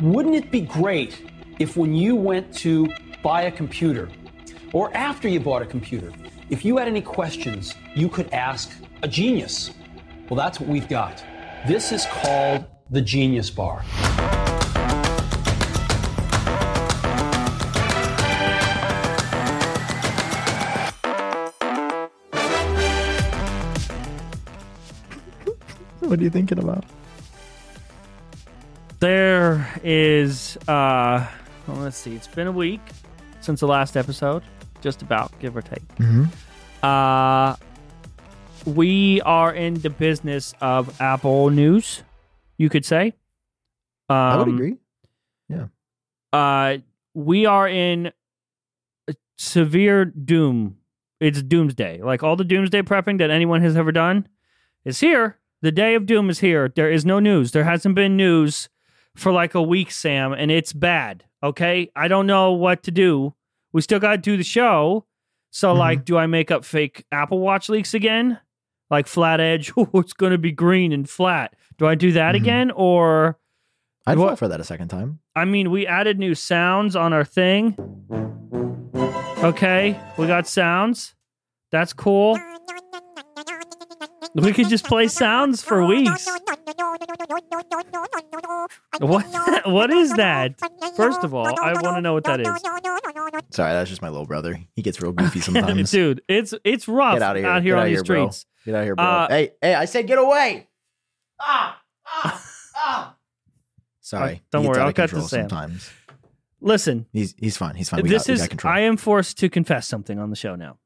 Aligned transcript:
wouldn't 0.00 0.36
it 0.36 0.52
be 0.52 0.60
great 0.60 1.22
if 1.58 1.76
when 1.76 1.92
you 1.92 2.14
went 2.14 2.54
to 2.54 2.88
buy 3.20 3.42
a 3.42 3.50
computer, 3.50 4.08
or 4.72 4.96
after 4.96 5.26
you 5.26 5.40
bought 5.40 5.60
a 5.60 5.66
computer, 5.66 6.12
if 6.50 6.64
you 6.64 6.76
had 6.76 6.86
any 6.86 7.02
questions, 7.02 7.74
you 7.96 8.08
could 8.08 8.32
ask 8.32 8.70
a 9.02 9.08
genius? 9.08 9.72
Well, 10.28 10.36
that's 10.36 10.60
what 10.60 10.68
we've 10.68 10.88
got. 10.88 11.24
This 11.66 11.90
is 11.90 12.06
called 12.06 12.64
the 12.90 13.00
Genius 13.00 13.50
Bar. 13.50 13.82
What 26.00 26.20
are 26.20 26.22
you 26.22 26.30
thinking 26.30 26.58
about? 26.58 26.84
There 29.00 29.68
is 29.84 30.56
uh 30.66 31.26
well, 31.66 31.76
let's 31.76 31.96
see, 31.96 32.16
it's 32.16 32.26
been 32.26 32.48
a 32.48 32.52
week 32.52 32.80
since 33.40 33.60
the 33.60 33.68
last 33.68 33.96
episode, 33.96 34.42
just 34.80 35.02
about, 35.02 35.38
give 35.38 35.56
or 35.56 35.62
take. 35.62 35.86
Mm-hmm. 35.96 36.24
Uh 36.84 37.54
we 38.66 39.20
are 39.22 39.54
in 39.54 39.74
the 39.74 39.90
business 39.90 40.52
of 40.60 41.00
Apple 41.00 41.50
news, 41.50 42.02
you 42.56 42.68
could 42.68 42.84
say. 42.84 43.12
Um, 44.08 44.16
I 44.16 44.36
would 44.38 44.48
agree. 44.48 44.76
Yeah. 45.48 45.66
Uh 46.32 46.78
we 47.14 47.46
are 47.46 47.68
in 47.68 48.12
severe 49.36 50.04
doom. 50.06 50.76
It's 51.20 51.40
doomsday. 51.40 52.02
Like 52.02 52.24
all 52.24 52.34
the 52.34 52.44
doomsday 52.44 52.82
prepping 52.82 53.18
that 53.18 53.30
anyone 53.30 53.62
has 53.62 53.76
ever 53.76 53.92
done 53.92 54.28
is 54.84 54.98
here. 54.98 55.38
The 55.62 55.72
day 55.72 55.94
of 55.94 56.06
doom 56.06 56.30
is 56.30 56.40
here. 56.40 56.68
There 56.68 56.90
is 56.90 57.04
no 57.04 57.20
news. 57.20 57.52
There 57.52 57.64
hasn't 57.64 57.94
been 57.94 58.16
news 58.16 58.68
for 59.18 59.32
like 59.32 59.54
a 59.54 59.62
week, 59.62 59.90
Sam, 59.90 60.32
and 60.32 60.50
it's 60.50 60.72
bad. 60.72 61.24
Okay. 61.42 61.90
I 61.96 62.08
don't 62.08 62.26
know 62.26 62.52
what 62.52 62.82
to 62.84 62.90
do. 62.90 63.34
We 63.72 63.82
still 63.82 63.98
got 64.00 64.12
to 64.12 64.18
do 64.18 64.36
the 64.36 64.44
show. 64.44 65.04
So, 65.50 65.74
Mhm. 65.74 65.78
like, 65.78 66.04
do 66.04 66.16
I 66.16 66.26
make 66.26 66.50
up 66.50 66.64
fake 66.64 67.04
Apple 67.12 67.40
Watch 67.40 67.68
leaks 67.68 67.94
again? 67.94 68.38
Like 68.90 69.06
flat 69.06 69.40
edge, 69.40 69.72
oh, 69.76 69.88
it's 69.94 70.12
going 70.12 70.32
to 70.32 70.38
be 70.38 70.52
green 70.52 70.92
and 70.92 71.08
flat. 71.08 71.54
Do 71.78 71.86
I 71.86 71.94
do 71.94 72.12
that 72.12 72.34
Mhm. 72.34 72.38
again? 72.38 72.70
Or, 72.70 73.38
I'd 74.06 74.16
fall 74.16 74.34
for 74.36 74.48
that 74.48 74.60
a 74.60 74.64
second 74.64 74.88
time. 74.88 75.18
I 75.36 75.44
mean, 75.44 75.70
we 75.70 75.86
added 75.86 76.18
new 76.18 76.34
sounds 76.34 76.96
on 76.96 77.12
our 77.12 77.24
thing. 77.24 77.76
Okay. 79.44 79.98
We 80.16 80.26
got 80.26 80.46
sounds. 80.46 81.14
That's 81.70 81.92
cool. 81.92 82.38
We 84.34 84.52
could 84.52 84.68
just 84.68 84.84
play 84.86 85.08
sounds 85.08 85.62
for 85.62 85.84
weeks. 85.84 86.28
What? 89.00 89.26
what 89.66 89.90
is 89.90 90.12
that? 90.14 90.58
First 90.96 91.24
of 91.24 91.34
all, 91.34 91.46
I 91.46 91.72
want 91.74 91.96
to 91.96 92.00
know 92.00 92.14
what 92.14 92.24
that 92.24 92.40
is. 92.40 92.48
Sorry, 93.50 93.72
that's 93.72 93.90
just 93.90 94.02
my 94.02 94.08
little 94.08 94.26
brother. 94.26 94.58
He 94.74 94.82
gets 94.82 95.00
real 95.00 95.12
goofy 95.12 95.40
sometimes. 95.42 95.90
Dude, 95.90 96.22
it's 96.28 96.54
it's 96.64 96.88
rough 96.88 97.14
Get 97.14 97.22
out 97.22 97.36
here. 97.36 97.46
out 97.46 97.62
here 97.62 97.74
Get 97.74 97.78
on 97.78 97.82
out 97.82 97.88
these 97.88 97.96
here, 97.98 98.04
bro. 98.04 98.30
streets. 98.30 98.46
Get 98.64 98.74
out 98.74 98.78
of 98.78 98.84
here, 98.84 98.96
bro. 98.96 99.04
Uh, 99.04 99.28
hey, 99.28 99.50
hey, 99.60 99.74
I 99.74 99.84
said 99.84 100.06
get 100.06 100.18
away. 100.18 100.68
Ah, 101.40 101.80
ah, 102.06 102.44
ah. 102.76 103.16
Sorry. 104.00 104.42
don't 104.50 104.64
worry, 104.64 104.80
I'll 104.80 104.92
cut 104.92 105.10
Sam. 105.10 105.22
Sometimes 105.22 105.90
Listen, 106.60 107.06
he's 107.12 107.34
he's 107.38 107.56
fine. 107.56 107.76
He's 107.76 107.88
fine. 107.88 108.02
We 108.02 108.08
this 108.08 108.26
got, 108.26 108.32
is. 108.32 108.48
I 108.64 108.80
am 108.80 108.96
forced 108.96 109.38
to 109.38 109.48
confess 109.48 109.86
something 109.86 110.18
on 110.18 110.30
the 110.30 110.36
show 110.36 110.56
now. 110.56 110.78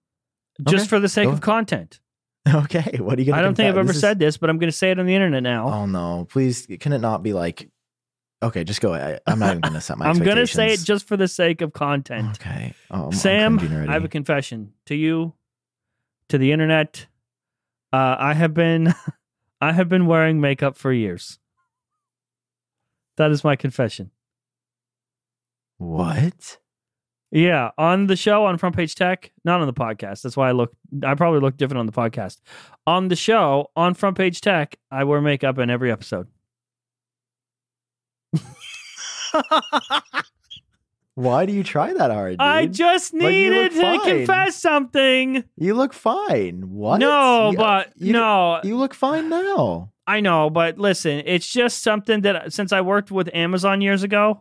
Just 0.69 0.83
Okay, 0.83 0.89
for 0.89 1.01
the 1.01 1.09
sake 1.09 1.29
of 1.29 1.41
content. 1.41 2.01
okay. 2.65 2.99
What 2.99 3.19
are 3.19 3.23
you 3.23 3.27
gonna? 3.31 3.39
I 3.39 3.43
don't 3.43 3.55
think 3.55 3.69
I've 3.69 3.79
ever 3.79 3.93
said 3.93 4.19
this, 4.19 4.37
but 4.37 4.51
I'm 4.51 4.59
going 4.59 4.71
to 4.71 4.77
say 4.77 4.91
it 4.91 4.99
on 4.99 5.07
the 5.07 5.15
internet 5.15 5.43
now. 5.43 5.69
Oh 5.69 5.87
no! 5.87 6.27
Please, 6.29 6.67
can 6.81 6.93
it 6.93 6.99
not 7.01 7.23
be 7.23 7.33
like? 7.33 7.69
Okay, 8.43 8.65
just 8.65 8.81
go. 8.81 8.93
I, 8.95 9.21
I'm 9.27 9.39
not 9.39 9.51
even 9.51 9.61
gonna 9.61 9.81
set 9.81 9.99
my. 9.99 10.07
I'm 10.09 10.19
going 10.19 10.37
to 10.37 10.47
say 10.49 10.73
it 10.73 10.81
just 10.83 11.07
for 11.07 11.17
the 11.17 11.29
sake 11.29 11.61
of 11.61 11.73
content. 11.73 12.39
Okay. 12.41 12.75
Oh, 12.91 12.97
I'm- 12.97 13.07
I'm 13.07 13.13
Sam. 13.13 13.59
I 13.89 13.93
have 13.93 14.05
a 14.05 14.09
confession 14.09 14.73
to 14.87 14.97
you, 14.97 15.35
to 16.29 16.39
the 16.39 16.51
internet. 16.51 17.07
Uh, 17.93 18.17
I 18.19 18.33
have 18.35 18.55
been, 18.55 18.93
I 19.61 19.73
have 19.73 19.89
been 19.89 20.07
wearing 20.07 20.41
makeup 20.41 20.77
for 20.77 20.93
years. 20.93 21.39
That 23.19 23.31
is 23.31 23.45
my 23.45 23.55
confession. 23.55 24.11
what? 25.79 26.59
Yeah, 27.35 27.71
on 27.79 28.09
the 28.09 28.17
show 28.17 28.45
on 28.45 28.59
Front 28.59 28.77
Page 28.77 28.95
Tech, 28.95 29.33
not 29.43 29.61
on 29.63 29.67
the 29.67 29.73
podcast. 29.73 30.21
That's 30.21 30.37
why 30.37 30.51
I 30.51 30.53
look. 30.53 30.73
I 31.03 31.15
probably 31.15 31.41
look 31.41 31.57
different 31.57 31.79
on 31.81 31.87
the 31.87 31.93
podcast. 31.93 32.41
On 32.87 33.09
the 33.09 33.17
show 33.17 33.71
on 33.75 33.95
Front 33.95 34.19
Page 34.19 34.43
Tech, 34.43 34.77
I 34.91 35.05
wear 35.05 35.21
makeup 35.23 35.59
in 35.59 35.71
every 35.71 35.91
episode. 35.91 36.29
Why 41.15 41.45
do 41.45 41.53
you 41.53 41.63
try 41.63 41.93
that 41.93 42.11
hard? 42.11 42.33
Dude? 42.33 42.41
I 42.41 42.65
just 42.67 43.13
Like, 43.13 43.23
needed 43.23 43.75
look 43.75 43.75
to 43.75 43.81
fine. 43.81 44.01
confess 44.19 44.57
something. 44.57 45.45
You 45.59 45.75
look 45.75 45.93
fine. 45.93 46.71
What? 46.71 46.99
No, 46.99 47.51
You- 47.51 47.59
uh, 47.59 47.61
but 47.61 47.93
you, 47.97 48.13
no, 48.15 48.61
You 48.65 48.77
look 48.79 48.95
fine 48.95 49.29
now. 49.29 49.91
I 50.07 50.21
know, 50.21 50.49
but 50.51 50.79
listen, 50.79 51.23
it's 51.27 51.47
just 51.47 51.83
something 51.83 52.23
that 52.23 52.53
since 52.53 52.73
I 52.73 52.81
worked 52.81 53.11
with 53.11 53.29
Amazon 53.35 53.81
years 53.83 54.03
ago, 54.03 54.41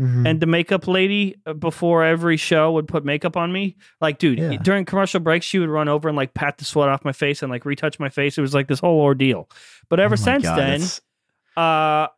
Mhm. 0.00 0.26
and 0.28 0.40
the 0.40 0.46
makeup 0.46 0.86
lady 0.86 1.36
uh, 1.46 1.54
before 1.54 2.04
every 2.04 2.36
show 2.36 2.72
would 2.72 2.86
put 2.86 3.04
makeup 3.04 3.36
on 3.36 3.50
me. 3.52 3.76
Like, 4.00 4.18
dude, 4.18 4.38
Yeah. 4.38 4.56
during 4.58 4.84
commercial 4.84 5.20
breaks, 5.20 5.46
she 5.46 5.58
would 5.58 5.70
run 5.70 5.88
over 5.88 6.06
and 6.08 6.16
like 6.16 6.34
pat 6.34 6.58
the 6.58 6.64
sweat 6.66 6.88
off 6.90 7.04
my 7.04 7.12
face 7.12 7.42
and 7.42 7.50
like 7.50 7.64
retouch 7.64 7.98
my 7.98 8.10
face. 8.10 8.36
It 8.36 8.42
was 8.42 8.52
like 8.54 8.68
this 8.68 8.80
whole 8.80 9.00
ordeal. 9.00 9.48
But 9.88 9.98
ever 10.00 10.12
Oh 10.12 10.16
since 10.16 10.42
God, 10.44 10.58
then, 10.58 10.74
it's- 10.74 11.00
uh, 11.56 12.08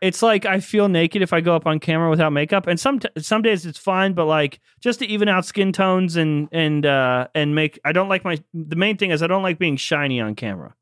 it's 0.00 0.22
like 0.22 0.46
I 0.46 0.60
feel 0.60 0.88
naked 0.88 1.22
if 1.22 1.32
I 1.32 1.40
go 1.40 1.54
up 1.56 1.66
on 1.66 1.78
camera 1.80 2.08
without 2.10 2.32
makeup, 2.32 2.66
and 2.68 2.78
some 2.78 3.00
some 3.18 3.42
days 3.42 3.66
it's 3.66 3.78
fine, 3.78 4.12
but 4.12 4.26
like 4.26 4.60
just 4.80 4.98
to 5.00 5.06
even 5.06 5.28
out 5.28 5.44
skin 5.44 5.72
tones 5.72 6.16
and 6.16 6.48
and 6.52 6.86
uh 6.86 7.26
and 7.34 7.54
make 7.54 7.78
I 7.84 7.90
don't 7.92 8.08
like 8.08 8.24
my 8.24 8.38
the 8.54 8.76
main 8.76 8.96
thing 8.96 9.10
is 9.10 9.22
I 9.22 9.26
don't 9.26 9.42
like 9.42 9.58
being 9.58 9.76
shiny 9.76 10.20
on 10.20 10.34
camera. 10.36 10.74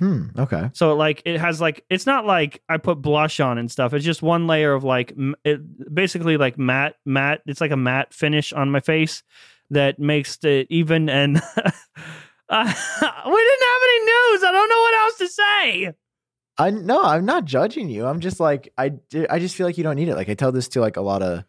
Hmm. 0.00 0.22
Okay. 0.36 0.70
So 0.72 0.96
like 0.96 1.22
it 1.24 1.38
has 1.38 1.60
like 1.60 1.84
it's 1.88 2.06
not 2.06 2.26
like 2.26 2.62
I 2.68 2.78
put 2.78 3.00
blush 3.00 3.38
on 3.38 3.58
and 3.58 3.70
stuff. 3.70 3.94
It's 3.94 4.04
just 4.04 4.22
one 4.22 4.46
layer 4.46 4.72
of 4.72 4.82
like 4.82 5.12
it 5.44 5.94
basically 5.94 6.36
like 6.36 6.58
matte 6.58 6.96
matte. 7.04 7.42
It's 7.46 7.60
like 7.60 7.70
a 7.70 7.76
matte 7.76 8.12
finish 8.12 8.52
on 8.52 8.70
my 8.70 8.80
face 8.80 9.22
that 9.70 9.98
makes 9.98 10.38
it 10.42 10.66
even. 10.70 11.08
And 11.08 11.36
uh, 11.36 11.42
we 11.66 11.66
didn't 12.48 13.68
have 13.68 13.82
any 13.84 13.98
news. 14.00 14.44
I 14.44 14.50
don't 14.52 14.68
know 14.68 14.80
what 14.80 14.94
else 14.94 15.18
to 15.18 15.28
say. 15.28 15.92
I 16.58 16.70
no, 16.70 17.02
I'm 17.02 17.26
not 17.26 17.44
judging 17.44 17.88
you. 17.88 18.06
I'm 18.06 18.20
just 18.20 18.40
like 18.40 18.72
I 18.76 18.94
I 19.28 19.38
just 19.38 19.54
feel 19.54 19.66
like 19.66 19.78
you 19.78 19.84
don't 19.84 19.96
need 19.96 20.08
it. 20.08 20.16
Like 20.16 20.28
I 20.28 20.34
tell 20.34 20.50
this 20.50 20.68
to 20.68 20.80
like 20.80 20.96
a 20.96 21.02
lot 21.02 21.22
of 21.22 21.44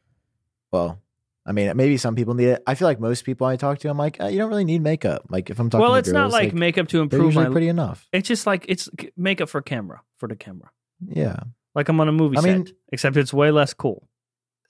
well, 0.71 1.01
I 1.45 1.53
mean, 1.53 1.75
maybe 1.75 1.97
some 1.97 2.15
people 2.15 2.33
need 2.35 2.49
it. 2.49 2.63
I 2.67 2.75
feel 2.75 2.87
like 2.87 2.99
most 2.99 3.25
people 3.25 3.47
I 3.47 3.55
talk 3.55 3.79
to, 3.79 3.89
I'm 3.89 3.97
like, 3.97 4.21
uh, 4.21 4.27
you 4.27 4.37
don't 4.37 4.49
really 4.49 4.63
need 4.63 4.81
makeup. 4.83 5.23
Like 5.29 5.49
if 5.49 5.59
I'm 5.59 5.69
talking 5.69 5.81
well, 5.81 5.93
to 5.93 5.99
it's 5.99 6.09
not 6.09 6.23
girls, 6.29 6.33
like, 6.33 6.53
makeup 6.53 6.87
to 6.89 7.01
improve 7.01 7.25
usually 7.25 7.45
my. 7.45 7.51
pretty 7.51 7.67
enough. 7.67 8.07
It's 8.13 8.27
just 8.27 8.45
like 8.45 8.65
it's 8.69 8.89
makeup 9.17 9.49
for 9.49 9.61
camera 9.61 10.01
for 10.17 10.27
the 10.27 10.35
camera. 10.35 10.69
Yeah. 11.07 11.37
Like 11.73 11.89
I'm 11.89 11.99
on 11.99 12.07
a 12.07 12.11
movie 12.11 12.37
I 12.37 12.41
set, 12.41 12.57
mean- 12.57 12.67
except 12.91 13.17
it's 13.17 13.33
way 13.33 13.49
less 13.51 13.73
cool. 13.73 14.07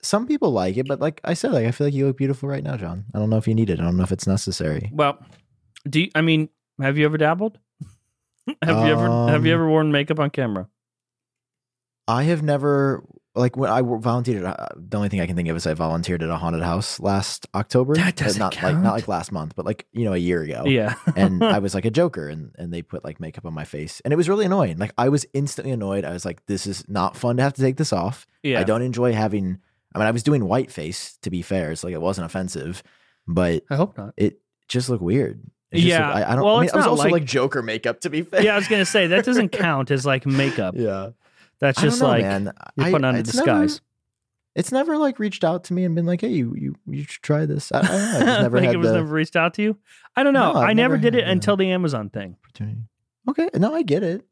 Some 0.04 0.26
people 0.26 0.50
like 0.50 0.76
it, 0.78 0.88
but 0.88 0.98
like 0.98 1.20
I 1.22 1.34
said, 1.34 1.52
like 1.52 1.66
I 1.66 1.70
feel 1.70 1.86
like 1.86 1.94
you 1.94 2.06
look 2.06 2.16
beautiful 2.16 2.48
right 2.48 2.64
now, 2.64 2.76
Jon. 2.76 3.04
I 3.14 3.18
don't 3.20 3.30
know 3.30 3.36
if 3.36 3.46
you 3.46 3.54
need 3.54 3.70
it. 3.70 3.78
I 3.78 3.84
don't 3.84 3.96
know 3.96 4.02
if 4.02 4.10
it's 4.10 4.26
necessary. 4.26 4.90
Well, 4.92 5.18
do 5.88 6.00
you, 6.00 6.10
I 6.14 6.22
mean? 6.22 6.48
Have 6.80 6.98
you 6.98 7.04
ever 7.04 7.18
dabbled? 7.18 7.58
have 8.62 8.86
you 8.86 8.92
ever 8.92 9.06
have 9.28 9.46
you 9.46 9.52
Um, 9.52 9.60
ever 9.60 9.68
worn 9.68 9.92
makeup 9.92 10.18
on 10.18 10.30
camera? 10.30 10.68
I 12.08 12.24
have 12.24 12.42
never 12.42 13.04
like 13.34 13.56
when 13.56 13.70
I 13.70 13.80
volunteered. 13.82 14.44
Uh, 14.44 14.66
the 14.76 14.96
only 14.96 15.08
thing 15.08 15.20
I 15.20 15.26
can 15.26 15.36
think 15.36 15.48
of 15.48 15.56
is 15.56 15.66
I 15.66 15.74
volunteered 15.74 16.22
at 16.22 16.28
a 16.30 16.36
haunted 16.36 16.62
house 16.62 17.00
last 17.00 17.46
October. 17.54 17.94
That 17.94 18.16
doesn't 18.16 18.38
not 18.38 18.52
like 18.54 18.60
count. 18.60 18.82
not 18.82 18.92
like 18.94 19.08
last 19.08 19.32
month, 19.32 19.54
but 19.56 19.64
like 19.64 19.86
you 19.92 20.04
know 20.04 20.12
a 20.12 20.18
year 20.18 20.42
ago. 20.42 20.64
Yeah. 20.66 20.94
and 21.16 21.42
I 21.42 21.58
was 21.60 21.74
like 21.74 21.84
a 21.84 21.90
Joker, 21.90 22.28
and 22.28 22.54
and 22.58 22.72
they 22.72 22.82
put 22.82 23.04
like 23.04 23.20
makeup 23.20 23.46
on 23.46 23.54
my 23.54 23.64
face, 23.64 24.00
and 24.04 24.12
it 24.12 24.16
was 24.16 24.28
really 24.28 24.44
annoying. 24.44 24.76
Like 24.78 24.92
I 24.98 25.08
was 25.08 25.24
instantly 25.32 25.72
annoyed. 25.72 26.04
I 26.04 26.12
was 26.12 26.24
like, 26.24 26.44
this 26.46 26.66
is 26.66 26.86
not 26.88 27.16
fun 27.16 27.36
to 27.38 27.42
have 27.42 27.54
to 27.54 27.62
take 27.62 27.76
this 27.78 27.92
off. 27.92 28.26
yeah. 28.42 28.60
I 28.60 28.64
don't 28.64 28.82
enjoy 28.82 29.12
having. 29.12 29.58
I 29.94 29.98
mean, 29.98 30.08
I 30.08 30.10
was 30.10 30.22
doing 30.22 30.44
white 30.46 30.70
face 30.70 31.16
to 31.22 31.30
be 31.30 31.42
fair. 31.42 31.70
It's 31.72 31.84
like 31.84 31.94
it 31.94 32.00
wasn't 32.00 32.26
offensive, 32.26 32.82
but 33.26 33.62
I 33.70 33.76
hope 33.76 33.96
not. 33.96 34.14
it 34.16 34.40
just 34.68 34.88
looked 34.88 35.02
weird. 35.02 35.42
Just 35.72 35.84
Yeah, 35.86 36.06
looked- 36.08 36.16
I, 36.28 36.32
I 36.32 36.34
don't. 36.34 36.44
well, 36.44 36.56
I 36.56 36.60
mean, 36.60 36.64
it's 36.66 36.74
it 36.74 36.76
was 36.76 36.84
not 36.86 36.90
also 36.90 37.02
like- 37.04 37.12
like, 37.12 37.24
Joker 37.24 37.62
makeup 37.62 38.00
to 38.00 38.10
be 38.10 38.22
fair. 38.22 38.42
Yeah, 38.42 38.52
I 38.54 38.56
was 38.56 38.68
gonna 38.68 38.84
say 38.84 39.06
that 39.06 39.24
doesn't 39.24 39.48
count 39.52 39.90
as 39.90 40.04
like 40.04 40.26
makeup. 40.26 40.74
yeah. 40.76 41.10
That's 41.62 41.80
just 41.80 42.02
know, 42.02 42.08
like 42.08 42.22
man. 42.22 42.52
you're 42.76 42.86
I- 42.86 42.90
putting 42.90 43.04
on 43.06 43.14
a 43.16 43.22
disguise. 43.22 43.74
Never, 43.76 43.80
it's 44.54 44.70
never 44.72 44.98
like 44.98 45.18
reached 45.18 45.44
out 45.44 45.64
to 45.64 45.72
me 45.72 45.84
and 45.84 45.94
been 45.94 46.04
like, 46.04 46.20
"Hey, 46.20 46.28
you 46.32 46.54
you 46.58 46.74
you 46.86 47.04
should 47.04 47.22
try 47.22 47.46
this." 47.46 47.72
I, 47.72 47.78
I 47.78 47.82
don't 47.82 47.90
know. 48.26 48.32
I 48.36 48.42
never 48.42 48.56
like 48.58 48.66
had 48.66 48.74
it 48.74 48.78
was 48.78 48.88
the 48.90 48.96
never 48.96 49.14
reached 49.14 49.36
out 49.36 49.54
to 49.54 49.62
you. 49.62 49.78
I 50.14 50.22
don't 50.24 50.34
know. 50.34 50.52
No, 50.52 50.58
I've 50.58 50.76
never 50.76 50.96
never 50.96 50.98
did 50.98 51.14
it 51.14 51.26
until 51.26 51.56
the 51.56 51.70
Amazon 51.70 52.10
thing, 52.10 52.36
opportunity. 52.44 52.82
Okay, 53.30 53.48
no, 53.54 53.74
I 53.74 53.82
get 53.82 54.02
it. 54.02 54.26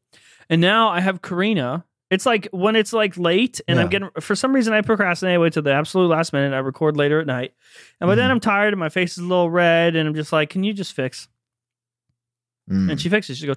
and 0.49 0.61
now 0.61 0.89
I 0.89 0.99
have 0.99 1.21
Karina. 1.23 1.85
It's 2.11 2.25
like 2.25 2.49
when 2.51 2.75
it's 2.75 2.91
like 2.91 3.17
late, 3.17 3.61
and 3.69 3.79
I'm 3.79 3.87
getting 3.87 4.09
for 4.19 4.35
some 4.35 4.53
reason 4.53 4.73
I 4.73 4.81
procrastinate. 4.81 5.35
I 5.35 5.37
wait 5.37 5.53
till 5.53 5.63
the 5.63 5.73
absolute 5.73 6.09
last 6.09 6.33
minute. 6.33 6.53
I 6.53 6.59
record 6.59 6.97
later 6.97 7.21
at 7.21 7.25
night, 7.25 7.53
and 8.01 8.07
by 8.09 8.15
then 8.15 8.27
Mhm. 8.27 8.31
I'm 8.31 8.39
tired 8.41 8.73
and 8.73 8.79
my 8.81 8.89
face 8.89 9.13
is 9.13 9.19
a 9.19 9.25
little 9.25 9.49
red, 9.49 9.95
and 9.95 10.07
I'm 10.09 10.13
just 10.13 10.33
like, 10.33 10.49
"Can 10.49 10.63
you 10.65 10.73
just 10.73 10.91
fix?" 10.93 11.29
Mm. 12.69 12.91
And 12.91 13.01
she 13.01 13.07
fixes. 13.09 13.37
She 13.37 13.47
goes 13.47 13.55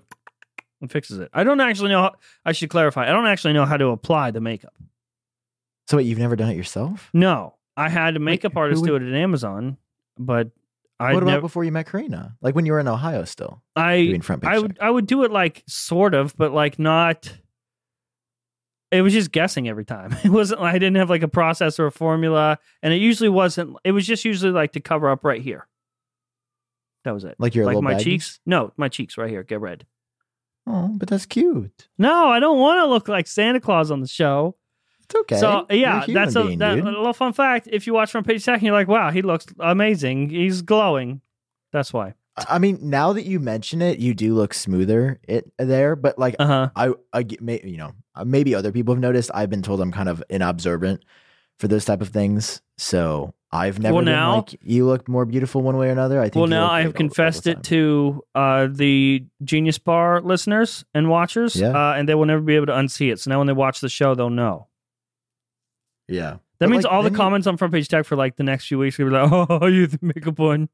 and 0.85 0.93
fixes 0.93 1.19
it. 1.19 1.31
I 1.33 1.45
don't 1.45 1.61
actually 1.61 1.89
know. 1.91 2.03
How, 2.03 2.13
I 2.45 2.53
should 2.53 2.71
clarify. 2.71 3.09
I 3.09 3.13
don't 3.13 3.27
actually 3.27 3.55
know 3.55 3.65
how 3.65 3.77
to 3.77 3.89
apply 3.89 4.31
the 4.31 4.41
makeup. 4.41 4.75
So 5.89 5.97
wait, 5.97 6.07
you've 6.07 6.19
never 6.19 6.37
done 6.37 6.51
it 6.51 6.57
yourself? 6.57 7.11
No, 7.13 7.55
I 7.77 7.89
had 7.89 8.17
a 8.17 8.21
makeup 8.21 8.53
who 8.53 8.61
artist 8.61 8.85
do 8.85 8.97
it 8.97 9.03
at 9.03 9.15
Amazon, 9.15 9.77
but 10.19 10.51
I 11.01 11.15
what 11.15 11.23
about 11.23 11.33
never. 11.33 11.43
before 11.43 11.65
you 11.65 11.73
met 11.73 11.87
Karina? 11.87 12.37
Like 12.41 12.55
when 12.55 12.67
you 12.67 12.73
were 12.73 12.81
in 12.81 12.89
Ohio 12.89 13.25
still 13.25 13.63
I 13.77 14.05
doing 14.07 14.23
front 14.23 14.43
page. 14.43 14.49
I 14.51 14.55
check? 14.55 14.63
would 14.63 14.79
I 14.81 14.91
would 14.91 15.07
do 15.07 15.25
it 15.25 15.31
like 15.31 15.65
sort 15.67 16.15
of, 16.15 16.37
but 16.37 16.53
like 16.53 16.79
not. 16.79 17.33
It 18.91 19.03
was 19.03 19.13
just 19.13 19.33
guessing 19.33 19.69
every 19.69 19.85
time. 19.85 20.17
It 20.25 20.31
wasn't. 20.31 20.61
I 20.61 20.75
didn't 20.75 20.97
have 20.97 21.11
like 21.11 21.23
a 21.23 21.29
process 21.29 21.81
or 21.81 21.87
a 21.87 21.93
formula, 21.93 22.59
and 22.83 22.93
it 22.93 22.99
usually 22.99 23.29
wasn't. 23.29 23.77
It 23.83 23.93
was 23.93 24.07
just 24.07 24.25
usually 24.25 24.53
like 24.53 24.73
to 24.73 24.81
cover 24.81 25.11
up 25.11 25.25
right 25.25 25.43
here. 25.43 25.67
That 27.05 27.13
was 27.13 27.25
it. 27.25 27.37
like 27.39 27.55
your 27.55 27.67
like 27.67 27.81
my 27.81 27.95
baggies? 27.95 28.03
cheeks. 28.03 28.41
No, 28.47 28.73
my 28.77 28.89
cheeks 28.89 29.19
right 29.19 29.29
here. 29.29 29.43
Get 29.43 29.61
red. 29.61 29.85
Oh, 30.67 30.91
but 30.95 31.09
that's 31.09 31.27
cute. 31.27 31.89
No, 31.99 32.29
I 32.29 32.41
don't 32.41 32.59
want 32.59 32.79
to 32.79 32.87
look 32.87 33.09
like 33.09 33.27
Santa 33.27 33.61
Claus 33.61 33.91
on 33.91 34.01
the 34.01 34.09
show. 34.09 34.57
It's 35.03 35.15
okay. 35.15 35.39
So 35.39 35.67
yeah, 35.71 36.05
human 36.05 36.23
that's 36.23 36.37
a, 36.37 36.45
being, 36.45 36.59
that, 36.59 36.79
a 36.79 36.83
little 36.83 37.13
fun 37.13 37.35
fact. 37.35 37.69
If 37.71 37.87
you 37.87 37.93
watch 37.93 38.11
Front 38.11 38.27
Page 38.27 38.45
Tech, 38.45 38.55
and 38.55 38.63
you're 38.63 38.73
like, 38.73 38.89
"Wow, 38.89 39.11
he 39.11 39.21
looks 39.21 39.47
amazing. 39.61 40.31
He's 40.31 40.63
glowing." 40.63 41.21
That's 41.73 41.93
why. 41.93 42.15
I 42.49 42.59
mean, 42.59 42.79
now 42.83 43.13
that 43.13 43.25
you 43.25 43.39
mention 43.39 43.81
it, 43.81 43.99
you 43.99 44.15
do 44.15 44.35
look 44.35 44.55
smoother 44.55 45.21
it 45.29 45.53
there. 45.59 45.95
But 45.95 46.19
like, 46.19 46.35
Uh 46.39 46.47
huh. 46.47 46.71
I, 46.75 46.93
I 47.13 47.27
may, 47.41 47.61
you 47.63 47.77
know, 47.77 47.93
maybe 48.25 48.55
other 48.55 48.73
people 48.73 48.95
have 48.95 49.01
noticed. 49.01 49.31
I've 49.35 49.51
been 49.51 49.63
told 49.63 49.81
I'm 49.81 49.93
kind 49.93 50.09
of 50.09 50.23
inobservant 50.29 51.05
for 51.59 51.69
those 51.69 51.85
type 51.85 52.01
of 52.01 52.09
things. 52.09 52.61
So 52.77 53.35
I've 53.55 53.79
never 53.79 53.95
Well, 53.95 54.05
been 54.05 54.13
now- 54.13 54.37
like 54.39 54.57
you 54.63 54.85
look 54.85 55.09
more 55.09 55.25
beautiful 55.25 55.63
one 55.63 55.77
way 55.77 55.89
or 55.89 55.93
another. 55.93 56.21
I 56.21 56.25
think. 56.25 56.35
Well, 56.37 56.47
now 56.49 56.69
I 56.69 56.81
have 56.83 56.93
great 56.95 57.03
all- 57.03 57.05
all 57.05 57.09
the 57.09 57.15
confessed 57.15 57.47
it 57.47 57.63
to 57.65 58.25
uh, 58.35 58.67
the 58.71 59.25
Genius 59.45 59.79
Bar 59.79 60.21
listeners 60.23 60.85
and 60.93 61.09
watchers, 61.09 61.55
Yeah. 61.55 61.69
uh, 61.69 61.95
and 61.95 62.09
they 62.09 62.15
will 62.17 62.27
never 62.27 62.43
be 62.43 62.57
able 62.57 62.67
to 62.67 62.73
unsee 62.73 63.13
it. 63.13 63.21
So 63.21 63.31
now 63.31 63.39
when 63.39 63.47
they 63.47 63.53
watch 63.53 63.81
the 63.81 63.89
show, 63.89 64.15
they'll 64.17 64.29
know. 64.29 64.67
Yeah. 66.09 66.39
That 66.59 66.67
But, 66.67 66.71
means 66.71 66.85
like, 66.85 66.93
all 66.93 67.03
the 67.03 67.11
you- 67.11 67.17
comments 67.17 67.47
on 67.47 67.57
Front 67.57 67.73
Page 67.73 67.89
Tech 67.89 68.05
for 68.07 68.17
like 68.17 68.37
the 68.37 68.43
next 68.45 68.67
few 68.67 68.79
weeks 68.79 68.97
gonna 68.97 69.11
be 69.11 69.17
like, 69.17 69.47
"Oh, 69.63 69.67
you 69.67 69.87
the 69.87 69.99
makeup 70.03 70.39
one." 70.39 70.69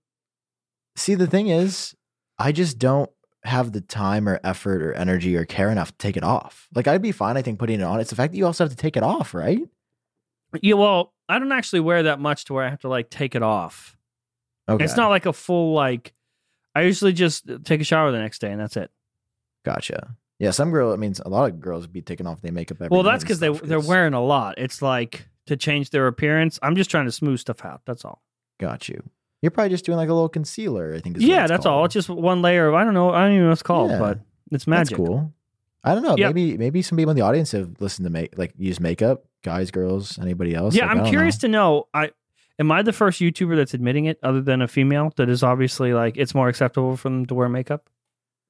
See, 0.97 1.15
the 1.15 1.27
thing 1.27 1.49
is, 1.49 1.95
I 2.39 2.53
just 2.53 2.79
don't 2.79 3.11
have 3.45 3.73
the 3.73 3.81
time 3.81 4.29
or 4.29 4.39
effort 4.45 4.83
or 4.83 4.93
energy 4.93 5.37
or 5.37 5.45
care 5.45 5.71
enough 5.71 5.93
to 5.93 5.97
take 5.99 6.17
it 6.17 6.23
off. 6.23 6.69
Like 6.75 6.87
I'd 6.89 7.01
be 7.03 7.13
fine, 7.13 7.37
I 7.37 7.43
think, 7.43 7.59
putting 7.59 7.81
it 7.81 7.85
on. 7.85 8.01
It's 8.01 8.11
the 8.11 8.17
fact 8.17 8.33
that 8.33 8.39
you 8.39 8.45
also 8.47 8.65
have 8.65 8.71
to 8.71 8.77
take 8.77 8.97
it 8.97 9.03
off, 9.03 9.33
right? 9.35 9.61
Yeah, 10.63 10.75
well, 10.75 11.13
I 11.31 11.39
don't 11.39 11.53
actually 11.53 11.81
wear 11.81 12.03
that 12.05 12.19
much 12.21 12.45
to 12.47 12.55
where 12.55 12.65
I 12.65 12.69
have 12.71 12.81
to 12.81 12.89
like 12.89 13.09
take 13.11 13.35
it 13.35 13.43
off. 13.43 13.97
Okay. 14.69 14.85
It's 14.85 14.97
not 14.97 15.09
like 15.09 15.27
a 15.27 15.33
full 15.33 15.73
like. 15.73 16.13
I 16.75 16.83
usually 16.83 17.13
just 17.13 17.49
take 17.65 17.81
a 17.81 17.85
shower 17.85 18.13
the 18.13 18.19
next 18.19 18.41
day 18.41 18.51
and 18.53 18.61
that's 18.61 18.77
it. 18.77 18.91
Gotcha. 19.65 20.15
Yeah, 20.39 20.53
some 20.53 20.71
girl. 20.71 20.93
I 20.93 20.97
mean, 20.97 21.15
a 21.25 21.29
lot 21.29 21.51
of 21.51 21.61
girls 21.61 21.87
be 21.87 22.01
taking 22.01 22.27
off 22.27 22.41
their 22.41 22.53
makeup 22.53 22.79
every. 22.81 22.89
well, 22.95 23.03
that's 23.03 23.23
because 23.25 23.41
they 23.41 23.49
stuff, 23.53 23.67
they're 23.69 23.79
'cause- 23.79 23.89
wearing 23.89 24.15
a 24.15 24.23
lot. 24.23 24.55
It's 24.59 24.81
like 24.81 25.29
to 25.47 25.57
change 25.57 25.91
their 25.91 26.07
appearance. 26.07 26.59
I'm 26.63 26.77
just 26.77 26.91
trying 26.91 27.07
to 27.07 27.13
smooth 27.13 27.41
stuff 27.41 27.65
out. 27.65 27.83
That's 27.85 28.05
all. 28.05 28.23
Got 28.59 28.89
you. 28.89 29.03
You're 29.43 29.51
probably 29.51 29.71
just 29.71 29.85
doing 29.85 29.97
like 29.99 30.09
a 30.09 30.15
little 30.15 30.29
concealer. 30.29 30.95
I 30.95 31.01
think. 31.01 31.17
Is 31.17 31.25
yeah, 31.25 31.47
that's 31.47 31.67
all. 31.67 31.85
It's 31.85 31.95
just 31.95 32.09
one 32.09 32.41
layer 32.43 32.69
of 32.69 32.75
I 32.75 32.85
don't 32.85 32.95
know. 32.95 33.11
I 33.11 33.23
don't 33.23 33.33
even 33.33 33.43
know 33.45 33.49
what 33.49 33.53
it's 33.55 33.63
called, 33.63 33.91
Yeah. 33.91 33.99
but 33.99 34.19
it's 34.53 34.65
That's 34.65 34.67
magic. 34.67 34.97
cool. 34.97 35.33
I 35.83 35.95
don't 35.95 36.03
know. 36.05 36.17
Yep. 36.17 36.35
Maybe 36.35 36.57
maybe 36.59 36.83
some 36.83 36.97
people 36.99 37.11
in 37.11 37.17
the 37.17 37.23
audience 37.23 37.53
have 37.53 37.81
listened 37.81 38.05
to 38.07 38.11
make 38.11 38.37
like 38.39 38.53
use 38.59 38.79
makeup. 38.81 39.25
Guys, 39.43 39.71
girls, 39.71 40.19
anybody 40.19 40.55
else? 40.55 40.75
Yeah, 40.75 40.87
Like, 40.87 40.99
I'm 40.99 41.07
curious 41.07 41.37
know. 41.43 41.47
to 41.47 41.49
know. 41.49 41.89
I 41.95 42.11
am 42.59 42.71
I 42.71 42.83
the 42.83 42.93
first 42.93 43.21
YouTuber 43.21 43.57
that's 43.57 43.73
admitting 43.75 44.05
it, 44.05 44.19
other 44.23 44.43
than 44.43 44.61
a 44.63 44.69
female, 44.69 45.13
that 45.17 45.29
is 45.31 45.43
obviously 45.43 45.95
like 45.95 46.17
it's 46.17 46.35
more 46.35 46.49
acceptable 46.49 46.97
for 46.97 47.09
them 47.09 47.25
to 47.27 47.35
wear 47.35 47.49
makeup. 47.49 47.89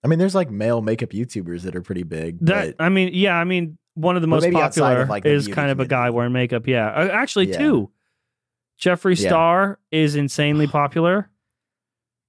I 0.02 0.08
mean, 0.08 0.18
there's 0.18 0.34
like 0.34 0.50
male 0.50 0.80
makeup 0.82 1.10
YouTubers 1.10 1.62
that 1.62 1.76
are 1.76 1.82
pretty 1.82 2.02
big. 2.02 2.38
That 2.46 2.76
but 2.76 2.84
I 2.84 2.88
mean, 2.88 3.10
yeah, 3.12 3.34
I 3.36 3.44
mean, 3.44 3.78
one 3.94 4.16
of 4.16 4.22
the 4.22 4.28
most 4.28 4.50
popular 4.50 5.02
of, 5.02 5.08
like, 5.08 5.22
the 5.24 5.30
is 5.30 5.46
kind 5.46 5.70
of 5.70 5.78
a 5.78 5.86
guy 5.86 6.10
wearing 6.10 6.32
makeup. 6.32 6.66
Yeah, 6.66 6.88
Uh, 6.88 7.08
actually, 7.12 7.50
Yeah. 7.50 7.58
two. 7.58 7.90
Jeffree 8.82 9.20
Yeah. 9.20 9.28
Star 9.28 9.78
is 9.92 10.16
insanely 10.16 10.66
popular. 10.66 11.29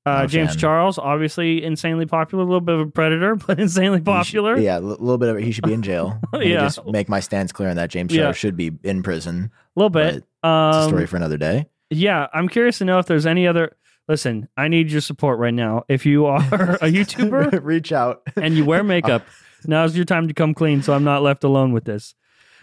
Uh, 0.03 0.21
Not 0.21 0.29
James 0.29 0.49
fan. 0.51 0.57
Charles, 0.57 0.97
obviously 0.97 1.63
insanely 1.63 2.05
popular, 2.07 2.43
a 2.43 2.47
little 2.47 2.59
bit 2.61 2.73
of 2.75 2.81
a 2.81 2.85
predator, 2.87 3.35
but 3.47 3.59
insanely 3.59 3.99
he 3.99 4.01
should- 4.01 4.05
popular. 4.05 4.57
yeah, 4.57 4.77
a 4.77 4.81
little 4.81 5.17
bit 5.19 5.29
of 5.29 5.37
it. 5.37 5.43
He 5.43 5.51
should 5.51 5.63
be 5.65 5.73
in 5.73 5.83
jail. 5.83 6.19
Yeah. 6.41 6.61
just 6.61 6.83
make 6.87 7.07
my 7.07 7.19
stance 7.19 7.51
clear 7.51 7.69
on 7.69 7.75
that. 7.75 7.89
James 7.91 8.11
Yeah. 8.13 8.23
Charles 8.23 8.37
should 8.37 8.57
be 8.57 8.71
in 8.83 9.03
prison. 9.03 9.51
a 9.75 9.79
little 9.79 9.89
bit. 9.91 10.23
But 10.41 10.69
it's 10.77 10.85
a 10.85 10.87
story 10.87 11.03
Um, 11.03 11.07
for 11.07 11.15
another 11.17 11.37
day. 11.37 11.67
yeah, 11.91 12.27
I'm 12.33 12.49
curious 12.49 12.79
to 12.79 12.85
know 12.85 12.97
if 12.99 13.05
there's 13.05 13.25
any 13.27 13.45
other. 13.47 13.75
Listen, 14.07 14.49
I 14.57 14.67
need 14.67 14.91
your 14.91 15.01
support 15.01 15.37
right 15.37 15.53
now. 15.53 15.83
If 15.87 16.05
you 16.07 16.25
are 16.25 16.39
a 16.41 16.41
YouTuber 16.89 17.59
Reach 17.63 17.91
out. 17.93 18.23
and 18.35 18.55
you 18.55 18.65
wear 18.65 18.83
makeup, 18.83 19.23
now's 19.67 19.95
your 19.95 20.05
time 20.05 20.27
to 20.27 20.33
come 20.33 20.55
clean, 20.55 20.81
so 20.81 20.93
I'm 20.93 21.03
not 21.03 21.21
left 21.21 21.43
alone 21.43 21.71
with 21.73 21.85
this. 21.85 22.15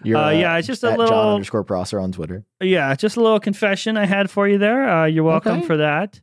You're, 0.02 0.19
Uh, 0.19 0.31
yeah, 0.31 0.56
it's 0.58 0.67
just 0.67 0.82
a 0.82 0.90
little- 0.90 1.06
Jon 1.06 1.35
underscore 1.35 1.62
Prosser 1.64 2.00
on 2.00 2.11
Twitter. 2.12 2.44
Yeah, 2.61 2.93
just 2.96 3.17
a 3.17 3.20
little 3.23 3.38
confession 3.40 3.96
I 3.96 4.06
had 4.06 4.29
for 4.29 4.49
you 4.49 4.58
there. 4.58 4.88
Uh, 4.88 5.06
you're 5.06 5.25
welcome 5.25 5.58
Okay. 5.58 5.67
for 5.67 5.76
that. 5.79 6.20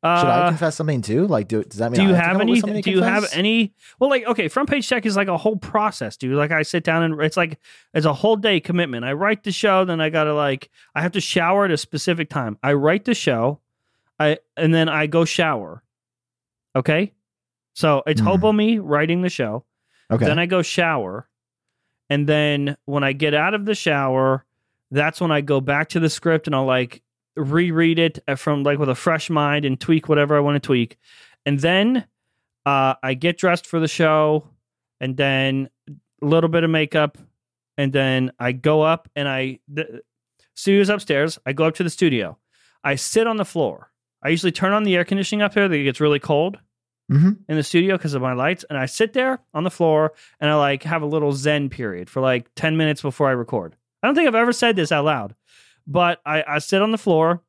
Uh, 0.00 0.20
Should 0.20 0.28
I 0.28 0.48
confess 0.50 0.76
something 0.76 1.02
too? 1.02 1.26
Like, 1.26 1.48
do 1.48 1.64
does 1.64 1.78
that 1.80 1.90
mean 1.90 2.00
do 2.00 2.06
you 2.06 2.14
I 2.14 2.18
have, 2.18 2.26
have 2.26 2.32
come 2.38 2.42
up 2.42 2.48
with 2.48 2.64
any? 2.68 2.82
Do 2.82 2.90
you 2.92 3.02
have 3.02 3.26
any? 3.32 3.72
Well, 3.98 4.08
like 4.08 4.24
okay, 4.26 4.46
front 4.46 4.70
page 4.70 4.86
check 4.88 5.04
is 5.04 5.16
like 5.16 5.26
a 5.26 5.36
whole 5.36 5.56
process, 5.56 6.16
dude. 6.16 6.36
Like 6.36 6.52
I 6.52 6.62
sit 6.62 6.84
down 6.84 7.02
and 7.02 7.20
it's 7.20 7.36
like 7.36 7.58
it's 7.94 8.06
a 8.06 8.12
whole 8.12 8.36
day 8.36 8.60
commitment. 8.60 9.04
I 9.04 9.12
write 9.14 9.42
the 9.42 9.50
show, 9.50 9.84
then 9.84 10.00
I 10.00 10.08
gotta 10.08 10.34
like 10.34 10.70
I 10.94 11.02
have 11.02 11.12
to 11.12 11.20
shower 11.20 11.64
at 11.64 11.72
a 11.72 11.76
specific 11.76 12.30
time. 12.30 12.58
I 12.62 12.74
write 12.74 13.06
the 13.06 13.14
show, 13.14 13.58
I 14.20 14.38
and 14.56 14.72
then 14.72 14.88
I 14.88 15.08
go 15.08 15.24
shower. 15.24 15.82
Okay, 16.76 17.12
so 17.74 18.04
it's 18.06 18.20
Mhm. 18.20 18.24
hobo 18.24 18.52
me 18.52 18.78
writing 18.78 19.22
the 19.22 19.28
show. 19.30 19.64
Okay. 20.12 20.26
Then 20.26 20.38
I 20.38 20.46
go 20.46 20.62
shower. 20.62 21.28
And 22.08 22.26
then 22.28 22.76
when 22.84 23.02
I 23.02 23.12
get 23.12 23.34
out 23.34 23.52
of 23.52 23.64
the 23.66 23.74
shower, 23.74 24.44
that's 24.92 25.20
when 25.20 25.30
I 25.32 25.40
go 25.40 25.60
back 25.60 25.88
to 25.90 26.00
the 26.00 26.08
script 26.08 26.46
and 26.46 26.54
I'll 26.54 26.64
like 26.64 27.02
reread 27.38 27.98
it 27.98 28.18
uh, 28.26 28.34
from 28.34 28.62
like 28.62 28.78
with 28.78 28.88
a 28.88 28.94
fresh 28.94 29.30
mind 29.30 29.64
and 29.64 29.80
tweak 29.80 30.08
whatever 30.08 30.36
I 30.36 30.40
want 30.40 30.56
to 30.56 30.66
tweak. 30.66 30.98
And 31.46 31.58
then 31.60 32.06
uh, 32.66 32.94
I 33.02 33.14
get 33.14 33.38
dressed 33.38 33.66
for 33.66 33.80
the 33.80 33.88
show 33.88 34.48
and 35.00 35.16
then 35.16 35.68
a 35.88 36.26
little 36.26 36.48
bit 36.48 36.64
of 36.64 36.70
makeup. 36.70 37.18
And 37.76 37.92
then 37.92 38.32
I 38.38 38.52
go 38.52 38.82
up 38.82 39.08
and 39.14 39.28
I, 39.28 39.60
the 39.68 40.02
studio's 40.54 40.88
upstairs. 40.88 41.38
I 41.46 41.52
go 41.52 41.64
up 41.64 41.76
to 41.76 41.84
the 41.84 41.90
studio. 41.90 42.36
I 42.82 42.96
sit 42.96 43.26
on 43.26 43.36
the 43.36 43.44
floor. 43.44 43.90
I 44.22 44.30
usually 44.30 44.52
turn 44.52 44.72
on 44.72 44.82
the 44.82 44.96
air 44.96 45.04
conditioning 45.04 45.42
up 45.42 45.54
here 45.54 45.68
that 45.68 45.74
it 45.74 45.84
gets 45.84 46.00
really 46.00 46.18
cold 46.18 46.58
hmm 47.08 47.30
in 47.48 47.56
the 47.56 47.62
studio 47.62 47.96
because 47.96 48.12
of 48.12 48.20
my 48.20 48.34
lights 48.34 48.66
and 48.68 48.78
I 48.78 48.84
sit 48.84 49.14
there 49.14 49.38
on 49.54 49.64
the 49.64 49.70
floor 49.70 50.12
and 50.40 50.50
I 50.50 50.56
like 50.56 50.82
have 50.82 51.00
a 51.00 51.06
little 51.06 51.32
zen 51.32 51.70
period 51.70 52.10
for 52.10 52.20
like 52.20 52.54
10 52.54 52.76
minutes 52.76 53.00
before 53.00 53.28
I 53.28 53.32
record. 53.32 53.76
I 54.02 54.06
don't 54.06 54.14
think 54.14 54.28
I've 54.28 54.34
ever 54.34 54.52
said 54.52 54.76
this 54.76 54.92
out 54.92 55.06
loud, 55.06 55.34
but 55.88 56.20
I, 56.24 56.44
I 56.46 56.58
sit 56.58 56.80
on 56.82 56.92
the 56.92 56.98
floor. 56.98 57.42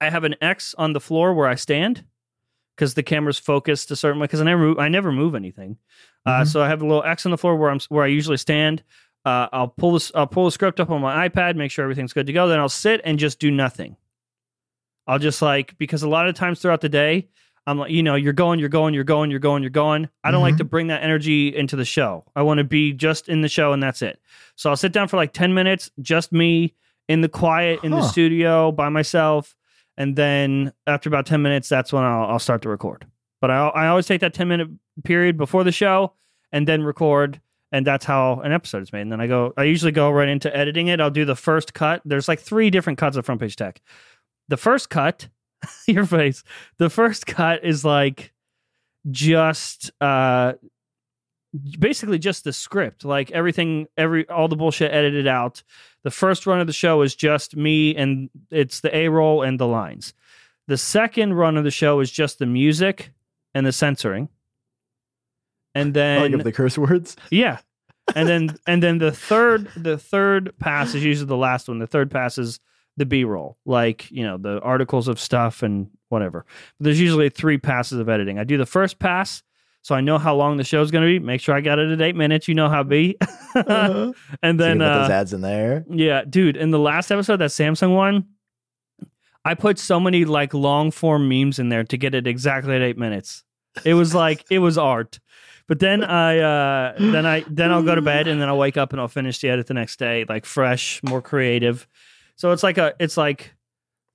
I 0.00 0.08
have 0.08 0.24
an 0.24 0.36
X 0.40 0.74
on 0.78 0.92
the 0.94 1.00
floor 1.00 1.34
where 1.34 1.48
I 1.48 1.56
stand 1.56 2.04
because 2.76 2.94
the 2.94 3.02
camera's 3.02 3.38
focused 3.38 3.90
a 3.90 3.96
certain 3.96 4.20
way 4.20 4.24
because 4.24 4.40
I 4.40 4.44
never 4.44 4.62
move, 4.62 4.78
I 4.78 4.88
never 4.88 5.10
move 5.12 5.34
anything. 5.34 5.76
Uh, 6.24 6.42
Mhm. 6.42 6.46
so 6.46 6.62
I 6.62 6.68
have 6.68 6.80
a 6.80 6.86
little 6.86 7.02
X 7.02 7.26
on 7.26 7.30
the 7.32 7.38
floor 7.38 7.56
where 7.56 7.70
I'm 7.70 7.80
where 7.88 8.04
I 8.04 8.08
usually 8.08 8.36
stand. 8.36 8.82
Uh, 9.24 9.48
I'll 9.52 9.68
pull 9.68 9.92
this 9.92 10.12
I'll 10.14 10.26
pull 10.28 10.44
the 10.44 10.52
script 10.52 10.78
up 10.80 10.88
on 10.90 11.00
my 11.02 11.28
iPad, 11.28 11.56
make 11.56 11.70
sure 11.72 11.82
everything's 11.82 12.12
good 12.12 12.26
to 12.28 12.32
go. 12.32 12.46
Then 12.48 12.60
I'll 12.60 12.68
sit 12.68 13.00
and 13.04 13.18
just 13.18 13.40
do 13.40 13.50
nothing. 13.50 13.96
I'll 15.06 15.18
just 15.18 15.42
like 15.42 15.76
because 15.78 16.02
a 16.02 16.08
lot 16.08 16.28
of 16.28 16.34
times 16.34 16.60
throughout 16.60 16.80
the 16.80 16.88
day, 16.88 17.28
I'm 17.66 17.78
like, 17.78 17.90
you 17.90 18.02
know, 18.02 18.14
you're 18.14 18.32
going, 18.32 18.60
you're 18.60 18.68
going, 18.68 18.94
you're 18.94 19.04
going, 19.04 19.30
you're 19.30 19.40
going, 19.40 19.62
you're 19.62 19.70
going. 19.70 20.08
I 20.22 20.30
don't 20.30 20.42
like 20.42 20.54
Mhm. 20.54 20.58
to 20.58 20.64
bring 20.64 20.86
that 20.88 21.02
energy 21.02 21.54
into 21.54 21.76
the 21.76 21.84
show. 21.84 22.24
I 22.36 22.42
want 22.42 22.58
to 22.58 22.64
be 22.64 22.92
just 22.92 23.28
in 23.28 23.40
the 23.40 23.48
show 23.48 23.72
and 23.72 23.82
that's 23.82 24.00
it. 24.02 24.20
So 24.54 24.70
I'll 24.70 24.76
sit 24.76 24.92
down 24.92 25.08
for 25.08 25.16
like 25.16 25.32
10 25.32 25.52
minutes, 25.54 25.90
just 26.00 26.30
me 26.32 26.74
in 27.08 27.22
the 27.22 27.28
quiet 27.28 27.80
in 27.82 27.90
the 27.90 28.02
studio 28.02 28.70
by 28.70 28.88
myself. 28.88 29.56
And 29.96 30.14
then 30.14 30.72
after 30.86 31.08
about 31.08 31.26
10 31.26 31.42
minutes, 31.42 31.68
that's 31.68 31.92
when 31.92 32.04
I'll, 32.04 32.26
I'll 32.26 32.38
start 32.38 32.62
to 32.62 32.68
record. 32.68 33.06
But 33.40 33.50
I, 33.50 33.68
I 33.68 33.86
always 33.88 34.06
take 34.06 34.20
that 34.20 34.34
10 34.34 34.46
minute 34.46 34.68
period 35.04 35.36
before 35.36 35.64
the 35.64 35.72
show 35.72 36.12
and 36.52 36.68
then 36.68 36.82
record. 36.82 37.40
And 37.72 37.86
that's 37.86 38.04
how 38.04 38.40
an 38.40 38.52
episode 38.52 38.82
is 38.82 38.92
made. 38.92 39.02
And 39.02 39.12
then 39.12 39.20
I 39.20 39.26
go, 39.26 39.52
I 39.56 39.64
usually 39.64 39.92
go 39.92 40.10
right 40.10 40.28
into 40.28 40.54
editing 40.56 40.86
it. 40.86 41.00
I'll 41.00 41.10
do 41.10 41.24
the 41.24 41.36
first 41.36 41.74
cut. 41.74 42.00
There's 42.04 42.28
like 42.28 42.40
three 42.40 42.70
different 42.70 42.98
cuts 42.98 43.16
of 43.16 43.26
Front 43.26 43.40
Page 43.40 43.56
Tech. 43.56 43.82
The 44.48 44.56
first 44.56 44.88
cut, 44.88 45.28
your 45.86 46.06
face, 46.06 46.44
the 46.78 46.88
first 46.88 47.26
cut 47.26 47.64
is 47.64 47.84
like 47.84 48.32
just 49.10 49.90
uh 50.00 50.52
basically 51.78 52.18
just 52.18 52.44
the 52.44 52.52
script 52.52 53.04
like 53.04 53.30
everything 53.30 53.86
every 53.96 54.28
all 54.28 54.48
the 54.48 54.56
bullshit 54.56 54.92
edited 54.92 55.26
out 55.26 55.62
the 56.08 56.14
first 56.14 56.46
run 56.46 56.58
of 56.58 56.66
the 56.66 56.72
show 56.72 57.02
is 57.02 57.14
just 57.14 57.54
me 57.54 57.94
and 57.94 58.30
it's 58.50 58.80
the 58.80 58.96
a 58.96 59.08
roll 59.08 59.42
and 59.42 59.60
the 59.60 59.66
lines 59.66 60.14
the 60.68 60.78
second 60.78 61.34
run 61.34 61.58
of 61.58 61.64
the 61.64 61.70
show 61.70 62.00
is 62.00 62.10
just 62.10 62.38
the 62.38 62.46
music 62.46 63.12
and 63.54 63.66
the 63.66 63.72
censoring 63.72 64.28
and 65.74 65.94
then 65.94 66.22
like 66.22 66.32
of 66.32 66.44
the 66.44 66.52
curse 66.52 66.78
words. 66.78 67.16
yeah. 67.30 67.58
And 68.14 68.26
then 68.26 68.56
and 68.66 68.82
then 68.82 68.96
the 68.96 69.12
third 69.12 69.68
the 69.76 69.98
third 69.98 70.54
pass 70.58 70.94
is 70.94 71.04
usually 71.04 71.26
the 71.26 71.36
last 71.36 71.68
one. 71.68 71.78
The 71.78 71.86
third 71.86 72.10
pass 72.10 72.38
is 72.38 72.58
the 72.96 73.04
B 73.04 73.24
roll, 73.24 73.58
like, 73.66 74.10
you 74.10 74.24
know, 74.24 74.38
the 74.38 74.60
articles 74.60 75.08
of 75.08 75.20
stuff 75.20 75.62
and 75.62 75.90
whatever. 76.08 76.46
There's 76.80 76.98
usually 76.98 77.28
three 77.28 77.58
passes 77.58 78.00
of 78.00 78.08
editing. 78.08 78.38
I 78.38 78.44
do 78.44 78.56
the 78.56 78.64
first 78.64 78.98
pass. 78.98 79.42
So 79.88 79.94
I 79.94 80.02
know 80.02 80.18
how 80.18 80.36
long 80.36 80.58
the 80.58 80.64
show's 80.64 80.90
going 80.90 81.00
to 81.00 81.08
be. 81.08 81.18
Make 81.18 81.40
sure 81.40 81.54
I 81.54 81.62
got 81.62 81.78
it 81.78 81.90
at 81.90 82.02
eight 82.02 82.14
minutes. 82.14 82.46
You 82.46 82.52
know 82.54 82.68
how 82.68 82.82
be. 82.82 83.16
Uh-huh. 83.54 84.12
and 84.42 84.60
So 84.60 84.62
then, 84.62 84.80
can 84.80 84.86
put 84.86 85.00
those 85.00 85.08
uh, 85.08 85.12
ads 85.12 85.32
in 85.32 85.40
there. 85.40 85.86
yeah, 85.88 86.24
dude, 86.28 86.58
in 86.58 86.72
the 86.72 86.78
last 86.78 87.10
episode, 87.10 87.38
that 87.38 87.48
Samsung 87.48 87.94
one, 87.96 88.26
I 89.46 89.54
put 89.54 89.78
so 89.78 89.98
many 89.98 90.26
like 90.26 90.52
long 90.52 90.90
form 90.90 91.26
memes 91.26 91.58
in 91.58 91.70
there 91.70 91.84
to 91.84 91.96
get 91.96 92.14
it 92.14 92.26
exactly 92.26 92.76
at 92.76 92.82
eight 92.82 92.98
minutes. 92.98 93.44
It 93.82 93.94
was 93.94 94.14
like 94.14 94.44
it 94.50 94.58
was 94.58 94.76
art. 94.76 95.20
But 95.68 95.78
then 95.78 96.04
I 96.04 96.38
uh 96.38 96.94
then 96.98 97.24
I 97.24 97.44
then 97.48 97.72
I'll 97.72 97.82
go 97.82 97.94
to 97.94 98.02
bed 98.02 98.28
and 98.28 98.42
then 98.42 98.48
I'll 98.50 98.58
wake 98.58 98.76
up 98.76 98.92
and 98.92 99.00
I'll 99.00 99.08
finish 99.08 99.38
the 99.38 99.48
edit 99.48 99.68
the 99.68 99.74
next 99.74 99.98
day, 99.98 100.26
like 100.28 100.44
fresh, 100.44 101.00
more 101.02 101.22
creative. 101.22 101.88
So 102.36 102.52
it's 102.52 102.62
like 102.62 102.76
a 102.76 102.92
it's 103.00 103.16
like 103.16 103.54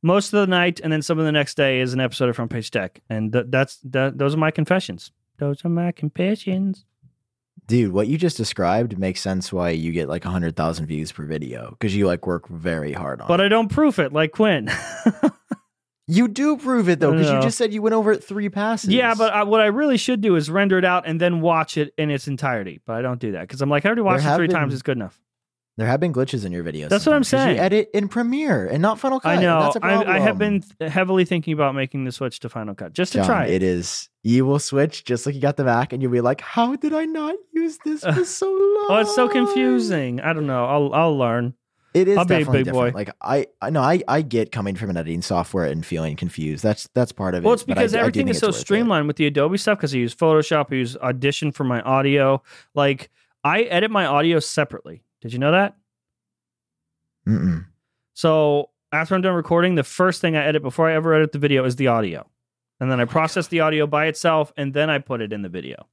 most 0.04 0.34
of 0.34 0.40
the 0.42 0.46
night 0.48 0.82
and 0.84 0.94
then 0.94 1.02
some 1.02 1.18
of 1.18 1.26
the 1.26 1.32
next 1.32 1.58
day 1.58 1.80
is 1.80 1.94
an 1.94 2.00
episode 2.00 2.30
of 2.30 2.36
Front 2.36 2.52
Page 2.52 2.70
Tech. 2.70 3.02
And 3.10 3.34
th- 3.34 3.46
that's 3.50 3.78
that 3.86 4.20
those 4.20 4.36
are 4.36 4.38
my 4.38 4.52
confessions. 4.52 5.12
Those 5.44 5.66
are 5.66 5.70
my 5.70 5.92
confessions. 5.92 6.86
Dude, 7.68 7.92
what 7.92 8.08
you 8.08 8.18
just 8.18 8.38
described 8.38 8.98
makes 8.98 9.20
sense 9.20 9.52
why 9.52 9.72
you 9.72 9.92
get 9.92 10.08
like 10.08 10.24
100,000 10.24 10.86
views 10.86 11.12
per 11.12 11.26
video 11.26 11.72
because 11.72 11.94
you 11.94 12.08
like 12.08 12.26
work 12.26 12.48
very 12.48 12.94
hard 12.94 13.20
on 13.20 13.28
But 13.28 13.36
it. 13.36 13.38
But 13.38 13.46
I 13.46 13.48
don't 13.50 13.70
proof 13.70 14.00
it 14.00 14.14
like 14.14 14.32
Quinn. 14.32 14.70
You 16.06 16.28
do 16.28 16.58
prove 16.58 16.90
it 16.90 17.00
though 17.00 17.12
because 17.14 17.32
you 17.32 17.42
just 17.42 17.58
said 17.58 17.74
you 17.74 17.82
went 17.82 17.96
over 17.96 18.12
it 18.12 18.22
three 18.22 18.50
passes. 18.50 18.90
Yeah, 18.90 19.16
but 19.16 19.32
I, 19.34 19.44
what 19.44 19.62
I 19.62 19.68
really 19.68 19.96
should 19.96 20.20
do 20.20 20.36
is 20.36 20.50
render 20.52 20.78
it 20.78 20.84
out 20.84 21.08
and 21.08 21.20
then 21.20 21.40
watch 21.40 21.78
it 21.78 21.94
in 21.98 22.10
its 22.10 22.28
entirety. 22.28 22.82
But 22.86 22.98
I 22.98 23.02
don't 23.02 23.22
do 23.22 23.32
that 23.32 23.42
because 23.48 23.62
I'm 23.62 23.70
like, 23.70 23.86
I 23.86 23.88
already 23.88 24.02
watched 24.02 24.26
it 24.26 24.36
three 24.36 24.48
been- 24.48 24.56
times. 24.56 24.74
It's 24.74 24.84
good 24.84 24.98
enough. 24.98 25.18
There 25.76 25.88
have 25.88 26.00
been 26.00 26.14
glitches 26.14 26.46
in 26.46 26.52
your 26.52 26.64
videos. 26.64 26.90
That's 26.90 27.06
what 27.08 27.16
I'm 27.16 27.24
saying. 27.24 27.56
You 27.56 27.62
edit 27.62 27.90
in 27.96 28.08
Premiere 28.08 28.68
and 28.68 28.80
not 28.82 29.00
Final 29.00 29.20
Cut. 29.20 29.38
I 29.38 29.42
know. 29.42 29.60
That's 29.60 29.76
a 29.78 29.84
I, 29.86 30.16
I 30.18 30.20
have 30.20 30.38
been 30.38 30.62
th- 30.62 30.92
heavily 30.92 31.26
thinking 31.26 31.54
about 31.54 31.74
making 31.74 32.04
the 32.06 32.12
switch 32.12 32.40
to 32.42 32.50
Final 32.50 32.76
Cut 32.76 32.94
just 32.94 33.14
to 33.14 33.18
Jon, 33.20 33.26
try 33.26 33.46
it. 33.48 33.54
it 33.56 33.64
is. 33.64 34.08
You 34.22 34.46
will 34.46 34.60
switch 34.60 35.04
just 35.04 35.26
like 35.26 35.34
you 35.34 35.42
got 35.42 35.58
the 35.58 35.64
Mac, 35.64 35.92
and 35.92 36.02
you'll 36.02 36.12
be 36.12 36.22
like, 36.22 36.42
"How 36.42 36.76
did 36.76 36.94
I 36.94 37.06
not 37.06 37.36
use 37.52 37.80
this 37.84 38.02
for 38.16 38.24
so 38.24 38.46
long?" 38.46 38.88
Oh, 38.90 38.98
it's 39.02 39.16
so 39.16 39.28
confusing. 39.28 40.22
I 40.22 40.34
don't 40.34 40.46
know. 40.48 40.66
I'll 40.66 40.94
I'll 40.94 41.18
learn. 41.18 41.56
It 41.96 42.08
is 42.08 42.18
I'll 42.18 42.26
be 42.26 42.36
a 42.36 42.38
definitely 42.40 42.64
big 42.64 42.74
boy. 42.74 42.86
different. 42.92 42.96
Like 42.96 43.16
I, 43.22 43.48
I 43.62 43.70
know, 43.70 43.82
I, 43.82 44.02
I 44.08 44.22
get 44.24 44.52
coming 44.52 44.76
from 44.76 44.90
an 44.90 44.98
editing 44.98 45.22
software 45.22 45.66
and 45.66 45.86
feeling 45.86 46.16
confused. 46.16 46.64
That's 46.64 46.88
that's 46.96 47.12
part 47.12 47.36
of 47.36 47.44
it. 47.44 47.46
Well, 47.46 47.54
it's 47.56 47.64
I- 47.64 47.66
because 47.68 47.94
I 47.96 48.00
everything 48.00 48.26
think 48.28 48.36
is 48.36 48.40
so 48.40 48.48
worth 48.48 48.58
it. 48.58 48.60
streamlined 48.60 49.08
with 49.08 49.18
the 49.18 49.26
Adobe 49.28 49.58
stuff. 49.58 49.78
Because 49.78 49.94
I 49.94 49.98
use 49.98 50.14
Photoshop, 50.16 50.68
I 50.72 50.76
use 50.76 50.98
Audition 50.98 51.52
for 51.52 51.64
my 51.64 51.82
audio. 51.82 52.42
Like 52.76 53.10
I 53.44 53.64
edit 53.64 53.92
my 53.92 54.06
audio 54.06 54.40
separately. 54.40 55.04
Did 55.24 55.32
you 55.34 55.40
know 55.40 55.52
that? 55.54 55.78
Mm-mm. 57.28 57.66
So 58.14 58.70
after 58.92 59.16
I'm 59.16 59.22
done 59.22 59.34
recording, 59.36 59.76
the 59.76 59.84
first 59.84 60.20
thing 60.22 60.36
I 60.36 60.44
edit 60.46 60.62
before 60.62 60.90
I 60.90 60.94
ever 60.96 61.14
edit 61.14 61.32
the 61.32 61.40
video 61.40 61.64
is 61.64 61.78
the 61.78 61.88
audio, 61.88 62.30
and 62.82 62.92
then 62.92 63.00
I 63.00 63.06
process 63.06 63.48
the 63.48 63.62
audio 63.62 63.88
by 63.88 64.08
itself, 64.08 64.52
and 64.58 64.74
then 64.74 64.90
I 64.90 65.00
put 65.00 65.22
it 65.22 65.32
in 65.32 65.42
the 65.42 65.50
video. 65.50 65.88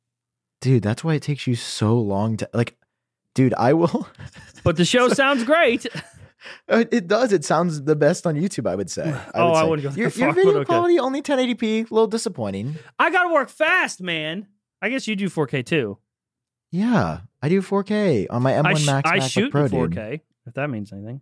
Dude, 0.61 0.83
that's 0.83 1.05
why 1.05 1.15
it 1.15 1.23
takes 1.23 1.47
you 1.47 1.55
so 1.55 1.95
long 1.99 2.37
to 2.39 2.51
like. 2.53 2.77
Dude, 3.35 3.55
I 3.55 3.73
will. 3.73 4.09
But 4.65 4.77
the 4.77 4.85
show 4.85 5.09
sounds 5.09 5.45
great. 5.45 5.87
Uh, 6.71 6.85
It 6.91 7.07
does. 7.07 7.35
It 7.35 7.45
sounds 7.45 7.83
the 7.83 7.95
best 7.95 8.27
on 8.27 8.35
YouTube. 8.35 8.67
I 8.67 8.75
would 8.75 8.91
say. 8.91 9.13
I 9.13 9.31
Oh, 9.35 9.49
would 9.51 9.57
I 9.57 9.65
wouldn't 9.65 9.95
go 9.95 10.01
Your, 10.01 10.09
far, 10.11 10.25
your 10.25 10.33
video 10.35 10.55
okay. 10.61 10.65
quality 10.65 10.99
only 10.99 11.21
1080p. 11.21 11.91
A 11.91 11.95
little 11.95 12.07
disappointing. 12.07 12.77
I 12.99 13.11
gotta 13.11 13.29
work 13.33 13.51
fast, 13.51 14.01
man. 14.01 14.47
I 14.81 14.89
guess 14.89 15.07
you 15.07 15.17
do 15.17 15.29
4K 15.29 15.67
too. 15.67 15.99
Yeah, 16.71 17.21
I 17.43 17.49
do 17.49 17.63
4K 17.63 18.27
on 18.31 18.43
my 18.43 18.53
M1 18.53 18.67
I, 18.67 18.75
sh- 18.75 18.87
Max 18.87 19.11
I 19.11 19.19
MacBook 19.19 19.31
shoot 19.31 19.51
Pro, 19.53 19.65
in 19.65 19.71
4K. 19.71 20.21
If 20.47 20.55
that 20.55 20.69
means 20.71 20.93
anything. 20.93 21.21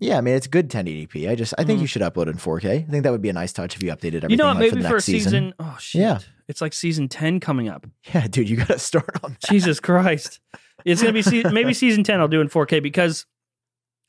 Yeah, 0.00 0.18
I 0.18 0.20
mean 0.20 0.34
it's 0.34 0.46
good 0.46 0.68
1080p. 0.70 1.28
I 1.28 1.34
just 1.34 1.54
I 1.58 1.64
think 1.64 1.78
Mhm. 1.78 1.82
you 1.82 1.86
should 1.88 2.02
upload 2.02 2.28
in 2.28 2.34
4K. 2.36 2.70
I 2.86 2.90
think 2.90 3.02
that 3.02 3.10
would 3.10 3.22
be 3.22 3.30
a 3.30 3.32
nice 3.32 3.52
touch 3.52 3.74
if 3.74 3.82
you 3.82 3.90
updated 3.90 4.22
everything. 4.24 4.30
You 4.30 4.36
know 4.36 4.46
what? 4.46 4.56
like, 4.56 4.70
Maybe 4.72 4.82
for, 4.82 4.88
for, 4.88 4.94
next 4.94 5.04
season. 5.06 5.54
Oh 5.58 5.76
shit! 5.80 6.00
Yeah. 6.02 6.18
It's 6.46 6.60
like 6.60 6.72
season 6.72 7.08
10 7.08 7.40
coming 7.40 7.68
up. 7.68 7.84
Yeah, 8.14 8.26
dude, 8.28 8.48
you 8.48 8.56
got 8.56 8.68
to 8.68 8.78
start 8.78 9.10
on 9.24 9.32
that. 9.32 9.50
Jesus 9.50 9.80
Christ! 9.80 10.40
It's 10.84 11.00
gonna 11.02 11.12
be 11.12 11.22
se- 11.22 11.42
maybe 11.52 11.74
season 11.74 12.04
10. 12.04 12.20
I'll 12.20 12.28
do 12.28 12.40
in 12.40 12.48
4K 12.48 12.80
because 12.82 13.26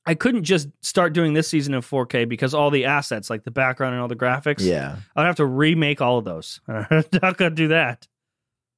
I 0.06 0.14
couldn't 0.14 0.44
just 0.44 0.70
start 0.82 1.14
doing 1.14 1.34
this 1.34 1.48
season 1.48 1.74
in 1.74 1.82
4K 1.82 2.30
because 2.30 2.54
all 2.54 2.70
the 2.70 2.86
assets, 2.86 3.30
like 3.30 3.44
the 3.44 3.52
background 3.52 3.94
and 3.96 4.02
all 4.02 4.08
the 4.08 4.16
graphics, 4.16 4.60
Yeah, 4.60 4.98
I'd 5.16 5.26
have 5.26 5.36
to 5.38 5.46
remake 5.46 6.02
all 6.02 6.20
of 6.20 6.26
those. 6.26 6.62
I'm 6.68 7.04
not 7.22 7.38
gonna 7.38 7.50
do 7.56 7.70
that. 7.70 8.08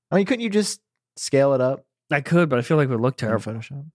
I 0.09 0.15
mean, 0.15 0.25
couldn't 0.25 0.41
you 0.41 0.49
just 0.49 0.79
scale 1.17 1.53
it 1.53 1.59
up 1.61 1.85
I 2.11 2.21
could, 2.21 2.49
but 2.49 2.59
I 2.59 2.61
feel 2.61 2.77
like 2.77 2.85
it 2.89 2.91
would 2.91 2.99
look 3.01 3.17
terrible. 3.17 3.51
in. 3.51 3.59
Photoshop? 3.59 3.85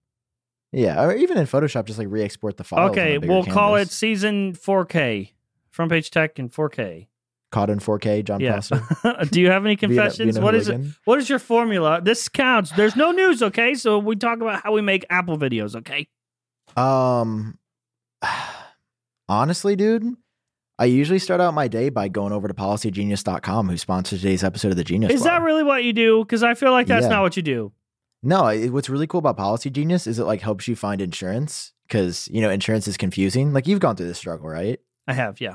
Yeah, 0.73 1.03
or 1.05 1.13
even 1.15 1.39
in 1.39 1.45
Photoshop, 1.47 1.85
just 1.87 1.99
like 1.99 2.09
re-export 2.11 2.57
the 2.57 2.65
file. 2.65 2.91
Okay, 2.91 3.19
we'll 3.19 3.45
call 3.45 3.77
it 3.77 3.91
season 3.91 4.53
4K. 4.55 5.31
Front 5.71 5.91
page 5.91 6.11
tech 6.11 6.39
in 6.39 6.49
4K. 6.49 7.07
caught 7.53 7.71
in 7.71 7.79
4K. 7.79 8.25
Jon 8.25 8.41
Yeah. 8.41 8.61
Foster. 8.61 8.83
Do 9.31 9.41
you 9.41 9.51
have 9.51 9.65
any 9.65 9.77
confessions? 9.87 10.35
being 10.35 10.39
a 10.39 10.45
What 10.45 10.55
is 10.55 10.69
it? 10.69 10.81
What 11.05 11.19
is 11.19 11.29
your 11.31 11.39
formula? 11.39 12.01
This 12.03 12.29
counts. 12.29 12.73
There's 12.73 12.97
no 12.97 13.13
news, 13.13 13.43
okay? 13.43 13.75
So 13.75 13.99
we 13.99 14.17
talk 14.17 14.41
about 14.41 14.63
how 14.63 14.73
we 14.73 14.81
make 14.83 15.05
Apple 15.09 15.39
videos, 15.39 15.77
okay? 15.77 16.09
Um, 16.77 17.59
honestly, 19.29 19.77
dude, 19.77 20.15
I 20.79 20.87
usually 20.87 21.19
start 21.19 21.41
out 21.41 21.55
my 21.55 21.69
day 21.69 21.89
by 21.89 22.09
going 22.09 22.33
over 22.33 22.49
to 22.49 22.55
PolicyGenius.com, 22.55 23.69
who 23.69 23.77
sponsors 23.77 24.21
today's 24.21 24.45
episode 24.45 24.73
of 24.73 24.77
the 24.77 24.85
Genius. 24.85 25.13
Is 25.13 25.23
Bar. 25.23 25.39
that 25.41 25.45
really 25.45 25.63
what 25.63 25.85
you 25.85 25.93
do? 25.93 26.25
Because 26.25 26.43
I 26.43 26.55
feel 26.55 26.73
like 26.73 26.87
that's 26.87 27.05
Yeah. 27.05 27.11
not 27.11 27.23
what 27.23 27.37
you 27.37 27.43
do. 27.43 27.73
No, 28.27 28.49
it, 28.49 28.71
what's 28.71 28.89
really 28.91 29.07
cool 29.07 29.21
about 29.21 29.37
Policy 29.37 29.71
Genius 29.71 30.07
is 30.07 30.19
it 30.19 30.25
like 30.25 30.41
helps 30.41 30.67
you 30.67 30.75
find 30.75 31.01
insurance 31.01 31.73
because 31.87 32.29
you 32.33 32.41
know 32.41 32.51
insurance 32.51 32.89
is 32.89 32.97
confusing. 32.97 33.53
Like 33.53 33.67
you've 33.67 33.81
gone 33.81 33.95
through 33.95 34.09
this 34.09 34.19
struggle, 34.19 34.49
right? 34.49 34.81
I 35.07 35.13
have, 35.13 35.41
yeah. 35.41 35.55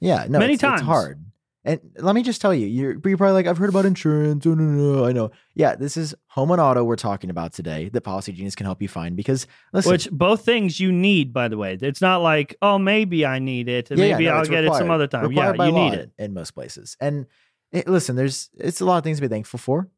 Yeah, 0.00 0.26
no, 0.28 0.38
Many 0.38 0.54
it's, 0.54 0.62
it's 0.62 0.70
times. 0.70 0.82
hard. 0.82 1.24
And 1.66 1.80
let 1.98 2.14
me 2.14 2.22
just 2.22 2.42
tell 2.42 2.52
you, 2.52 2.66
you're, 2.66 3.00
you're 3.04 3.16
probably 3.16 3.32
like, 3.32 3.46
I've 3.46 3.56
heard 3.56 3.70
about 3.70 3.86
insurance. 3.86 4.44
No, 4.44 4.54
no, 4.54 4.62
no, 4.64 5.06
I 5.06 5.12
know. 5.12 5.30
Yeah, 5.54 5.74
this 5.76 5.96
is 5.96 6.14
home 6.26 6.50
and 6.50 6.60
auto 6.60 6.84
we're 6.84 6.96
talking 6.96 7.30
about 7.30 7.54
today 7.54 7.88
that 7.88 8.02
Policy 8.02 8.32
Genius 8.32 8.54
can 8.54 8.66
help 8.66 8.82
you 8.82 8.88
find 8.88 9.16
because 9.16 9.46
listen, 9.72 9.90
Which 9.90 10.10
both 10.10 10.44
things 10.44 10.78
you 10.78 10.92
need, 10.92 11.32
by 11.32 11.48
the 11.48 11.56
way. 11.56 11.78
It's 11.80 12.02
not 12.02 12.18
like, 12.18 12.54
oh, 12.60 12.78
maybe 12.78 13.24
I 13.24 13.38
need 13.38 13.68
it. 13.68 13.90
and 13.90 13.98
Yeah, 13.98 14.06
yeah, 14.06 14.12
maybe 14.12 14.24
no, 14.26 14.32
I'll 14.32 14.40
it's 14.40 14.50
get 14.50 14.64
it 14.64 14.74
some 14.74 14.90
other 14.90 15.06
time. 15.06 15.26
Required 15.26 15.56
yeah, 15.58 15.66
you 15.66 15.72
need 15.72 15.94
it. 15.94 16.12
in 16.18 16.34
most 16.34 16.50
places. 16.50 16.98
And 17.00 17.26
it, 17.72 17.88
listen, 17.88 18.14
there's 18.14 18.50
it's 18.58 18.82
a 18.82 18.84
lot 18.84 18.98
of 18.98 19.04
things 19.04 19.16
to 19.18 19.22
be 19.22 19.28
thankful 19.28 19.58
for, 19.58 19.88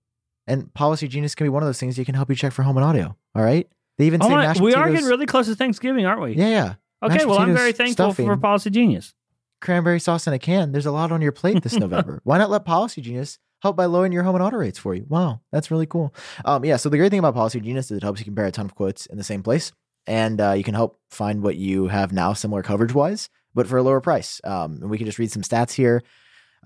and 0.46 0.72
Policy 0.74 1.08
Genius 1.08 1.34
can 1.34 1.44
be 1.46 1.48
one 1.50 1.62
of 1.62 1.66
those 1.68 1.80
things 1.80 1.96
that 1.96 2.04
can 2.04 2.14
help 2.14 2.28
you 2.30 2.36
check 2.36 2.52
for 2.52 2.62
home 2.62 2.76
and 2.76 2.84
audio. 2.84 3.16
All 3.34 3.42
right, 3.42 3.68
they 3.98 4.06
even 4.06 4.22
Oh 4.22 4.26
say 4.28 4.34
my- 4.34 4.46
mashed 4.46 4.60
we 4.60 4.74
are 4.74 4.90
getting 4.90 5.06
really 5.06 5.26
close 5.26 5.46
to 5.46 5.54
Thanksgiving, 5.54 6.06
aren't 6.06 6.20
we? 6.22 6.34
yeah, 6.34 6.48
yeah. 6.48 6.74
okay, 7.02 7.14
mashed 7.14 7.26
well, 7.26 7.38
I'm 7.38 7.54
very 7.54 7.72
thankful 7.72 8.10
stuffing. 8.12 8.26
for 8.26 8.36
Policy 8.36 8.70
Genius. 8.70 9.14
cranberry 9.60 9.98
sauce 9.98 10.26
in 10.26 10.32
a 10.34 10.38
can. 10.38 10.70
There's 10.72 10.86
a 10.86 10.92
lot 10.92 11.10
on 11.12 11.22
your 11.22 11.32
plate 11.32 11.62
this 11.62 11.72
November. 11.78 12.20
Why 12.24 12.38
not 12.38 12.50
let 12.50 12.64
Policy 12.64 13.00
Genius 13.00 13.38
help 13.62 13.74
by 13.76 13.86
lowering 13.86 14.12
your 14.12 14.22
home 14.22 14.34
and 14.36 14.44
auto 14.44 14.56
rates 14.58 14.78
for 14.78 14.94
you? 14.94 15.06
Wow, 15.08 15.40
that's 15.50 15.70
really 15.70 15.86
cool. 15.86 16.14
Um, 16.44 16.64
yeah. 16.64 16.76
So 16.76 16.88
the 16.88 16.98
great 16.98 17.10
thing 17.10 17.18
about 17.18 17.34
Policy 17.34 17.60
Genius 17.60 17.90
is 17.90 17.96
it 17.96 18.02
helps 18.02 18.20
you 18.20 18.24
compare 18.24 18.44
a 18.46 18.52
ton 18.52 18.66
of 18.66 18.74
quotes 18.74 19.06
in 19.06 19.16
the 19.18 19.24
same 19.24 19.42
place, 19.42 19.72
and 20.06 20.40
uh, 20.40 20.52
you 20.52 20.62
can 20.62 20.74
help 20.74 21.00
find 21.10 21.42
what 21.42 21.56
you 21.56 21.88
have 21.88 22.12
now 22.12 22.32
similar 22.34 22.62
coverage 22.62 22.92
wise, 22.94 23.28
but 23.54 23.66
for 23.66 23.78
a 23.78 23.82
lower 23.82 24.00
price. 24.00 24.40
Um, 24.44 24.78
and 24.82 24.90
we 24.90 24.98
can 24.98 25.06
just 25.06 25.18
read 25.18 25.32
some 25.32 25.42
stats 25.42 25.72
here. 25.72 26.02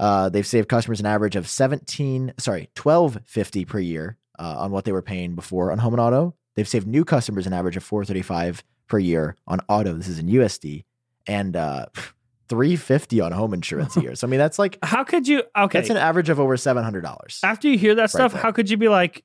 Uh, 0.00 0.30
they've 0.30 0.46
saved 0.46 0.66
customers 0.68 0.98
an 0.98 1.06
average 1.06 1.36
of 1.36 1.46
seventeen, 1.46 2.32
sorry, 2.38 2.70
twelve 2.74 3.18
fifty 3.26 3.66
per 3.66 3.78
year 3.78 4.16
uh, 4.38 4.56
on 4.58 4.70
what 4.72 4.86
they 4.86 4.92
were 4.92 5.02
paying 5.02 5.34
before 5.34 5.70
on 5.70 5.78
home 5.78 5.92
and 5.92 6.00
auto. 6.00 6.34
They've 6.56 6.66
saved 6.66 6.86
new 6.86 7.04
customers 7.04 7.46
an 7.46 7.52
average 7.52 7.76
of 7.76 7.84
four 7.84 8.04
thirty 8.06 8.22
five 8.22 8.64
per 8.88 8.98
year 8.98 9.36
on 9.46 9.60
auto. 9.68 9.92
This 9.92 10.08
is 10.08 10.18
in 10.18 10.26
USD, 10.26 10.84
and 11.26 11.54
uh, 11.54 11.86
350 12.48 13.20
on 13.20 13.32
home 13.32 13.54
insurance 13.54 13.96
a 13.96 14.00
year. 14.00 14.14
So 14.14 14.26
I 14.26 14.30
mean 14.30 14.40
that's 14.40 14.58
like 14.58 14.78
How 14.82 15.04
could 15.04 15.28
you? 15.28 15.42
Okay. 15.56 15.78
that's 15.78 15.90
an 15.90 15.96
average 15.96 16.30
of 16.30 16.40
over 16.40 16.56
$700. 16.56 17.38
After 17.44 17.68
you 17.68 17.78
hear 17.78 17.94
that 17.94 18.10
stuff, 18.10 18.32
there. 18.32 18.42
how 18.42 18.52
could 18.52 18.68
you 18.68 18.76
be 18.76 18.88
like, 18.88 19.22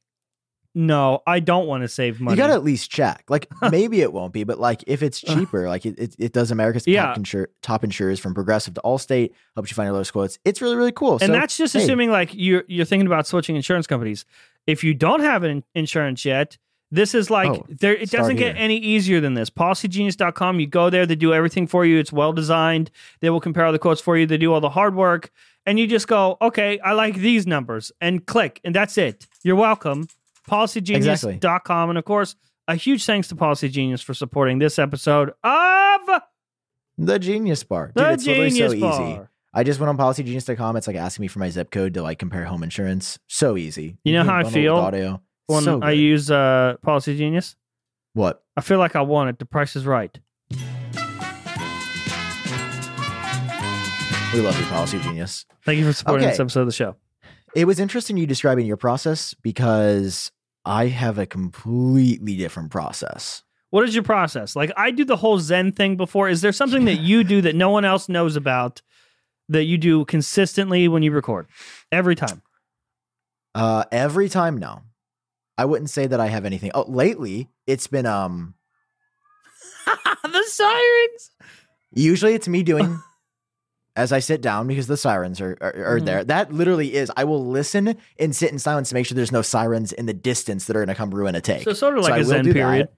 no, 0.75 1.23
I 1.25 1.39
don't 1.39 1.65
want 1.67 1.83
to 1.83 1.87
save 1.87 2.19
money? 2.19 2.35
You 2.35 2.37
got 2.37 2.47
to 2.47 2.53
at 2.53 2.63
least 2.63 2.91
check. 2.91 3.23
Like 3.29 3.47
maybe 3.71 4.01
it 4.01 4.11
won't 4.13 4.33
be, 4.33 4.43
but 4.43 4.59
like 4.59 4.83
if 4.85 5.01
it's 5.01 5.23
uh. 5.23 5.33
cheaper, 5.33 5.67
like 5.69 5.85
it, 5.85 5.97
it, 5.97 6.15
it 6.19 6.33
does 6.33 6.51
America's 6.51 6.85
Yeah. 6.85 7.07
top, 7.07 7.17
insur- 7.17 7.47
top 7.61 7.83
insurers 7.83 8.19
from 8.19 8.33
Progressive 8.33 8.73
to 8.75 8.81
Allstate, 8.83 9.31
helps 9.55 9.71
you 9.71 9.75
find 9.75 9.87
your 9.87 9.93
lowest 9.93 10.11
quotes. 10.11 10.37
It's 10.45 10.61
really 10.61 10.75
really 10.75 10.91
cool. 10.91 11.13
and 11.13 11.21
so, 11.21 11.31
that's 11.31 11.57
just 11.57 11.73
hey, 11.73 11.81
assuming 11.83 12.11
like 12.11 12.29
you're 12.33 12.65
you're 12.67 12.85
thinking 12.85 13.07
about 13.07 13.25
switching 13.25 13.55
insurance 13.55 13.87
companies. 13.87 14.25
If 14.67 14.83
you 14.83 14.93
don't 14.93 15.21
have 15.21 15.43
an 15.43 15.63
insurance 15.75 16.25
yet, 16.25 16.57
this 16.91 17.15
is 17.15 17.29
like 17.29 17.49
Oh, 17.49 17.65
there. 17.69 17.95
It 17.95 18.11
doesn't 18.11 18.35
get 18.35 18.55
any 18.57 18.77
easier 18.77 19.19
than 19.21 19.33
this. 19.33 19.49
PolicyGenius.com. 19.49 20.59
You 20.59 20.67
go 20.67 20.89
there, 20.89 21.05
they 21.05 21.15
do 21.15 21.33
everything 21.33 21.67
for 21.67 21.85
you. 21.85 21.99
It's 21.99 22.11
well 22.11 22.33
designed. 22.33 22.91
They 23.21 23.29
will 23.29 23.39
compare 23.41 23.65
all 23.65 23.71
the 23.71 23.79
quotes 23.79 24.01
for 24.01 24.17
you. 24.17 24.25
They 24.25 24.37
do 24.37 24.53
all 24.53 24.61
the 24.61 24.69
hard 24.69 24.95
work, 24.95 25.31
and 25.65 25.79
you 25.79 25.87
just 25.87 26.07
go, 26.07 26.37
okay, 26.41 26.79
I 26.79 26.93
like 26.93 27.15
these 27.15 27.47
numbers, 27.47 27.91
and 28.01 28.25
click, 28.25 28.59
and 28.63 28.73
that's 28.75 28.97
it. 28.97 29.27
You're 29.43 29.55
welcome. 29.55 30.07
PolicyGenius.com, 30.49 31.89
and 31.89 31.97
of 31.97 32.05
course, 32.05 32.35
a 32.67 32.75
huge 32.75 33.05
thanks 33.05 33.27
to 33.29 33.35
Policy 33.35 33.69
Genius 33.69 34.01
for 34.01 34.13
supporting 34.13 34.59
this 34.59 34.79
episode 34.79 35.31
of 35.43 36.21
the 36.97 37.19
Genius 37.19 37.63
Bar. 37.63 37.87
Dude, 37.95 38.03
the 38.05 38.11
it's 38.13 38.25
literally 38.25 38.49
Genius 38.49 38.71
so 38.71 38.75
easy. 38.77 39.15
Bar. 39.15 39.31
I 39.53 39.63
just 39.63 39.79
went 39.79 39.89
on 39.89 39.97
PolicyGenius.com. 39.97 40.75
It's 40.75 40.87
like 40.87 40.95
asking 40.97 41.21
me 41.23 41.27
for 41.27 41.39
my 41.39 41.49
zip 41.49 41.71
code 41.71 41.93
to 41.93 42.01
like 42.01 42.19
compare 42.19 42.43
home 42.45 42.63
insurance. 42.63 43.17
So 43.27 43.55
easy. 43.57 43.97
You 44.03 44.13
know 44.13 44.23
how 44.23 44.35
I 44.35 44.43
bundle 44.43 44.43
it 44.43 44.45
with 44.45 44.53
feel 44.53 44.75
Audio. 44.77 45.21
When 45.47 45.63
so 45.63 45.81
I 45.81 45.91
good. 45.93 45.99
use 46.01 46.31
uh, 46.31 46.75
Policy 46.81 47.15
Genius, 47.17 47.55
what? 48.13 48.43
I 48.57 48.61
feel 48.61 48.79
like 48.79 48.95
I 48.95 49.01
want 49.01 49.29
it. 49.29 49.39
The 49.39 49.45
price 49.45 49.75
is 49.75 49.85
right. 49.85 50.17
We 54.33 54.41
love 54.41 54.59
you, 54.59 54.65
Policy 54.65 54.99
Genius. 54.99 55.45
Thank 55.63 55.79
you 55.79 55.85
for 55.85 55.93
supporting 55.93 56.25
Okay. 56.25 56.31
this 56.33 56.39
episode 56.41 56.61
of 56.61 56.67
the 56.67 56.73
show. 56.73 56.95
it 57.55 57.65
was 57.65 57.79
interesting 57.79 58.17
you 58.17 58.27
describing 58.27 58.65
your 58.65 58.75
process 58.75 59.33
because 59.35 60.29
I 60.65 60.87
have 60.87 61.17
a 61.17 61.25
completely 61.25 62.35
different 62.35 62.71
process. 62.71 63.43
What 63.69 63.83
is 63.87 63.93
your 63.93 64.03
process? 64.03 64.55
Like 64.55 64.71
I 64.77 64.91
do 64.91 65.05
the 65.05 65.17
whole 65.17 65.39
Zen 65.39 65.71
thing 65.71 65.97
before. 65.97 66.29
Is 66.29 66.41
there 66.41 66.51
something 66.51 66.85
that 66.85 66.95
you 66.95 67.23
do 67.23 67.41
that 67.41 67.55
no 67.55 67.69
one 67.69 67.85
else 67.85 68.09
knows 68.09 68.35
about 68.35 68.81
that 69.49 69.63
you 69.65 69.77
do 69.77 70.05
consistently 70.05 70.87
when 70.87 71.03
you 71.03 71.11
record? 71.11 71.47
Every 71.91 72.15
time. 72.15 72.41
Uh, 73.53 73.85
every 73.91 74.27
time, 74.27 74.57
no. 74.57 74.81
I 75.57 75.65
wouldn't 75.65 75.89
say 75.89 76.07
that 76.07 76.19
I 76.19 76.27
have 76.27 76.45
anything. 76.45 76.71
Oh, 76.73 76.85
lately 76.87 77.49
it's 77.67 77.87
been 77.87 78.05
um. 78.05 78.55
the 79.85 80.43
sirens. 80.47 81.31
Usually 81.93 82.33
it's 82.33 82.47
me 82.47 82.63
doing 82.63 82.99
as 83.95 84.11
I 84.11 84.19
sit 84.19 84.41
down 84.41 84.67
because 84.67 84.87
the 84.87 84.97
sirens 84.97 85.39
are 85.41 85.57
are, 85.61 85.95
are 85.95 85.99
Mhm. 85.99 86.05
there. 86.05 86.23
That 86.23 86.51
literally 86.53 86.93
is. 86.95 87.11
I 87.15 87.23
will 87.23 87.45
listen 87.45 87.95
and 88.19 88.35
sit 88.35 88.51
in 88.51 88.59
silence 88.59 88.89
to 88.89 88.95
make 88.95 89.05
sure 89.05 89.15
there's 89.15 89.31
no 89.31 89.41
sirens 89.41 89.91
in 89.93 90.05
the 90.05 90.13
distance 90.13 90.65
that 90.65 90.75
are 90.75 90.79
going 90.79 90.87
to 90.89 90.95
come 90.95 91.11
ruin 91.13 91.35
a 91.35 91.41
take. 91.41 91.63
So 91.63 91.73
sort 91.73 91.97
of 91.97 92.03
like 92.03 92.13
I 92.13 92.17
a 92.19 92.23
Zen 92.23 92.51
period. 92.51 92.89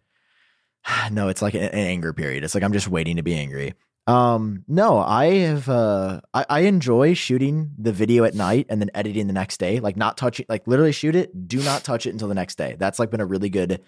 that. 0.86 1.12
No, 1.12 1.27
it's 1.27 1.42
like 1.42 1.54
an, 1.54 1.63
an 1.63 1.74
anger 1.74 2.13
period. 2.13 2.44
It's 2.44 2.56
like 2.56 2.63
I'm 2.63 2.74
just 2.74 2.88
waiting 2.88 3.18
to 3.18 3.24
be 3.24 3.36
angry. 3.36 3.74
Um, 4.08 4.63
no, 4.70 5.00
I 5.00 5.25
have 5.39 5.68
uh 5.68 6.22
I, 6.34 6.46
I 6.50 6.60
enjoy 6.62 7.13
shooting 7.13 7.72
the 7.77 7.92
video 7.92 8.24
at 8.24 8.34
night 8.36 8.66
and 8.70 8.80
then 8.82 8.89
editing 8.96 9.27
the 9.27 9.34
next 9.34 9.58
day. 9.60 9.80
Like 9.82 9.98
not 9.98 10.16
touching 10.18 10.46
like 10.48 10.66
literally 10.66 10.94
shoot 10.94 11.13
it, 11.16 11.48
do 11.48 11.62
not 11.62 11.84
touch 11.84 12.06
it 12.06 12.12
until 12.12 12.30
the 12.30 12.36
next 12.36 12.58
day. 12.58 12.75
That's 12.80 13.00
like 13.00 13.12
been 13.12 13.20
a 13.20 13.25
really 13.25 13.50
good 13.50 13.82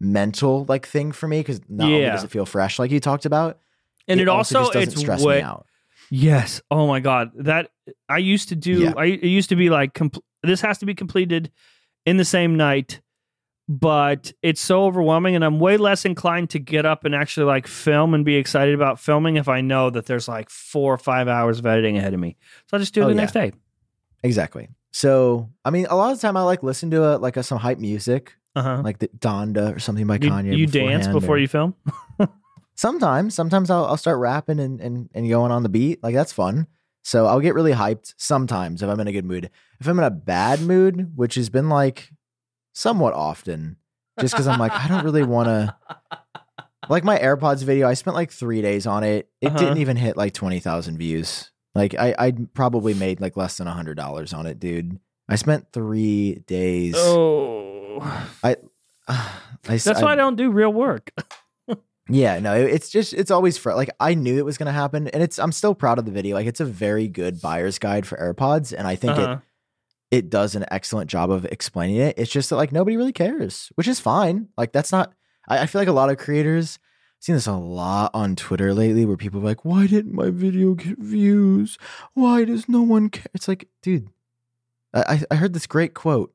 mental 0.00 0.64
like 0.68 0.86
thing 0.86 1.12
for 1.12 1.28
me 1.28 1.40
because 1.40 1.60
not 1.68 1.86
only 1.86 2.00
Yeah. 2.02 2.12
does 2.12 2.24
it 2.24 2.30
feel 2.30 2.46
fresh 2.46 2.78
like 2.78 2.90
you 2.90 3.00
talked 3.00 3.26
about, 3.26 3.58
And 4.08 4.20
it, 4.20 4.28
also, 4.28 4.60
just 4.60 4.72
doesn't 4.72 4.96
stress 4.98 5.22
way, 5.22 5.38
me 5.38 5.42
out. 5.42 5.66
Yes. 6.10 6.60
Oh 6.70 6.86
my 6.86 7.00
god. 7.00 7.30
That 7.36 7.70
I 8.08 8.18
used 8.18 8.48
to 8.50 8.56
do. 8.56 8.80
Yeah. 8.84 8.92
I 8.96 9.06
it 9.06 9.24
used 9.24 9.48
to 9.50 9.56
be 9.56 9.70
like 9.70 9.92
compl- 9.94 10.22
this 10.42 10.60
has 10.60 10.78
to 10.78 10.86
be 10.86 10.94
completed 10.94 11.50
in 12.04 12.16
the 12.16 12.24
same 12.24 12.56
night, 12.56 13.00
but 13.68 14.32
it's 14.42 14.60
so 14.60 14.84
overwhelming, 14.84 15.34
and 15.34 15.44
I'm 15.44 15.58
way 15.58 15.76
less 15.76 16.04
inclined 16.04 16.50
to 16.50 16.58
get 16.60 16.86
up 16.86 17.04
and 17.04 17.14
actually 17.14 17.46
like 17.46 17.66
film 17.66 18.14
and 18.14 18.24
be 18.24 18.36
excited 18.36 18.74
about 18.74 19.00
filming 19.00 19.36
if 19.36 19.48
I 19.48 19.60
know 19.60 19.90
that 19.90 20.06
there's 20.06 20.28
like 20.28 20.48
four 20.50 20.94
or 20.94 20.98
five 20.98 21.26
hours 21.26 21.58
of 21.58 21.66
editing 21.66 21.98
ahead 21.98 22.14
of 22.14 22.20
me. 22.20 22.36
So 22.70 22.76
I 22.76 22.80
just 22.80 22.94
do 22.94 23.02
it 23.02 23.04
Oh, 23.04 23.08
the 23.08 23.14
yeah. 23.14 23.20
next 23.22 23.32
day. 23.32 23.52
Exactly. 24.22 24.68
So 24.92 25.50
I 25.64 25.70
mean, 25.70 25.86
a 25.90 25.96
lot 25.96 26.12
of 26.12 26.18
the 26.20 26.22
time 26.26 26.36
I 26.36 26.42
like 26.42 26.62
listen 26.62 26.90
to 26.92 27.04
a, 27.04 27.18
like 27.18 27.36
a, 27.36 27.42
some 27.42 27.58
hype 27.58 27.78
music, 27.78 28.32
Uh 28.54 28.62
huh. 28.62 28.82
like 28.84 28.98
the 29.00 29.08
Donda 29.08 29.74
or 29.74 29.78
something 29.80 30.06
by 30.06 30.14
You, 30.14 30.20
Kanye. 30.30 30.56
you 30.56 30.66
dance 30.66 31.08
before 31.08 31.34
or- 31.34 31.38
you 31.38 31.48
film. 31.48 31.74
Sometimes, 32.76 33.34
sometimes 33.34 33.70
I'll, 33.70 33.86
I'll 33.86 33.96
start 33.96 34.18
rapping 34.18 34.60
and, 34.60 34.80
and 34.80 35.08
and 35.14 35.28
going 35.28 35.50
on 35.50 35.62
the 35.62 35.68
beat. 35.68 36.02
Like 36.02 36.14
that's 36.14 36.32
fun. 36.32 36.66
So 37.02 37.26
I'll 37.26 37.40
get 37.40 37.54
really 37.54 37.72
hyped 37.72 38.14
sometimes 38.16 38.82
if 38.82 38.88
I'm 38.88 39.00
in 39.00 39.08
a 39.08 39.12
good 39.12 39.24
mood. 39.24 39.50
If 39.80 39.86
I'm 39.86 39.98
in 39.98 40.04
a 40.04 40.10
bad 40.10 40.60
mood, 40.60 41.12
which 41.16 41.36
has 41.36 41.48
been 41.48 41.68
like 41.68 42.10
somewhat 42.74 43.14
often, 43.14 43.76
just 44.20 44.34
because 44.34 44.46
I'm 44.46 44.58
like 44.60 44.72
I 44.72 44.88
don't 44.88 45.04
really 45.04 45.24
want 45.24 45.48
to. 45.48 45.76
Like 46.88 47.02
my 47.02 47.18
AirPods 47.18 47.64
video, 47.64 47.88
I 47.88 47.94
spent 47.94 48.14
like 48.14 48.30
three 48.30 48.62
days 48.62 48.86
on 48.86 49.02
it. 49.02 49.28
It 49.40 49.48
Uh-huh. 49.48 49.58
didn't 49.58 49.78
even 49.78 49.96
hit 49.96 50.16
like 50.16 50.34
twenty 50.34 50.60
thousand 50.60 50.98
views. 50.98 51.50
Like 51.74 51.96
I, 51.98 52.14
I 52.16 52.30
probably 52.54 52.94
made 52.94 53.20
like 53.20 53.36
less 53.36 53.56
than 53.56 53.66
a 53.66 53.72
hundred 53.72 53.96
dollars 53.96 54.32
on 54.32 54.46
it, 54.46 54.60
dude. 54.60 55.00
I 55.28 55.34
spent 55.34 55.66
three 55.72 56.44
days. 56.46 56.94
Oh, 56.96 57.98
I, 58.44 58.54
that's 59.64 60.00
why 60.00 60.12
I 60.12 60.14
don't 60.14 60.36
do 60.36 60.50
real 60.52 60.72
work. 60.72 61.10
Yeah, 62.08 62.38
no, 62.38 62.54
it's 62.54 62.88
just 62.88 63.12
it's 63.14 63.30
always 63.32 63.58
fr- 63.58 63.72
like 63.72 63.90
I 63.98 64.14
knew 64.14 64.38
it 64.38 64.44
was 64.44 64.58
going 64.58 64.66
to 64.66 64.72
happen, 64.72 65.08
and 65.08 65.22
it's 65.22 65.38
I'm 65.38 65.50
still 65.52 65.74
proud 65.74 65.98
of 65.98 66.04
the 66.04 66.12
video. 66.12 66.36
Like 66.36 66.46
it's 66.46 66.60
a 66.60 66.64
very 66.64 67.08
good 67.08 67.40
buyer's 67.40 67.78
guide 67.80 68.06
for 68.06 68.16
AirPods, 68.18 68.72
and 68.76 68.86
I 68.86 68.94
think 68.94 69.12
Uh-huh. 69.14 69.38
it 70.10 70.18
it 70.18 70.30
does 70.30 70.54
an 70.54 70.64
excellent 70.70 71.10
job 71.10 71.32
of 71.32 71.44
explaining 71.46 71.96
it. 71.96 72.14
It's 72.16 72.30
just 72.30 72.48
that 72.50 72.56
like 72.56 72.70
nobody 72.70 72.96
really 72.96 73.12
cares, 73.12 73.72
which 73.74 73.88
is 73.88 73.98
fine. 73.98 74.48
Like 74.56 74.72
that's 74.72 74.92
not. 74.92 75.14
I, 75.48 75.60
I 75.60 75.66
feel 75.66 75.80
like 75.80 75.88
a 75.88 75.92
lot 75.92 76.10
of 76.10 76.16
creators. 76.18 76.78
I've 77.18 77.24
seen 77.24 77.34
this 77.34 77.46
a 77.48 77.54
lot 77.54 78.12
on 78.14 78.36
Twitter 78.36 78.72
lately, 78.72 79.04
where 79.04 79.16
people 79.16 79.40
are 79.40 79.44
like, 79.44 79.64
"Why 79.64 79.88
didn't 79.88 80.14
my 80.14 80.30
video 80.30 80.74
get 80.74 80.98
views? 80.98 81.76
Why 82.14 82.44
does 82.44 82.68
no 82.68 82.82
one 82.82 83.08
care?" 83.10 83.26
It's 83.34 83.48
like, 83.48 83.68
dude, 83.82 84.10
I 84.94 85.02
I- 85.14 85.24
I 85.32 85.34
heard 85.36 85.54
this 85.54 85.66
great 85.66 85.92
quote, 85.94 86.32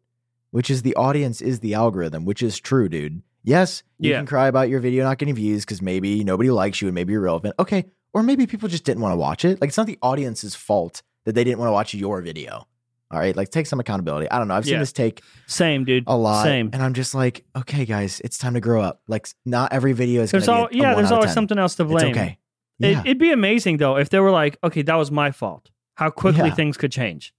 which 0.49 0.69
is 0.69 0.81
the 0.81 0.95
audience 0.95 1.39
is 1.39 1.61
the 1.61 1.73
algorithm, 1.75 2.25
which 2.25 2.43
is 2.43 2.59
true, 2.59 2.89
dude. 2.89 3.21
Yes, 3.43 3.83
you 3.97 4.11
Yeah. 4.11 4.17
can 4.17 4.25
cry 4.27 4.47
about 4.47 4.69
your 4.69 4.79
video 4.79 5.03
not 5.03 5.17
getting 5.17 5.35
views 5.35 5.65
because 5.65 5.81
maybe 5.81 6.23
nobody 6.23 6.49
likes 6.51 6.81
you 6.81 6.87
and 6.87 6.95
maybe 6.95 7.13
you're 7.13 7.21
relevant. 7.21 7.55
Okay. 7.59 7.85
Or 8.13 8.23
maybe 8.23 8.45
people 8.45 8.67
just 8.69 8.83
didn't 8.83 9.01
want 9.01 9.13
to 9.13 9.17
watch 9.17 9.45
it. 9.45 9.59
Like 9.61 9.69
it's 9.69 9.77
not 9.77 9.87
the 9.87 9.97
audience's 10.01 10.53
fault 10.55 11.01
that 11.25 11.33
they 11.33 11.43
didn't 11.43 11.59
want 11.59 11.69
to 11.69 11.73
watch 11.73 11.93
your 11.93 12.21
video. 12.21 12.67
All 13.09 13.19
right. 13.19 13.35
Like 13.35 13.49
take 13.49 13.65
some 13.67 13.79
accountability. 13.79 14.29
I 14.29 14.37
don't 14.37 14.47
know. 14.47 14.53
I've 14.55 14.65
seen 14.65 14.73
Yeah. 14.73 14.79
this 14.79 14.91
take 14.93 15.21
Same, 15.47 15.83
dude. 15.85 16.03
a 16.07 16.15
lot. 16.15 16.43
Same. 16.43 16.69
And 16.73 16.81
I'm 16.83 16.93
just 16.93 17.13
like, 17.15 17.43
okay, 17.55 17.85
guys, 17.85 18.21
it's 18.23 18.37
time 18.37 18.53
to 18.53 18.59
grow 18.61 18.81
up. 18.81 19.01
Like 19.07 19.27
not 19.45 19.73
every 19.73 19.93
video 19.93 20.21
is 20.21 20.31
going 20.31 20.39
There's 20.41 20.45
to 20.45 20.51
be 20.51 20.55
all 20.57 20.87
a- 20.89 20.91
yeah. 20.91 20.95
There's 20.95 21.11
always 21.11 21.27
10. 21.29 21.33
something 21.33 21.57
else 21.59 21.75
to 21.75 21.85
blame. 21.85 22.09
It's 22.09 22.17
okay. 22.17 22.37
It, 22.79 22.91
Yeah. 22.91 23.01
it'd 23.05 23.17
be 23.19 23.31
amazing 23.31 23.77
though 23.77 23.97
if 23.97 24.09
they 24.09 24.19
were 24.19 24.31
like, 24.31 24.57
okay, 24.63 24.81
that 24.83 24.95
was 24.95 25.09
my 25.11 25.31
fault. 25.31 25.69
How 25.95 26.09
quickly 26.09 26.47
Yeah. 26.49 26.53
things 26.55 26.77
could 26.77 26.91
change. 26.91 27.33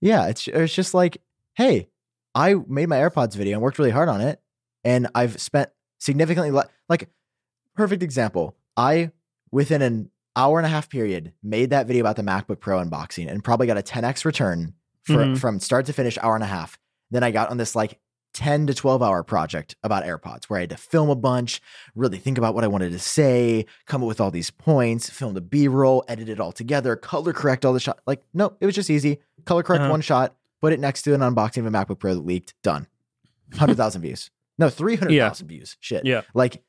Yeah, 0.00 0.26
it's 0.28 0.46
it's 0.48 0.74
just 0.74 0.92
like, 0.94 1.18
hey, 1.54 1.88
I 2.34 2.54
made 2.68 2.88
my 2.88 2.96
AirPods 2.96 3.34
video 3.34 3.54
and 3.54 3.62
worked 3.62 3.78
really 3.78 3.90
hard 3.90 4.08
on 4.10 4.20
it, 4.20 4.40
and 4.86 5.08
I've 5.14 5.40
spent 5.40 5.70
significantly 5.98 6.50
le- 6.50 6.68
like 6.88 7.08
perfect 7.74 8.02
example. 8.02 8.54
I 8.76 9.10
within 9.50 9.82
an 9.82 10.10
hour 10.36 10.58
and 10.58 10.66
a 10.66 10.70
half 10.70 10.88
period 10.88 11.32
made 11.42 11.70
that 11.70 11.86
video 11.86 12.02
about 12.02 12.16
the 12.16 12.22
MacBook 12.22 12.60
Pro 12.60 12.82
unboxing 12.82 13.30
and 13.30 13.42
probably 13.42 13.66
got 13.66 13.78
a 13.78 13.82
10x 13.82 14.24
return 14.24 14.74
for, 15.02 15.14
Mhm. 15.14 15.38
from 15.38 15.60
start 15.60 15.86
to 15.86 15.92
finish, 15.92 16.18
hour 16.22 16.34
and 16.34 16.44
a 16.44 16.48
half. 16.48 16.78
Then 17.10 17.22
I 17.22 17.30
got 17.30 17.50
on 17.50 17.56
this 17.56 17.74
like 17.74 17.98
10 18.34 18.66
to 18.66 18.74
12 18.74 19.02
hour 19.02 19.22
project 19.22 19.76
about 19.82 20.04
AirPods 20.04 20.44
where 20.44 20.58
I 20.58 20.62
had 20.62 20.70
to 20.70 20.76
film 20.76 21.08
a 21.08 21.14
bunch, 21.14 21.62
really 21.94 22.18
think 22.18 22.36
about 22.36 22.54
what 22.54 22.64
I 22.64 22.68
wanted 22.68 22.92
to 22.92 22.98
say, 22.98 23.64
come 23.86 24.02
up 24.02 24.08
with 24.08 24.20
all 24.20 24.30
these 24.30 24.50
points, 24.50 25.08
film 25.08 25.32
the 25.34 25.40
B 25.40 25.68
roll, 25.68 26.04
edit 26.06 26.28
it 26.28 26.38
all 26.38 26.52
together, 26.52 26.96
color 26.96 27.32
correct 27.32 27.64
all 27.64 27.72
the 27.72 27.80
shots. 27.80 28.00
Like, 28.06 28.22
no, 28.34 28.54
it 28.60 28.66
was 28.66 28.74
just 28.74 28.90
easy. 28.90 29.20
Color 29.46 29.62
correct 29.62 29.82
Uh-huh. 29.82 29.90
one 29.90 30.00
shot, 30.02 30.36
put 30.60 30.72
it 30.74 30.80
next 30.80 31.02
to 31.02 31.14
an 31.14 31.20
unboxing 31.22 31.58
of 31.58 31.66
a 31.66 31.70
MacBook 31.70 31.98
Pro 31.98 32.14
that 32.14 32.26
leaked, 32.26 32.52
done. 32.62 32.86
100,000 33.52 34.02
views. 34.02 34.30
No, 34.58 34.70
300,000 34.70 35.46
views. 35.48 35.76
Shit. 35.80 36.04
Yeah. 36.06 36.22
Like, 36.34 36.62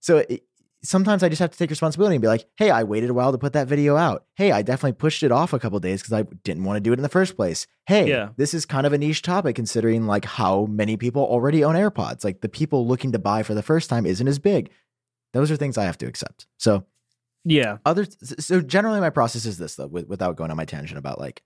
so 0.00 0.18
it, 0.18 0.44
sometimes 0.82 1.22
I 1.22 1.28
just 1.28 1.40
have 1.40 1.50
to 1.50 1.58
take 1.58 1.70
responsibility 1.70 2.14
and 2.16 2.22
be 2.22 2.28
like, 2.28 2.46
hey, 2.56 2.70
I 2.70 2.82
waited 2.84 3.10
a 3.10 3.14
while 3.14 3.32
to 3.32 3.38
put 3.38 3.52
that 3.54 3.68
video 3.68 3.96
out. 3.96 4.24
Hey, 4.36 4.52
I 4.52 4.62
definitely 4.62 4.92
pushed 4.92 5.22
it 5.22 5.32
off 5.32 5.52
a 5.52 5.58
couple 5.58 5.78
days 5.80 6.02
because 6.02 6.12
I 6.12 6.22
didn't 6.44 6.64
want 6.64 6.76
to 6.76 6.80
do 6.80 6.92
it 6.92 6.98
in 6.98 7.02
the 7.02 7.08
first 7.08 7.36
place. 7.36 7.66
Hey, 7.86 8.08
Yeah. 8.08 8.30
this 8.36 8.52
is 8.54 8.66
kind 8.66 8.86
of 8.86 8.92
a 8.92 8.98
niche 8.98 9.22
topic 9.22 9.56
considering 9.56 10.06
like 10.06 10.24
how 10.24 10.66
many 10.66 10.96
people 10.96 11.22
already 11.22 11.64
own 11.64 11.74
AirPods. 11.74 12.24
Like 12.24 12.40
the 12.42 12.48
people 12.48 12.86
looking 12.86 13.12
to 13.12 13.18
buy 13.18 13.42
for 13.42 13.54
the 13.54 13.62
first 13.62 13.88
time 13.90 14.04
isn't 14.06 14.28
as 14.28 14.38
big. 14.38 14.70
Those 15.32 15.50
are 15.50 15.56
things 15.56 15.76
I 15.78 15.84
have 15.84 15.98
to 15.98 16.06
accept. 16.06 16.46
So 16.58 16.84
Yeah. 17.44 17.78
other 17.86 18.06
so 18.22 18.60
generally 18.60 19.00
my 19.00 19.10
process 19.10 19.44
is 19.46 19.58
this 19.58 19.74
though, 19.76 19.86
with, 19.88 20.06
without 20.06 20.36
going 20.36 20.50
on 20.50 20.56
my 20.56 20.64
tangent 20.64 20.98
about 20.98 21.18
like 21.20 21.42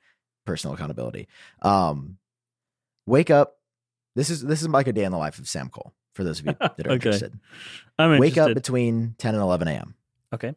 personal 0.47 0.75
accountability. 0.75 1.27
Um 1.63 2.19
wake 3.07 3.31
up. 3.31 3.58
This 4.19 4.31
is 4.31 4.43
this 4.43 4.63
is 4.63 4.69
like 4.69 4.89
a 4.89 4.93
day 4.93 5.05
in 5.05 5.13
the 5.13 5.17
life 5.19 5.39
of 5.39 5.47
Sam 5.49 5.69
Kohl 5.69 5.95
for 6.13 6.25
those 6.25 6.41
of 6.41 6.47
you 6.47 6.57
that 6.61 6.87
are 6.89 6.91
Okay. 6.91 6.95
interested. 6.95 7.39
I'm 8.01 8.19
Wake 8.19 8.31
interested. 8.37 8.51
up 8.51 8.55
between 8.57 9.15
10 9.19 9.35
and 9.37 9.41
11 9.43 9.69
a.m. 9.69 9.95
Okay. 10.35 10.57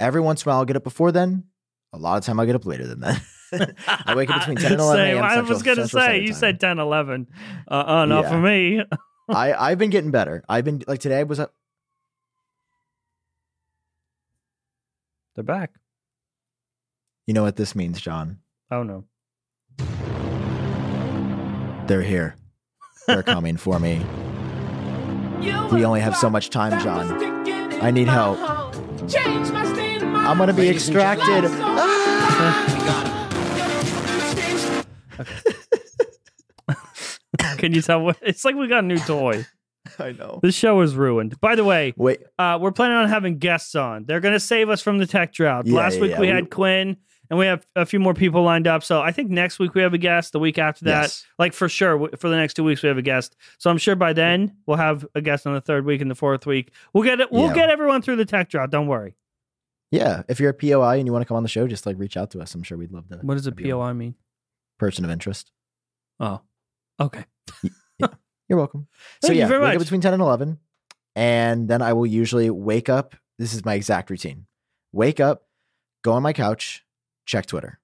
Every 0.00 0.20
once 0.20 0.42
in 0.44 0.48
a 0.48 0.50
while, 0.50 0.58
I'll 0.58 0.64
get 0.64 0.74
up 0.74 0.82
before 0.82 1.12
then. 1.12 1.44
A 1.92 1.98
lot 1.98 2.18
of 2.18 2.24
time, 2.24 2.40
I'll 2.40 2.46
get 2.46 2.56
up 2.56 2.66
later 2.66 2.88
than 2.88 2.98
that. 3.00 3.22
I 4.06 4.16
wake 4.16 4.28
up 4.28 4.40
between 4.40 4.56
10 4.58 4.72
and 4.72 4.80
11 4.80 5.06
a.m. 5.06 5.22
I 5.24 5.40
was 5.40 5.62
going 5.62 5.76
to 5.76 5.86
say, 5.86 6.20
you 6.20 6.32
said 6.32 6.58
10, 6.58 6.80
11. 6.80 7.28
Uh, 7.70 7.74
uh, 7.74 8.04
not 8.06 8.24
Yeah. 8.24 8.28
for 8.28 8.40
me. 8.40 8.82
I, 9.28 9.52
I've 9.52 9.78
been 9.78 9.90
getting 9.90 10.10
better. 10.10 10.42
I've 10.48 10.64
been 10.64 10.82
like 10.88 10.98
today 10.98 11.22
was 11.22 11.38
up. 11.38 11.54
They're 15.36 15.44
back. 15.44 15.70
You 17.28 17.34
know 17.34 17.44
what 17.44 17.54
this 17.54 17.76
means, 17.76 18.00
Jon? 18.00 18.40
Oh, 18.72 18.82
no. 18.82 19.04
They're 21.86 22.02
here. 22.02 22.34
They're 23.08 23.24
coming 23.24 23.56
for 23.56 23.80
me. 23.80 24.00
We 25.72 25.84
only 25.84 26.00
have 26.00 26.16
so 26.16 26.30
much 26.30 26.50
time, 26.50 26.80
Jon. 26.80 27.20
I 27.82 27.90
need 27.90 28.06
help. 28.08 28.38
I'm 29.16 30.38
gonna 30.38 30.52
be 30.52 30.68
extracted. 30.68 31.44
Can 37.58 37.74
you 37.74 37.82
tell 37.82 38.00
what? 38.02 38.16
It's 38.22 38.44
like 38.44 38.54
we 38.54 38.68
got 38.68 38.84
a 38.84 38.86
new 38.86 38.98
toy. 38.98 39.44
I 39.98 40.12
know. 40.12 40.38
This 40.42 40.54
show 40.54 40.80
is 40.82 40.94
ruined. 40.94 41.40
By 41.40 41.54
the 41.54 41.64
way, 41.64 41.94
Wait, 41.96 42.20
uh, 42.38 42.58
we're 42.60 42.72
planning 42.72 42.96
on 42.98 43.08
having 43.08 43.38
guests 43.38 43.74
on. 43.74 44.04
They're 44.04 44.20
going 44.20 44.34
to 44.34 44.40
save 44.40 44.68
us 44.68 44.82
from 44.82 44.98
the 44.98 45.06
tech 45.06 45.32
drought. 45.32 45.66
Yeah, 45.66 45.76
Last 45.76 45.94
yeah, 45.96 46.00
week 46.02 46.10
yeah. 46.12 46.20
we 46.20 46.26
We- 46.28 46.32
had 46.32 46.50
Quinn, 46.50 46.96
and 47.30 47.38
we 47.38 47.46
have 47.46 47.66
a 47.76 47.84
few 47.86 48.00
more 48.00 48.14
people 48.14 48.42
lined 48.42 48.66
up. 48.66 48.82
So 48.82 49.00
I 49.00 49.12
think 49.12 49.30
next 49.30 49.58
week 49.58 49.74
we 49.74 49.82
have 49.82 49.94
a 49.94 49.98
guest. 49.98 50.32
The 50.32 50.38
week 50.38 50.58
after 50.58 50.84
that, 50.86 51.02
Yes. 51.02 51.26
like 51.38 51.52
for 51.52 51.68
sure, 51.68 52.08
for 52.16 52.28
the 52.28 52.36
next 52.36 52.54
two 52.54 52.64
weeks 52.64 52.82
we 52.82 52.88
have 52.88 52.98
a 52.98 53.02
guest. 53.02 53.36
So 53.58 53.70
I'm 53.70 53.78
sure 53.78 53.94
by 53.96 54.12
then 54.12 54.56
we'll 54.66 54.76
have 54.78 55.06
a 55.14 55.20
guest 55.20 55.46
on 55.46 55.54
the 55.54 55.60
third 55.60 55.84
week 55.84 56.00
and 56.00 56.10
the 56.10 56.14
fourth 56.14 56.46
week. 56.46 56.72
We'll 56.92 57.04
get 57.04 57.20
it. 57.20 57.30
We'll 57.32 57.48
Yeah. 57.48 57.54
get 57.54 57.70
everyone 57.70 58.02
through 58.02 58.16
the 58.16 58.24
tech 58.24 58.48
drought. 58.50 58.70
Don't 58.70 58.86
worry. 58.86 59.14
yeah. 59.90 60.22
If 60.28 60.38
you're 60.40 60.50
a 60.50 60.54
POI 60.54 60.98
and 60.98 61.06
you 61.06 61.12
want 61.12 61.22
to 61.22 61.26
come 61.26 61.36
on 61.36 61.42
the 61.42 61.48
show, 61.48 61.66
just 61.66 61.86
like 61.86 61.96
reach 61.98 62.16
out 62.16 62.30
to 62.32 62.40
us. 62.40 62.54
I'm 62.54 62.62
sure 62.62 62.76
we'd 62.78 62.92
love 62.92 63.08
to. 63.08 63.16
What 63.18 63.34
does 63.36 63.46
a 63.46 63.50
have 63.50 63.60
you 63.60 63.80
on. 63.80 63.94
POI 63.94 63.98
mean? 63.98 64.14
person 64.78 65.04
of 65.04 65.10
interest. 65.10 65.50
Oh, 66.20 66.40
okay. 67.00 67.24
You're 68.48 68.56
welcome. 68.58 68.86
so 69.22 69.28
Thank 69.28 69.34
you 69.36 69.40
yeah, 69.40 69.48
very 69.48 69.60
wake 69.60 69.68
much. 69.68 69.76
up 69.76 69.80
between 69.82 70.00
ten 70.00 70.14
and 70.14 70.22
eleven, 70.22 70.58
and 71.14 71.68
then 71.68 71.82
I 71.82 71.92
will 71.92 72.06
usually 72.06 72.48
wake 72.48 72.88
up. 72.88 73.14
This 73.38 73.52
is 73.52 73.64
my 73.64 73.74
exact 73.74 74.08
routine: 74.10 74.46
wake 74.92 75.20
up, 75.20 75.42
go 76.02 76.12
on 76.12 76.22
my 76.22 76.32
couch, 76.32 76.84
check 77.28 77.46
Twitter. 77.46 77.78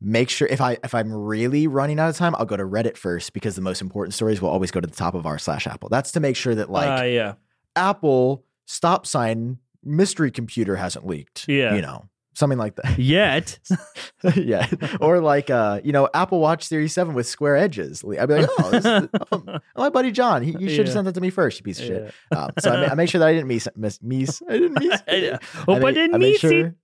Make 0.00 0.30
sure 0.30 0.46
if 0.48 0.60
I 0.60 0.78
if 0.84 0.94
I'm 0.94 1.12
really 1.12 1.66
running 1.66 1.98
out 1.98 2.08
of 2.08 2.16
time, 2.16 2.34
I'll 2.36 2.44
go 2.46 2.56
to 2.56 2.62
Reddit 2.64 2.96
first 2.96 3.32
because 3.32 3.56
the 3.56 3.62
most 3.62 3.80
important 3.82 4.14
stories 4.14 4.40
will 4.40 4.50
always 4.50 4.70
go 4.70 4.80
to 4.80 4.86
the 4.86 4.94
top 4.94 5.14
of 5.14 5.26
r 5.26 5.38
slash 5.38 5.66
Apple. 5.66 5.88
That's 5.88 6.12
to 6.12 6.20
make 6.20 6.36
sure 6.36 6.54
that 6.54 6.70
like 6.70 7.00
uh, 7.00 7.04
yeah, 7.04 7.34
Apple 7.74 8.44
stop 8.66 9.06
sign 9.06 9.58
mystery 9.82 10.30
computer 10.30 10.76
hasn't 10.76 11.06
leaked. 11.06 11.46
Yeah. 11.48 11.74
you 11.74 11.82
know 11.82 12.08
something 12.34 12.58
like 12.58 12.76
that. 12.76 12.98
yet. 12.98 13.58
yeah, 14.36 14.68
or 15.00 15.20
like 15.20 15.48
uh, 15.48 15.80
you 15.82 15.92
know, 15.92 16.10
Apple 16.12 16.38
Watch 16.40 16.64
Series 16.64 16.92
Seven 16.92 17.14
with 17.14 17.26
square 17.26 17.56
edges. 17.56 18.04
I'd 18.04 18.26
be 18.28 18.34
like, 18.34 18.50
oh, 18.58 18.70
this 18.70 18.84
is, 18.84 19.08
oh 19.32 19.60
my 19.78 19.88
buddy 19.88 20.12
Jon. 20.12 20.42
He, 20.42 20.50
you 20.50 20.68
should 20.68 20.80
have 20.80 20.88
Yeah. 20.88 20.92
sent 20.92 21.04
that 21.06 21.14
to 21.14 21.22
me 21.22 21.30
first, 21.30 21.58
you 21.58 21.64
piece 21.64 21.80
of 21.80 21.86
shit. 21.86 22.14
Um, 22.36 22.50
so 22.58 22.70
I, 22.70 22.80
ma- 22.82 22.92
I 22.92 22.94
make 22.94 23.08
sure 23.08 23.18
that 23.20 23.28
I 23.28 23.32
didn't 23.32 23.48
miss, 23.48 23.66
miss, 23.74 23.98
miss 24.02 24.42
I 24.46 24.58
didn't 24.58 24.78
miss. 24.78 25.02
I- 25.08 25.38
Hope 25.64 25.82
I, 25.82 25.92
didn't 25.92 26.20
miss 26.20 26.44
it. 26.44 26.74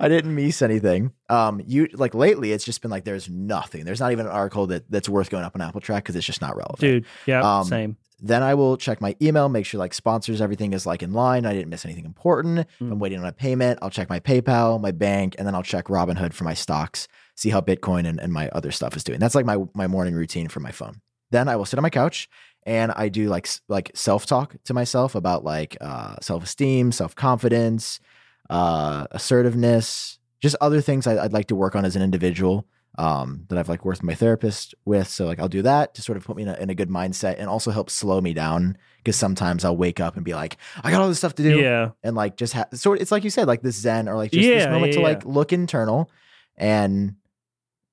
I 0.00 0.08
didn't 0.08 0.34
miss 0.34 0.62
anything. 0.62 1.12
Um, 1.28 1.60
you 1.66 1.88
like 1.92 2.14
lately, 2.14 2.52
it's 2.52 2.64
just 2.64 2.82
been 2.82 2.90
like 2.90 3.04
there's 3.04 3.28
nothing. 3.28 3.84
There's 3.84 4.00
not 4.00 4.12
even 4.12 4.26
an 4.26 4.32
article 4.32 4.66
that 4.68 4.90
that's 4.90 5.08
worth 5.08 5.30
going 5.30 5.44
up 5.44 5.54
on 5.58 5.60
AppleTrack 5.60 5.96
because 5.96 6.16
it's 6.16 6.26
just 6.26 6.40
not 6.40 6.56
relevant. 6.56 6.80
dude. 6.80 7.06
Yeah, 7.26 7.58
Um, 7.58 7.64
same. 7.64 7.96
Then 8.22 8.42
I 8.42 8.52
will 8.52 8.76
check 8.76 9.00
my 9.00 9.16
email, 9.22 9.48
make 9.48 9.64
sure 9.64 9.78
like 9.78 9.94
sponsors, 9.94 10.42
everything 10.42 10.74
is 10.74 10.84
like 10.84 11.02
in 11.02 11.12
line. 11.14 11.46
I 11.46 11.54
didn't 11.54 11.70
miss 11.70 11.86
anything 11.86 12.04
important. 12.04 12.58
If 12.58 12.66
I'm 12.80 12.90
Mm. 12.96 12.98
waiting 12.98 13.18
on 13.18 13.24
a 13.24 13.32
payment, 13.32 13.78
I'll 13.80 13.88
check 13.88 14.10
my 14.10 14.20
PayPal, 14.20 14.78
my 14.78 14.90
bank, 14.90 15.36
and 15.38 15.46
then 15.46 15.54
I'll 15.54 15.62
check 15.62 15.86
Robinhood 15.86 16.34
for 16.34 16.44
my 16.44 16.52
stocks, 16.52 17.08
see 17.34 17.48
how 17.48 17.62
Bitcoin 17.62 18.06
and, 18.06 18.20
and 18.20 18.30
my 18.30 18.50
other 18.50 18.72
stuff 18.72 18.94
is 18.94 19.04
doing. 19.04 19.20
That's 19.20 19.34
like 19.34 19.46
my 19.46 19.56
my 19.74 19.86
morning 19.86 20.14
routine 20.14 20.48
for 20.48 20.60
my 20.60 20.70
phone. 20.70 21.00
Then 21.30 21.48
I 21.48 21.56
will 21.56 21.64
sit 21.64 21.78
on 21.78 21.82
my 21.82 21.88
couch 21.90 22.28
and 22.66 22.92
I 22.92 23.08
do 23.08 23.28
like 23.30 23.48
like 23.68 23.90
self 23.94 24.26
talk 24.26 24.54
to 24.64 24.74
myself 24.74 25.14
about 25.14 25.42
like 25.42 25.78
uh, 25.80 26.16
self 26.20 26.44
esteem, 26.44 26.92
self 26.92 27.14
confidence, 27.14 28.00
uh, 28.50 29.06
assertiveness, 29.12 30.18
just 30.40 30.56
other 30.60 30.82
things 30.82 31.06
I, 31.06 31.24
I'd 31.24 31.32
like 31.32 31.46
to 31.48 31.56
work 31.56 31.74
on 31.74 31.84
as 31.86 31.96
an 31.96 32.02
individual 32.02 32.66
um, 32.98 33.46
that 33.48 33.56
I've 33.58 33.68
like 33.68 33.84
worked 33.84 34.00
with 34.00 34.06
my 34.06 34.14
therapist 34.14 34.74
with. 34.84 35.08
So 35.08 35.24
like 35.24 35.38
I'll 35.38 35.48
do 35.48 35.62
that 35.62 35.94
to 35.94 36.02
sort 36.02 36.18
of 36.18 36.24
put 36.24 36.36
me 36.36 36.42
in 36.42 36.48
a, 36.48 36.54
in 36.56 36.68
a 36.70 36.74
good 36.74 36.88
mindset 36.90 37.36
and 37.38 37.48
also 37.48 37.70
help 37.70 37.88
slow 37.88 38.20
me 38.20 38.34
down 38.34 38.76
because 38.98 39.16
sometimes 39.16 39.64
I'll 39.64 39.76
wake 39.76 40.00
up 40.00 40.16
and 40.16 40.24
be 40.24 40.34
like, 40.34 40.58
I 40.84 40.90
got 40.90 41.00
all 41.00 41.08
this 41.08 41.18
stuff 41.18 41.36
to 41.36 41.42
do, 41.42 41.60
Yeah, 41.62 41.90
and 42.02 42.16
like 42.16 42.36
just 42.36 42.52
ha- 42.52 42.66
so 42.74 42.92
it's 42.92 43.12
like 43.12 43.24
you 43.24 43.30
said, 43.30 43.46
like 43.46 43.62
this 43.62 43.76
zen 43.76 44.08
or 44.08 44.16
like 44.16 44.32
just 44.32 44.52
this 44.52 44.64
Yeah, 44.64 44.70
moment 44.70 44.92
to 44.94 45.00
yeah, 45.00 45.04
like 45.04 45.24
look 45.24 45.52
internal 45.52 46.10
and 46.56 47.14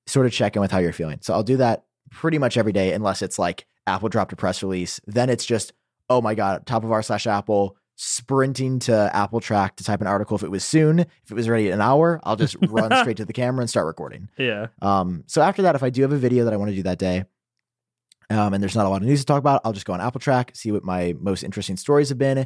sort 0.06 0.26
of 0.26 0.32
check 0.32 0.56
in 0.56 0.62
with 0.62 0.70
how 0.70 0.78
you're 0.78 0.92
feeling. 0.92 1.18
So 1.22 1.32
I'll 1.34 1.42
do 1.42 1.58
that 1.58 1.84
pretty 2.10 2.38
much 2.38 2.56
every 2.56 2.72
day 2.72 2.92
unless 2.92 3.22
it's 3.22 3.38
like 3.38 3.66
Apple 3.86 4.08
dropped 4.08 4.32
a 4.32 4.36
press 4.36 4.62
release. 4.62 5.00
Then 5.06 5.30
it's 5.30 5.46
just 5.46 5.72
oh 6.10 6.20
my 6.20 6.34
god, 6.34 6.66
top 6.66 6.84
of 6.84 6.92
our 6.92 7.02
slash 7.02 7.26
Apple. 7.26 7.76
Sprinting 8.00 8.78
to 8.78 9.10
AppleTrack 9.12 9.74
to 9.76 9.84
type 9.84 10.00
an 10.00 10.06
article 10.06 10.36
if 10.36 10.44
it 10.44 10.50
was 10.52 10.64
soon. 10.64 11.00
If 11.00 11.30
it 11.30 11.34
was 11.34 11.48
ready 11.48 11.66
in 11.66 11.74
an 11.74 11.80
hour, 11.80 12.20
I'll 12.22 12.36
just 12.36 12.54
run 12.68 12.94
straight 13.00 13.16
to 13.16 13.24
the 13.24 13.32
camera 13.32 13.60
and 13.62 13.68
start 13.68 13.86
recording. 13.86 14.28
yeah. 14.38 14.68
Um, 14.80 15.24
so 15.26 15.42
after 15.42 15.62
that, 15.62 15.74
if 15.74 15.82
I 15.82 15.90
do 15.90 16.02
have 16.02 16.12
a 16.12 16.16
video 16.16 16.44
that 16.44 16.52
I 16.54 16.56
want 16.56 16.70
to 16.70 16.76
do 16.76 16.84
that 16.84 16.98
day, 16.98 17.24
um, 18.30 18.54
and 18.54 18.62
there's 18.62 18.76
not 18.76 18.86
a 18.86 18.88
lot 18.88 19.02
of 19.02 19.08
news 19.08 19.18
to 19.20 19.26
talk 19.26 19.40
about, 19.40 19.62
I'll 19.64 19.72
just 19.72 19.84
go 19.84 19.94
on 19.94 20.00
AppleTrack, 20.00 20.56
see 20.56 20.70
what 20.70 20.84
my 20.84 21.16
most 21.18 21.42
interesting 21.42 21.76
stories 21.76 22.08
have 22.10 22.18
been. 22.18 22.36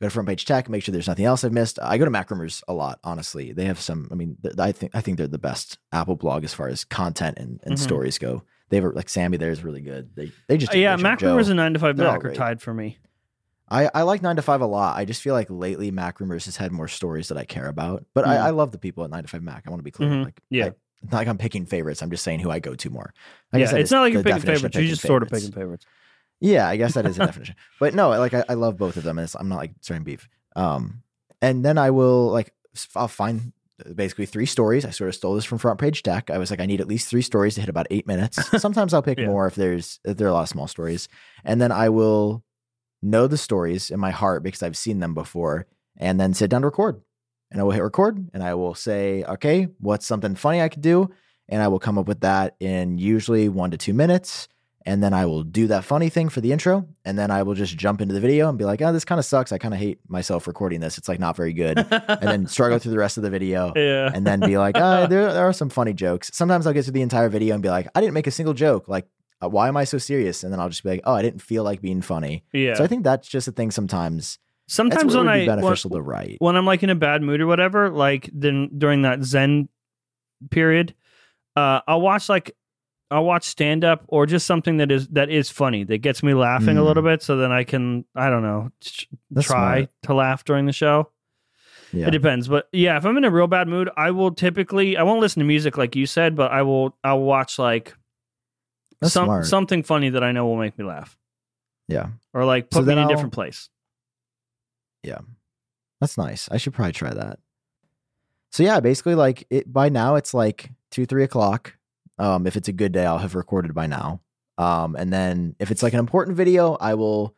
Go 0.00 0.06
to 0.06 0.10
Front 0.10 0.28
Page 0.28 0.44
Tech, 0.44 0.68
make 0.68 0.82
sure 0.84 0.92
there's 0.92 1.08
nothing 1.08 1.24
else 1.24 1.42
I've 1.42 1.52
missed. 1.52 1.78
I 1.82 1.98
go 1.98 2.04
to 2.04 2.10
MacRumors 2.12 2.62
a 2.68 2.72
lot, 2.72 3.00
honestly. 3.02 3.52
They 3.52 3.64
have 3.64 3.80
some. 3.80 4.08
I 4.12 4.14
mean, 4.14 4.36
th- 4.42 4.54
I 4.58 4.70
think 4.72 4.92
I 4.94 5.00
think 5.00 5.18
they're 5.18 5.26
the 5.26 5.38
best 5.38 5.78
Apple 5.92 6.14
blog 6.16 6.44
as 6.44 6.54
far 6.54 6.68
as 6.68 6.84
content 6.84 7.36
and, 7.38 7.60
and 7.64 7.74
Mhm. 7.74 7.78
stories 7.78 8.16
go. 8.16 8.44
They 8.70 8.76
have 8.76 8.84
a, 8.84 8.88
like 8.90 9.08
Sammy 9.08 9.36
there 9.38 9.50
is 9.50 9.62
really 9.64 9.80
good. 9.82 10.14
They 10.14 10.30
they 10.48 10.56
just 10.56 10.72
Uh, 10.72 10.78
yeah, 10.78 10.96
great 10.96 11.18
job. 11.18 11.36
MacRumors 11.38 11.48
and 11.48 11.56
9 11.56 11.72
to 11.74 11.78
5 11.80 11.96
they're 11.96 12.06
all 12.06 12.14
Mac 12.14 12.24
are 12.24 12.32
tied 12.32 12.62
for 12.62 12.72
me. 12.72 12.98
I, 13.70 13.88
I 13.94 14.02
like 14.02 14.20
nine 14.22 14.36
to 14.36 14.42
five 14.42 14.60
a 14.60 14.66
lot. 14.66 14.96
I 14.96 15.04
just 15.04 15.22
feel 15.22 15.34
like 15.34 15.46
lately 15.48 15.92
MacRumors 15.92 16.46
has 16.46 16.56
had 16.56 16.72
more 16.72 16.88
stories 16.88 17.28
that 17.28 17.38
I 17.38 17.44
care 17.44 17.66
about. 17.68 18.04
But 18.14 18.26
I, 18.26 18.36
Mm. 18.36 18.40
I 18.42 18.50
love 18.50 18.72
the 18.72 18.78
people 18.78 19.04
at 19.04 19.10
nine 19.10 19.22
to 19.22 19.28
five 19.28 19.42
Mac. 19.42 19.64
I 19.66 19.70
want 19.70 19.78
to 19.80 19.84
be 19.84 19.90
clear. 19.90 20.08
Mhm. 20.10 20.24
Like 20.24 20.40
Yeah. 20.50 20.64
I, 20.66 20.68
it's 21.02 21.12
not 21.12 21.18
like 21.18 21.28
I'm 21.28 21.38
picking 21.38 21.66
favorites. 21.66 22.02
I'm 22.02 22.10
just 22.10 22.24
saying 22.24 22.40
who 22.40 22.50
I 22.50 22.58
go 22.58 22.74
to 22.74 22.90
more. 22.90 23.14
I 23.52 23.58
yeah, 23.58 23.64
guess 23.66 23.72
it's 23.74 23.90
not 23.90 24.00
like 24.02 24.12
you're 24.12 24.22
picking 24.22 24.40
favorites. 24.40 24.76
You're 24.76 24.84
just 24.86 25.02
sort 25.02 25.22
of 25.22 25.28
picking 25.30 25.52
favorites. 25.52 25.86
Yeah, 26.40 26.68
I 26.68 26.76
guess 26.76 26.94
that 26.94 27.06
is 27.06 27.16
a 27.18 27.26
definition. 27.26 27.54
But 27.78 27.94
no, 27.94 28.10
like 28.10 28.34
I, 28.34 28.44
I 28.48 28.54
love 28.54 28.76
both 28.76 28.96
of 28.96 29.02
them. 29.04 29.18
And 29.18 29.24
it's, 29.24 29.34
I'm 29.34 29.48
not 29.48 29.56
like 29.56 29.72
starting 29.82 30.04
beef. 30.04 30.28
Um, 30.56 31.02
and 31.40 31.64
then 31.64 31.78
I 31.78 31.90
will 31.90 32.28
like 32.30 32.52
I'll 32.96 33.08
find 33.08 33.52
basically 33.94 34.26
three 34.26 34.44
stories. 34.46 34.84
I 34.84 34.90
sort 34.90 35.08
of 35.08 35.14
stole 35.14 35.34
this 35.34 35.44
from 35.46 35.56
Front 35.58 35.78
Page 35.80 36.02
Tech. 36.02 36.28
I 36.28 36.36
was 36.38 36.50
like, 36.50 36.60
I 36.60 36.66
need 36.66 36.80
at 36.82 36.88
least 36.88 37.08
three 37.08 37.22
stories 37.22 37.54
to 37.54 37.60
hit 37.62 37.70
about 37.70 37.86
eight 37.90 38.06
minutes. 38.06 38.38
Sometimes 38.60 38.92
I'll 38.92 39.00
pick 39.02 39.18
Yeah. 39.18 39.26
more 39.28 39.46
if 39.46 39.54
there's 39.54 40.00
if 40.04 40.16
there 40.18 40.26
are 40.26 40.30
a 40.30 40.34
lot 40.34 40.42
of 40.42 40.48
small 40.50 40.66
stories, 40.66 41.08
and 41.44 41.60
then 41.62 41.72
I 41.72 41.88
will 41.88 42.42
know 43.02 43.26
the 43.26 43.38
stories 43.38 43.90
in 43.90 44.00
my 44.00 44.10
heart 44.10 44.42
because 44.42 44.62
I've 44.62 44.76
seen 44.76 45.00
them 45.00 45.14
before, 45.14 45.66
and 45.96 46.20
then 46.20 46.34
sit 46.34 46.50
down 46.50 46.62
to 46.62 46.68
record. 46.68 47.00
And 47.50 47.60
I 47.60 47.64
will 47.64 47.72
hit 47.72 47.82
record, 47.82 48.30
and 48.32 48.42
I 48.42 48.54
will 48.54 48.74
say, 48.74 49.24
okay, 49.24 49.68
what's 49.80 50.06
something 50.06 50.34
funny 50.36 50.62
I 50.62 50.68
could 50.68 50.82
do, 50.82 51.10
and 51.48 51.60
I 51.60 51.68
will 51.68 51.80
come 51.80 51.98
up 51.98 52.06
with 52.06 52.20
that 52.20 52.56
in 52.60 52.98
usually 52.98 53.48
one 53.48 53.72
to 53.72 53.76
two 53.76 53.94
minutes 53.94 54.48
and 54.86 55.02
then 55.02 55.12
I 55.12 55.26
will 55.26 55.42
do 55.42 55.66
that 55.66 55.84
funny 55.84 56.08
thing 56.08 56.28
for 56.30 56.40
the 56.40 56.52
intro, 56.52 56.88
and 57.04 57.18
then 57.18 57.30
I 57.30 57.42
will 57.42 57.54
just 57.54 57.76
jump 57.76 58.00
into 58.00 58.14
the 58.14 58.20
video 58.20 58.48
and 58.48 58.56
be 58.56 58.64
like, 58.64 58.80
"Oh, 58.80 58.92
this 58.92 59.04
kind 59.04 59.18
of 59.18 59.24
sucks. 59.24 59.52
I 59.52 59.58
kind 59.58 59.74
of 59.74 59.80
hate 59.80 60.00
myself 60.08 60.46
recording 60.46 60.80
this. 60.80 60.96
It's 60.96 61.08
like 61.08 61.20
not 61.20 61.36
very 61.36 61.52
good." 61.52 61.78
and 61.78 62.22
then 62.22 62.46
struggle 62.48 62.78
through 62.78 62.92
the 62.92 62.98
rest 62.98 63.16
of 63.16 63.22
the 63.22 63.30
video, 63.30 63.72
yeah. 63.76 64.10
and 64.12 64.26
then 64.26 64.40
be 64.40 64.56
like, 64.56 64.76
"Oh, 64.78 65.06
there, 65.08 65.32
there 65.32 65.46
are 65.46 65.52
some 65.52 65.68
funny 65.68 65.92
jokes." 65.92 66.30
Sometimes 66.32 66.66
I'll 66.66 66.72
get 66.72 66.84
through 66.84 66.94
the 66.94 67.02
entire 67.02 67.28
video 67.28 67.54
and 67.54 67.62
be 67.62 67.68
like, 67.68 67.88
"I 67.94 68.00
didn't 68.00 68.14
make 68.14 68.26
a 68.26 68.30
single 68.30 68.54
joke. 68.54 68.88
Like, 68.88 69.06
uh, 69.42 69.48
why 69.48 69.68
am 69.68 69.76
I 69.76 69.84
so 69.84 69.98
serious?" 69.98 70.42
And 70.44 70.52
then 70.52 70.60
I'll 70.60 70.68
just 70.68 70.82
be 70.84 70.90
like, 70.90 71.00
"Oh, 71.04 71.14
I 71.14 71.22
didn't 71.22 71.42
feel 71.42 71.64
like 71.64 71.80
being 71.80 72.02
funny." 72.02 72.44
yeah. 72.52 72.74
So 72.74 72.84
I 72.84 72.86
think 72.86 73.04
that's 73.04 73.28
just 73.28 73.48
a 73.48 73.52
thing. 73.52 73.70
Sometimes 73.70 74.38
Sometimes 74.68 75.16
when 75.16 75.28
I 75.28 75.38
when, 75.38 75.46
beneficial 75.46 75.90
to 75.90 76.00
write. 76.00 76.36
when 76.38 76.54
I'm 76.56 76.64
like 76.66 76.82
in 76.84 76.90
a 76.90 76.94
bad 76.94 77.22
mood 77.22 77.40
or 77.40 77.46
whatever, 77.48 77.90
like 77.90 78.30
then 78.32 78.70
during 78.78 79.02
that 79.02 79.24
Zen 79.24 79.68
period, 80.50 80.94
uh, 81.56 81.80
I'll 81.88 82.00
watch 82.00 82.28
like 82.28 82.54
I'll 83.10 83.24
watch 83.24 83.42
stand 83.44 83.84
up 83.84 84.04
or 84.06 84.26
just 84.26 84.46
something 84.46 84.76
that 84.76 84.92
is 84.92 85.08
that 85.08 85.28
is 85.30 85.50
funny 85.50 85.82
that 85.84 85.98
gets 85.98 86.22
me 86.22 86.34
laughing 86.34 86.76
a 86.76 86.80
Mm. 86.80 86.86
little 86.86 87.02
bit, 87.02 87.22
so 87.22 87.36
then 87.36 87.50
I 87.50 87.64
can 87.64 88.04
I 88.14 88.30
don't 88.30 88.42
know 88.42 88.70
try 89.34 89.42
smart. 89.42 89.88
to 90.04 90.14
laugh 90.14 90.44
during 90.44 90.66
the 90.66 90.72
show. 90.72 91.10
Yeah. 91.92 92.06
It 92.06 92.12
depends, 92.12 92.46
but 92.46 92.68
yeah, 92.70 92.96
if 92.96 93.04
I'm 93.04 93.16
in 93.16 93.24
a 93.24 93.30
real 93.32 93.48
bad 93.48 93.66
mood, 93.66 93.90
I 93.96 94.12
will 94.12 94.30
typically 94.30 94.96
I 94.96 95.02
won't 95.02 95.20
listen 95.20 95.40
to 95.40 95.44
music 95.46 95.76
like 95.76 95.96
you 95.96 96.06
said, 96.06 96.36
but 96.36 96.52
I 96.52 96.62
will 96.62 96.96
I'll 97.02 97.18
watch 97.22 97.58
like 97.58 97.96
That's 99.00 99.12
some 99.12 99.26
smart. 99.26 99.46
something 99.46 99.82
funny 99.82 100.10
that 100.10 100.22
I 100.22 100.32
know 100.32 100.46
will 100.46 100.56
make 100.58 100.76
me 100.78 100.84
laugh 100.84 101.16
yeah, 101.88 102.08
or 102.34 102.44
like 102.44 102.68
So 102.72 102.80
put 102.80 102.86
me 102.86 102.92
in 102.92 102.98
a 102.98 103.02
I'll- 103.02 103.08
different 103.08 103.32
place. 103.32 103.68
Yeah. 105.02 105.18
That's 106.00 106.16
nice. 106.16 106.48
I 106.50 106.56
should 106.56 106.72
probably 106.72 106.92
try 106.92 107.12
that. 107.12 107.38
So 108.52 108.62
yeah, 108.62 108.80
basically, 108.80 109.14
like 109.14 109.46
it 109.50 109.72
by 109.72 109.88
now, 109.88 110.14
it's 110.16 110.32
like 110.34 110.70
two, 110.90 111.04
three 111.06 111.24
o'clock. 111.24 111.76
Um, 112.18 112.46
if 112.46 112.56
it's 112.56 112.68
a 112.68 112.72
good 112.72 112.92
day, 112.92 113.04
I'll 113.06 113.18
have 113.18 113.34
recorded 113.34 113.74
by 113.74 113.86
now. 113.86 114.20
Um, 114.58 114.94
and 114.96 115.12
then 115.12 115.56
if 115.58 115.70
it's 115.70 115.82
like 115.82 115.92
an 115.94 115.98
important 116.00 116.36
video, 116.36 116.74
I 116.74 116.94
will 116.94 117.34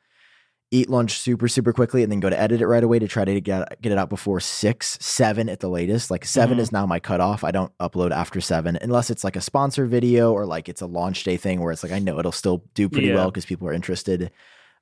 eat 0.72 0.88
lunch 0.90 1.18
super, 1.18 1.46
super 1.46 1.72
quickly 1.72 2.02
and 2.02 2.11
then 2.11 2.18
go 2.18 2.28
to 2.30 2.40
edit 2.40 2.61
it 2.61 2.66
right 2.66 2.82
away 2.82 2.98
to 2.98 3.06
try 3.06 3.24
to 3.24 3.40
get 3.40 3.80
get 3.80 3.92
it 3.92 3.98
out 3.98 4.08
before 4.08 4.40
six, 4.40 4.98
seven 5.00 5.48
at 5.48 5.61
the 5.61 5.68
latest. 5.68 6.11
Like 6.11 6.24
7 6.24 6.56
Mhm. 6.58 6.61
is 6.61 6.72
now 6.72 6.87
my 6.87 6.98
cutoff. 6.98 7.44
I 7.44 7.50
don't 7.52 7.70
upload 7.78 8.11
after 8.11 8.40
seven 8.40 8.76
unless 8.82 9.11
it's 9.11 9.22
like 9.22 9.37
a 9.37 9.40
sponsor 9.40 9.87
video 9.87 10.32
or 10.32 10.46
like 10.46 10.68
it's 10.68 10.80
a 10.80 10.87
launch 10.87 11.22
day 11.24 11.37
thing 11.37 11.61
where 11.61 11.70
it's 11.72 11.82
like 11.82 11.92
I 11.92 11.98
know 12.00 12.18
it'll 12.18 12.32
still 12.32 12.64
do 12.74 12.88
pretty 12.88 13.08
Yeah. 13.08 13.16
well 13.16 13.26
because 13.30 13.44
people 13.46 13.68
are 13.68 13.72
interested. 13.72 14.30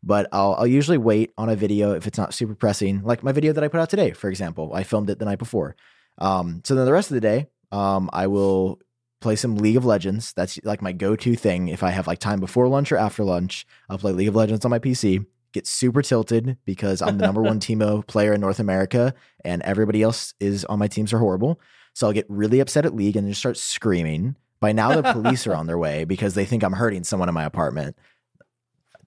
But 0.02 0.28
I'll 0.32 0.54
I'll 0.58 0.66
usually 0.66 0.96
wait 0.96 1.32
on 1.36 1.48
a 1.50 1.56
video 1.56 1.92
if 1.92 2.06
it's 2.06 2.16
not 2.18 2.32
super 2.32 2.54
pressing. 2.54 3.02
Like 3.04 3.22
my 3.22 3.32
video 3.32 3.52
that 3.52 3.62
I 3.62 3.68
put 3.68 3.80
out 3.80 3.90
today, 3.90 4.12
for 4.12 4.30
example, 4.30 4.70
I 4.72 4.82
filmed 4.84 5.10
it 5.10 5.18
the 5.18 5.26
night 5.26 5.38
before. 5.38 5.76
Um, 6.18 6.62
so 6.64 6.74
then 6.74 6.86
the 6.86 6.92
rest 6.92 7.10
of 7.10 7.14
the 7.16 7.20
day, 7.20 7.48
um, 7.72 8.08
I 8.12 8.26
will 8.28 8.78
play 9.20 9.36
some 9.36 9.56
League 9.56 9.76
of 9.76 9.84
Legends. 9.84 10.32
That's 10.34 10.58
like 10.64 10.80
my 10.80 10.92
go-to 10.92 11.34
thing. 11.34 11.68
If 11.68 11.82
I 11.82 11.90
have 11.90 12.06
like 12.06 12.18
time 12.20 12.40
before 12.40 12.68
lunch 12.68 12.90
or 12.92 12.96
after 12.96 13.22
lunch, 13.24 13.66
I'll 13.90 13.98
play 13.98 14.12
League 14.12 14.28
of 14.28 14.34
Legends 14.36 14.64
on 14.64 14.70
my 14.70 14.78
PC. 14.78 15.26
Get 15.52 15.66
super 15.66 16.02
tilted 16.02 16.58
because 16.64 17.02
I'm 17.02 17.18
the 17.18 17.26
number 17.26 17.42
one 17.42 17.58
Teemo 17.60 18.06
player 18.06 18.32
in 18.32 18.40
North 18.40 18.60
America, 18.60 19.14
and 19.44 19.62
everybody 19.62 20.02
else 20.02 20.34
is 20.38 20.64
on 20.66 20.78
my 20.78 20.86
teams 20.88 21.12
are 21.12 21.18
horrible. 21.18 21.60
So 21.92 22.06
I'll 22.06 22.12
get 22.12 22.26
really 22.28 22.60
upset 22.60 22.86
at 22.86 22.94
League 22.94 23.16
and 23.16 23.28
just 23.28 23.40
start 23.40 23.56
screaming. 23.56 24.36
By 24.60 24.72
now, 24.72 25.00
the 25.00 25.12
police 25.12 25.46
are 25.46 25.54
on 25.54 25.66
their 25.66 25.78
way 25.78 26.04
because 26.08 26.34
they 26.34 26.44
think 26.44 26.62
I'm 26.62 26.72
hurting 26.72 27.04
someone 27.04 27.28
in 27.28 27.34
my 27.34 27.44
apartment. 27.44 27.96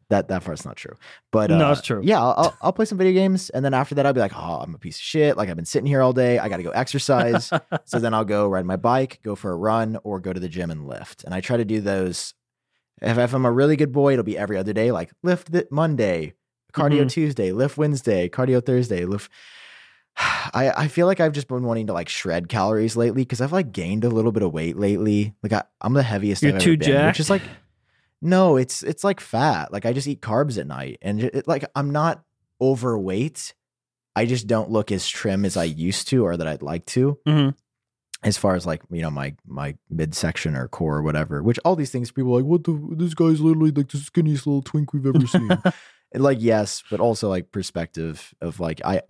That 0.09 0.27
that 0.27 0.43
part's 0.43 0.65
not 0.65 0.75
true, 0.75 0.95
but 1.31 1.49
No, 1.49 1.69
uh, 1.69 1.71
it's 1.71 1.81
true. 1.81 2.01
Yeah, 2.03 2.21
I'll, 2.21 2.33
I'll 2.37 2.57
I'll 2.61 2.73
play 2.73 2.85
some 2.85 2.97
video 2.97 3.13
games, 3.13 3.49
and 3.49 3.63
then 3.63 3.73
after 3.73 3.95
that, 3.95 4.05
I'll 4.05 4.13
be 4.13 4.19
like, 4.19 4.35
oh, 4.35 4.59
I'm 4.61 4.75
a 4.75 4.77
piece 4.77 4.97
of 4.97 5.01
shit. 5.01 5.37
Like 5.37 5.49
I've 5.49 5.55
been 5.55 5.65
sitting 5.65 5.87
here 5.87 6.01
all 6.01 6.13
day. 6.13 6.37
I 6.39 6.49
got 6.49 6.57
to 6.57 6.63
go 6.63 6.71
exercise. 6.71 7.51
so 7.85 7.99
then 7.99 8.13
I'll 8.13 8.25
go 8.25 8.47
ride 8.47 8.65
my 8.65 8.75
bike, 8.75 9.21
go 9.23 9.35
for 9.35 9.51
a 9.51 9.55
run, 9.55 9.97
or 10.03 10.19
go 10.19 10.33
to 10.33 10.39
the 10.39 10.49
gym 10.49 10.69
and 10.69 10.87
lift. 10.87 11.23
And 11.23 11.33
I 11.33 11.41
try 11.41 11.57
to 11.57 11.65
do 11.65 11.81
those. 11.81 12.33
If, 13.03 13.17
if 13.17 13.33
I'm 13.33 13.45
a 13.45 13.51
really 13.51 13.75
good 13.75 13.91
boy, 13.91 14.13
it'll 14.13 14.23
be 14.23 14.37
every 14.37 14.57
other 14.57 14.73
day, 14.73 14.91
like 14.91 15.11
lift 15.21 15.51
th- 15.51 15.67
Monday, 15.69 16.33
cardio 16.73 17.03
Mhm. 17.03 17.09
Tuesday, 17.11 17.51
lift 17.51 17.77
Wednesday, 17.77 18.29
cardio 18.29 18.65
Thursday, 18.65 19.05
lift. 19.05 19.29
I, 20.17 20.71
I 20.75 20.87
feel 20.87 21.07
like 21.07 21.19
I've 21.19 21.33
just 21.33 21.47
been 21.47 21.63
wanting 21.63 21.87
to 21.87 21.93
like 21.93 22.07
shred 22.09 22.47
calories 22.47 22.95
lately 22.95 23.23
because 23.23 23.41
I've 23.41 23.51
like 23.51 23.71
gained 23.71 24.03
a 24.03 24.09
little 24.09 24.31
bit 24.31 24.43
of 24.43 24.53
weight 24.53 24.77
lately. 24.77 25.33
Like 25.43 25.53
I, 25.53 25.63
I'm 25.81 25.93
the 25.93 26.03
heaviest 26.03 26.43
You're 26.43 26.53
I've 26.53 26.61
too 26.61 26.73
ever 26.73 26.77
been, 26.77 27.07
which 27.07 27.19
is 27.19 27.29
like 27.29 27.41
no, 28.21 28.55
it's 28.55 28.83
it's 28.83 29.03
like 29.03 29.19
fat. 29.19 29.73
Like 29.73 29.85
I 29.85 29.91
just 29.91 30.07
eat 30.07 30.21
carbs 30.21 30.57
at 30.57 30.65
night, 30.67 30.97
and 31.01 31.21
it, 31.23 31.47
like 31.47 31.65
I'm 31.75 31.89
not 31.91 32.23
overweight. 32.61 33.53
I 34.15 34.25
just 34.25 34.45
don't 34.47 34.69
look 34.69 34.91
as 34.91 35.07
trim 35.07 35.43
as 35.43 35.57
I 35.57 35.63
used 35.63 36.07
to 36.09 36.23
or 36.23 36.37
that 36.37 36.47
I'd 36.47 36.61
like 36.61 36.85
to. 36.87 37.17
Mhm. 37.27 37.55
As 38.23 38.37
far 38.37 38.55
as 38.55 38.65
like 38.65 38.81
you 38.89 39.01
know 39.01 39.11
my 39.11 39.35
my 39.45 39.75
midsection 39.89 40.55
or 40.55 40.67
core 40.67 40.97
or 40.97 41.01
whatever, 41.03 41.43
which 41.43 41.59
all 41.65 41.75
these 41.75 41.91
things 41.91 42.11
people 42.11 42.33
are 42.33 42.41
like 42.41 42.45
what 42.45 42.63
the 42.63 42.95
this 42.95 43.13
guy's 43.13 43.41
literally 43.41 43.71
like 43.71 43.89
the 43.89 43.97
skinniest 43.97 44.45
little 44.45 44.61
twink 44.61 44.93
we've 44.93 45.05
ever 45.05 45.25
seen. 45.27 45.49
And, 46.15 46.21
like 46.21 46.37
yes, 46.39 46.83
but 46.91 46.99
also 46.99 47.27
like 47.27 47.51
perspective 47.51 48.35
of 48.39 48.59
like 48.59 48.81
I 48.85 49.01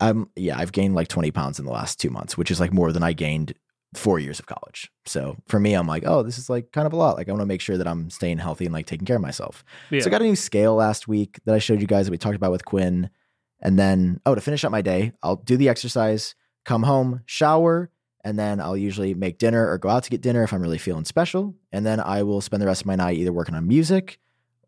I'm 0.00 0.30
yeah, 0.36 0.58
I've 0.58 0.72
gained 0.72 0.94
like 0.94 1.08
20 1.08 1.30
pounds 1.32 1.58
in 1.58 1.66
the 1.66 1.70
last 1.70 2.00
two 2.00 2.08
months, 2.08 2.38
which 2.38 2.50
is 2.50 2.58
like 2.58 2.72
more 2.72 2.92
than 2.92 3.02
I 3.02 3.12
gained 3.12 3.52
four 3.94 4.18
years 4.18 4.38
of 4.38 4.46
college. 4.46 4.90
So 5.04 5.36
for 5.46 5.60
me, 5.60 5.74
I'm 5.74 5.86
like, 5.86 6.04
oh, 6.06 6.22
this 6.22 6.38
is 6.38 6.48
like 6.48 6.72
kind 6.72 6.86
of 6.86 6.92
a 6.92 6.96
lot. 6.96 7.16
Like 7.16 7.28
I 7.28 7.32
want 7.32 7.42
to 7.42 7.46
make 7.46 7.60
sure 7.60 7.76
that 7.76 7.86
I'm 7.86 8.10
staying 8.10 8.38
healthy 8.38 8.64
and 8.64 8.72
like 8.72 8.86
taking 8.86 9.06
care 9.06 9.16
of 9.16 9.22
myself. 9.22 9.64
Yeah. 9.90 10.00
So 10.00 10.08
I 10.08 10.10
got 10.10 10.22
a 10.22 10.24
new 10.24 10.36
scale 10.36 10.74
last 10.74 11.08
week 11.08 11.40
that 11.44 11.54
I 11.54 11.58
showed 11.58 11.80
you 11.80 11.86
guys 11.86 12.06
that 12.06 12.10
we 12.10 12.18
talked 12.18 12.36
about 12.36 12.52
with 12.52 12.64
Quinn. 12.64 13.10
And 13.60 13.78
then, 13.78 14.20
oh, 14.26 14.34
to 14.34 14.40
finish 14.40 14.64
up 14.64 14.72
my 14.72 14.82
day, 14.82 15.12
I'll 15.22 15.36
do 15.36 15.56
the 15.56 15.68
exercise, 15.68 16.34
come 16.64 16.82
home, 16.84 17.22
shower, 17.26 17.90
and 18.24 18.38
then 18.38 18.60
I'll 18.60 18.76
usually 18.76 19.14
make 19.14 19.38
dinner 19.38 19.68
or 19.68 19.78
go 19.78 19.88
out 19.88 20.04
to 20.04 20.10
get 20.10 20.20
dinner 20.20 20.42
if 20.44 20.52
I'm 20.52 20.62
really 20.62 20.78
feeling 20.78 21.04
special. 21.04 21.54
And 21.72 21.84
then 21.84 21.98
I 22.00 22.22
will 22.22 22.40
spend 22.40 22.62
the 22.62 22.66
rest 22.66 22.82
of 22.82 22.86
my 22.86 22.94
night 22.96 23.16
either 23.18 23.32
working 23.32 23.54
on 23.54 23.66
music 23.66 24.18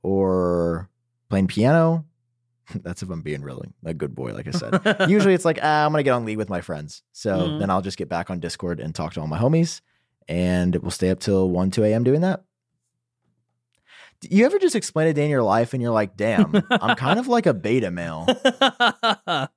or 0.03 0.89
playing 1.31 1.47
piano. 1.47 2.05
That's 2.75 3.03
if 3.03 3.11
I'm 3.11 3.21
being 3.23 3.43
really 3.43 3.69
a 3.85 3.95
good 3.95 4.15
boy, 4.15 4.33
like 4.33 4.49
I 4.49 4.51
said. 4.53 4.81
Usually 5.09 5.35
it's 5.35 5.45
like, 5.45 5.59
ah, 5.63 5.85
I'm 5.85 5.93
going 5.93 6.01
to 6.01 6.03
get 6.05 6.13
on 6.13 6.25
league 6.25 6.39
with 6.39 6.49
my 6.49 6.61
friends. 6.63 7.03
So 7.13 7.49
Mhm. 7.51 7.59
then 7.59 7.71
I'll 7.71 7.83
just 7.83 7.97
get 7.99 8.09
back 8.09 8.31
on 8.31 8.41
Discord 8.41 8.81
and 8.81 8.95
talk 8.95 9.13
to 9.15 9.21
all 9.21 9.27
my 9.27 9.39
homies. 9.39 9.81
And 10.29 10.75
we'll 10.77 10.91
stay 10.91 11.11
up 11.11 11.21
till 11.21 11.51
1, 11.51 11.71
2 11.71 11.85
a.m. 11.85 12.03
doing 12.05 12.23
that. 12.23 12.43
You 14.23 14.47
ever 14.47 14.59
just 14.59 14.75
explain 14.75 15.07
a 15.09 15.13
day 15.13 15.25
in 15.25 15.31
your 15.31 15.43
life 15.43 15.75
and 15.75 15.83
you're 15.83 15.93
like, 15.93 16.17
damn, 16.17 16.63
I'm 16.71 16.97
kind 16.97 17.19
of 17.19 17.29
like 17.29 17.45
a 17.45 17.53
beta 17.53 17.91
male. 17.91 18.27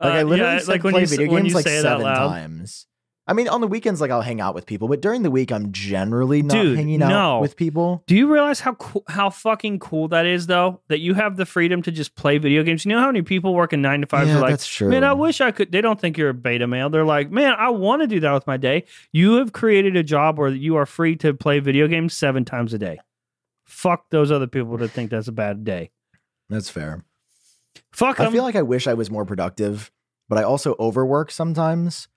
Like 0.00 0.12
I 0.12 0.20
uh, 0.20 0.24
literally 0.24 0.60
said 0.60 0.80
play 0.80 1.02
s- 1.02 1.10
video 1.10 1.34
games 1.34 1.48
you 1.48 1.54
like 1.54 1.66
seven 1.66 2.02
times. 2.02 2.86
I 3.28 3.32
mean, 3.32 3.48
on 3.48 3.60
the 3.60 3.66
weekends, 3.66 4.00
like 4.00 4.12
I'll 4.12 4.22
hang 4.22 4.40
out 4.40 4.54
with 4.54 4.66
people, 4.66 4.86
but 4.86 5.00
during 5.00 5.24
the 5.24 5.32
week, 5.32 5.50
I'm 5.50 5.72
generally 5.72 6.42
not 6.42 6.52
Dude, 6.52 6.76
hanging 6.76 7.02
out 7.02 7.08
no. 7.08 7.38
with 7.40 7.56
people. 7.56 8.04
Do 8.06 8.14
you 8.14 8.32
realize 8.32 8.60
how 8.60 8.74
cool, 8.74 9.02
how 9.08 9.30
fucking 9.30 9.80
cool 9.80 10.06
that 10.08 10.26
is, 10.26 10.46
though? 10.46 10.80
That 10.88 11.00
you 11.00 11.14
have 11.14 11.36
the 11.36 11.44
freedom 11.44 11.82
to 11.82 11.90
just 11.90 12.14
play 12.14 12.38
video 12.38 12.62
games. 12.62 12.84
You 12.84 12.92
know 12.92 13.00
how 13.00 13.06
many 13.06 13.22
people 13.22 13.52
working 13.52 13.82
nine 13.82 14.02
to 14.02 14.06
five 14.06 14.28
yeah, 14.28 14.36
are 14.36 14.40
like, 14.40 14.50
that's 14.50 14.66
true. 14.68 14.90
man, 14.90 15.02
I 15.02 15.12
wish 15.12 15.40
I 15.40 15.50
could. 15.50 15.72
They 15.72 15.80
don't 15.80 16.00
think 16.00 16.16
you're 16.16 16.28
a 16.28 16.34
beta 16.34 16.68
male. 16.68 16.88
They're 16.88 17.04
like, 17.04 17.32
man, 17.32 17.54
I 17.58 17.70
want 17.70 18.02
to 18.02 18.06
do 18.06 18.20
that 18.20 18.32
with 18.32 18.46
my 18.46 18.58
day. 18.58 18.84
You 19.10 19.38
have 19.38 19.52
created 19.52 19.96
a 19.96 20.04
job 20.04 20.38
where 20.38 20.50
you 20.50 20.76
are 20.76 20.86
free 20.86 21.16
to 21.16 21.34
play 21.34 21.58
video 21.58 21.88
games 21.88 22.14
seven 22.14 22.44
times 22.44 22.74
a 22.74 22.78
day. 22.78 23.00
Fuck 23.64 24.10
those 24.10 24.30
other 24.30 24.46
people 24.46 24.76
that 24.76 24.92
think 24.92 25.10
that's 25.10 25.26
a 25.26 25.32
bad 25.32 25.64
day. 25.64 25.90
That's 26.48 26.70
fair. 26.70 27.04
Fuck 27.92 28.20
I 28.20 28.30
feel 28.30 28.42
like 28.42 28.56
I 28.56 28.62
wish 28.62 28.86
I 28.86 28.94
was 28.94 29.10
more 29.10 29.24
productive, 29.24 29.90
but 30.28 30.38
I 30.38 30.42
also 30.42 30.74
overwork 30.78 31.30
sometimes. 31.30 32.08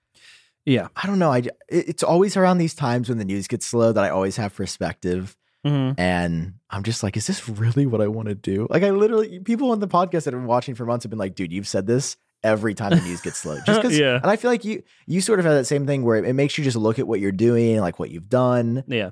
yeah. 0.66 0.88
I 0.94 1.06
don't 1.06 1.18
know. 1.18 1.32
I 1.32 1.42
it's 1.68 2.02
always 2.02 2.36
around 2.36 2.58
these 2.58 2.74
times 2.74 3.08
when 3.08 3.18
the 3.18 3.24
news 3.24 3.48
gets 3.48 3.66
slow 3.66 3.92
that 3.92 4.04
I 4.04 4.10
always 4.10 4.36
have 4.36 4.54
perspective, 4.54 5.36
Mhm. 5.66 5.94
and 5.98 6.54
I'm 6.70 6.82
just 6.82 7.02
like, 7.02 7.16
is 7.16 7.26
this 7.26 7.48
really 7.48 7.86
what 7.86 8.00
I 8.00 8.08
want 8.08 8.28
to 8.28 8.34
do? 8.34 8.66
Like, 8.70 8.82
I 8.82 8.90
literally 8.90 9.40
people 9.40 9.70
on 9.72 9.80
the 9.80 9.88
podcast 9.88 10.24
that 10.24 10.32
have 10.34 10.40
been 10.42 10.46
watching 10.46 10.74
for 10.74 10.84
months 10.84 11.04
have 11.04 11.10
been 11.10 11.18
like, 11.18 11.34
dude, 11.34 11.52
you've 11.52 11.68
said 11.68 11.86
this 11.86 12.16
every 12.42 12.74
time 12.74 12.90
the 12.90 13.00
news 13.02 13.20
gets 13.20 13.38
slow. 13.38 13.58
Just 13.66 13.82
because, 13.82 13.98
Yeah. 13.98 14.16
and 14.16 14.26
I 14.30 14.36
feel 14.36 14.50
like 14.50 14.64
you 14.64 14.82
you 15.06 15.20
sort 15.20 15.38
of 15.38 15.44
have 15.46 15.54
that 15.54 15.64
same 15.66 15.86
thing 15.86 16.02
where 16.04 16.16
it, 16.16 16.24
it 16.26 16.32
makes 16.34 16.56
you 16.58 16.64
just 16.64 16.76
look 16.76 16.98
at 16.98 17.06
what 17.06 17.20
you're 17.20 17.32
doing, 17.32 17.80
like 17.80 17.98
what 17.98 18.10
you've 18.10 18.28
done. 18.28 18.84
Yeah. 18.86 19.10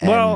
And 0.00 0.10
Well, 0.10 0.34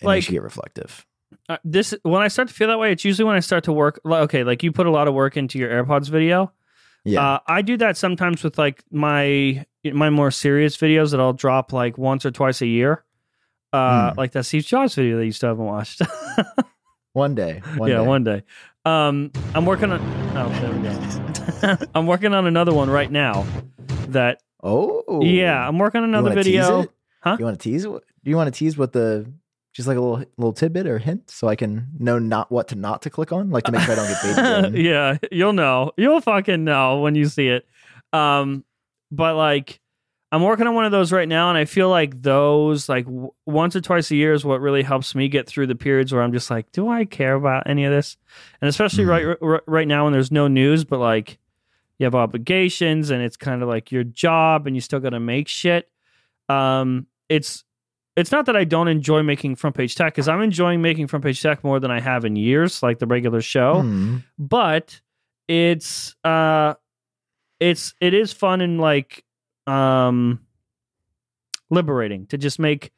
it 0.00 0.04
like- 0.06 0.16
makes 0.18 0.28
you 0.28 0.32
get 0.32 0.42
reflective. 0.42 1.06
Uh, 1.48 1.56
this 1.64 1.94
when 2.02 2.22
I 2.22 2.28
start 2.28 2.48
to 2.48 2.54
feel 2.54 2.68
that 2.68 2.78
way, 2.78 2.92
it's 2.92 3.04
usually 3.04 3.26
when 3.26 3.36
I 3.36 3.40
start 3.40 3.64
to 3.64 3.72
work. 3.72 4.00
like, 4.04 4.22
Okay, 4.24 4.44
like 4.44 4.62
you 4.62 4.72
put 4.72 4.86
a 4.86 4.90
lot 4.90 5.08
of 5.08 5.14
work 5.14 5.36
into 5.36 5.58
your 5.58 5.70
AirPods 5.70 6.08
video. 6.08 6.52
Yeah, 7.04 7.34
Uh, 7.34 7.38
I 7.46 7.62
do 7.62 7.76
that 7.78 7.96
sometimes 7.96 8.42
with 8.42 8.58
like 8.58 8.82
my 8.90 9.64
my 9.84 10.10
more 10.10 10.30
serious 10.30 10.76
videos 10.76 11.12
that 11.12 11.20
I'll 11.20 11.32
drop 11.32 11.72
like 11.72 11.96
once 11.96 12.26
or 12.26 12.30
twice 12.30 12.60
a 12.60 12.66
year. 12.66 13.04
Uh, 13.72 14.10
Hmm. 14.12 14.18
like 14.18 14.32
that 14.32 14.44
Steve 14.44 14.64
Jobs 14.64 14.94
video 14.94 15.18
that 15.18 15.24
you 15.26 15.32
still 15.32 15.50
haven't 15.50 15.64
watched. 15.66 16.00
one 17.12 17.34
day, 17.34 17.62
one 17.76 17.90
yeah, 17.90 17.98
day. 17.98 18.06
one 18.06 18.24
day. 18.24 18.42
Um, 18.84 19.30
I'm 19.54 19.66
working 19.66 19.90
on. 19.92 20.00
Oh, 20.36 20.48
there 20.60 20.72
we 20.72 20.82
go. 20.82 21.86
I'm 21.94 22.06
working 22.06 22.32
on 22.34 22.46
another 22.46 22.72
one 22.74 22.88
right 22.90 23.10
now. 23.10 23.44
That 24.08 24.42
Oh, 24.62 25.20
yeah, 25.22 25.66
I'm 25.68 25.78
working 25.78 26.02
on 26.02 26.08
another 26.08 26.34
video. 26.34 26.86
Huh? 27.20 27.36
You 27.38 27.44
want 27.44 27.60
to 27.60 27.70
tease? 27.70 27.84
Do 27.84 28.00
you 28.24 28.36
want 28.36 28.52
to 28.52 28.58
tease 28.58 28.76
what 28.78 28.92
the 28.92 29.30
just 29.78 29.88
like 29.88 29.96
a 29.96 30.00
little 30.00 30.24
little 30.36 30.52
tidbit 30.52 30.86
or 30.88 30.98
hint 30.98 31.30
so 31.30 31.46
I 31.48 31.54
can 31.56 31.86
know 31.98 32.18
not 32.18 32.50
what 32.52 32.68
to 32.68 32.74
not 32.74 33.02
to 33.02 33.10
click 33.10 33.30
on, 33.32 33.48
like 33.50 33.62
to 33.64 33.72
make 33.72 33.80
sure 33.82 33.92
I 33.92 33.96
don't 33.96 34.08
get 34.08 34.72
baited 34.72 34.74
yeah, 34.84 35.16
you'll 35.32 35.52
know. 35.52 35.92
You'll 35.96 36.20
fucking 36.20 36.64
know 36.64 36.98
when 37.00 37.14
you 37.14 37.26
see 37.26 37.46
it. 37.48 37.64
Um, 38.12 38.64
but 39.12 39.36
like, 39.36 39.78
I'm 40.32 40.42
working 40.42 40.66
on 40.66 40.74
one 40.74 40.84
of 40.84 40.90
those 40.92 41.12
right 41.12 41.28
now, 41.28 41.48
and 41.48 41.56
I 41.56 41.64
feel 41.64 41.88
like 41.88 42.20
those, 42.20 42.88
like, 42.88 43.04
w- 43.06 43.30
once 43.46 43.74
or 43.76 43.80
twice 43.80 44.10
a 44.10 44.16
year, 44.16 44.34
is 44.34 44.44
what 44.44 44.60
really 44.60 44.82
helps 44.82 45.14
me 45.14 45.28
get 45.28 45.46
through 45.46 45.68
the 45.68 45.74
periods 45.74 46.12
where 46.12 46.22
I'm 46.22 46.32
just 46.34 46.50
like, 46.50 46.70
do 46.72 46.88
I 46.88 47.04
care 47.06 47.34
about 47.34 47.62
any 47.66 47.84
of 47.86 47.92
this? 47.92 48.18
And 48.60 48.68
especially 48.68 49.04
Mhm. 49.04 49.08
right 49.08 49.38
r- 49.40 49.62
right 49.66 49.88
now 49.88 50.04
when 50.04 50.12
there's 50.12 50.30
no 50.32 50.46
news, 50.48 50.84
but 50.84 50.98
like, 50.98 51.38
you 51.98 52.04
have 52.04 52.14
obligations, 52.14 53.08
and 53.10 53.22
it's 53.22 53.36
kind 53.38 53.62
of 53.62 53.68
like 53.68 53.90
your 53.90 54.04
job, 54.04 54.66
and 54.66 54.76
you 54.76 54.80
still 54.82 55.00
got 55.00 55.10
to 55.10 55.20
make 55.20 55.48
shit. 55.48 55.88
Um, 56.48 57.06
it's 57.28 57.64
it's 58.18 58.32
not 58.32 58.46
that 58.46 58.56
I 58.56 58.64
don't 58.64 58.88
enjoy 58.88 59.22
making 59.22 59.56
front 59.56 59.76
page 59.76 59.94
tech 59.94 60.12
because 60.14 60.28
I'm 60.28 60.40
enjoying 60.42 60.82
making 60.82 61.06
front 61.06 61.24
page 61.24 61.40
tech 61.40 61.62
more 61.62 61.78
than 61.80 61.90
I 61.90 62.00
have 62.00 62.24
in 62.24 62.34
years, 62.36 62.82
like 62.82 62.98
the 62.98 63.06
regular 63.06 63.40
show 63.40 63.80
Hmm. 63.82 64.16
but 64.38 65.00
it's 65.46 66.14
uh 66.24 66.74
it's 67.60 67.94
it 68.00 68.12
is 68.14 68.32
fun 68.32 68.60
and 68.60 68.80
like 68.80 69.24
um 69.66 70.40
liberating 71.70 72.26
to 72.26 72.38
just 72.38 72.58
make 72.58 72.92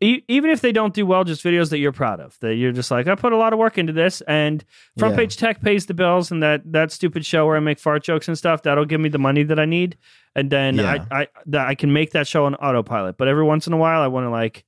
even 0.00 0.50
if 0.50 0.60
they 0.60 0.72
don't 0.72 0.92
do 0.92 1.06
well 1.06 1.24
just 1.24 1.42
videos 1.42 1.70
that 1.70 1.78
you're 1.78 1.90
proud 1.92 2.20
of 2.20 2.38
that 2.40 2.56
you're 2.56 2.70
just 2.72 2.90
like 2.90 3.06
i 3.08 3.14
put 3.14 3.32
a 3.32 3.36
lot 3.36 3.52
of 3.54 3.58
work 3.58 3.78
into 3.78 3.92
this 3.94 4.20
and 4.28 4.62
front 4.98 5.12
Yeah. 5.14 5.20
page 5.20 5.36
tech 5.38 5.62
pays 5.62 5.86
the 5.86 5.94
bills 5.94 6.30
and 6.30 6.42
that 6.42 6.60
that 6.70 6.92
stupid 6.92 7.24
show 7.24 7.46
where 7.46 7.56
i 7.56 7.60
make 7.60 7.78
fart 7.78 8.02
jokes 8.02 8.28
and 8.28 8.36
stuff 8.36 8.62
that'll 8.62 8.84
give 8.84 9.00
me 9.00 9.08
the 9.08 9.18
money 9.18 9.42
that 9.42 9.58
i 9.58 9.64
need 9.64 9.96
and 10.36 10.50
then 10.50 10.76
Yeah. 10.76 11.04
i 11.10 11.22
i 11.22 11.26
that 11.46 11.66
i 11.66 11.74
can 11.74 11.92
make 11.94 12.10
that 12.10 12.26
show 12.26 12.44
on 12.44 12.56
autopilot 12.56 13.16
but 13.16 13.26
every 13.26 13.44
once 13.44 13.66
in 13.66 13.72
a 13.72 13.78
while 13.78 14.02
i 14.02 14.06
want 14.06 14.26
to 14.26 14.30
like 14.30 14.64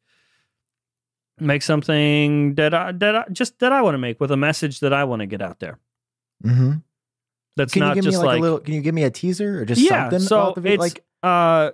make 1.40 1.62
something 1.62 2.54
that 2.54 2.72
i 2.72 2.92
that 2.92 3.16
i 3.16 3.24
just 3.32 3.58
that 3.58 3.72
i 3.72 3.82
want 3.82 3.94
to 3.94 3.98
make 3.98 4.20
with 4.20 4.30
a 4.30 4.36
message 4.36 4.80
that 4.80 4.92
i 4.92 5.04
want 5.04 5.20
to 5.20 5.26
get 5.26 5.42
out 5.42 5.58
there 5.60 5.78
Mm-hmm. 6.44 6.72
that's 7.56 7.72
Can 7.72 7.82
you 7.82 7.86
not 7.88 7.94
give 7.94 8.04
me 8.04 8.10
just 8.10 8.18
like, 8.18 8.26
like, 8.26 8.38
a 8.38 8.42
little? 8.42 8.58
Can 8.58 8.74
you 8.74 8.80
give 8.80 8.94
me 8.94 9.04
a 9.04 9.10
teaser 9.10 9.60
or 9.60 9.64
just 9.64 9.80
yeah. 9.80 10.04
something 10.08 10.18
So 10.18 10.40
about 10.40 10.54
the 10.56 10.60
video? 10.62 10.82
it's 10.82 10.94
Like, 10.94 11.04
uh, 11.22 11.70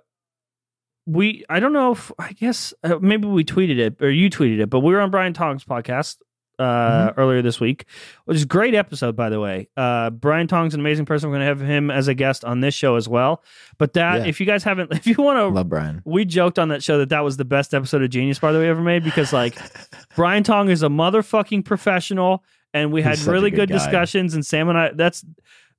we 1.10 1.44
I 1.48 1.58
don't 1.60 1.72
know 1.72 1.92
if 1.92 2.12
I 2.18 2.32
guess 2.32 2.74
uh, 2.84 2.98
maybe 3.00 3.26
we 3.26 3.42
tweeted 3.44 3.78
it 3.78 3.96
or 4.02 4.10
you 4.10 4.28
tweeted 4.28 4.60
it, 4.60 4.68
but 4.70 4.80
we 4.80 4.92
were 4.92 5.00
on 5.00 5.10
Brian 5.10 5.32
Tong's 5.32 5.64
podcast 5.64 6.16
uh 6.58 6.64
Mm-hmm. 7.10 7.20
earlier 7.20 7.40
this 7.40 7.60
week, 7.60 7.84
which 8.24 8.36
is 8.36 8.42
a 8.42 8.46
great 8.46 8.74
episode 8.74 9.14
by 9.16 9.28
the 9.30 9.38
way. 9.40 9.68
Uh, 9.76 10.10
Brian 10.10 10.48
Tong's 10.48 10.74
an 10.74 10.80
amazing 10.80 11.06
person. 11.06 11.30
We're 11.30 11.36
going 11.38 11.48
to 11.48 11.60
have 11.60 11.60
him 11.70 11.88
as 11.90 12.08
a 12.08 12.14
guest 12.14 12.44
on 12.44 12.58
this 12.60 12.74
show 12.74 12.96
as 12.96 13.08
well. 13.08 13.42
But 13.78 13.92
that 13.92 14.22
Yeah. 14.22 14.26
if 14.26 14.40
you 14.40 14.44
guys 14.46 14.64
haven't, 14.64 14.92
if 15.00 15.06
you 15.06 15.14
want 15.18 15.36
to 15.38 15.46
love 15.46 15.68
Brian. 15.68 16.02
we 16.04 16.24
joked 16.24 16.58
on 16.58 16.68
that 16.70 16.82
show 16.82 16.98
that 16.98 17.10
that 17.10 17.20
was 17.22 17.36
the 17.36 17.44
best 17.44 17.74
episode 17.74 18.02
of 18.02 18.10
Genius 18.10 18.40
Bar 18.40 18.52
that 18.52 18.58
we 18.58 18.66
ever 18.68 18.82
made 18.82 19.04
because 19.04 19.32
like 19.32 19.56
Brian 20.16 20.42
Tong 20.42 20.68
is 20.68 20.82
a 20.82 20.88
motherfucking 20.88 21.64
professional 21.64 22.42
and 22.74 22.92
we 22.92 23.02
had 23.02 23.18
really 23.20 23.50
good 23.50 23.68
good, 23.68 23.74
discussions 23.74 24.34
and 24.34 24.44
Sam 24.44 24.68
and 24.68 24.76
I 24.76 24.90
that's 24.94 25.24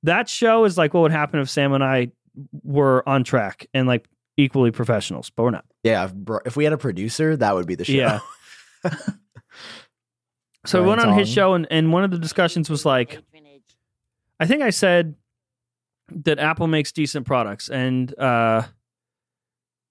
that 0.02 0.28
show 0.30 0.64
is 0.64 0.78
like 0.78 0.94
what 0.94 1.02
would 1.02 1.12
happen 1.12 1.40
if 1.40 1.50
Sam 1.50 1.72
and 1.74 1.84
I 1.84 2.10
were 2.64 3.06
on 3.06 3.22
track 3.22 3.66
and 3.74 3.86
like 3.86 4.08
equally 4.40 4.70
professionals, 4.70 5.30
but 5.30 5.42
we're 5.44 5.50
not. 5.50 5.64
Yeah, 5.82 6.04
if, 6.04 6.14
bro- 6.14 6.40
if 6.44 6.56
we 6.56 6.64
had 6.64 6.72
a 6.72 6.78
producer, 6.78 7.36
that 7.36 7.54
would 7.54 7.66
be 7.66 7.74
the 7.74 7.84
show. 7.84 7.92
Yeah. 7.92 8.20
So 10.66 10.82
we 10.82 10.88
went 10.88 11.00
on 11.00 11.18
his 11.18 11.26
show 11.28 11.54
and, 11.54 11.66
and 11.70 11.90
one 11.90 12.04
of 12.04 12.10
the 12.10 12.18
discussions 12.18 12.68
was 12.68 12.84
like 12.84 13.18
I 14.38 14.46
think 14.46 14.62
I 14.62 14.68
said 14.70 15.14
that 16.10 16.38
Apple 16.38 16.66
makes 16.66 16.92
decent 16.92 17.26
products 17.26 17.70
and 17.70 18.16
uh 18.18 18.64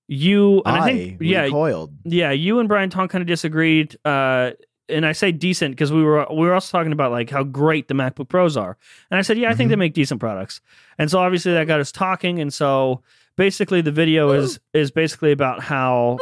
you 0.07 0.61
and 0.65 0.75
I, 0.75 0.79
I, 0.79 0.91
think 0.93 1.17
yeah 1.21 1.41
recoiled. 1.43 1.91
yeah, 2.03 2.29
you 2.31 2.59
and 2.59 2.67
Brian 2.69 2.89
Tong 2.91 3.07
kind 3.07 3.21
of 3.23 3.27
disagreed. 3.27 3.97
Uh, 4.05 4.51
and 4.89 5.05
I 5.05 5.11
say 5.11 5.31
decent 5.31 5.71
because 5.75 5.91
we 5.91 6.03
were 6.03 6.25
we 6.29 6.37
were 6.47 6.53
also 6.53 6.75
talking 6.77 6.91
about 6.91 7.11
like 7.11 7.29
how 7.31 7.43
great 7.43 7.87
the 7.87 7.93
MacBook 7.95 8.27
Pros 8.27 8.55
are, 8.57 8.75
and 9.11 9.17
I 9.17 9.21
said 9.21 9.37
yeah, 9.39 9.49
I 9.51 9.55
think 9.55 9.67
Mhm. 9.67 9.71
they 9.71 9.75
make 9.75 9.93
decent 9.93 10.19
products, 10.19 10.61
and 10.97 11.09
so 11.11 11.19
obviously 11.19 11.53
that 11.53 11.65
got 11.67 11.79
us 11.79 11.91
talking, 11.91 12.39
and 12.39 12.51
so 12.53 13.01
basically 13.39 13.79
the 13.79 13.91
video 13.91 14.31
is 14.31 14.59
is 14.73 14.91
basically 14.91 15.31
about 15.31 15.63
how 15.63 16.17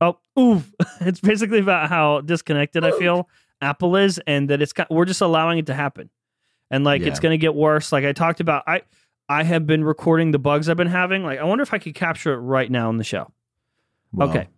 oh 0.00 0.18
oof, 0.38 0.72
it's 1.00 1.20
basically 1.20 1.58
about 1.58 1.90
how 1.90 2.22
disconnected 2.22 2.84
I 2.84 2.92
feel 2.92 3.28
Apple 3.60 3.96
is, 3.96 4.18
and 4.26 4.48
that 4.48 4.62
it's 4.62 4.72
got, 4.72 4.90
we're 4.90 5.04
just 5.04 5.20
allowing 5.20 5.58
it 5.58 5.66
to 5.66 5.74
happen, 5.74 6.08
and 6.70 6.84
like 6.84 7.02
it's 7.02 7.20
going 7.20 7.32
to 7.32 7.38
get 7.38 7.54
worse. 7.54 7.92
Like 7.92 8.04
I 8.04 8.12
talked 8.12 8.40
about, 8.40 8.64
I 8.66 8.82
I 9.28 9.42
have 9.42 9.66
been 9.66 9.84
recording 9.84 10.30
the 10.30 10.38
bugs 10.38 10.68
I've 10.68 10.78
been 10.78 10.86
having. 10.86 11.24
Like, 11.24 11.38
I 11.38 11.44
wonder 11.44 11.62
if 11.62 11.74
I 11.74 11.78
could 11.78 11.94
capture 11.94 12.32
it 12.32 12.38
right 12.38 12.70
now 12.70 12.88
on 12.88 12.96
the 12.96 13.04
show. 13.04 13.30
Okay. 14.18 14.48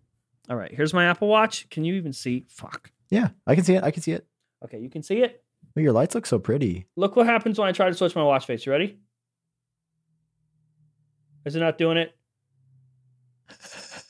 All 0.48 0.56
right. 0.56 0.72
Here's 0.72 0.94
my 0.94 1.06
Apple 1.06 1.28
Watch. 1.28 1.68
Can 1.68 1.84
you 1.84 1.94
even 1.94 2.12
see? 2.12 2.44
Fuck. 2.48 2.90
Yeah, 3.10 3.28
I 3.46 3.54
can 3.54 3.64
see 3.64 3.74
it. 3.74 3.84
I 3.84 3.90
can 3.90 4.02
see 4.02 4.12
it. 4.12 4.26
Okay, 4.64 4.78
you 4.78 4.88
can 4.88 5.02
see 5.02 5.22
it. 5.22 5.42
Well, 5.74 5.82
your 5.82 5.92
lights 5.92 6.14
look 6.14 6.26
so 6.26 6.38
pretty. 6.38 6.86
Look 6.96 7.16
what 7.16 7.26
happens 7.26 7.58
when 7.58 7.68
I 7.68 7.72
try 7.72 7.88
to 7.88 7.94
switch 7.94 8.14
my 8.14 8.22
watch 8.22 8.46
face. 8.46 8.64
You 8.64 8.72
ready? 8.72 8.98
Is 11.44 11.56
it 11.56 11.60
not 11.60 11.78
doing 11.78 11.96
it? 11.98 12.14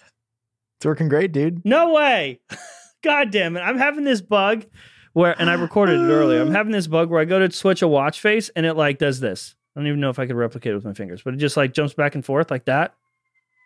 It's 0.83 0.87
working 0.87 1.09
great, 1.09 1.31
dude. 1.31 1.65
No 1.65 1.93
way. 1.93 2.41
God 3.05 3.31
damn 3.31 3.57
it. 3.57 3.61
I'm 3.61 3.79
having 3.79 4.03
this 4.03 4.21
bug 4.21 4.67
where, 5.13 5.41
and 5.41 5.49
I 5.49 5.55
recorded 5.55 6.01
it 6.01 6.13
earlier. 6.13 6.41
I'm 6.41 6.51
having 6.57 6.73
this 6.73 6.89
bug 6.89 7.09
where 7.09 7.21
I 7.21 7.25
go 7.25 7.39
to 7.39 7.53
switch 7.53 7.83
a 7.83 7.87
watch 7.87 8.21
face 8.21 8.51
and 8.57 8.67
it 8.67 8.75
like 8.75 8.99
does 8.99 9.21
this. 9.21 9.55
I 9.77 9.79
don't 9.79 9.87
even 9.87 10.01
know 10.01 10.11
if 10.11 10.19
I 10.19 10.27
could 10.27 10.35
replicate 10.35 10.73
it 10.73 10.75
with 10.75 10.85
my 10.85 10.93
fingers, 10.93 11.23
but 11.23 11.35
it 11.35 11.37
just 11.37 11.57
like 11.57 11.73
jumps 11.73 11.95
back 11.95 12.17
and 12.17 12.25
forth 12.25 12.51
like 12.51 12.65
that. 12.65 12.97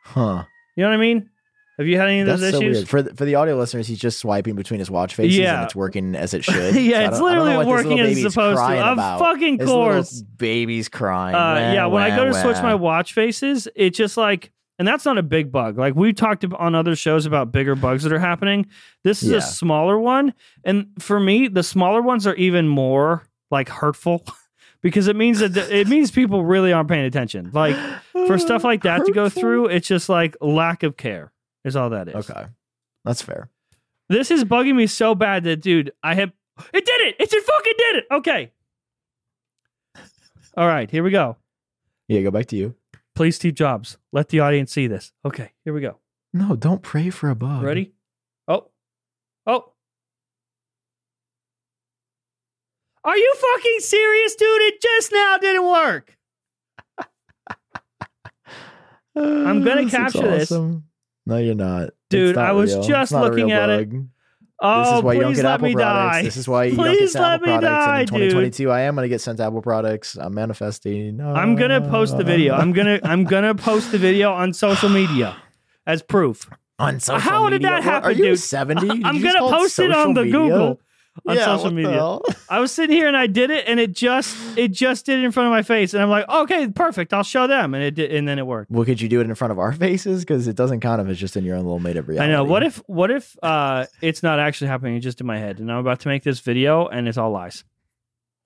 Huh. 0.04 0.44
You 0.76 0.84
know 0.84 0.90
what 0.90 0.94
I 0.94 0.98
mean? 0.98 1.30
Have 1.78 1.86
you 1.86 1.98
had 1.98 2.08
any 2.08 2.20
of 2.20 2.26
That's 2.26 2.40
those 2.40 2.52
so 2.52 2.58
issues? 2.58 2.76
weird. 2.76 2.88
For 2.88 3.02
the, 3.02 3.14
for 3.14 3.24
the 3.26 3.34
audio 3.34 3.56
listeners, 3.58 3.86
he's 3.86 3.98
just 3.98 4.18
swiping 4.18 4.54
between 4.54 4.80
his 4.80 4.90
watch 4.90 5.14
faces 5.14 5.36
Yeah. 5.36 5.56
and 5.56 5.64
it's 5.64 5.74
working 5.76 6.14
as 6.14 6.32
it 6.32 6.42
should. 6.44 6.74
Yeah, 6.74 7.00
I 7.00 7.04
it's 7.08 7.18
don't- 7.18 7.28
I 7.28 7.34
don't 7.34 7.44
literally 7.44 7.56
what 7.56 7.64
this 7.76 7.84
working 7.84 8.00
as 8.00 8.08
it's 8.10 8.18
baby's 8.18 8.32
supposed 8.32 8.56
to. 8.58 8.64
crying 8.64 8.82
Of 8.82 8.92
about. 8.94 9.18
fucking 9.18 9.56
This 9.58 9.68
little 9.68 9.84
course. 9.84 10.22
baby's 10.22 10.88
crying. 10.88 11.34
Uh, 11.34 11.38
Wah, 11.38 11.72
yeah, 11.72 11.86
when 11.86 12.02
I 12.02 12.16
go 12.16 12.24
to 12.24 12.32
switch 12.34 12.56
wah. 12.56 12.62
my 12.62 12.74
watch 12.74 13.12
faces, 13.12 13.68
it 13.76 13.90
just 13.90 14.16
like, 14.16 14.52
and 14.78 14.86
that's 14.88 15.04
not 15.04 15.18
a 15.18 15.22
big 15.22 15.52
bug. 15.52 15.76
Like 15.78 15.94
we've 15.94 16.14
talked 16.14 16.44
ab- 16.44 16.54
on 16.58 16.74
other 16.74 16.96
shows 16.96 17.26
about 17.26 17.52
bigger 17.52 17.74
bugs 17.74 18.02
that 18.04 18.12
are 18.12 18.18
happening. 18.18 18.66
This 19.04 19.22
is 19.22 19.30
Yeah. 19.30 19.38
a 19.38 19.40
smaller 19.42 19.98
one, 19.98 20.32
and 20.64 20.86
for 20.98 21.20
me, 21.20 21.48
the 21.48 21.62
smaller 21.62 22.00
ones 22.02 22.26
are 22.26 22.34
even 22.36 22.68
more 22.68 23.22
like 23.50 23.68
hurtful 23.68 24.24
because 24.82 25.08
it 25.08 25.16
means 25.16 25.38
that 25.40 25.54
th- 25.54 25.70
it 25.70 25.88
means 25.88 26.10
people 26.10 26.44
really 26.44 26.72
aren't 26.72 26.88
paying 26.88 27.04
attention. 27.06 27.50
Like 27.52 27.76
for 28.26 28.38
stuff 28.38 28.64
like 28.64 28.82
that 28.84 29.04
to 29.06 29.12
go 29.12 29.24
Hurtful. 29.24 29.40
through, 29.42 29.66
it's 29.66 29.86
just 29.88 30.08
like 30.08 30.36
lack 30.40 30.82
of 30.82 30.96
care 30.96 31.32
is 31.66 31.76
all 31.76 31.90
that 31.90 32.08
is. 32.08 32.14
Okay, 32.14 32.46
that's 33.04 33.22
fair. 33.22 33.50
This 34.08 34.30
is 34.30 34.44
bugging 34.44 34.76
me 34.76 34.86
so 34.86 35.14
bad 35.14 35.44
that, 35.44 35.60
dude, 35.60 35.92
I 36.02 36.14
have. 36.14 36.32
It 36.72 36.86
did 36.86 37.00
it! 37.02 37.16
It 37.18 37.30
just 37.30 37.46
fucking 37.46 37.72
did 37.76 37.96
it! 37.96 38.04
Okay. 38.10 38.52
All 40.56 40.66
right, 40.66 40.90
here 40.90 41.02
we 41.02 41.10
go. 41.10 41.36
Yeah, 42.08 42.22
go 42.22 42.30
back 42.30 42.46
to 42.46 42.56
you. 42.56 42.74
Please, 43.14 43.36
Steve 43.36 43.54
Jobs, 43.54 43.98
let 44.12 44.30
the 44.30 44.40
audience 44.40 44.72
see 44.72 44.86
this. 44.86 45.12
Okay, 45.24 45.52
here 45.64 45.74
we 45.74 45.82
go. 45.82 45.98
No, 46.32 46.56
don't 46.56 46.82
pray 46.82 47.10
for 47.10 47.28
a 47.28 47.34
bug. 47.34 47.62
Ready? 47.62 47.92
Oh. 48.48 48.68
Oh. 49.46 49.72
Are 53.04 53.16
you 53.16 53.34
fucking 53.36 53.80
serious, 53.80 54.34
dude? 54.34 54.62
It 54.62 54.80
just 54.80 55.12
now 55.12 55.36
didn't 55.38 55.66
work. 55.66 56.16
I'm 59.16 59.62
gonna 59.64 59.90
capture 59.90 60.22
this. 60.22 60.50
No, 61.26 61.38
you're 61.38 61.54
not, 61.54 61.90
Dude, 62.08 62.36
not 62.36 62.48
I 62.48 62.52
was 62.52 62.72
real. 62.74 62.82
Just 62.84 63.12
looking 63.12 63.50
at 63.52 63.68
it. 63.68 63.88
Oh, 64.58 64.84
this 64.84 64.96
is 64.98 65.02
why 65.02 65.12
you 65.14 65.20
don't 65.20 65.30
please 65.32 65.36
get 65.36 65.44
let 65.44 65.54
Apple 65.54 65.66
me 65.66 65.74
products. 65.74 66.16
die. 66.16 66.22
This 66.22 66.36
is 66.38 66.48
why 66.48 66.64
you 66.64 66.76
don't 66.76 66.84
get 66.86 66.96
Please 66.98 67.14
let 67.14 67.22
Apple 67.24 67.46
me 67.46 67.52
products. 67.58 67.84
die, 67.86 68.00
and 68.00 68.10
in 68.10 68.14
dude. 68.20 68.30
2022, 68.30 68.70
I 68.70 68.80
am 68.82 68.94
gonna 68.94 69.08
get 69.08 69.20
sent 69.20 69.40
Apple 69.40 69.60
products. 69.60 70.16
I'm 70.16 70.34
manifesting. 70.34 71.20
I'm 71.20 71.56
gonna 71.56 71.80
post 71.90 72.16
the 72.16 72.24
video. 72.24 72.54
I'm 72.54 72.72
gonna 72.72 72.98
I'm 73.02 73.24
gonna 73.24 73.54
post 73.54 73.92
the 73.92 73.98
video 73.98 74.32
on 74.32 74.54
social 74.54 74.88
media 74.88 75.36
as 75.86 76.00
proof. 76.02 76.48
on 76.78 77.00
social 77.00 77.20
How 77.20 77.48
did 77.50 77.62
media. 77.62 77.68
that 77.68 77.74
What, 77.76 77.84
happen, 77.84 78.08
Are 78.08 78.12
you 78.12 78.24
dude? 78.24 78.38
70? 78.38 78.86
Did 78.88 79.04
I'm 79.04 79.16
you 79.16 79.22
gonna 79.24 79.40
post 79.50 79.78
it 79.78 79.92
on 79.92 80.14
the 80.14 80.22
media? 80.24 80.38
Google 80.38 80.80
on 81.26 81.36
Yeah, 81.36 81.44
social 81.44 81.70
media. 81.70 82.18
I 82.48 82.60
was 82.60 82.72
sitting 82.72 82.96
here 82.96 83.06
and 83.08 83.16
I 83.16 83.26
did 83.26 83.50
it, 83.50 83.64
and 83.66 83.78
it 83.80 83.92
just 83.92 84.36
it 84.58 84.72
just 84.72 85.06
did 85.06 85.18
it 85.20 85.24
in 85.24 85.32
front 85.32 85.46
of 85.48 85.50
my 85.52 85.62
face, 85.62 85.94
and 85.94 86.02
I'm 86.02 86.10
like, 86.10 86.28
okay, 86.28 86.68
perfect. 86.68 87.12
I'll 87.14 87.22
show 87.22 87.46
them, 87.46 87.74
and 87.74 87.82
it 87.82 87.94
did, 87.94 88.12
and 88.12 88.26
then 88.28 88.38
it 88.38 88.46
worked. 88.46 88.70
Well, 88.70 88.84
could 88.84 89.00
you 89.00 89.08
do 89.08 89.20
it 89.20 89.24
in 89.24 89.34
front 89.34 89.52
of 89.52 89.58
our 89.58 89.72
faces? 89.72 90.20
Because 90.24 90.46
it 90.48 90.56
doesn't 90.56 90.80
count 90.80 91.00
if 91.00 91.08
it's 91.08 91.20
just 91.20 91.36
in 91.36 91.44
your 91.44 91.56
own 91.56 91.64
little 91.64 91.78
made 91.80 91.96
up 91.96 92.06
reality. 92.08 92.30
I 92.30 92.32
know. 92.34 92.44
What 92.44 92.62
if 92.62 92.76
what 92.86 93.10
if 93.10 93.36
uh 93.42 93.86
it's 94.02 94.22
not 94.22 94.38
actually 94.38 94.68
happening, 94.68 94.96
it's 94.96 95.04
just 95.04 95.20
in 95.20 95.26
my 95.26 95.38
head, 95.38 95.58
and 95.60 95.70
I'm 95.70 95.78
about 95.78 96.00
to 96.00 96.08
make 96.08 96.22
this 96.22 96.40
video, 96.40 96.86
and 96.86 97.08
it's 97.08 97.18
all 97.18 97.30
lies. 97.30 97.64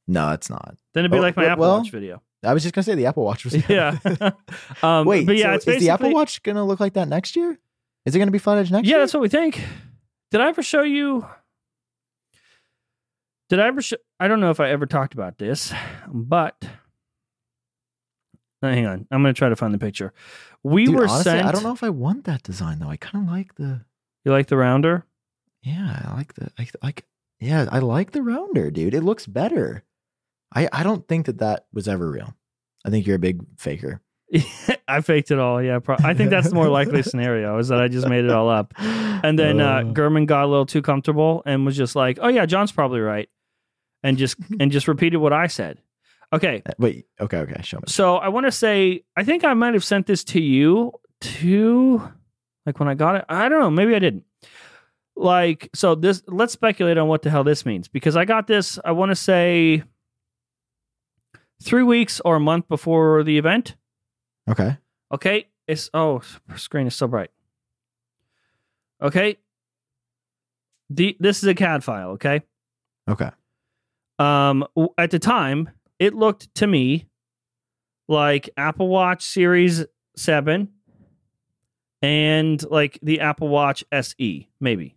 No, 0.08 0.32
it's 0.32 0.50
not. 0.50 0.76
Then 0.94 1.02
it'd 1.04 1.12
be 1.12 1.18
Oh, 1.18 1.22
like 1.22 1.36
my 1.36 1.44
well- 1.44 1.52
Apple 1.52 1.78
Watch 1.78 1.90
video. 1.90 2.22
I 2.42 2.54
was 2.54 2.62
just 2.62 2.74
gonna 2.74 2.84
say 2.84 2.94
the 2.94 3.04
Apple 3.06 3.24
Watch 3.24 3.44
was. 3.44 3.54
Yeah. 3.68 3.98
um, 4.82 5.06
Wait, 5.06 5.26
but 5.26 5.36
yeah, 5.36 5.58
so 5.58 5.72
is 5.72 5.80
the 5.82 5.90
Apple 5.90 6.10
Watch 6.12 6.42
gonna 6.42 6.64
look 6.64 6.80
like 6.80 6.94
that 6.94 7.06
next 7.06 7.36
year? 7.36 7.58
Is 8.06 8.16
it 8.16 8.18
gonna 8.18 8.30
be 8.30 8.38
flat 8.38 8.56
edge 8.58 8.70
next 8.70 8.86
Yeah, 8.86 8.92
year? 8.92 8.96
Yeah, 8.96 9.02
that's 9.02 9.12
what 9.14 9.20
we 9.20 9.28
think. 9.28 9.62
Did 10.30 10.40
I 10.40 10.48
ever 10.48 10.62
show 10.62 10.82
you? 10.82 11.26
Did 13.50 13.60
I 13.60 13.66
ever 13.66 13.82
show? 13.82 13.96
I 14.18 14.28
don't 14.28 14.40
know 14.40 14.50
if 14.50 14.60
I 14.60 14.70
ever 14.70 14.86
talked 14.86 15.12
about 15.12 15.36
this, 15.38 15.72
but 16.08 16.56
Uh, 18.62 18.68
hang 18.68 18.86
on. 18.86 19.06
I'm 19.10 19.22
going 19.22 19.34
to 19.34 19.38
try 19.38 19.48
to 19.48 19.56
find 19.56 19.74
the 19.74 19.78
picture. 19.78 20.12
We 20.62 20.86
Dude, 20.86 20.94
were 20.94 21.02
honestly, 21.08 21.24
sent. 21.24 21.46
I 21.46 21.52
don't 21.52 21.62
know 21.62 21.72
if 21.72 21.82
I 21.82 21.88
want 21.90 22.24
that 22.24 22.42
design 22.42 22.78
though. 22.78 22.88
I 22.90 22.96
kind 22.96 23.26
of 23.26 23.30
like 23.32 23.54
the. 23.56 23.84
You 24.24 24.32
like 24.32 24.46
the 24.48 24.56
rounder? 24.56 25.04
Yeah, 25.62 26.00
I 26.06 26.14
like 26.16 26.34
the. 26.34 26.50
I 26.58 26.68
like. 26.82 27.04
Yeah, 27.40 27.66
I 27.72 27.78
like 27.80 28.12
the 28.12 28.22
rounder, 28.22 28.70
dude. 28.70 28.94
It 28.94 29.02
looks 29.02 29.26
better. 29.26 29.82
I 30.54 30.68
I 30.72 30.82
don't 30.82 31.06
think 31.08 31.26
that 31.26 31.38
that 31.38 31.66
was 31.72 31.88
ever 31.88 32.10
real. 32.10 32.34
I 32.84 32.90
think 32.90 33.06
you're 33.06 33.16
a 33.16 33.18
big 33.20 33.42
faker. 33.58 34.00
I 34.86 35.00
faked 35.00 35.30
it 35.30 35.38
all. 35.38 35.62
Yeah, 35.62 35.78
pro- 35.80 35.96
I 36.04 36.14
think 36.14 36.30
that's 36.30 36.50
the 36.50 36.54
more 36.54 36.68
likely 36.68 37.02
scenario 37.10 37.58
is 37.58 37.68
that 37.68 37.80
I 37.80 37.88
just 37.88 38.08
made 38.08 38.24
it 38.24 38.30
all 38.30 38.48
up. 38.48 38.74
And 38.78 39.38
then 39.38 39.60
uh, 39.60 39.80
Gurman 39.82 40.26
got 40.26 40.44
a 40.44 40.46
little 40.46 40.66
too 40.66 40.82
comfortable 40.82 41.42
and 41.46 41.64
was 41.64 41.76
just 41.76 41.96
like, 41.96 42.18
"Oh 42.20 42.28
yeah, 42.28 42.46
Jon's 42.46 42.72
probably 42.72 43.00
right," 43.00 43.28
and 44.02 44.16
just 44.18 44.36
and 44.60 44.70
just 44.72 44.88
repeated 44.88 45.18
what 45.18 45.32
I 45.32 45.46
said. 45.46 45.78
Okay, 46.32 46.62
Uh, 46.64 46.70
wait. 46.78 47.06
Okay. 47.20 47.38
Okay. 47.38 47.60
Show 47.62 47.78
me. 47.78 47.84
so 47.88 48.16
I 48.16 48.28
want 48.28 48.46
to 48.46 48.52
say 48.52 49.02
I 49.16 49.24
think 49.24 49.44
I 49.44 49.54
might 49.54 49.74
have 49.74 49.84
sent 49.84 50.06
this 50.06 50.22
to 50.24 50.40
you 50.40 50.92
to 51.20 52.02
like 52.66 52.78
when 52.78 52.88
I 52.88 52.94
got 52.94 53.16
it. 53.16 53.24
I 53.28 53.48
don't 53.48 53.60
know. 53.60 53.70
Maybe 53.70 53.94
I 53.96 53.98
didn't. 53.98 54.24
Like 55.16 55.68
so 55.74 55.94
this. 55.94 56.22
Let's 56.28 56.52
speculate 56.52 56.98
on 56.98 57.08
what 57.08 57.22
the 57.22 57.30
hell 57.30 57.44
this 57.44 57.66
means 57.66 57.88
because 57.88 58.16
I 58.16 58.24
got 58.24 58.46
this. 58.46 58.78
I 58.84 58.92
want 58.92 59.10
to 59.10 59.16
say 59.16 59.82
three 61.62 61.82
weeks 61.82 62.20
or 62.24 62.36
a 62.36 62.40
month 62.40 62.68
before 62.68 63.22
the 63.24 63.36
event. 63.36 63.76
Okay. 64.48 64.78
Okay. 65.12 65.46
It's 65.66 65.90
oh 65.92 66.22
screen 66.56 66.86
is 66.86 66.94
so 66.94 67.06
bright. 67.08 67.30
Okay. 69.02 69.36
The 70.88 71.16
this 71.20 71.42
is 71.42 71.48
a 71.48 71.54
CAD 71.54 71.84
file, 71.84 72.10
okay? 72.10 72.42
Okay. 73.08 73.30
Um 74.20 74.66
at 74.98 75.10
the 75.10 75.18
time, 75.18 75.70
it 75.98 76.14
looked 76.14 76.54
to 76.56 76.66
me 76.66 77.06
like 78.08 78.50
Apple 78.56 78.88
Watch 78.88 79.24
Series 79.24 79.84
7 80.16 80.68
and 82.02 82.70
like 82.70 82.98
the 83.02 83.20
Apple 83.20 83.48
Watch 83.48 83.84
SE, 83.92 84.48
maybe. 84.60 84.96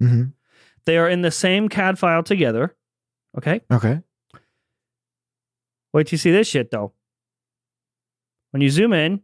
hmm 0.00 0.24
They 0.84 0.96
are 0.98 1.08
in 1.08 1.22
the 1.22 1.30
same 1.30 1.68
CAD 1.68 1.98
file 1.98 2.22
together. 2.22 2.74
Okay? 3.36 3.60
Okay. 3.70 4.00
Wait 5.92 6.06
till 6.06 6.14
you 6.14 6.18
see 6.18 6.30
this 6.30 6.46
shit 6.48 6.70
though. 6.70 6.92
When 8.52 8.60
you 8.60 8.70
zoom 8.70 8.92
in, 8.92 9.22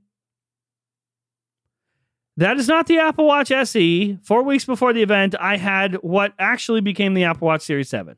that 2.37 2.57
is 2.57 2.67
not 2.67 2.87
the 2.87 2.99
Apple 2.99 3.27
Watch 3.27 3.51
SE. 3.51 4.19
Four 4.23 4.43
weeks 4.43 4.65
before 4.65 4.93
the 4.93 5.03
event, 5.03 5.35
I 5.39 5.59
had 5.59 5.97
what 5.97 6.33
actually 6.39 6.81
became 6.81 7.15
the 7.15 7.25
Apple 7.25 7.47
Watch 7.47 7.63
Series 7.63 7.89
7. 7.89 8.17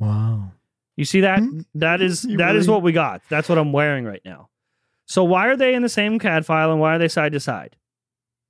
Wow. 0.00 0.50
You 0.96 1.04
see 1.04 1.20
that? 1.20 1.38
Hmm. 1.38 1.60
That 1.76 2.00
is 2.02 2.22
that 2.38 2.56
is 2.56 2.66
really- 2.66 2.74
what 2.74 2.82
we 2.82 2.92
got. 2.92 3.22
That's 3.28 3.48
what 3.48 3.58
I'm 3.58 3.72
wearing 3.72 4.04
right 4.04 4.22
now. 4.24 4.48
So 5.06 5.22
why 5.24 5.46
are 5.48 5.56
they 5.56 5.74
in 5.74 5.82
the 5.82 5.88
same 5.88 6.18
CAD 6.18 6.44
file 6.46 6.70
and 6.72 6.80
why 6.80 6.94
are 6.96 6.98
they 6.98 7.08
side 7.08 7.32
to 7.32 7.40
side? 7.40 7.76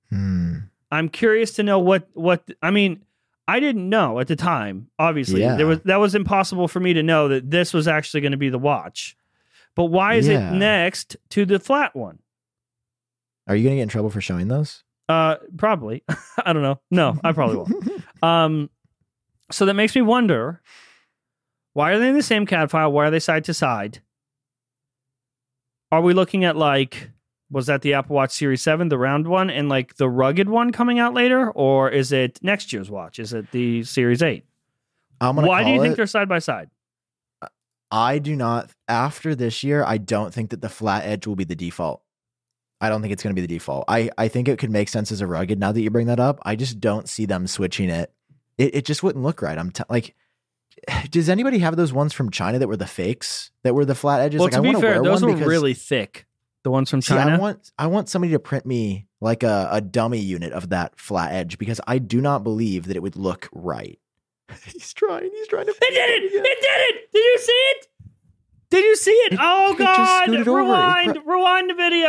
Hmm. 0.09 0.57
I'm 0.91 1.09
curious 1.09 1.51
to 1.53 1.63
know 1.63 1.79
what 1.79 2.07
what 2.13 2.49
I 2.61 2.71
mean. 2.71 3.03
I 3.47 3.59
didn't 3.59 3.89
know 3.89 4.19
at 4.19 4.27
the 4.27 4.35
time. 4.35 4.87
Obviously, 4.99 5.41
Yeah. 5.41 5.55
there 5.55 5.67
was 5.67 5.79
that 5.81 5.99
was 5.99 6.15
impossible 6.15 6.67
for 6.67 6.79
me 6.79 6.93
to 6.93 7.03
know 7.03 7.27
that 7.29 7.49
this 7.51 7.73
was 7.73 7.87
actually 7.87 8.21
going 8.21 8.31
to 8.31 8.37
be 8.37 8.49
the 8.49 8.59
watch. 8.59 9.15
But 9.75 9.85
why 9.85 10.15
is 10.15 10.27
Yeah. 10.27 10.51
it 10.53 10.57
next 10.57 11.15
to 11.29 11.45
the 11.45 11.59
flat 11.59 11.95
one? 11.95 12.19
Are 13.47 13.55
you 13.55 13.63
gonna 13.63 13.77
get 13.77 13.83
in 13.83 13.89
trouble 13.89 14.09
for 14.09 14.21
showing 14.21 14.47
those? 14.47 14.83
Uh, 15.09 15.37
probably. 15.57 16.03
I 16.45 16.53
don't 16.53 16.61
know. 16.61 16.79
No, 16.91 17.17
I 17.23 17.31
probably 17.33 17.57
won't. 17.57 18.03
Um, 18.23 18.69
so 19.49 19.65
that 19.65 19.73
makes 19.73 19.95
me 19.95 20.01
wonder 20.03 20.61
why 21.73 21.91
are 21.91 21.99
they 21.99 22.09
in 22.09 22.15
the 22.15 22.23
same 22.23 22.45
CAD 22.45 22.71
file? 22.71 22.91
Why 22.91 23.07
are 23.07 23.11
they 23.11 23.19
side 23.19 23.45
to 23.45 23.53
side? 23.53 24.01
Are 25.91 26.01
we 26.01 26.13
looking 26.13 26.45
at 26.45 26.55
like 26.55 27.11
was 27.49 27.65
that 27.65 27.81
the 27.81 27.93
Apple 27.93 28.15
Watch 28.15 28.31
Series 28.31 28.61
7, 28.61 28.87
the 28.87 28.97
round 28.97 29.27
one, 29.27 29.49
and 29.49 29.67
like 29.67 29.97
the 29.97 30.09
rugged 30.09 30.47
one 30.47 30.71
coming 30.71 30.99
out 30.99 31.13
later? 31.13 31.51
Or 31.51 31.89
is 31.89 32.13
it 32.13 32.39
next 32.41 32.71
year's 32.71 32.89
watch? 32.89 33.19
Is 33.19 33.33
it 33.33 33.51
the 33.51 33.83
Series 33.83 34.23
8? 34.23 34.45
I'm 35.19 35.35
gonna 35.35 35.47
Why 35.47 35.63
do 35.63 35.69
you 35.69 35.75
call 35.75 35.83
think 35.83 35.95
they're 35.97 36.07
side 36.07 36.29
by 36.29 36.39
side? 36.39 36.69
I 37.91 38.19
do 38.19 38.37
not. 38.37 38.71
After 38.87 39.35
this 39.35 39.63
year, 39.63 39.83
I 39.85 39.97
don't 39.97 40.33
think 40.33 40.51
that 40.51 40.61
the 40.61 40.69
flat 40.69 41.03
edge 41.05 41.27
will 41.27 41.35
be 41.35 41.43
the 41.43 41.55
default. 41.55 42.01
I 42.79 42.89
don't 42.89 43.01
think 43.01 43.11
it's 43.11 43.21
going 43.21 43.35
to 43.35 43.39
be 43.39 43.45
the 43.45 43.53
default. 43.53 43.85
I, 43.87 44.09
I 44.17 44.27
think 44.27 44.47
it 44.47 44.57
could 44.57 44.71
make 44.71 44.89
sense 44.89 45.11
as 45.11 45.21
a 45.21 45.27
rugged. 45.27 45.59
Now 45.59 45.71
that 45.71 45.81
you 45.81 45.91
bring 45.91 46.07
that 46.07 46.19
up, 46.19 46.39
I 46.43 46.55
just 46.55 46.79
don't 46.79 47.07
see 47.07 47.25
them 47.25 47.45
switching 47.45 47.89
it. 47.89 48.11
It, 48.57 48.75
it 48.75 48.85
just 48.85 49.03
wouldn't 49.03 49.23
look 49.23 49.41
right. 49.41 49.57
I'm 49.57 49.69
t- 49.71 49.83
like, 49.87 50.15
does 51.09 51.29
anybody 51.29 51.59
have 51.59 51.75
those 51.75 51.93
ones 51.93 52.13
from 52.13 52.29
China 52.31 52.59
that 52.59 52.67
were 52.67 52.77
the 52.77 52.87
fakes 52.87 53.51
that 53.63 53.73
were 53.75 53.85
the 53.85 53.95
flat 53.95 54.21
edges? 54.21 54.39
well, 54.39 54.45
like, 54.47 54.53
to 54.53 54.59
I 54.69 54.73
be 54.73 54.81
fair, 54.81 55.03
those 55.03 55.23
were 55.23 55.35
really 55.35 55.73
thick. 55.73 56.25
The 56.63 56.69
ones 56.71 56.91
from 56.91 57.01
See, 57.01 57.13
China. 57.15 57.35
I 57.35 57.37
want 57.39 57.71
I 57.77 57.87
want 57.87 58.09
somebody 58.09 58.33
to 58.33 58.39
print 58.39 58.65
me 58.65 59.07
like 59.19 59.41
a, 59.43 59.67
a 59.71 59.81
dummy 59.81 60.19
unit 60.19 60.53
of 60.53 60.69
that 60.69 60.99
flat 60.99 61.33
edge 61.33 61.57
because 61.57 61.81
I 61.87 61.97
do 61.97 62.21
not 62.21 62.43
believe 62.43 62.85
that 62.87 62.95
it 62.95 63.01
would 63.01 63.15
look 63.15 63.49
right. 63.51 63.99
he's 64.65 64.93
trying. 64.93 65.31
He's 65.33 65.47
trying 65.47 65.65
to. 65.65 65.71
It 65.71 65.79
did 65.79 66.09
it! 66.09 66.23
It 66.23 66.41
did 66.61 66.95
it! 66.95 67.11
Did 67.11 67.25
you 67.25 67.37
see 67.39 67.51
it? 67.51 67.87
Did 68.69 68.85
you 68.85 68.95
see 68.95 69.11
it? 69.11 69.33
It- 69.33 69.39
oh 69.41 69.73
it 69.73 69.77
God! 69.79 70.29
Rewind! 70.29 71.15
pro- 71.23 71.35
rewind 71.35 71.69
the 71.69 71.73
video. 71.73 72.07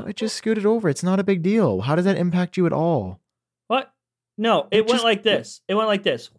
No, 0.00 0.04
it 0.08 0.16
just 0.16 0.36
scooted 0.36 0.64
over. 0.64 0.88
It's 0.88 1.02
not 1.02 1.18
a 1.20 1.24
big 1.24 1.42
deal. 1.42 1.80
How 1.82 1.94
does 1.96 2.04
that 2.04 2.16
impact 2.16 2.56
you 2.56 2.66
at 2.66 2.72
all? 2.72 3.20
No, 4.38 4.68
it, 4.70 4.78
It 4.78 4.80
went 4.82 4.90
just- 4.90 5.04
like 5.04 5.22
this. 5.24 5.60
It 5.68 5.74
went 5.74 5.88
like 5.88 6.02
this. 6.04 6.30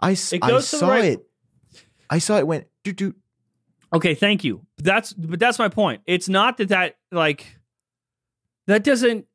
I, 0.00 0.10
It 0.12 0.38
I 0.42 0.48
goes 0.48 0.70
to 0.70 0.76
the 0.76 0.80
saw 0.80 0.88
right- 0.90 1.04
it. 1.04 1.26
I 2.08 2.18
saw 2.18 2.36
it 2.38 2.46
went 2.46 2.66
doo 2.84 2.92
doo. 2.92 3.14
Okay, 3.92 4.14
thank 4.14 4.44
you. 4.44 4.64
That's 4.78 5.12
but 5.12 5.40
that's 5.40 5.58
my 5.58 5.68
point. 5.68 6.02
It's 6.06 6.28
not 6.28 6.58
that 6.58 6.68
that 6.68 6.96
like 7.10 7.56
that 8.66 8.84
doesn't 8.84 9.26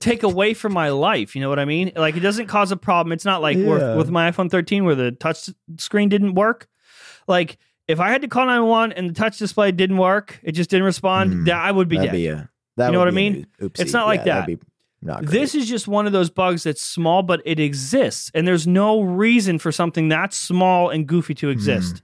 take 0.00 0.22
away 0.24 0.54
from 0.54 0.72
my 0.72 0.88
life. 0.90 1.34
You 1.36 1.40
know 1.42 1.48
what 1.48 1.58
I 1.58 1.64
mean? 1.64 1.92
Like 1.94 2.16
it 2.16 2.20
doesn't 2.20 2.46
cause 2.48 2.72
a 2.72 2.76
problem. 2.76 3.12
It's 3.12 3.24
not 3.24 3.40
like 3.42 3.56
Yeah. 3.56 3.68
with, 3.68 3.96
with 3.98 4.10
my 4.10 4.30
iPhone 4.30 4.50
13 4.50 4.84
where 4.84 4.94
the 4.94 5.12
touch 5.12 5.48
screen 5.78 6.08
didn't 6.08 6.34
work. 6.34 6.68
Like 7.28 7.58
if 7.86 8.00
I 8.00 8.08
had 8.10 8.22
to 8.22 8.28
call 8.28 8.46
911 8.46 8.92
and 8.96 9.08
the 9.10 9.14
touch 9.14 9.38
display 9.38 9.70
didn't 9.72 9.98
work, 9.98 10.40
it 10.42 10.52
just 10.52 10.68
didn't 10.70 10.86
respond. 10.86 11.32
Hmm. 11.32 11.44
That 11.44 11.56
I 11.56 11.70
would 11.70 11.88
be 11.88 11.96
dead. 11.98 12.12
be 12.12 12.26
a. 12.26 12.50
That 12.76 12.86
You 12.86 12.92
know 12.92 12.98
what 12.98 13.08
I 13.08 13.12
mean? 13.12 13.46
oopsie. 13.60 13.80
It's 13.80 13.92
not 13.92 14.06
like 14.06 14.20
Yeah, 14.20 14.24
that. 14.24 14.40
that'd 14.46 14.58
be 14.60 14.66
not 15.04 15.26
great. 15.26 15.38
This 15.38 15.54
is 15.54 15.68
just 15.68 15.86
one 15.86 16.06
of 16.06 16.12
those 16.12 16.30
bugs 16.30 16.62
that's 16.62 16.82
small, 16.82 17.22
but 17.22 17.42
it 17.44 17.60
exists, 17.60 18.30
and 18.34 18.48
there's 18.48 18.66
no 18.66 19.02
reason 19.02 19.58
for 19.58 19.70
something 19.70 20.08
that 20.08 20.32
small 20.32 20.88
and 20.88 21.06
goofy 21.06 21.34
to 21.34 21.50
exist. 21.50 21.98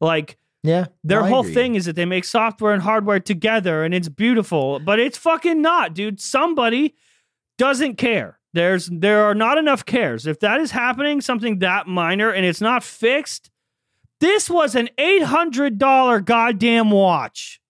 Hmm. 0.00 0.04
Like 0.04 0.38
yeah. 0.62 0.86
their 1.02 1.22
no, 1.22 1.26
whole 1.26 1.42
thing 1.42 1.74
is 1.74 1.86
that 1.86 1.96
they 1.96 2.04
make 2.04 2.24
software 2.24 2.72
and 2.72 2.82
hardware 2.82 3.20
together, 3.20 3.84
and 3.84 3.92
it's 3.92 4.08
beautiful, 4.08 4.78
but 4.78 4.98
it's 4.98 5.18
fucking 5.18 5.60
not, 5.60 5.94
dude. 5.94 6.20
Somebody 6.20 6.94
doesn't 7.58 7.96
care. 7.96 8.38
There's 8.52 8.86
there 8.86 9.24
are 9.24 9.34
not 9.34 9.58
enough 9.58 9.84
cares. 9.84 10.26
If 10.26 10.40
that 10.40 10.60
is 10.60 10.70
happening, 10.70 11.20
something 11.20 11.58
that 11.58 11.86
minor, 11.86 12.30
and 12.30 12.46
it's 12.46 12.60
not 12.60 12.82
fixed. 12.82 13.50
This 14.20 14.48
was 14.48 14.74
an 14.74 14.88
eight 14.96 15.24
hundred 15.24 15.78
dollar 15.78 16.20
goddamn 16.20 16.90
watch, 16.90 17.60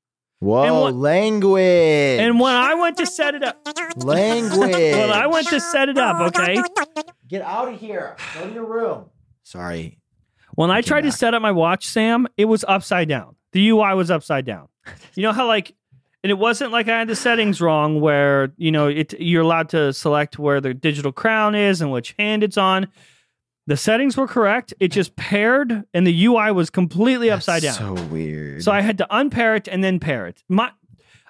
Whoa, 0.41 0.63
and 0.65 0.75
what- 0.75 0.95
language. 0.95 2.21
and 2.21 2.39
when 2.39 2.55
I 2.55 2.75
went 2.75 2.99
to 2.99 3.07
set 3.07 3.35
it 3.35 3.43
up, 3.43 3.57
language. 3.97 4.73
when 4.73 5.11
I 5.11 5.27
went 5.27 5.49
to 5.49 5.61
set 5.61 5.89
it 5.89 5.97
up, 5.99 6.21
okay. 6.37 6.63
Get 7.27 7.43
out 7.43 7.73
of 7.73 7.81
here. 7.81 8.17
Go 8.35 8.47
to 8.47 8.53
your 8.55 8.65
room. 8.67 9.07
Sorry. 9.43 9.99
When 10.55 10.71
I 10.71 10.77
came 10.83 10.89
tried 10.89 11.01
to 11.03 11.13
set 11.13 11.35
up 11.35 11.43
my 11.43 11.53
watch, 11.53 11.87
Sam, 11.87 12.27
it 12.37 12.47
was 12.47 12.65
upside 12.69 13.09
down. 13.09 13.37
The 13.53 13.69
UI 13.71 13.95
was 13.95 14.11
upside 14.11 14.45
down. 14.45 14.69
You 15.15 15.23
know 15.23 15.33
how 15.33 15.47
like, 15.47 15.75
and 16.23 16.31
it 16.31 16.39
wasn't 16.39 16.73
like 16.73 16.89
I 16.89 16.99
had 16.99 17.09
the 17.09 17.17
settings 17.17 17.61
wrong 17.61 18.01
where 18.01 18.53
you 18.57 18.71
know 18.71 18.89
it 18.89 19.15
you're 19.19 19.43
allowed 19.43 19.71
to 19.71 19.93
select 19.93 20.39
where 20.39 20.61
the 20.61 20.75
digital 20.75 21.13
crown 21.13 21.55
is 21.55 21.81
and 21.81 21.91
which 21.91 22.15
hand 22.19 22.43
it's 22.43 22.59
on. 22.59 22.89
The 23.69 23.77
settings 23.77 24.17
were 24.17 24.29
correct. 24.29 24.73
It 24.79 24.89
just 24.89 25.17
paired, 25.17 25.85
and 25.93 26.07
the 26.07 26.27
UI 26.27 26.53
was 26.53 26.71
completely 26.71 27.31
upside 27.31 27.63
That's 27.63 27.79
down. 27.79 27.97
So 27.97 28.03
weird. 28.05 28.63
So 28.63 28.71
I 28.71 28.81
had 28.81 28.99
to 28.99 29.07
unpair 29.11 29.57
it 29.57 29.67
and 29.67 29.83
then 29.83 29.99
pair 29.99 30.27
it. 30.29 30.45
My, 30.49 30.71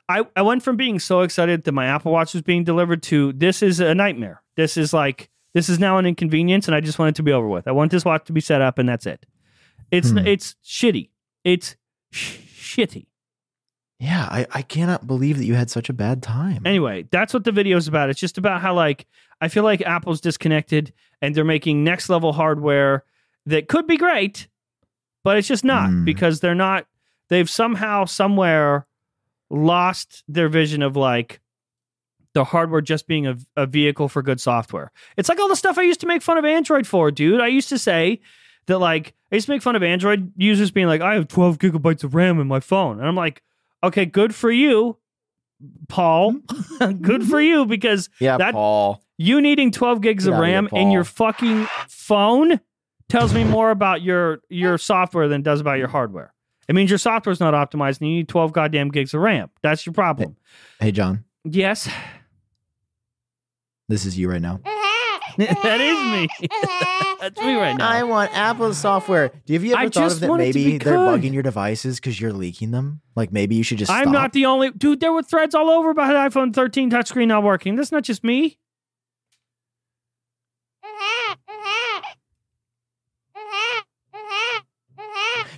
I, 0.09 0.25
I 0.37 0.43
went 0.43 0.63
from 0.63 0.77
being 0.77 0.99
so 0.99 1.21
excited 1.23 1.65
that 1.65 1.73
my 1.73 1.87
Apple 1.87 2.13
Watch 2.13 2.35
was 2.35 2.43
being 2.43 2.63
delivered 2.63 3.03
to 3.05 3.33
this 3.33 3.63
is 3.63 3.81
a 3.81 3.95
nightmare. 3.95 4.43
This 4.57 4.77
is 4.77 4.93
like 4.93 5.31
this 5.55 5.69
is 5.71 5.79
now 5.79 5.97
an 5.97 6.05
inconvenience, 6.05 6.69
and 6.69 6.75
I 6.75 6.81
just 6.81 6.99
want 6.99 7.11
it 7.11 7.17
to 7.17 7.23
be 7.23 7.33
over 7.33 7.49
with. 7.49 7.67
I 7.67 7.73
want 7.73 7.91
this 7.91 8.05
watch 8.05 8.27
to 8.27 8.33
be 8.35 8.43
set 8.43 8.61
up, 8.61 8.79
and 8.79 8.87
that's 8.89 9.07
it. 9.07 9.25
It's 9.91 10.11
Hmm. 10.11 10.19
it's 10.19 10.57
shitty. 10.65 11.09
It's 11.43 11.77
sh- 12.13 12.37
shitty. 12.77 13.07
yeah, 13.99 14.29
I, 14.31 14.47
I 14.53 14.61
cannot 14.63 15.07
believe 15.07 15.39
that 15.39 15.47
you 15.47 15.55
had 15.55 15.71
such 15.71 15.89
a 15.89 15.95
bad 15.95 16.23
time. 16.23 16.63
Anyway, 16.67 17.07
that's 17.11 17.33
what 17.33 17.45
the 17.45 17.53
video 17.53 17.79
is 17.79 17.89
about. 17.89 18.11
It's 18.11 18.21
just 18.21 18.37
about 18.37 18.61
how 18.61 18.75
like 18.75 19.07
I 19.41 19.49
feel 19.49 19.65
like 19.65 19.81
Apple's 19.81 20.21
disconnected 20.21 20.93
and 21.23 21.35
they're 21.35 21.45
making 21.45 21.83
next 21.85 22.09
level 22.09 22.33
hardware 22.33 23.05
that 23.47 23.69
could 23.69 23.87
be 23.87 23.97
great, 23.97 24.49
but 25.25 25.37
it's 25.37 25.49
just 25.49 25.65
not 25.65 25.91
Mm. 25.91 26.05
because 26.05 26.41
they're 26.41 26.55
not 26.55 26.87
they've 27.29 27.51
somehow 27.51 28.05
somewhere 28.05 28.87
lost 29.51 30.23
their 30.29 30.49
vision 30.49 30.83
of 30.83 30.97
like 30.97 31.41
the 32.35 32.45
hardware 32.45 32.81
just 32.81 33.07
being 33.07 33.27
a, 33.27 33.37
a 33.57 33.67
vehicle 33.67 34.09
for 34.09 34.23
good 34.23 34.41
software. 34.41 34.93
It's 35.17 35.29
like 35.29 35.39
all 35.41 35.49
the 35.49 35.57
stuff 35.57 35.79
I 35.79 35.83
used 35.83 36.01
to 36.01 36.07
make 36.07 36.23
fun 36.23 36.37
of 36.39 36.45
Android 36.45 36.87
for, 36.87 37.11
dude. 37.11 37.41
I 37.41 37.47
used 37.47 37.69
to 37.71 37.79
say 37.79 38.21
that 38.67 38.79
like 38.79 39.15
I 39.33 39.37
used 39.37 39.47
to 39.47 39.53
make 39.53 39.63
fun 39.63 39.75
of 39.77 39.83
Android 39.83 40.33
users 40.37 40.71
being 40.71 40.87
like, 40.87 41.01
I 41.01 41.15
have 41.15 41.29
12 41.29 41.59
gigabytes 41.59 42.05
of 42.05 42.15
RAM 42.15 42.39
in 42.41 42.47
my 42.47 42.61
phone. 42.61 42.99
And 42.99 43.09
I'm 43.09 43.15
like, 43.17 43.43
okay, 43.83 44.05
good 44.05 44.35
for 44.35 44.51
you, 44.51 44.99
Paul. 45.89 46.37
good 47.01 47.25
for 47.25 47.41
you 47.41 47.67
because 47.67 48.09
yeah, 48.21 48.37
that- 48.37 48.53
Paul. 48.53 49.03
you 49.19 49.41
needing 49.41 49.71
12 49.71 50.01
gigs 50.01 50.25
Get 50.25 50.31
of 50.31 50.35
out 50.35 50.43
of 50.43 50.47
here, 50.47 50.55
RAM 50.55 50.69
in 50.73 50.91
your 50.91 51.05
fucking 51.05 51.67
phone 51.89 52.61
tells 53.09 53.33
me 53.33 53.45
more 53.45 53.71
about 53.71 54.03
your 54.03 54.41
your 54.49 54.79
software 54.79 55.29
than 55.29 55.41
it 55.41 55.45
does 55.45 55.61
about 55.61 55.79
your 55.79 55.89
hardware. 55.89 56.33
It 56.69 56.75
means 56.75 56.91
your 56.91 56.99
software's 56.99 57.39
not 57.41 57.55
optimized 57.55 58.01
and 58.01 58.11
you 58.11 58.17
need 58.17 58.29
12 58.29 58.53
goddamn 58.53 58.89
gigs 58.91 59.15
of 59.15 59.21
RAM. 59.21 59.51
That's 59.63 59.87
your 59.87 59.93
problem. 59.93 60.37
Hey, 60.81 60.91
Jon, 60.91 61.25
Yes, 61.45 61.89
this 63.89 64.05
is 64.05 64.19
you 64.19 64.29
right 64.29 64.43
now. 64.43 64.61
that 65.39 65.81
is 65.81 66.41
me. 66.43 66.49
That's 67.21 67.41
me 67.41 67.55
right 67.55 67.73
now. 67.77 67.89
I 67.89 68.03
want 68.03 68.31
Apple 68.37 68.73
software. 68.75 69.29
Do 69.29 69.53
you 69.53 69.59
have 69.59 69.65
you 69.65 69.73
ever 69.73 69.81
I 69.83 69.85
thought 69.87 69.93
just 69.95 70.15
of 70.17 70.21
that 70.21 70.29
want 70.31 70.43
it 70.43 70.53
to 70.53 70.59
maybe 70.59 70.73
be 70.73 70.79
they're 70.85 70.97
good. 70.97 71.21
bugging 71.23 71.33
your 71.33 71.43
devices 71.43 71.97
because 71.97 72.21
you're 72.21 72.33
leaking 72.33 72.73
them? 72.73 73.01
Like 73.15 73.33
maybe 73.33 73.55
you 73.55 73.63
should 73.63 73.79
just 73.79 73.91
I'm 73.91 74.05
stop? 74.05 74.13
not 74.13 74.33
the 74.33 74.47
only 74.47 74.71
dude. 74.71 75.01
There 75.01 75.13
were 75.13 75.23
threads 75.23 75.55
all 75.55 75.71
over 75.71 75.91
about 75.91 76.09
the 76.09 76.39
iPhone 76.39 76.55
13 76.55 76.91
touchscreen 76.91 77.29
not 77.29 77.43
working. 77.43 77.75
That's 77.77 77.91
not 77.93 78.03
just 78.03 78.23
me. 78.23 78.59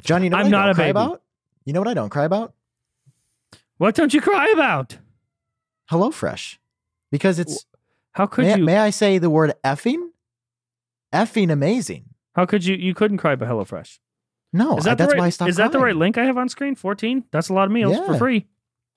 Jon, 0.02 0.22
you 0.22 0.30
know 0.30 0.36
what 0.36 0.46
I'm 0.46 0.46
I 0.46 0.50
not 0.50 0.62
don't 0.66 0.70
a 0.70 0.74
cry 0.74 0.84
baby. 0.84 0.90
about? 0.90 1.22
You 1.64 1.72
know 1.72 1.80
what 1.80 1.88
I 1.88 1.94
don't 1.94 2.08
cry 2.08 2.24
about? 2.24 2.54
What 3.76 3.94
don't 3.94 4.12
you 4.14 4.20
cry 4.20 4.48
about? 4.54 4.96
HelloFresh. 5.90 6.56
Because 7.10 7.38
it's 7.38 7.66
How 8.12 8.26
could 8.26 8.44
may, 8.46 8.56
you? 8.58 8.64
may 8.64 8.78
I 8.78 8.90
say 8.90 9.18
the 9.18 9.30
word 9.30 9.54
effing? 9.64 10.08
Effing 11.12 11.50
amazing. 11.50 12.04
How 12.34 12.46
could 12.46 12.64
you? 12.64 12.76
You 12.76 12.94
couldn't 12.94 13.18
cry 13.18 13.32
about 13.32 13.48
HelloFresh. 13.48 13.98
No, 14.52 14.78
Is 14.78 14.84
that 14.84 14.96
the 14.96 15.04
that's 15.04 15.12
right? 15.12 15.18
why 15.20 15.26
I 15.26 15.30
stopped 15.30 15.50
is 15.50 15.56
that 15.56 15.72
the 15.72 15.78
right 15.78 15.96
link 15.96 16.16
I 16.16 16.24
have 16.24 16.38
on 16.38 16.48
screen? 16.48 16.74
14. 16.74 17.24
That's 17.30 17.48
a 17.50 17.52
lot 17.54 17.66
of 17.66 17.72
meals 17.72 17.96
for 18.06 18.16
free. 18.16 18.46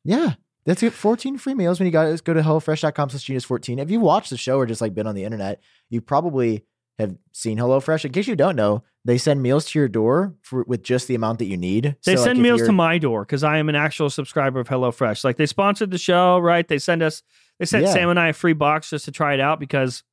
Yeah. 0.04 0.36
That's 0.66 0.84
it. 0.84 0.94
14 0.94 1.38
free 1.40 1.56
meals 1.56 1.80
when 1.80 1.88
you 1.88 1.92
guys 1.92 2.22
go 2.22 2.34
to 2.34 2.42
HelloFresh.com 2.42 3.10
slash 3.10 3.24
genius 3.24 3.44
14. 3.44 3.80
If 3.80 3.90
you 3.90 4.00
watched 4.00 4.30
the 4.30 4.38
show 4.38 4.58
or 4.58 4.66
just 4.66 4.80
like 4.80 4.94
been 4.94 5.08
on 5.08 5.16
the 5.16 5.24
internet, 5.24 5.60
you 5.90 6.02
probably 6.02 6.64
have 7.00 7.18
seen 7.32 7.58
HelloFresh. 7.58 8.06
In 8.06 8.12
case 8.12 8.28
you 8.28 8.36
don't 8.36 8.56
know, 8.56 8.84
they 9.04 9.18
send 9.18 9.42
meals 9.42 9.66
to 9.72 9.80
your 9.80 9.88
door 9.88 10.36
for 10.44 10.64
with 10.68 10.84
just 10.84 11.08
the 11.08 11.16
amount 11.16 11.40
that 11.40 11.46
you 11.46 11.58
need. 11.58 11.96
They 12.06 12.16
So, 12.16 12.26
send 12.26 12.38
if 12.40 12.44
meals 12.44 12.62
to 12.62 12.72
my 12.72 13.00
door 13.00 13.26
because 13.26 13.44
I 13.44 13.58
am 13.58 13.70
an 13.70 13.76
actual 13.76 14.10
subscriber 14.12 14.60
of 14.60 14.70
HelloFresh. 14.70 15.24
Like 15.24 15.38
they 15.38 15.48
sponsored 15.48 15.90
the 15.90 15.98
show, 15.98 16.38
right? 16.38 16.68
They 16.68 16.78
send 16.78 17.02
us, 17.02 17.24
they 17.60 17.66
sent 17.66 17.86
Yeah. 17.86 17.94
Sam 17.94 18.10
and 18.10 18.20
I 18.20 18.28
a 18.28 18.34
free 18.34 18.54
box 18.54 18.92
just 18.92 19.06
to 19.06 19.12
try 19.12 19.34
it 19.34 19.40
out 19.40 19.60
because 19.60 20.04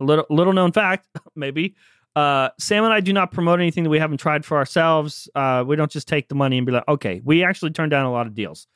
little 0.00 0.26
little 0.30 0.52
known 0.52 0.72
fact, 0.72 1.06
maybe. 1.36 1.74
Uh, 2.14 2.48
Sam 2.58 2.84
and 2.84 2.94
I 2.94 3.00
do 3.00 3.12
not 3.12 3.30
promote 3.30 3.60
anything 3.60 3.84
that 3.84 3.90
we 3.90 3.98
haven't 3.98 4.18
tried 4.18 4.44
for 4.44 4.56
ourselves. 4.56 5.28
Uh, 5.34 5.62
we 5.66 5.76
don't 5.76 5.90
just 5.90 6.08
take 6.08 6.28
the 6.28 6.34
money 6.34 6.56
and 6.56 6.64
be 6.66 6.72
like, 6.72 6.88
okay, 6.88 7.20
we 7.24 7.44
actually 7.44 7.72
turn 7.72 7.90
down 7.90 8.06
a 8.06 8.10
lot 8.12 8.26
of 8.26 8.34
deals. 8.34 8.66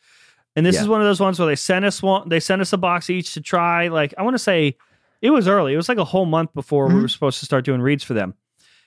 And 0.56 0.66
this 0.66 0.74
Yeah. 0.76 0.82
is 0.82 0.88
one 0.88 1.00
of 1.00 1.06
those 1.06 1.20
ones 1.20 1.38
where 1.38 1.46
they 1.48 1.56
sent 1.56 1.84
us 1.86 2.02
one, 2.02 2.28
they 2.28 2.40
sent 2.40 2.60
us 2.60 2.72
a 2.74 2.76
box 2.78 3.08
each 3.08 3.32
to 3.34 3.40
try. 3.40 3.88
Like 3.88 4.12
I 4.18 4.22
want 4.22 4.34
to 4.34 4.38
say, 4.38 4.76
it 5.22 5.30
was 5.30 5.48
early. 5.48 5.72
It 5.72 5.76
was 5.76 5.88
like 5.88 5.96
a 5.98 6.04
whole 6.04 6.26
month 6.26 6.52
before 6.54 6.88
we 6.88 6.94
Mhm. 6.94 7.02
were 7.02 7.08
supposed 7.08 7.38
to 7.40 7.46
start 7.46 7.64
doing 7.64 7.80
reads 7.80 8.04
for 8.04 8.12
them 8.14 8.34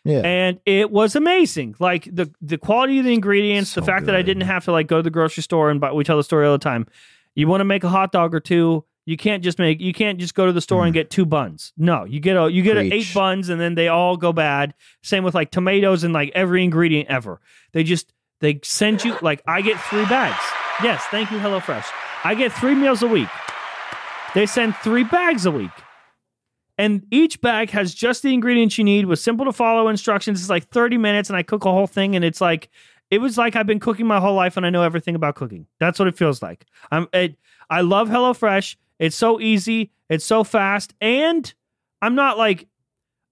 Yeah. 0.04 0.22
and 0.24 0.60
it 0.68 0.92
was 0.92 1.16
amazing. 1.16 1.74
Like 1.80 2.04
the 2.14 2.32
the 2.42 2.58
quality 2.60 3.00
of 3.00 3.06
the 3.06 3.14
ingredients, 3.14 3.72
So 3.72 3.82
the 3.82 3.88
fact 3.88 4.06
that 4.06 4.16
I 4.16 4.22
didn't 4.22 4.42
have 4.44 4.66
to 4.66 4.72
like 4.72 4.86
go 4.88 4.98
to 4.98 5.04
the 5.04 5.10
grocery 5.10 5.42
store 5.42 5.72
and 5.72 5.80
buy. 5.82 5.92
We 5.94 6.04
tell 6.04 6.18
the 6.18 6.24
story 6.24 6.46
all 6.46 6.52
the 6.54 6.58
time. 6.60 6.86
You 7.34 7.48
want 7.48 7.62
to 7.62 7.66
make 7.66 7.84
a 7.84 7.90
hot 7.90 8.12
dog 8.12 8.36
or 8.36 8.40
two. 8.40 8.84
You 9.06 9.18
can't 9.18 9.43
just 9.43 9.60
make. 9.60 9.82
You 9.82 9.91
can't 9.93 10.18
just 10.20 10.34
go 10.34 10.45
to 10.45 10.54
the 10.54 10.62
store 10.62 10.84
and 10.86 10.91
Mm. 10.91 10.95
get 10.95 11.10
two 11.10 11.26
buns. 11.26 11.74
No, 11.78 12.06
you 12.06 12.20
get 12.20 12.38
a 12.38 12.49
you 12.51 12.62
get 12.62 12.78
a 12.78 12.82
eight 12.93 13.12
buns 13.14 13.49
and 13.49 13.60
then 13.60 13.76
they 13.76 13.88
all 13.89 14.16
go 14.16 14.32
bad. 14.32 14.74
Same 15.01 15.24
with 15.24 15.36
like 15.36 15.51
tomatoes 15.51 16.04
and 16.06 16.14
like 16.14 16.32
every 16.34 16.64
ingredient 16.64 17.10
ever. 17.10 17.41
They 17.74 17.84
just 17.84 18.14
they 18.39 18.60
send 18.64 19.04
you 19.04 19.18
like 19.22 19.41
I 19.47 19.62
get 19.62 19.80
three 19.80 20.06
bags. 20.06 20.41
Yes, 20.82 21.04
thank 21.12 21.32
you, 21.32 21.38
HelloFresh. 21.38 21.86
I 22.24 22.34
get 22.36 22.51
three 22.54 22.76
meals 22.76 23.04
a 23.04 23.08
week. 23.08 23.28
They 24.34 24.45
send 24.45 24.76
three 24.78 25.04
bags 25.04 25.45
a 25.45 25.51
week. 25.51 25.70
And 26.78 27.04
each 27.12 27.39
bag 27.41 27.70
has 27.70 27.93
just 27.93 28.24
the 28.24 28.34
ingredients 28.34 28.78
you 28.80 28.84
need 28.84 29.06
with 29.06 29.20
simple 29.20 29.45
to 29.45 29.51
follow 29.54 29.89
instructions. 29.89 30.39
It's 30.41 30.49
like 30.49 30.68
30 30.70 30.97
minutes 30.97 31.30
and 31.30 31.38
I 31.38 31.43
cook 31.43 31.66
a 31.66 31.72
whole 31.72 31.86
thing 31.88 32.16
and 32.16 32.26
it's 32.26 32.41
like 32.41 32.70
it 33.12 33.20
was 33.20 33.38
like 33.38 33.56
I've 33.56 33.68
been 33.68 33.80
cooking 33.80 34.08
my 34.08 34.20
whole 34.20 34.34
life 34.34 34.58
and 34.58 34.66
I 34.66 34.72
know 34.72 34.82
everything 34.82 35.14
about 35.14 35.36
cooking. 35.36 35.68
That's 35.80 35.99
what 35.99 36.08
it 36.08 36.18
feels 36.18 36.41
like. 36.41 36.66
I'm 36.91 37.08
it, 37.14 37.36
I 37.70 37.82
love 37.82 38.10
HelloFresh. 38.10 38.76
It's 39.04 39.18
so 39.18 39.41
easy, 39.41 39.91
it's 40.08 40.24
so 40.24 40.45
fast 40.45 40.93
and 41.01 41.54
I'm 42.01 42.16
not 42.16 42.38
like 42.38 42.70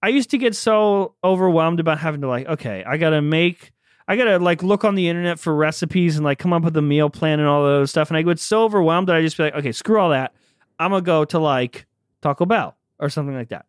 I 0.03 0.09
used 0.09 0.31
to 0.31 0.37
get 0.37 0.53
so 0.53 1.15
overwhelmed 1.23 1.79
about 1.79 1.97
having 1.97 2.19
to 2.21 2.27
like, 2.27 2.45
okay, 2.45 2.83
I 2.85 2.97
gotta 2.97 3.21
make, 3.21 3.71
I 4.05 4.17
gotta 4.17 4.37
like 4.37 4.63
look 4.63 4.83
on 4.83 4.95
the 4.95 5.07
internet 5.07 5.39
for 5.39 5.55
recipes 5.55 6.17
and 6.17 6.25
like 6.25 6.39
come 6.39 6.51
up 6.51 6.63
with 6.63 6.75
a 6.75 6.81
meal 6.81 7.09
plan 7.09 7.39
and 7.39 7.47
all 7.47 7.63
those 7.63 7.89
stuff. 7.89 8.09
And 8.09 8.17
I 8.17 8.21
get 8.21 8.37
so 8.37 8.65
overwhelmed 8.65 9.07
that 9.07 9.15
I 9.15 9.21
just 9.21 9.37
be 9.37 9.43
like, 9.43 9.55
okay, 9.55 9.71
screw 9.71 9.97
all 9.97 10.09
that. 10.09 10.33
I'm 10.77 10.91
gonna 10.91 11.03
go 11.03 11.23
to 11.23 11.39
like 11.39 11.85
Taco 12.21 12.45
Bell 12.45 12.75
or 12.99 13.09
something 13.09 13.33
like 13.33 13.47
that. 13.49 13.65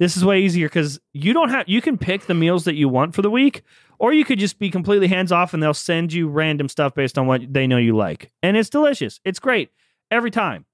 This 0.00 0.16
is 0.16 0.24
way 0.24 0.40
easier 0.40 0.66
because 0.66 0.98
you 1.12 1.32
don't 1.32 1.50
have 1.50 1.68
you 1.68 1.80
can 1.80 1.98
pick 1.98 2.26
the 2.26 2.34
meals 2.34 2.64
that 2.64 2.74
you 2.74 2.88
want 2.88 3.14
for 3.14 3.22
the 3.22 3.30
week, 3.30 3.62
or 4.00 4.12
you 4.12 4.24
could 4.24 4.40
just 4.40 4.58
be 4.58 4.70
completely 4.70 5.06
hands 5.06 5.30
off 5.30 5.54
and 5.54 5.62
they'll 5.62 5.72
send 5.72 6.12
you 6.12 6.26
random 6.26 6.68
stuff 6.68 6.96
based 6.96 7.16
on 7.16 7.28
what 7.28 7.52
they 7.52 7.68
know 7.68 7.76
you 7.76 7.96
like. 7.96 8.32
And 8.42 8.56
it's 8.56 8.70
delicious. 8.70 9.20
It's 9.24 9.38
great 9.38 9.70
every 10.10 10.32
time. 10.32 10.64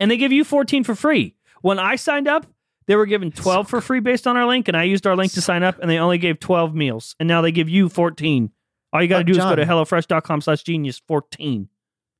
And 0.00 0.10
they 0.10 0.16
give 0.16 0.32
you 0.32 0.42
14 0.44 0.82
for 0.82 0.94
free. 0.94 1.36
When 1.62 1.78
I 1.78 1.96
signed 1.96 2.26
up, 2.26 2.46
they 2.86 2.96
were 2.96 3.06
giving 3.06 3.30
12 3.30 3.68
for 3.68 3.80
free 3.80 4.00
based 4.00 4.26
on 4.26 4.36
our 4.36 4.46
link, 4.46 4.66
and 4.66 4.76
I 4.76 4.82
used 4.84 5.06
our 5.06 5.14
link 5.14 5.32
to 5.34 5.40
sign 5.42 5.62
up, 5.62 5.78
and 5.78 5.88
they 5.90 5.98
only 5.98 6.18
gave 6.18 6.40
12 6.40 6.74
meals. 6.74 7.14
And 7.20 7.28
now 7.28 7.40
they 7.42 7.52
give 7.52 7.68
you 7.68 7.88
14. 7.88 8.50
All 8.92 9.02
you 9.02 9.08
got 9.08 9.18
to 9.18 9.24
do 9.24 9.32
is 9.32 9.38
go 9.38 9.54
to 9.54 9.64
Jon. 9.64 9.76
HelloFresh.com 9.76 10.40
slash 10.40 10.62
genius 10.64 11.00
14. 11.06 11.68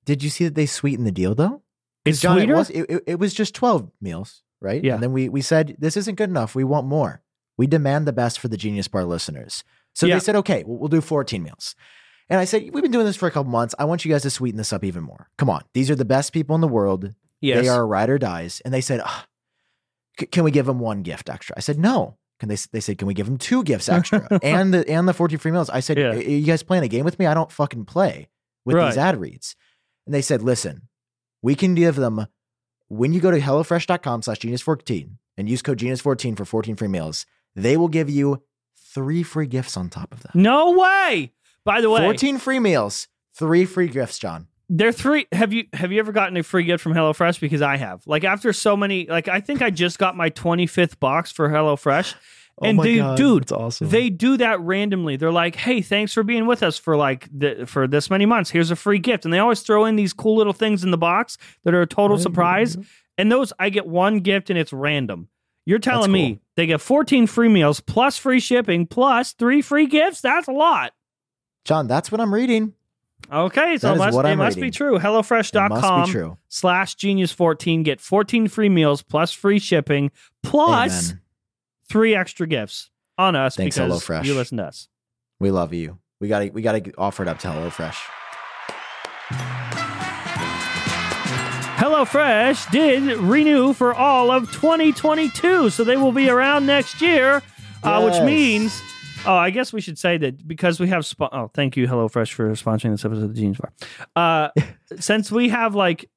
Did 0.05 0.23
you 0.23 0.31
see 0.31 0.45
that 0.45 0.55
they 0.55 0.67
sweetened 0.67 1.07
the 1.07 1.13
deal 1.13 1.35
though? 1.35 1.63
It's 2.05 2.21
Jon, 2.21 2.37
sweeter? 2.37 2.53
It 2.53 2.57
was, 2.57 2.71
it, 2.71 2.87
it- 2.91 3.03
it 3.07 3.19
was 3.19 3.35
just 3.35 3.55
12 3.55 3.91
meals, 4.01 4.43
right? 4.61 4.83
Yeah. 4.85 4.95
And 4.95 5.03
then 5.03 5.13
we, 5.13 5.29
we 5.29 5.41
said, 5.41 5.77
this 5.79 5.97
isn't 5.97 6.15
good 6.15 6.31
enough. 6.31 6.55
We 6.55 6.63
want 6.65 6.87
more. 6.87 7.23
We 7.57 7.67
demand 7.67 8.07
the 8.07 8.13
best 8.13 8.39
for 8.39 8.49
the 8.49 8.57
Genius 8.57 8.87
Bar 8.89 9.05
listeners. 9.05 9.65
So 9.95 10.07
Yeah. 10.07 10.15
they 10.17 10.21
said, 10.21 10.37
okay, 10.37 10.63
we'll, 10.67 10.79
we'll 10.79 10.89
do 10.89 11.01
14 11.01 11.43
meals. 11.43 11.75
And 12.29 12.39
I 12.39 12.45
said, 12.45 12.71
we've 12.73 12.83
been 12.83 12.93
doing 12.93 13.07
this 13.07 13.17
for 13.17 13.27
a 13.27 13.31
couple 13.33 13.51
months. 13.51 13.75
I 13.79 13.85
want 13.87 14.05
you 14.05 14.13
guys 14.13 14.23
to 14.23 14.31
sweeten 14.31 14.57
this 14.57 14.73
up 14.73 14.85
even 14.85 15.03
more. 15.03 15.29
Come 15.37 15.51
on. 15.51 15.65
These 15.75 15.91
are 15.91 15.97
the 15.97 16.05
best 16.05 16.33
people 16.33 16.55
in 16.55 16.61
the 16.61 16.69
world. 16.69 17.13
Yes. 17.41 17.63
They 17.63 17.69
are 17.69 17.87
ride 17.87 18.11
or 18.11 18.19
dies. 18.19 18.61
And 18.65 18.73
they 18.75 18.81
said, 18.81 19.01
"Ah, 19.05 19.27
c- 20.19 20.27
can 20.27 20.45
we 20.45 20.51
give 20.51 20.67
them 20.67 20.79
one 20.79 21.03
gift 21.03 21.29
extra? 21.31 21.55
I 21.57 21.61
said, 21.61 21.79
no. 21.79 22.17
Can 22.39 22.49
they, 22.49 22.57
they 22.73 22.81
said, 22.81 22.97
can 22.99 23.07
we 23.07 23.15
give 23.15 23.27
them 23.27 23.37
two 23.39 23.63
gifts 23.65 23.89
extra 23.89 24.27
and 24.43 24.73
the, 24.73 24.89
and 24.89 25.07
the 25.09 25.13
14 25.15 25.39
free 25.39 25.51
meals? 25.53 25.69
I 25.71 25.81
said, 25.81 25.99
Yeah. 25.99 26.11
"Are 26.13 26.17
you 26.21 26.45
guys 26.47 26.63
playing 26.63 26.85
a 26.85 26.89
game 26.89 27.05
with 27.05 27.19
me? 27.19 27.27
I 27.27 27.35
don't 27.35 27.53
fucking 27.53 27.85
play 27.85 28.29
with 28.65 28.77
Right. 28.77 28.87
these 28.91 28.99
ad 28.99 29.19
reads. 29.21 29.57
And 30.07 30.15
they 30.15 30.23
said, 30.23 30.43
listen, 30.43 30.89
we 31.43 31.55
can 31.55 31.75
give 31.75 31.97
them 31.97 32.27
when 32.89 33.13
you 33.13 33.21
go 33.21 33.31
to 33.31 33.39
HelloFresh.com 33.41 34.23
slash 34.23 34.39
Genius14 34.41 35.11
and 35.37 35.49
use 35.49 35.63
code 35.63 35.79
Genius14 35.79 36.37
for 36.37 36.45
14 36.45 36.77
free 36.77 36.89
meals, 36.89 37.25
they 37.55 37.77
will 37.77 37.89
give 37.89 38.11
you 38.11 38.43
three 38.93 39.23
free 39.23 39.47
gifts 39.47 39.77
on 39.77 39.89
top 39.89 40.13
of 40.13 40.23
that. 40.25 40.35
No 40.35 40.73
way. 40.73 41.33
By 41.65 41.81
the 41.83 41.89
way, 41.91 42.01
14 42.01 42.39
free 42.39 42.59
meals, 42.59 43.07
three 43.35 43.65
free 43.65 43.87
gifts, 43.89 44.19
Jon. 44.19 44.49
They're 44.73 44.93
three. 44.93 45.27
Have 45.33 45.53
you 45.53 45.65
have 45.73 45.91
you 45.91 45.99
ever 45.99 46.13
gotten 46.13 46.37
a 46.37 46.45
free 46.45 46.63
gift 46.63 46.81
from 46.83 46.95
HelloFresh? 46.95 47.41
Because 47.41 47.61
I 47.61 47.77
have. 47.77 48.07
Like 48.07 48.23
after 48.23 48.53
so 48.53 48.77
many, 48.77 49.07
like 49.07 49.27
I 49.27 49.41
think 49.41 49.63
I 49.63 49.71
just 49.71 49.99
got 49.99 50.17
my 50.17 50.31
25th 50.31 51.01
box 51.01 51.33
for 51.33 51.49
HelloFresh. 51.49 52.15
And 52.63 52.79
they, 52.79 52.97
dude, 53.17 53.45
that's 53.45 53.53
awesome. 53.53 53.89
They 53.89 54.11
do 54.11 54.37
that 54.37 54.61
randomly. 54.61 55.17
They're 55.17 55.33
like, 55.33 55.57
"Hey, 55.57 55.81
thanks 55.81 56.13
for 56.13 56.23
being 56.23 56.47
with 56.47 56.63
us 56.63 56.77
for 56.77 56.97
like 56.97 57.27
the, 57.33 57.67
for 57.67 57.89
this 57.89 58.11
many 58.11 58.27
months. 58.27 58.51
Here's 58.51 58.71
a 58.71 58.77
free 58.77 58.99
gift." 58.99 59.25
And 59.25 59.35
they 59.35 59.39
always 59.39 59.61
throw 59.63 59.87
in 59.87 59.97
these 59.97 60.13
cool 60.13 60.37
little 60.37 60.53
things 60.53 60.85
in 60.85 60.91
the 60.91 60.99
box 60.99 61.37
that 61.65 61.75
are 61.75 61.83
a 61.83 61.87
total 61.87 62.19
surprise. 62.19 62.77
And 63.19 63.33
those 63.33 63.53
I 63.59 63.71
get 63.71 63.87
one 63.87 64.19
gift 64.21 64.51
and 64.51 64.59
it's 64.59 64.73
random. 64.73 65.29
You're 65.67 65.79
telling 65.79 66.13
me 66.13 66.35
cool. 66.35 66.43
they 66.57 66.67
get 66.67 66.81
14 66.81 67.27
free 67.27 67.49
meals 67.49 67.81
plus 67.81 68.17
free 68.19 68.41
shipping 68.41 68.87
plus 68.87 69.33
three 69.33 69.63
free 69.63 69.87
gifts? 69.87 70.21
That's 70.21 70.47
a 70.49 70.53
lot. 70.53 70.93
Jon, 71.65 71.87
that's 71.87 72.13
what 72.13 72.21
I'm 72.21 72.33
reading. 72.33 72.75
Okay, 73.33 73.79
so 73.79 73.95
it 73.95 73.99
must, 73.99 74.19
it 74.19 74.37
must 74.37 74.61
be 74.61 74.71
true. 74.71 74.99
HelloFresh.com 74.99 76.37
slash 76.49 76.95
genius 76.97 77.31
14 77.33 77.83
get 77.83 78.01
14 78.01 78.49
free 78.49 78.69
meals 78.69 79.03
plus 79.03 79.33
free 79.33 79.59
shipping 79.59 80.11
plus 80.43 81.11
Amen. 81.11 81.21
three 81.89 82.15
extra 82.15 82.47
gifts 82.47 82.91
on 83.19 83.37
us 83.37 83.57
Thanks, 83.57 83.77
because 83.77 84.03
HelloFresh. 84.03 84.25
you 84.25 84.35
listen 84.35 84.59
to 84.59 84.65
us 84.65 84.89
We 85.39 85.51
love 85.51 85.73
you. 85.73 85.99
We 86.21 86.29
gotta 86.29 86.51
we 86.53 86.63
gotta 86.63 86.93
offer 86.99 87.23
it 87.23 87.29
up 87.29 87.39
to 87.41 87.49
HelloFresh. 87.49 87.97
HelloFresh 91.77 92.71
did 92.71 93.17
renew 93.19 93.73
for 93.73 93.95
all 93.95 94.31
of 94.31 94.51
2022 94.53 95.71
so 95.71 95.85
they 95.85 95.97
will 95.97 96.13
be 96.13 96.29
around 96.29 96.67
next 96.67 97.01
year 97.01 97.43
uh, 97.83 98.03
which 98.03 98.21
means 98.23 98.83
oh 99.27 99.35
I 99.35 99.51
guess 99.51 99.73
we 99.73 99.81
should 99.81 99.99
say 99.99 100.17
that 100.19 100.47
because 100.47 100.81
we 100.81 100.89
have 100.89 101.03
spo- 101.03 101.29
oh 101.33 101.51
thank 101.55 101.77
you 101.77 101.87
HelloFresh 101.87 102.33
for 102.33 102.51
sponsoring 102.53 102.91
this 102.93 103.05
episode 103.05 103.25
of 103.25 103.35
the 103.35 103.41
Genius 103.41 103.59
Bar. 103.59 103.73
Uh, 104.17 104.63
since 105.01 105.31
we 105.31 105.49
have 105.49 105.75
like 105.75 106.09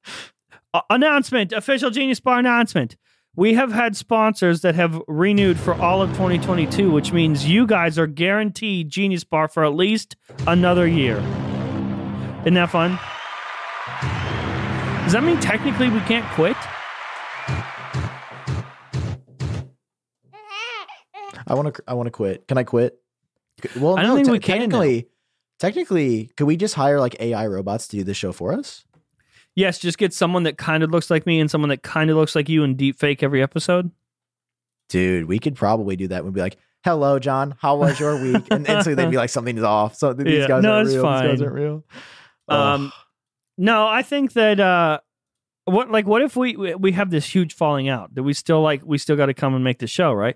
a- 0.74 0.82
announcement 0.90 1.52
official 1.52 1.90
Genius 1.90 2.20
Bar 2.20 2.40
announcement 2.40 2.96
we 3.36 3.56
have 3.56 3.72
had 3.72 3.96
sponsors 3.96 4.62
that 4.62 4.76
have 4.76 5.02
renewed 5.08 5.60
for 5.60 5.74
all 5.76 6.02
of 6.02 6.10
2022 6.12 6.92
which 6.92 7.12
means 7.12 7.48
you 7.48 7.66
guys 7.66 7.98
are 7.98 8.08
guaranteed 8.08 8.90
Genius 8.90 9.24
Bar 9.24 9.48
for 9.48 9.66
at 9.66 9.74
least 9.74 10.16
another 10.48 10.88
year. 10.88 11.18
Isn't 12.42 12.56
that 12.56 12.70
fun? 12.70 13.00
Does 15.04 15.14
that 15.14 15.24
mean 15.24 15.40
technically 15.40 15.90
we 15.90 16.00
can't 16.02 16.26
quit? 16.34 16.56
I 21.48 21.54
want 21.56 21.74
to 21.76 21.84
I 21.88 21.94
want 21.94 22.08
to 22.08 22.12
quit. 22.12 22.48
Can 22.48 22.58
I 22.58 22.64
quit? 22.64 23.00
Well, 23.80 23.98
I 23.98 24.02
don't 24.02 24.10
no, 24.12 24.16
think 24.16 24.26
te- 24.28 24.32
we 24.32 24.40
can 24.40 24.56
now. 24.58 24.62
Technically, 24.64 25.08
technically, 25.60 26.32
could 26.38 26.46
we 26.46 26.58
just 26.58 26.76
hire 26.76 27.00
like 27.00 27.16
AI 27.20 27.48
robots 27.48 27.88
to 27.90 27.98
do 27.98 28.04
the 28.04 28.14
show 28.14 28.32
for 28.32 28.54
us? 28.54 28.86
Yes, 29.56 29.78
just 29.78 29.98
get 30.00 30.14
someone 30.14 30.44
that 30.44 30.58
kind 30.58 30.82
of 30.84 30.90
looks 30.90 31.12
like 31.12 31.26
me 31.28 31.40
and 31.40 31.50
someone 31.52 31.70
that 31.70 31.84
kind 31.84 32.10
of 32.10 32.18
looks 32.18 32.36
like 32.36 32.50
you 32.50 32.64
and 32.64 32.76
deep 32.76 32.98
fake 32.98 33.22
every 33.22 33.44
episode. 33.44 33.92
Dude, 34.90 35.26
we 35.28 35.38
could 35.40 35.56
probably 35.56 35.96
do 35.96 36.08
that. 36.10 36.24
We'd 36.26 36.34
be 36.34 36.42
like, 36.42 36.58
"Hello, 36.84 37.20
Jon. 37.20 37.56
How 37.60 37.76
was 37.78 38.00
your 38.00 38.22
week?" 38.22 38.44
And, 38.52 38.68
and 38.68 38.84
so 38.84 38.96
they'd 38.96 39.12
be 39.12 39.18
like, 39.18 39.30
"Something 39.32 39.58
is 39.58 39.64
off. 39.64 39.96
So 39.96 40.14
these 40.14 40.40
Yeah. 40.40 40.48
guys 40.48 40.64
No, 40.64 40.74
aren't 40.74 40.88
it's 40.88 40.96
real. 40.96 41.04
These 41.04 41.22
guys 41.22 41.42
aren't 41.42 41.54
real." 41.54 41.84
Um, 42.48 42.92
no, 43.58 43.88
I 43.88 44.02
think 44.02 44.34
that 44.34 44.60
uh, 44.60 45.00
what 45.66 45.90
like 45.92 46.06
what 46.08 46.22
if 46.22 46.36
we 46.36 46.56
we- 46.58 46.92
have 46.94 47.10
this 47.12 47.26
huge 47.26 47.54
falling 47.54 47.88
out? 47.88 48.14
That 48.16 48.24
we 48.24 48.34
still 48.34 48.62
like 48.62 48.82
we 48.84 48.98
still 48.98 49.16
got 49.16 49.28
to 49.28 49.34
come 49.34 49.54
and 49.56 49.64
make 49.64 49.80
the 49.80 49.88
show, 49.88 50.12
right? 50.14 50.36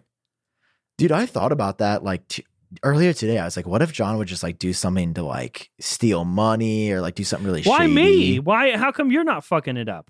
Dude, 0.97 1.11
I 1.11 1.25
thought 1.25 1.51
about 1.51 1.77
that 1.77 2.03
like 2.03 2.27
t- 2.27 2.45
earlier 2.83 3.13
today. 3.13 3.37
I 3.37 3.45
was 3.45 3.55
like, 3.55 3.67
"What 3.67 3.81
if 3.81 3.93
Jon 3.93 4.17
would 4.17 4.27
just 4.27 4.43
like 4.43 4.57
do 4.59 4.73
something 4.73 5.13
to 5.13 5.23
like 5.23 5.69
steal 5.79 6.25
money 6.25 6.91
or 6.91 7.01
like 7.01 7.15
do 7.15 7.23
something 7.23 7.45
really 7.45 7.63
Why 7.63 7.79
shady?" 7.79 7.93
me? 7.93 8.39
Why? 8.39 8.75
How 8.77 8.91
come 8.91 9.11
you're 9.11 9.23
not 9.23 9.43
fucking 9.43 9.77
it 9.77 9.89
up? 9.89 10.09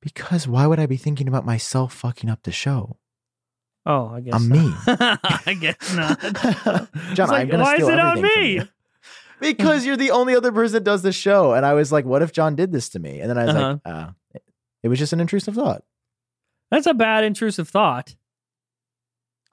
Because 0.00 0.46
why 0.46 0.66
would 0.66 0.78
I 0.78 0.86
be 0.86 0.96
thinking 0.96 1.26
about 1.26 1.44
myself 1.44 1.92
fucking 1.92 2.30
up 2.30 2.44
the 2.44 2.52
show? 2.52 2.98
Oh, 3.84 4.08
I 4.08 4.20
guess 4.20 4.34
I'm 4.34 4.48
me. 4.48 4.72
I 4.86 5.56
guess 5.60 5.94
not. 5.94 6.20
Jon, 7.14 7.28
like, 7.28 7.42
I'm 7.42 7.48
gonna 7.48 7.62
why 7.62 7.76
is 7.76 7.88
it 7.88 7.98
on 7.98 8.20
me? 8.20 8.54
you. 8.54 8.68
because 9.40 9.86
you're 9.86 9.96
the 9.96 10.10
only 10.10 10.34
other 10.34 10.50
person 10.50 10.74
that 10.74 10.84
does 10.84 11.02
this 11.02 11.14
show. 11.14 11.54
And 11.54 11.64
I 11.64 11.74
was 11.74 11.92
like, 11.92 12.04
what 12.04 12.22
if 12.22 12.32
Jon 12.32 12.56
did 12.56 12.72
this 12.72 12.88
to 12.90 12.98
me? 12.98 13.20
And 13.20 13.30
then 13.30 13.38
I 13.38 13.44
was 13.44 13.54
like, 13.54 13.80
uh, 13.84 14.10
it 14.82 14.88
was 14.88 14.98
just 14.98 15.12
an 15.12 15.20
intrusive 15.20 15.54
thought. 15.54 15.84
That's 16.70 16.86
a 16.86 16.94
bad 16.94 17.22
intrusive 17.22 17.68
thought. 17.68 18.16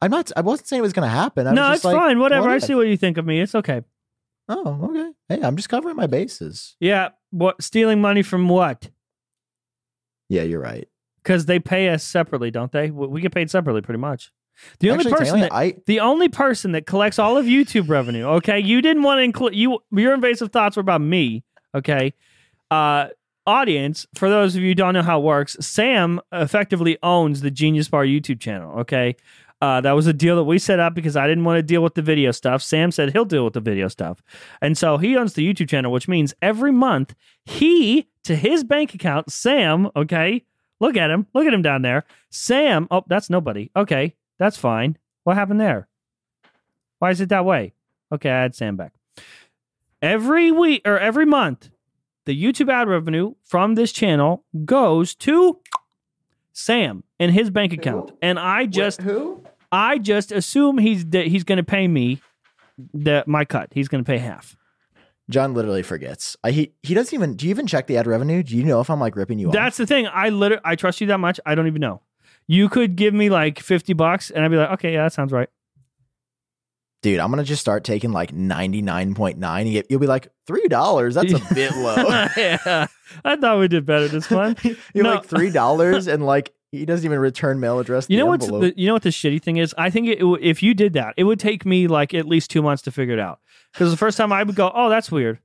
I'm 0.03 0.11
not, 0.11 0.31
I 0.35 0.41
wasn't 0.41 0.67
saying 0.67 0.79
it 0.79 0.83
was 0.83 0.93
going 0.93 1.07
to 1.07 1.15
happen. 1.15 1.47
I 1.47 1.53
no, 1.53 1.69
was 1.69 1.77
it's 1.77 1.85
like, 1.85 1.95
fine. 1.95 2.19
Whatever. 2.19 2.47
what 2.47 2.55
I 2.55 2.59
see 2.59 2.75
what 2.75 2.87
you 2.87 2.97
think 2.97 3.17
of 3.17 3.25
me. 3.25 3.39
It's 3.39 3.55
okay. 3.55 3.81
Oh, 4.49 4.89
okay. 4.89 5.11
Hey, 5.29 5.41
I'm 5.41 5.55
just 5.55 5.69
covering 5.69 5.95
my 5.95 6.07
bases. 6.07 6.75
Yeah. 6.79 7.09
What 7.31 7.63
stealing 7.63 8.01
money 8.01 8.21
from 8.21 8.49
what? 8.49 8.89
Yeah, 10.29 10.43
you're 10.43 10.59
right. 10.59 10.87
Because 11.23 11.45
they 11.45 11.59
pay 11.59 11.89
us 11.89 12.03
separately, 12.03 12.51
don't 12.51 12.71
they? 12.71 12.91
We 12.91 13.07
we 13.07 13.21
get 13.21 13.33
paid 13.33 13.49
separately, 13.49 13.81
pretty 13.81 13.99
much. 13.99 14.31
The 14.79 14.91
only 14.91 15.05
Actually, 15.05 15.17
person 15.17 15.39
that 15.39 15.53
I, 15.53 15.75
the 15.85 16.01
only 16.01 16.27
person 16.27 16.73
that 16.73 16.85
collects 16.85 17.17
all 17.17 17.37
of 17.37 17.45
YouTube 17.45 17.89
revenue. 17.89 18.25
Okay, 18.25 18.59
you 18.59 18.81
didn't 18.81 19.03
want 19.03 19.19
to 19.19 19.23
include 19.23 19.55
you. 19.55 19.79
Your 19.91 20.13
invasive 20.13 20.51
thoughts 20.51 20.75
were 20.75 20.81
about 20.81 21.01
me. 21.01 21.43
Okay, 21.73 22.13
uh, 22.69 23.07
audience. 23.47 24.05
For 24.15 24.29
those 24.29 24.55
of 24.55 24.61
you 24.61 24.69
who 24.69 24.75
don't 24.75 24.93
know 24.93 25.01
how 25.01 25.19
it 25.19 25.23
works, 25.23 25.55
Sam 25.61 26.19
effectively 26.31 26.97
owns 27.01 27.41
the 27.41 27.51
Genius 27.51 27.87
Bar 27.87 28.05
YouTube 28.05 28.39
channel. 28.39 28.79
Okay. 28.79 29.15
Uh, 29.63 29.79
that 29.79 29.93
was 29.93 30.07
a 30.07 30.11
deal 30.11 30.35
that 30.35 30.43
we 30.43 30.59
set 30.59 30.81
up 30.81 30.93
because 30.93 31.15
I 31.15 31.25
didn't 31.25 31.45
want 31.45 31.57
to 31.57 31.63
deal 31.63 31.81
with 31.81 31.93
the 31.93 32.01
video 32.01 32.31
stuff. 32.31 32.61
Sam 32.61 32.91
said 32.91 33.13
he'll 33.13 33.23
deal 33.23 33.45
with 33.45 33.53
the 33.53 33.61
video 33.61 33.87
stuff. 33.87 34.21
And 34.61 34.77
so 34.77 34.97
he 34.97 35.15
owns 35.15 35.35
the 35.35 35.53
YouTube 35.53 35.69
channel, 35.69 35.89
which 35.89 36.09
means 36.09 36.33
every 36.41 36.73
month 36.73 37.15
he, 37.45 38.09
to 38.25 38.35
his 38.35 38.65
bank 38.65 38.93
account, 38.93 39.31
Sam, 39.31 39.89
okay, 39.95 40.43
look 40.81 40.97
at 40.97 41.09
him, 41.09 41.27
look 41.33 41.47
at 41.47 41.53
him 41.53 41.61
down 41.61 41.81
there. 41.81 42.03
Sam, 42.29 42.89
oh, 42.91 43.05
that's 43.07 43.29
nobody. 43.29 43.71
Okay, 43.73 44.15
that's 44.37 44.57
fine. 44.57 44.97
What 45.23 45.37
happened 45.37 45.61
there? 45.61 45.87
Why 46.99 47.11
is 47.11 47.21
it 47.21 47.29
that 47.29 47.45
way? 47.45 47.71
Okay, 48.11 48.29
I 48.29 48.41
had 48.41 48.55
Sam 48.55 48.75
back. 48.75 48.91
Every 50.01 50.51
week 50.51 50.81
or 50.83 50.99
every 50.99 51.25
month, 51.25 51.69
the 52.25 52.35
YouTube 52.35 52.69
ad 52.69 52.89
revenue 52.89 53.35
from 53.45 53.75
this 53.75 53.93
channel 53.93 54.43
goes 54.65 55.15
to 55.15 55.61
Sam 56.51 57.05
in 57.17 57.29
his 57.29 57.49
bank 57.49 57.71
account. 57.71 58.11
And 58.21 58.37
I 58.37 58.65
just 58.65 59.01
who? 59.01 59.41
I 59.73 59.97
just 59.97 60.31
assume 60.31 60.77
he's 60.77 61.03
that 61.07 61.27
he's 61.27 61.43
going 61.43 61.57
to 61.57 61.63
pay 61.63 61.87
me 61.87 62.21
the 62.93 63.23
my 63.27 63.43
cut. 63.43 63.69
He's 63.73 63.87
going 63.89 64.03
to 64.03 64.07
pay 64.09 64.19
half. 64.19 64.55
Jon 65.29 65.53
literally 65.53 65.83
forgets. 65.83 66.35
I, 66.43 66.51
he, 66.51 66.73
he 66.83 66.93
doesn't 66.93 67.13
even, 67.13 67.35
do 67.35 67.45
you 67.45 67.49
even 67.51 67.65
check 67.65 67.87
the 67.87 67.97
ad 67.97 68.07
revenue? 68.07 68.43
Do 68.43 68.57
you 68.57 68.63
know 68.65 68.81
if 68.81 68.89
I'm 68.89 68.99
like 68.99 69.15
ripping 69.15 69.39
you 69.39 69.47
off? 69.47 69.53
That's 69.53 69.77
the 69.77 69.85
thing. 69.87 70.05
I 70.07 70.29
literally 70.29 70.61
I 70.65 70.75
trust 70.75 70.99
you 71.01 71.07
that 71.07 71.19
much. 71.19 71.39
I 71.45 71.55
don't 71.55 71.67
even 71.67 71.79
know. 71.81 72.01
you 72.45 72.67
could 72.69 72.95
give 72.97 73.13
me 73.13 73.29
like 73.29 73.59
50 73.59 73.93
bucks 73.93 74.29
and 74.31 74.43
I'd 74.43 74.51
be 74.51 74.57
like, 74.57 74.71
okay, 74.71 74.93
yeah, 74.93 75.03
that 75.03 75.13
sounds 75.13 75.31
right. 75.31 75.47
Dude, 77.01 77.19
I'm 77.19 77.29
gonna 77.31 77.43
just 77.43 77.59
start 77.61 77.83
taking 77.83 78.11
like 78.11 78.31
99.9. 78.31 79.69
You- 79.71 79.83
You'll 79.89 79.99
be 79.99 80.07
like, 80.07 80.29
three 80.47 80.67
dollars. 80.69 81.15
That's 81.15 81.33
a 81.33 81.53
bit 81.53 81.75
low. 81.75 81.95
yeah. 82.37 82.87
I 83.25 83.35
thought 83.35 83.59
we 83.59 83.67
did 83.67 83.85
better 83.85 84.07
this 84.07 84.29
month. 84.31 84.63
You're 84.93 85.03
No. 85.03 85.15
like 85.15 85.25
three 85.25 85.49
dollars, 85.51 86.07
and 86.07 86.25
like 86.25 86.53
he 86.73 86.85
doesn't 86.85 87.05
even 87.05 87.19
return 87.19 87.59
mail 87.59 87.77
address. 87.77 88.09
You 88.09 88.17
know 88.17 88.25
what's 88.25 88.47
the, 88.47 88.73
you 88.75 88.87
know 88.87 88.93
what 88.93 89.03
the 89.03 89.09
shitty 89.09 89.41
thing 89.43 89.57
is? 89.57 89.75
I 89.77 89.91
think 89.91 90.07
it, 90.07 90.19
it, 90.19 90.39
if 90.41 90.63
you 90.63 90.73
did 90.73 90.93
that, 90.93 91.13
it 91.17 91.23
would 91.23 91.39
take 91.39 91.67
me 91.67 91.85
like 91.87 92.15
at 92.15 92.25
least 92.25 92.49
two 92.49 92.63
months 92.63 92.81
to 92.83 92.91
figure 92.91 93.13
it 93.13 93.19
out. 93.19 93.39
Because 93.71 93.91
the 93.91 93.97
first 93.97 94.17
time 94.17 94.31
I 94.31 94.41
would 94.41 94.55
go, 94.55 94.71
"Oh, 94.73 94.89
that's 94.89 95.11
weird," 95.11 95.39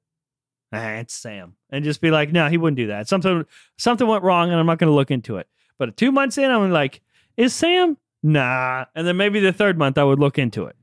ah, 0.72 0.92
it's 0.92 1.12
Sam, 1.12 1.54
and 1.68 1.84
just 1.84 2.00
be 2.00 2.10
like, 2.10 2.32
"No, 2.32 2.48
he 2.48 2.56
wouldn't 2.56 2.78
do 2.78 2.86
that. 2.86 3.08
Something 3.08 3.44
something 3.76 4.06
went 4.06 4.24
wrong, 4.24 4.50
and 4.50 4.58
I'm 4.58 4.64
not 4.64 4.78
going 4.78 4.90
to 4.90 4.94
look 4.94 5.10
into 5.10 5.36
it." 5.36 5.48
But 5.76 5.98
two 5.98 6.10
months 6.10 6.38
in, 6.38 6.50
I'm 6.50 6.70
like, 6.70 7.02
"Is 7.36 7.54
Sam?" 7.54 7.98
Nah, 8.22 8.86
and 8.94 9.06
then 9.06 9.18
maybe 9.18 9.38
the 9.38 9.52
third 9.52 9.76
month 9.76 9.98
I 9.98 10.04
would 10.04 10.18
look 10.18 10.38
into 10.38 10.64
it. 10.64 10.76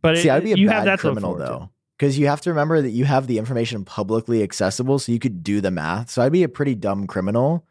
But 0.00 0.16
See, 0.18 0.28
it, 0.28 0.32
I'd 0.32 0.42
be 0.42 0.52
a 0.52 0.56
you 0.56 0.68
bad 0.68 0.74
have 0.74 0.84
that 0.86 0.98
criminal 1.00 1.34
though, 1.36 1.68
because 1.98 2.18
you 2.18 2.28
have 2.28 2.40
to 2.40 2.50
remember 2.50 2.80
that 2.80 2.90
you 2.90 3.04
have 3.04 3.26
the 3.26 3.36
information 3.36 3.84
publicly 3.84 4.42
accessible, 4.42 4.98
so 4.98 5.12
you 5.12 5.18
could 5.18 5.44
do 5.44 5.60
the 5.60 5.70
math. 5.70 6.08
So 6.08 6.22
I'd 6.22 6.32
be 6.32 6.44
a 6.44 6.48
pretty 6.48 6.74
dumb 6.74 7.06
criminal, 7.06 7.66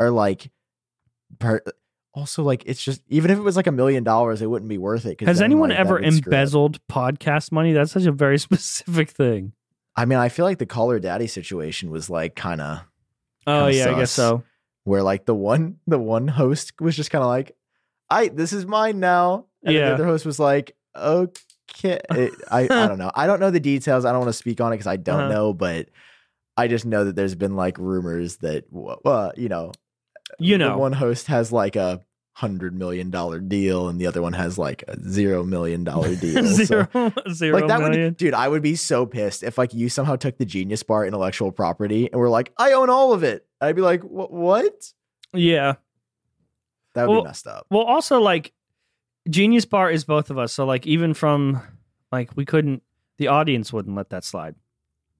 or 0.00 0.10
like, 0.10 0.50
per, 1.38 1.60
also 2.14 2.42
like 2.42 2.64
it's 2.66 2.82
just 2.82 3.02
even 3.08 3.30
if 3.30 3.38
it 3.38 3.42
was 3.42 3.56
like 3.56 3.66
a 3.66 3.72
million 3.72 4.02
dollars, 4.04 4.42
it 4.42 4.46
wouldn't 4.50 4.68
be 4.68 4.78
worth 4.78 5.06
it. 5.06 5.20
Has 5.20 5.38
then, 5.38 5.44
anyone 5.46 5.70
like, 5.70 5.78
ever 5.78 5.94
would 5.94 6.04
screw 6.14 6.18
up. 6.18 6.26
embezzled 6.26 6.86
podcast 6.88 7.52
money? 7.52 7.72
That's 7.72 7.92
such 7.92 8.04
a 8.06 8.12
very 8.12 8.38
specific 8.46 9.10
thing. 9.10 9.52
I 9.96 10.04
mean, 10.04 10.18
I 10.18 10.28
feel 10.28 10.44
like 10.44 10.58
the 10.58 10.66
Call 10.66 10.90
Her 10.90 11.00
Daddy 11.00 11.26
situation 11.26 11.90
was 11.90 12.08
like 12.10 12.34
kind 12.34 12.60
of 12.60 12.80
Oh 13.46 13.66
yeah, 13.68 13.90
I 13.90 13.94
guess 13.98 14.10
so. 14.12 14.42
where 14.84 15.02
like 15.02 15.24
the 15.26 15.34
one 15.34 15.76
the 15.86 15.98
one 15.98 16.28
host 16.28 16.72
was 16.80 16.96
just 16.96 17.10
kind 17.10 17.22
of 17.22 17.28
like, 17.28 17.56
"I 18.08 18.28
this 18.28 18.52
is 18.52 18.66
mine 18.66 19.00
now," 19.00 19.46
and 19.64 19.74
Yeah. 19.74 19.88
the 19.88 19.94
other 19.94 20.04
host 20.04 20.24
was 20.26 20.38
like, 20.38 20.76
"Okay." 20.96 21.32
It- 22.10 22.34
I 22.50 22.62
I 22.64 22.66
don't 22.88 22.98
know. 22.98 23.10
I 23.14 23.26
don't 23.26 23.40
know 23.40 23.50
the 23.50 23.60
details. 23.60 24.04
I 24.04 24.10
don't 24.12 24.20
want 24.20 24.28
to 24.30 24.36
speak 24.38 24.60
on 24.60 24.72
it 24.72 24.76
because 24.76 24.86
I 24.88 24.96
don't 24.96 25.20
Uh-huh. 25.20 25.28
know, 25.32 25.52
but 25.54 25.88
I 26.56 26.66
just 26.68 26.84
know 26.84 27.04
that 27.04 27.14
there's 27.16 27.34
been 27.36 27.56
like 27.56 27.78
rumors 27.78 28.38
that 28.38 28.64
uh, 29.04 29.30
you 29.36 29.48
know 29.48 29.72
You 30.40 30.58
know, 30.58 30.76
one 30.78 30.92
host 30.92 31.26
has 31.28 31.52
like 31.52 31.76
a 31.76 32.00
hundred 32.32 32.74
million 32.74 33.10
dollar 33.10 33.38
deal 33.38 33.88
and 33.88 34.00
the 34.00 34.06
other 34.06 34.22
one 34.22 34.32
has 34.32 34.56
like 34.56 34.82
a 34.88 34.98
zero 35.08 35.42
million 35.44 35.84
dollar 35.84 36.14
deal. 36.16 36.44
So- 36.46 36.64
zero, 36.64 37.12
zero 37.32 37.58
like 37.58 37.68
that 37.68 37.80
million. 37.80 38.04
would 38.04 38.16
dude, 38.16 38.34
I 38.34 38.48
would 38.48 38.62
be 38.62 38.76
so 38.76 39.04
pissed 39.06 39.42
if 39.42 39.58
like 39.58 39.74
you 39.74 39.88
somehow 39.88 40.16
took 40.16 40.38
the 40.38 40.44
genius 40.46 40.82
bar 40.82 41.04
intellectual 41.06 41.52
property 41.52 42.10
and 42.10 42.20
were 42.20 42.30
like, 42.30 42.52
I 42.56 42.72
own 42.72 42.88
all 42.88 43.12
of 43.12 43.22
it. 43.22 43.46
I'd 43.60 43.76
be 43.76 43.82
like, 43.82 44.02
what? 44.02 44.92
yeah. 45.34 45.74
That 46.94 47.06
would 47.08 47.12
Well, 47.14 47.22
be 47.22 47.28
messed 47.28 47.46
up. 47.46 47.66
Well, 47.70 47.82
also 47.82 48.20
like 48.20 48.52
Genius 49.28 49.64
Bar 49.66 49.90
is 49.90 50.04
both 50.04 50.30
of 50.30 50.38
us, 50.38 50.52
so 50.52 50.64
like 50.64 50.86
even 50.86 51.14
from 51.14 51.60
like 52.10 52.34
we 52.36 52.44
couldn't, 52.44 52.82
the 53.18 53.28
audience 53.28 53.72
wouldn't 53.72 53.94
let 53.94 54.10
that 54.10 54.24
slide. 54.24 54.54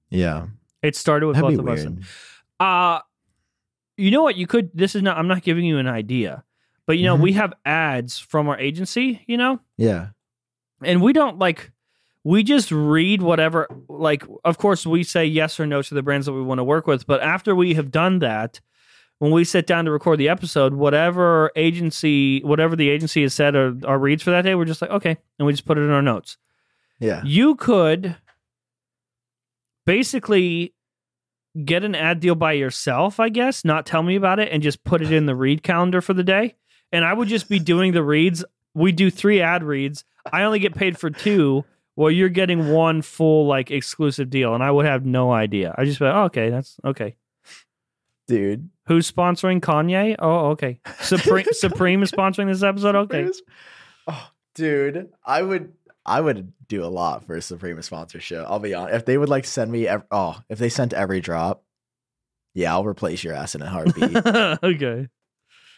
Yeah. 0.09 0.47
It 0.81 0.95
started 0.95 1.27
with 1.27 1.35
That'd 1.37 1.57
both 1.57 1.59
of 1.67 1.71
us. 1.71 1.85
weird. 1.85 2.03
Uh 2.59 2.99
you 4.01 4.11
know 4.11 4.23
what? 4.23 4.35
You 4.35 4.47
could. 4.47 4.69
This 4.73 4.95
is 4.95 5.01
not. 5.01 5.17
I'm 5.17 5.27
not 5.27 5.41
giving 5.43 5.65
you 5.65 5.77
an 5.77 5.87
idea, 5.87 6.43
but 6.87 6.97
you 6.97 7.05
know 7.05 7.17
Mhm. 7.17 7.21
we 7.21 7.33
have 7.33 7.53
ads 7.65 8.19
from 8.19 8.47
our 8.49 8.57
agency. 8.59 9.23
You 9.27 9.37
know, 9.37 9.59
Yeah. 9.77 10.09
and 10.83 11.01
we 11.01 11.13
don't 11.13 11.37
like. 11.39 11.71
We 12.23 12.43
just 12.43 12.71
read 12.71 13.21
whatever. 13.21 13.67
Like, 13.89 14.23
of 14.45 14.57
course, 14.57 14.85
we 14.85 15.03
say 15.03 15.25
yes 15.25 15.59
or 15.59 15.65
no 15.65 15.81
to 15.81 15.93
the 15.93 16.03
brands 16.03 16.25
that 16.27 16.33
we 16.33 16.41
want 16.41 16.59
to 16.59 16.63
work 16.63 16.85
with, 16.87 17.07
but 17.07 17.21
after 17.21 17.55
we 17.55 17.73
have 17.75 17.91
done 17.91 18.19
that. 18.19 18.59
When 19.19 19.29
we 19.31 19.43
sit 19.43 19.67
down 19.67 19.85
to 19.85 19.91
record 19.91 20.17
the 20.17 20.29
episode, 20.29 20.73
whatever 20.73 21.51
agency, 21.55 22.41
whatever 22.41 22.75
the 22.75 22.89
agency 22.89 23.21
has 23.21 23.35
said 23.35 23.53
or, 23.55 23.77
or 23.85 23.99
reads 23.99 24.23
for 24.23 24.31
that 24.31 24.41
day, 24.41 24.55
we're 24.55 24.65
just 24.65 24.81
like, 24.81 24.89
okay, 24.89 25.15
and 25.37 25.45
we 25.45 25.53
just 25.53 25.65
put 25.67 25.77
it 25.77 25.81
in 25.81 25.91
our 25.91 26.01
notes. 26.01 26.37
Yeah. 26.99 27.21
you 27.23 27.53
could 27.53 28.15
basically 29.85 30.73
get 31.63 31.83
an 31.83 31.95
ad 31.95 32.19
deal 32.19 32.35
by 32.35 32.53
yourself, 32.53 33.19
I 33.19 33.29
guess, 33.29 33.65
not 33.65 33.85
tell 33.85 34.03
me 34.03 34.15
about 34.15 34.39
it, 34.39 34.49
and 34.51 34.63
just 34.63 34.83
put 34.83 35.01
it 35.01 35.11
in 35.11 35.25
the 35.25 35.35
read 35.35 35.63
calendar 35.63 36.01
for 36.01 36.13
the 36.13 36.23
day. 36.23 36.55
And 36.91 37.05
I 37.05 37.13
would 37.13 37.27
just 37.27 37.49
be 37.49 37.59
doing 37.59 37.93
the 37.93 38.03
reads. 38.03 38.43
We 38.73 38.91
do 38.91 39.09
three 39.09 39.41
ad 39.41 39.63
reads. 39.63 40.03
I 40.31 40.43
only 40.43 40.59
get 40.59 40.75
paid 40.75 40.97
for 40.97 41.09
two. 41.09 41.65
Well, 41.95 42.11
you're 42.11 42.29
getting 42.29 42.69
one 42.69 43.01
full 43.01 43.47
like 43.47 43.71
exclusive 43.71 44.29
deal, 44.29 44.53
and 44.53 44.63
I 44.63 44.71
would 44.71 44.85
have 44.85 45.05
no 45.05 45.31
idea. 45.31 45.75
I 45.77 45.85
just 45.85 45.99
be 45.99 46.05
like, 46.05 46.15
oh, 46.15 46.23
okay, 46.25 46.49
that's 46.49 46.77
okay. 46.85 47.15
Dude. 48.27 48.69
Who's 48.87 49.11
sponsoring 49.11 49.59
Kanye? 49.59 50.15
Oh, 50.19 50.49
okay. 50.51 50.79
Supreme 51.01 51.45
Supreme 51.51 52.03
is 52.03 52.11
sponsoring 52.11 52.47
this 52.47 52.63
episode. 52.63 52.95
Okay. 52.95 53.29
Oh, 54.07 54.29
dude, 54.55 55.09
I 55.25 55.41
would 55.41 55.73
I 56.05 56.19
would 56.21 56.53
do 56.67 56.83
a 56.83 56.87
lot 56.87 57.25
for 57.25 57.35
a 57.35 57.41
Supreme 57.41 57.81
sponsorship. 57.81 58.45
I'll 58.47 58.59
be 58.59 58.73
honest. 58.73 58.95
If 58.95 59.05
they 59.05 59.17
would 59.17 59.29
like 59.29 59.45
send 59.45 59.71
me 59.71 59.87
ev- 59.87 60.05
oh, 60.11 60.39
if 60.49 60.57
they 60.57 60.69
sent 60.69 60.93
every 60.93 61.21
drop, 61.21 61.63
yeah, 62.53 62.73
I'll 62.73 62.85
replace 62.85 63.23
your 63.23 63.33
ass 63.33 63.55
in 63.55 63.61
a 63.61 63.69
heartbeat. 63.69 64.15
okay. 64.63 65.07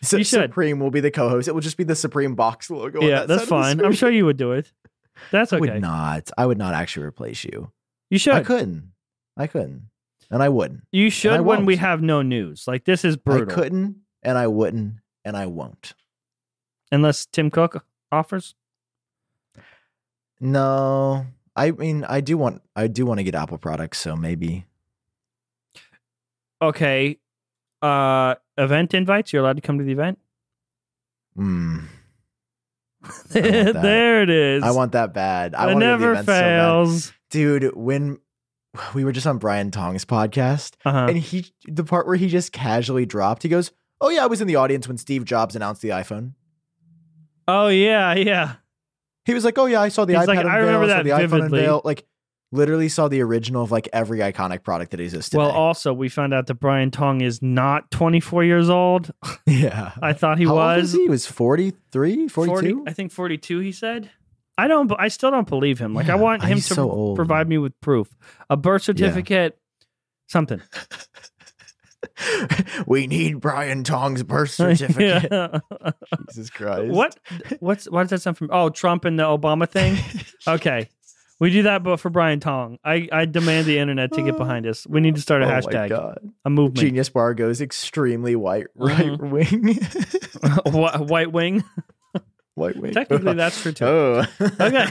So 0.01 0.17
You 0.17 0.23
should. 0.23 0.49
Supreme 0.49 0.79
will 0.79 0.91
be 0.91 0.99
the 0.99 1.11
co-host. 1.11 1.47
It 1.47 1.53
will 1.53 1.61
just 1.61 1.77
be 1.77 1.83
the 1.83 1.95
Supreme 1.95 2.35
box 2.35 2.69
logo. 2.69 3.01
Yeah, 3.01 3.21
that 3.21 3.27
that's 3.27 3.47
side 3.47 3.71
of 3.71 3.77
the 3.77 3.83
fine. 3.83 3.85
I'm 3.85 3.93
sure 3.93 4.09
you 4.09 4.25
would 4.25 4.37
do 4.37 4.53
it. 4.53 4.71
That's 5.31 5.53
I 5.53 5.57
okay. 5.57 5.71
would 5.71 5.81
not. 5.81 6.31
I 6.37 6.45
would 6.45 6.57
not 6.57 6.73
actually 6.73 7.05
replace 7.05 7.43
you. 7.43 7.71
You 8.09 8.17
should. 8.17 8.33
I 8.33 8.43
couldn't. 8.43 8.91
I 9.37 9.47
couldn't. 9.47 9.89
And 10.29 10.41
I 10.41 10.49
wouldn't. 10.49 10.81
You 10.91 11.09
should 11.09 11.33
I 11.33 11.41
when 11.41 11.65
we 11.65 11.75
have 11.75 12.01
no 12.01 12.21
news. 12.21 12.65
Like 12.67 12.85
this 12.85 13.05
is 13.05 13.17
brutal. 13.17 13.51
I 13.51 13.55
couldn't 13.55 13.97
and 14.23 14.37
I 14.37 14.47
wouldn't 14.47 14.95
and 15.23 15.37
I 15.37 15.45
won't. 15.45 15.93
Unless 16.91 17.27
Tim 17.27 17.49
Cook 17.51 17.85
offers. 18.11 18.55
No. 20.39 21.25
I 21.55 21.71
mean, 21.71 22.03
I 22.03 22.21
do 22.21 22.37
want 22.37 22.61
I 22.75 22.87
do 22.87 23.05
want 23.05 23.19
to 23.19 23.23
get 23.23 23.35
Apple 23.35 23.57
products, 23.57 23.99
so 23.99 24.15
maybe. 24.15 24.65
Okay. 26.61 27.19
Uh 27.81 28.35
event 28.57 28.93
invites. 28.93 29.33
You're 29.33 29.43
allowed 29.43 29.57
to 29.57 29.61
come 29.61 29.77
to 29.77 29.83
the 29.83 29.91
event. 29.91 30.19
Mm, 31.35 31.87
that. 33.31 33.81
there 33.81 34.21
it 34.21 34.29
is. 34.29 34.63
I 34.63 34.69
want 34.69 34.91
that 34.91 35.15
bad. 35.15 35.55
I 35.55 35.63
it 35.63 35.73
want 35.73 35.79
to 35.81 35.85
to 35.85 35.85
the 35.85 35.99
never 35.99 36.11
event 36.11 36.25
so 36.27 36.31
bad. 36.31 36.41
fails. 36.41 37.13
Dude, 37.31 37.75
when 37.75 38.19
we 38.93 39.03
were 39.03 39.11
just 39.11 39.27
on 39.27 39.39
Brian 39.39 39.71
Tong's 39.71 40.05
podcast 40.05 40.73
uh-huh. 40.85 41.07
and 41.09 41.17
he 41.17 41.47
the 41.67 41.83
part 41.83 42.07
where 42.07 42.15
he 42.15 42.27
just 42.27 42.51
casually 42.51 43.05
dropped, 43.05 43.43
he 43.43 43.49
goes, 43.49 43.71
"Oh 43.99 44.09
yeah, 44.09 44.23
I 44.23 44.27
was 44.27 44.41
in 44.41 44.47
the 44.47 44.55
audience 44.55 44.87
when 44.87 44.97
Steve 44.97 45.25
Jobs 45.25 45.55
announced 45.55 45.81
the 45.81 45.89
iPhone." 45.89 46.33
Oh 47.47 47.67
yeah, 47.67 48.13
yeah. 48.13 48.55
He 49.25 49.33
was 49.33 49.45
like, 49.45 49.57
"Oh 49.57 49.65
yeah, 49.65 49.81
I 49.81 49.89
saw 49.89 50.05
the 50.05 50.13
He's 50.13 50.23
iPad 50.23 50.27
like, 50.27 50.37
unveil, 50.39 50.51
I 50.53 50.57
remember 50.57 50.87
saw 50.89 50.95
that 50.97 51.03
the 51.03 51.09
iPhone 51.11 51.29
vividly. 51.29 51.59
unveil." 51.59 51.81
Like 51.83 52.05
literally 52.51 52.87
saw 52.89 53.07
the 53.07 53.19
original 53.21 53.63
of 53.63 53.71
like 53.71 53.89
every 53.93 54.19
iconic 54.19 54.61
product 54.63 54.91
that 54.91 54.99
exists 54.99 55.33
Well, 55.33 55.49
also 55.49 55.91
we 55.91 56.07
found 56.07 56.35
out 56.35 56.45
that 56.47 56.53
Brian 56.55 56.91
Tong 56.91 57.21
is 57.21 57.41
not 57.41 57.89
24 57.89 58.43
years 58.43 58.69
old. 58.69 59.11
yeah. 59.47 59.93
I 60.01 60.13
thought 60.13 60.37
he 60.37 60.43
How 60.43 60.51
old 60.51 60.59
was. 60.59 60.83
is 60.89 60.93
he? 60.93 61.01
He 61.03 61.09
was 61.09 61.25
43, 61.25 62.27
42? 62.27 62.75
40 62.75 62.89
I 62.89 62.93
think 62.93 63.11
42 63.11 63.59
he 63.59 63.71
said. 63.71 64.11
I 64.55 64.67
don't 64.67 64.91
I 64.99 65.07
still 65.07 65.31
don't 65.31 65.47
believe 65.47 65.79
him. 65.79 65.95
Like 65.95 66.09
I 66.09 66.15
Yeah, 66.15 66.21
want 66.21 66.43
him 66.43 66.57
he's 66.57 66.67
to 66.67 66.75
so 66.75 66.91
old. 66.91 67.15
provide 67.15 67.49
me 67.49 67.57
with 67.57 67.73
proof. 67.81 68.15
A 68.51 68.55
birth 68.57 68.83
certificate, 68.83 69.57
something. 70.27 70.61
we 72.87 73.07
need 73.07 73.39
Brian 73.39 73.83
Tong's 73.83 74.23
birth 74.23 74.51
certificate. 74.51 75.27
Yeah. 75.31 75.59
Jesus 76.29 76.49
Christ. 76.49 76.91
what 76.91 77.17
what's 77.59 77.85
what 77.89 78.03
does 78.03 78.09
that 78.11 78.21
sound 78.21 78.37
from? 78.37 78.49
Oh, 78.51 78.69
Trump 78.69 79.05
and 79.05 79.17
the 79.19 79.23
Obama 79.23 79.69
thing? 79.69 79.97
Okay. 80.47 80.89
We 81.39 81.49
do 81.49 81.63
that 81.63 81.83
but 81.83 81.99
for 81.99 82.09
Brian 82.09 82.39
Tong. 82.39 82.77
I, 82.85 83.09
I 83.11 83.25
demand 83.25 83.65
the 83.65 83.77
internet 83.79 84.13
to 84.13 84.21
get 84.21 84.37
behind 84.37 84.65
us. 84.65 84.87
We 84.87 85.01
need 85.01 85.15
to 85.15 85.21
start 85.21 85.41
a 85.41 85.45
Oh 85.45 85.49
hashtag, 85.49 85.89
God. 85.89 86.19
a 86.45 86.49
movement. 86.49 86.77
Genius 86.77 87.09
Bar 87.09 87.33
goes 87.33 87.59
extremely 87.59 88.35
white 88.37 88.67
right 88.75 89.07
Mhm. 89.19 89.29
wing. 89.29 91.07
White 91.07 91.31
wing. 91.33 91.63
White 92.55 92.75
wing. 92.75 92.93
Technically 92.93 93.33
that's 93.35 93.59
for 93.59 93.71
too. 93.71 93.85
Oh. 93.85 94.25
Okay. 94.41 94.85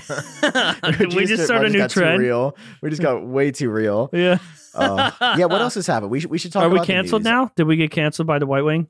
we 1.17 1.27
just 1.27 1.45
started 1.45 1.75
a 1.75 1.79
new 1.79 1.89
trend. 1.89 2.21
Real. 2.21 2.57
We 2.81 2.91
just 2.91 3.03
got 3.03 3.25
way 3.25 3.51
too 3.51 3.71
real. 3.71 4.11
Yeah. 4.23 4.39
Uh, 4.75 5.11
yeah. 5.37 5.47
What 5.47 5.61
else 5.61 5.75
has 5.75 5.87
happened? 5.87 6.11
We 6.11 6.21
should 6.21 6.31
we 6.31 6.39
should 6.39 6.53
talk. 6.53 6.63
Are 6.63 6.69
we 6.71 6.81
canceled 6.81 7.25
now? 7.25 7.51
Did 7.57 7.65
we 7.65 7.77
get 7.77 7.91
canceled 7.91 8.27
by 8.27 8.39
the 8.39 8.47
White 8.47 8.65
Wing? 8.65 8.87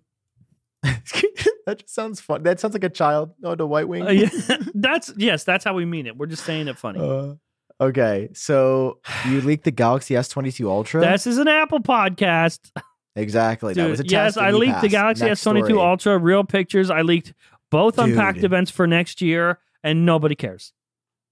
that 0.83 1.79
just 1.79 1.95
sounds 1.95 2.21
fun. 2.21 2.43
That 2.43 2.61
sounds 2.61 2.75
like 2.75 2.85
a 2.85 2.89
child. 2.89 3.33
Oh, 3.43 3.55
the 3.55 3.67
white 3.67 3.89
wing. 3.89 4.07
Uh, 4.07 4.11
yeah. 4.11 4.29
that's 4.75 5.13
yes, 5.17 5.45
that's 5.45 5.65
how 5.65 5.75
we 5.75 5.85
mean 5.85 6.07
it. 6.07 6.17
We're 6.17 6.27
just 6.27 6.45
saying 6.45 6.69
it 6.69 6.79
funny. 6.79 7.01
Uh, 7.01 7.35
okay, 7.81 8.29
so 8.33 8.99
you 9.29 9.41
leaked 9.41 9.65
the 9.65 9.71
Galaxy 9.71 10.15
S22 10.15 10.69
Ultra. 10.69 11.01
this 11.01 11.27
is 11.27 11.39
an 11.39 11.49
Apple 11.49 11.81
podcast. 11.81 12.71
exactly. 13.17 13.75
that 13.75 13.89
was 13.89 14.01
a 14.01 14.05
yes, 14.05 14.35
test 14.35 14.37
and 14.37 14.47
I 14.47 14.51
leaked 14.51 14.83
the. 14.83 14.89
Galaxy 14.89 15.25
Next 15.25 15.43
S22 15.43 15.67
story. 15.67 15.81
Ultra, 15.81 16.19
real 16.19 16.45
pictures. 16.45 16.91
I 16.91 17.03
leaked 17.03 17.33
both 17.73 17.97
Dude. 17.97 18.11
unpacked 18.11 18.45
events 18.45 18.71
for 18.71 18.87
next 18.87 19.21
year, 19.21 19.59
and 19.83 20.07
nobody 20.07 20.37
cares. 20.37 20.73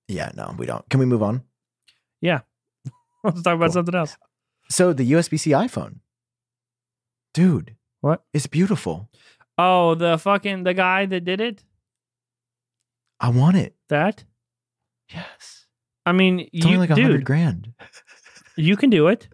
Yeah, 0.09 0.33
no, 0.35 0.55
we 0.59 0.67
don't. 0.67 0.89
Can 0.91 0.99
we 0.99 1.07
move 1.07 1.23
on? 1.23 1.43
Yeah. 2.21 2.41
Let's 3.23 3.43
talk 3.43 3.55
about 3.55 3.67
Cool. 3.67 3.73
something 3.75 3.95
else. 3.95 4.17
So 4.69 4.93
the 4.93 5.13
USB-C 5.13 5.51
iPhone, 5.51 6.01
dude, 7.35 7.77
What? 8.01 8.25
It's 8.33 8.47
beautiful. 8.47 9.09
Oh, 9.59 9.95
the 9.95 10.17
fucking 10.19 10.65
the 10.65 10.75
guy 10.75 11.07
that 11.07 11.25
did 11.25 11.41
it. 11.41 11.63
I 13.21 13.29
want 13.29 13.57
it. 13.57 13.75
That. 13.89 14.25
Yes. 15.13 15.67
I 16.07 16.13
mean, 16.13 16.41
It's 16.41 16.51
you, 16.53 16.67
only 16.67 16.79
like 16.79 16.91
a 16.91 16.95
hundred 16.95 17.19
dude, 17.19 17.25
grand. 17.27 17.73
you 18.57 18.77
can 18.77 18.89
do 18.91 19.09
it. 19.09 19.29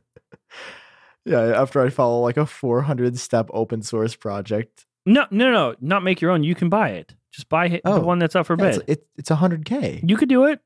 Yeah, 1.24 1.40
after 1.60 1.80
I 1.80 1.90
follow 1.90 2.20
like 2.20 2.36
a 2.36 2.46
400 2.46 3.18
step 3.18 3.48
open 3.52 3.82
source 3.82 4.16
project. 4.16 4.85
No, 5.06 5.26
no, 5.30 5.50
no, 5.52 5.74
not 5.80 6.02
make 6.02 6.20
your 6.20 6.32
own. 6.32 6.42
You 6.42 6.54
can 6.54 6.68
buy 6.68 6.90
it. 6.90 7.14
Just 7.32 7.48
buy 7.48 7.66
it, 7.66 7.82
the 7.84 7.90
Oh. 7.92 8.00
one 8.00 8.18
that's 8.18 8.34
up 8.34 8.46
for 8.46 8.56
Yeah, 8.58 8.66
it's, 8.66 8.78
bid. 8.78 8.88
it, 8.88 9.06
it's 9.16 9.30
100K. 9.30 10.00
You 10.08 10.16
could 10.16 10.28
do 10.28 10.44
it. 10.44 10.60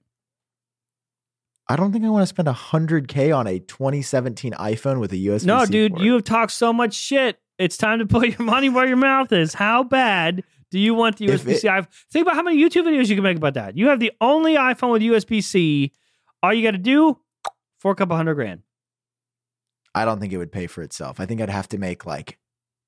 I 1.69 1.77
don't 1.77 1.93
think 1.93 2.05
I 2.05 2.09
want 2.09 2.23
to 2.23 2.27
spend 2.27 2.49
100K 2.49 3.37
on 3.37 3.47
a 3.47 3.59
2017 3.61 4.53
iPhone 4.55 4.99
with 4.99 5.13
a 5.13 5.17
USB. 5.17 5.41
C. 5.43 5.47
No, 5.47 5.67
dude, 5.67 5.93
port. 5.93 6.03
you 6.03 6.13
have 6.15 6.25
talked 6.25 6.53
so 6.53 6.73
much 6.73 6.95
shit. 6.95 7.39
It's 7.59 7.77
time 7.77 7.99
to 8.01 8.07
put 8.07 8.29
your 8.39 8.43
money 8.43 8.69
where 8.69 8.87
your 8.87 8.97
mouth 8.97 9.31
is. 9.33 9.55
How 9.55 9.83
bad 9.85 10.43
do 10.71 10.79
you 10.79 10.95
want 10.95 11.17
the 11.19 11.27
USB 11.27 11.57
C? 11.57 11.69
Think 12.11 12.25
about 12.25 12.35
how 12.35 12.43
many 12.43 12.57
YouTube 12.57 12.85
videos 12.87 13.09
you 13.09 13.15
can 13.15 13.23
make 13.23 13.37
about 13.37 13.55
that. 13.55 13.77
You 13.77 13.89
have 13.89 14.01
the 14.01 14.13
only 14.21 14.55
iPhone 14.55 14.91
with 14.93 15.03
USB 15.03 15.43
C. 15.43 15.93
All 16.43 16.53
you 16.55 16.63
got 16.63 16.71
to 16.73 16.79
do, 16.79 17.19
fork 17.79 18.01
up 18.01 18.11
a 18.11 18.17
hundred 18.17 18.35
grand. 18.35 18.63
I 19.95 20.05
don't 20.05 20.19
think 20.21 20.33
it 20.33 20.39
would 20.39 20.53
pay 20.53 20.67
for 20.67 20.83
itself. 20.83 21.21
I 21.21 21.27
think 21.27 21.41
I'd 21.41 21.51
have 21.51 21.69
to 21.69 21.79
make 21.79 22.07
like 22.07 22.39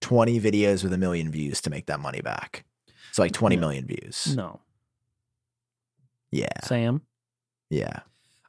20 0.02 0.38
videos 0.40 0.82
with 0.84 0.92
a 0.92 0.98
million 0.98 1.30
views 1.30 1.60
to 1.62 1.70
make 1.70 1.86
that 1.86 1.98
money 2.00 2.20
back. 2.20 2.64
So 3.12 3.22
like 3.22 3.32
20 3.32 3.56
No. 3.56 3.60
million 3.60 3.86
views. 3.86 4.34
No, 4.36 4.60
Yeah. 6.30 6.48
Sam. 6.64 7.02
Yeah. 7.70 8.00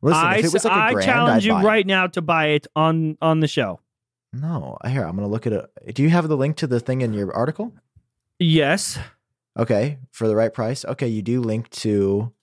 Listen, 0.02 0.26
I, 0.26 0.38
if 0.40 0.46
it 0.46 0.54
was 0.54 0.66
like 0.66 0.74
a 0.74 0.76
I 0.76 0.92
grand, 0.94 1.06
challenge 1.06 1.44
I'd 1.44 1.48
you 1.48 1.54
buy 1.54 1.62
it. 1.62 1.66
right 1.66 1.88
now 1.88 2.08
to 2.08 2.22
buy 2.22 2.48
it 2.48 2.68
on 2.76 3.18
on 3.22 3.40
the 3.40 3.48
show. 3.48 3.80
No, 4.34 4.78
here 4.86 5.04
I'm 5.06 5.16
gonna 5.16 5.28
look 5.30 5.48
at 5.48 5.54
it. 5.54 5.96
Do 5.96 6.04
you 6.04 6.10
have 6.10 6.28
the 6.28 6.36
link 6.36 6.58
to 6.58 6.68
the 6.68 6.80
thing 6.82 7.02
in 7.02 7.14
your 7.14 7.34
article? 7.34 7.72
Yes. 8.40 9.00
Okay, 9.58 10.00
for 10.12 10.28
the 10.28 10.36
right 10.36 10.52
price. 10.54 10.84
Okay, 10.84 11.08
you 11.08 11.22
do 11.22 11.40
link 11.40 11.70
to 11.70 12.34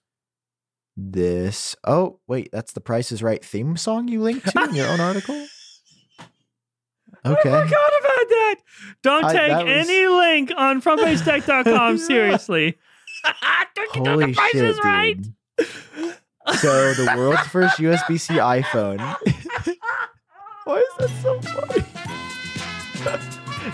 this. 0.97 1.75
Oh, 1.83 2.19
wait, 2.27 2.49
that's 2.51 2.71
the 2.71 2.81
Price 2.81 3.11
is 3.11 3.21
Right 3.21 3.43
theme 3.43 3.75
song 3.77 4.07
you 4.07 4.21
linked 4.21 4.47
to 4.53 4.63
in 4.63 4.75
your 4.75 4.87
own 4.87 4.99
article. 4.99 5.45
I 7.23 7.29
Okay, 7.33 7.41
forgot 7.43 7.61
about 7.99 8.29
that. 8.29 8.55
Don't 9.03 9.25
I- 9.25 9.33
take 9.33 9.49
that 9.51 9.65
was- 9.65 9.89
any 9.89 10.07
link 10.07 10.51
on 10.57 10.81
frontpagetech.com 10.81 11.97
seriously. 11.99 12.77
Don't 13.75 14.07
holy 14.07 14.33
Price 14.33 14.51
shit, 14.51 14.65
is 14.65 14.79
Right. 14.83 15.17
dude. 15.21 15.33
So 16.57 16.93
the 16.95 17.13
world's 17.15 17.41
first 17.47 17.77
USB-C 17.79 18.33
iPhone. 18.35 18.97
Why 20.63 20.77
is 20.77 20.93
that 20.97 21.09
so 21.21 21.39
funny? 21.41 21.83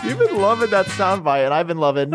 You've 0.06 0.18
been 0.18 0.36
loving 0.36 0.68
that 0.70 0.86
soundbite, 0.86 1.44
and 1.46 1.54
I've 1.54 1.66
been 1.66 1.78
loving. 1.78 2.10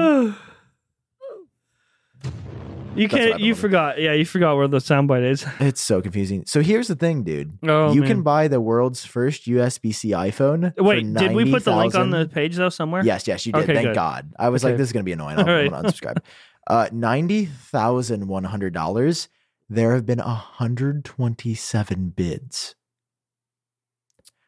You 2.96 3.08
can't. 3.08 3.40
You 3.40 3.56
forgot. 3.56 4.00
Yeah, 4.00 4.14
you 4.14 4.26
forgot 4.26 4.56
where 4.56 4.68
the 4.68 4.78
soundbite 4.78 5.24
is. 5.30 5.46
It's 5.60 5.82
so 5.82 6.02
confusing. 6.02 6.44
So 6.46 6.62
here's 6.62 6.88
the 6.88 6.96
thing, 6.96 7.24
dude. 7.24 7.58
Oh, 7.64 7.94
you 7.94 8.02
man. 8.02 8.10
can 8.10 8.22
buy 8.24 8.48
the 8.48 8.60
world's 8.62 9.06
first 9.06 9.46
USB-C 9.46 10.10
iPhone. 10.12 10.76
for 10.76 10.84
Wait, 10.84 11.14
did 11.14 11.34
we 11.34 11.50
put 11.50 11.64
the 11.64 11.76
link 11.76 11.96
on 11.96 12.10
the 12.10 12.28
page 12.28 12.56
though 12.56 12.70
somewhere? 12.70 13.04
Yes, 13.04 13.28
yes, 13.28 13.46
you 13.46 13.54
did. 13.54 13.64
Okay, 13.64 13.74
Thank 13.76 13.88
good. 13.88 13.96
God. 13.96 14.34
I 14.38 14.50
was 14.50 14.64
Okay. 14.64 14.72
like, 14.72 14.78
this 14.78 14.90
is 14.90 14.94
gonna 14.94 15.04
be 15.04 15.12
annoying. 15.14 15.40
I'm, 15.40 15.48
I'm 15.48 15.70
gonna 15.70 15.90
unsubscribe. 15.90 16.18
uh, 16.68 16.90
ninety 16.92 17.46
thousand 17.46 18.28
one 18.28 18.44
hundred 18.44 18.74
dollars. 18.74 19.30
There 19.70 19.94
have 19.94 20.06
been 20.06 20.20
hundred 20.20 21.06
twenty-seven 21.06 22.10
bids. 22.10 22.76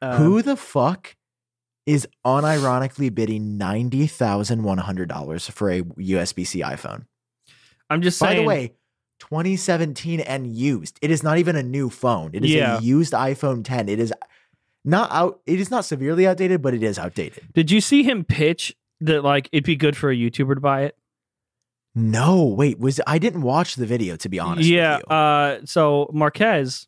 Um, 0.02 0.18
Who 0.18 0.41
the 0.41 0.56
fuck 0.58 1.16
is 1.86 2.08
unironically 2.26 3.14
bidding 3.14 3.58
ninety 3.58 4.08
thousand 4.08 4.64
one 4.64 4.80
hundred 4.80 5.10
dollars 5.10 5.48
for 5.50 5.72
a 5.72 5.82
USB-C 5.82 6.62
iPhone? 6.62 7.06
I'm 7.90 8.02
just 8.02 8.20
By 8.20 8.36
the 8.36 8.44
way, 8.44 8.74
2017 9.20 10.20
and 10.22 10.48
used. 10.48 10.98
It 11.02 11.12
is 11.12 11.24
not 11.24 11.38
even 11.38 11.56
a 11.56 11.64
new 11.64 11.90
phone. 11.90 12.32
It 12.34 12.44
is 12.44 12.52
Yeah. 12.52 12.78
a 12.78 12.82
used 12.82 13.14
iPhone 13.14 13.64
10. 13.64 13.88
It 13.90 14.00
is 14.00 14.14
not 14.84 15.12
out. 15.12 15.42
It 15.46 15.60
is 15.60 15.70
not 15.72 15.86
severely 15.86 16.28
outdated, 16.28 16.62
but 16.62 16.74
it 16.74 16.84
is 16.84 16.98
outdated. 17.00 17.48
did 17.54 17.72
you 17.72 17.82
see 17.82 18.04
him 18.04 18.24
pitch 18.24 18.76
that 19.02 19.24
like 19.24 19.50
it'd 19.52 19.64
be 19.66 19.76
good 19.76 19.96
for 19.96 20.10
a 20.10 20.16
YouTuber 20.16 20.56
to 20.56 20.62
buy 20.62 20.84
it? 20.84 20.98
No, 21.94 22.44
wait. 22.46 22.78
Was 22.80 23.00
I 23.08 23.18
didn't 23.20 23.44
watch 23.44 23.76
the 23.76 23.86
video 23.86 24.16
to 24.18 24.28
be 24.30 24.40
honest. 24.40 24.68
yeah. 24.68 24.98
with 24.98 25.04
you. 25.10 25.16
Uh, 25.16 25.60
so 25.66 26.10
Marques, 26.14 26.88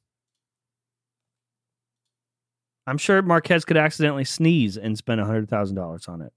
I'm 2.85 2.97
sure 2.97 3.21
Marques 3.21 3.65
could 3.65 3.77
accidentally 3.77 4.25
sneeze 4.25 4.77
and 4.77 4.97
spend 4.97 5.21
hundred 5.21 5.49
thousand 5.49 5.75
dollars 5.75 6.07
on 6.07 6.21
it. 6.21 6.33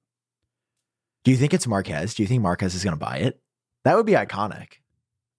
Do 1.24 1.30
you 1.30 1.36
think 1.36 1.52
it's 1.54 1.66
Marques? 1.66 2.14
Do 2.14 2.22
you 2.22 2.26
think 2.26 2.42
Marques 2.42 2.74
is 2.74 2.82
going 2.84 2.94
to 2.96 2.98
buy 3.04 3.18
it? 3.18 3.40
That 3.84 3.96
would 3.96 4.06
be 4.06 4.12
iconic. 4.12 4.74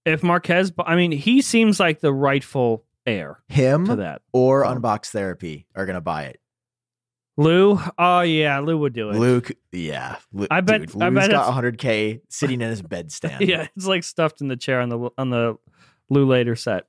If 0.05 0.23
Marques, 0.23 0.71
I 0.85 0.95
mean, 0.95 1.11
he 1.11 1.41
seems 1.41 1.79
like 1.79 1.99
the 1.99 2.11
rightful 2.13 2.85
heir 3.05 3.41
Him 3.49 3.85
to 3.85 3.95
that. 3.97 4.21
or 4.33 4.65
Um, 4.65 4.81
Unbox 4.81 5.07
Therapy 5.11 5.67
are 5.75 5.85
going 5.85 5.95
to 5.95 6.01
buy 6.01 6.23
it. 6.23 6.39
Lew, 7.37 7.79
oh 7.97 8.21
yeah, 8.21 8.59
Lew 8.59 8.77
would 8.77 8.93
do 8.93 9.09
it. 9.09 9.15
Luke, 9.15 9.51
yeah. 9.71 10.17
I 10.51 10.61
bet- 10.61 10.87
Dude, 10.91 11.01
I 11.01 11.09
bet 11.09 11.31
got 11.31 11.57
it's- 11.57 11.77
100K 11.77 12.21
sitting 12.29 12.61
in 12.61 12.69
his 12.69 12.81
bedstand. 12.81 13.39
Yeah, 13.47 13.67
it's 13.75 13.85
like 13.87 14.03
stuffed 14.03 14.41
in 14.41 14.47
the 14.47 14.57
chair 14.57 14.81
on 14.81 14.89
the 14.89 15.09
on 15.17 15.29
the 15.29 15.57
Lew 16.09 16.25
Later 16.25 16.55
set. 16.55 16.85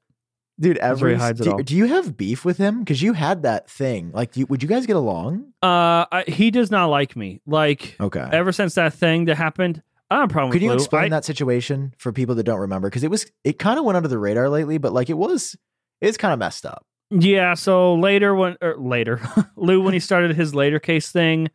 Dude, 0.61 0.79
every 0.79 1.15
he 1.15 1.19
hides 1.21 1.41
it 1.41 1.45
do, 1.45 1.53
all. 1.53 1.59
do 1.59 1.77
you 1.77 1.87
have 1.87 2.17
beef 2.17 2.45
with 2.45 2.59
him? 2.59 2.81
Because 2.81 3.01
you 3.01 3.15
had 3.15 3.43
that 3.43 3.71
thing. 3.71 4.11
Like, 4.13 4.37
you, 4.37 4.47
would 4.47 4.63
you 4.63 4.69
guys 4.69 4.85
get 4.85 4.97
along? 4.97 5.53
Uh, 5.63 6.05
I, 6.13 6.25
he 6.29 6.51
does 6.51 6.71
not 6.71 6.87
like 6.87 7.17
me. 7.17 7.41
Like 7.47 7.97
Okay. 8.01 8.29
ever 8.31 8.53
since 8.53 8.75
that 8.75 8.93
thing 8.93 9.25
that 9.27 9.37
happened, 9.37 9.83
I 10.13 10.17
don't 10.17 10.23
have 10.25 10.31
a 10.31 10.33
problem 10.33 10.53
Could 10.53 10.63
you 10.63 10.69
Lew. 10.69 10.75
explain 10.77 11.05
I- 11.05 11.09
that 11.17 11.25
situation 11.25 11.95
for 11.99 12.13
people 12.13 12.35
that 12.35 12.45
don't 12.45 12.61
remember? 12.61 12.89
Because 12.89 13.03
it 13.03 13.11
was 13.11 13.27
it 13.45 13.59
kind 13.59 13.79
of 13.79 13.85
went 13.85 13.97
under 13.97 14.09
the 14.09 14.19
radar 14.19 14.49
lately, 14.49 14.79
but 14.79 14.93
like 14.93 15.09
it 15.11 15.17
was 15.17 15.57
it's 16.01 16.17
kind 16.19 16.33
of 16.33 16.39
messed 16.39 16.67
up. 16.67 16.85
Yeah, 17.11 17.55
so 17.55 17.95
later 17.95 18.35
when 18.35 18.57
or 18.63 18.77
later, 18.79 19.21
Lew 19.57 19.81
when 19.83 19.93
he 19.95 20.01
started 20.01 20.35
his 20.37 20.55
later 20.55 20.79
case 20.79 21.11
thing, 21.11 21.49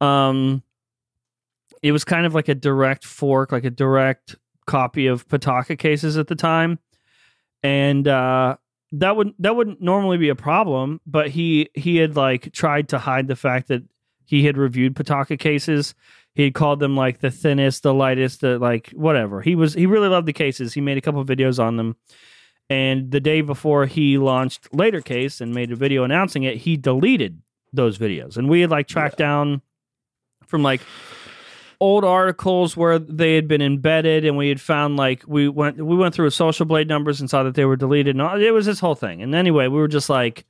um 0.00 0.62
it 1.82 1.92
was 1.92 2.04
kind 2.04 2.26
of 2.26 2.34
like 2.34 2.48
a 2.48 2.54
direct 2.54 3.04
fork, 3.04 3.50
like 3.52 3.64
a 3.64 3.70
direct 3.70 4.36
copy 4.66 5.06
of 5.08 5.26
Pataka 5.28 5.78
cases 5.78 6.16
at 6.16 6.28
the 6.28 6.36
time. 6.36 6.78
And 7.62 8.06
uh 8.08 8.56
that 8.92 9.16
would 9.16 9.32
that 9.38 9.56
wouldn't 9.56 9.80
normally 9.80 10.18
be 10.18 10.28
a 10.28 10.34
problem, 10.34 11.00
but 11.06 11.28
he 11.30 11.70
he 11.74 11.96
had 11.96 12.16
like 12.16 12.52
tried 12.52 12.88
to 12.90 12.98
hide 12.98 13.26
the 13.28 13.36
fact 13.36 13.68
that 13.68 13.82
he 14.24 14.44
had 14.46 14.56
reviewed 14.56 14.94
Pataka 14.94 15.38
cases. 15.38 15.94
He 16.34 16.44
had 16.44 16.54
called 16.54 16.80
them 16.80 16.96
like 16.96 17.20
the 17.20 17.30
thinnest, 17.30 17.82
the 17.82 17.92
lightest, 17.92 18.40
the 18.40 18.58
like 18.58 18.90
whatever. 18.90 19.42
He 19.42 19.54
was 19.54 19.74
he 19.74 19.86
really 19.86 20.08
loved 20.08 20.26
the 20.26 20.32
cases. 20.32 20.72
He 20.72 20.80
made 20.80 20.96
a 20.96 21.02
couple 21.02 21.24
videos 21.24 21.62
on 21.62 21.76
them. 21.76 21.96
And 22.70 23.10
the 23.10 23.20
day 23.20 23.42
before 23.42 23.84
he 23.86 24.16
launched 24.16 24.74
Later 24.74 25.02
Case 25.02 25.40
and 25.40 25.54
made 25.54 25.72
a 25.72 25.76
video 25.76 26.04
announcing 26.04 26.44
it, 26.44 26.56
he 26.58 26.76
deleted 26.76 27.42
those 27.72 27.98
videos. 27.98 28.36
And 28.36 28.48
we 28.48 28.62
had 28.62 28.70
like 28.70 28.86
tracked 28.86 29.18
down 29.18 29.60
from 30.46 30.62
like 30.62 30.80
old 31.80 32.04
articles 32.04 32.76
where 32.76 32.98
they 32.98 33.34
had 33.34 33.48
been 33.48 33.60
embedded 33.60 34.24
and 34.24 34.36
we 34.36 34.48
had 34.48 34.60
found 34.60 34.96
like 34.96 35.24
we 35.26 35.48
went 35.48 35.84
we 35.84 35.96
went 35.96 36.14
through 36.14 36.30
social 36.30 36.64
blade 36.64 36.86
numbers 36.86 37.20
and 37.20 37.28
saw 37.28 37.42
that 37.42 37.56
they 37.56 37.64
were 37.64 37.76
deleted 37.76 38.14
and 38.14 38.22
all, 38.22 38.40
it 38.40 38.50
was 38.52 38.66
this 38.66 38.80
whole 38.80 38.94
thing. 38.94 39.20
And 39.20 39.34
anyway, 39.34 39.66
we 39.66 39.78
were 39.78 39.88
just 39.88 40.08
like 40.08 40.46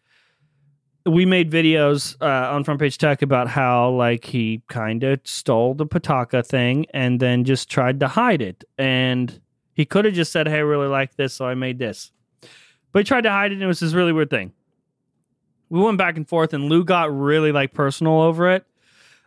we 1.07 1.27
made 1.27 1.51
videos 1.51 2.17
uh, 2.21 2.55
on 2.55 2.65
front 2.65 2.81
page 2.81 2.99
tech 2.99 3.23
about 3.23 3.49
how 3.49 3.91
like 3.91 4.25
he 4.25 4.63
kind 4.69 5.03
of 5.03 5.21
stole 5.25 5.75
the 5.75 5.87
pataka 5.87 6.47
thing 6.47 6.87
and 6.95 7.19
then 7.21 7.45
just 7.45 7.69
tried 7.71 8.01
to 8.01 8.09
hide 8.09 8.41
it. 8.43 8.65
And 8.79 9.41
he 9.75 9.85
could 9.85 10.05
have 10.05 10.15
just 10.15 10.33
said 10.33 10.47
hey 10.47 10.57
i 10.57 10.61
really 10.61 10.89
like 10.89 11.17
this 11.17 11.35
so 11.35 11.47
i 11.47 11.55
made 11.55 11.79
this. 11.79 12.13
But 12.93 13.01
he 13.01 13.05
tried 13.05 13.23
to 13.23 13.31
hide 13.31 13.53
it 13.53 13.55
and 13.55 13.63
it 13.63 13.67
was 13.67 13.81
this 13.81 13.95
really 13.95 14.13
weird 14.13 14.31
thing. 14.31 14.53
We 15.71 15.81
went 15.81 15.99
back 15.99 16.17
and 16.17 16.29
forth 16.29 16.53
and 16.53 16.69
lew 16.69 16.85
got 16.85 17.17
really 17.17 17.51
like 17.53 17.73
personal 17.73 18.21
over 18.21 18.51
it. 18.51 18.65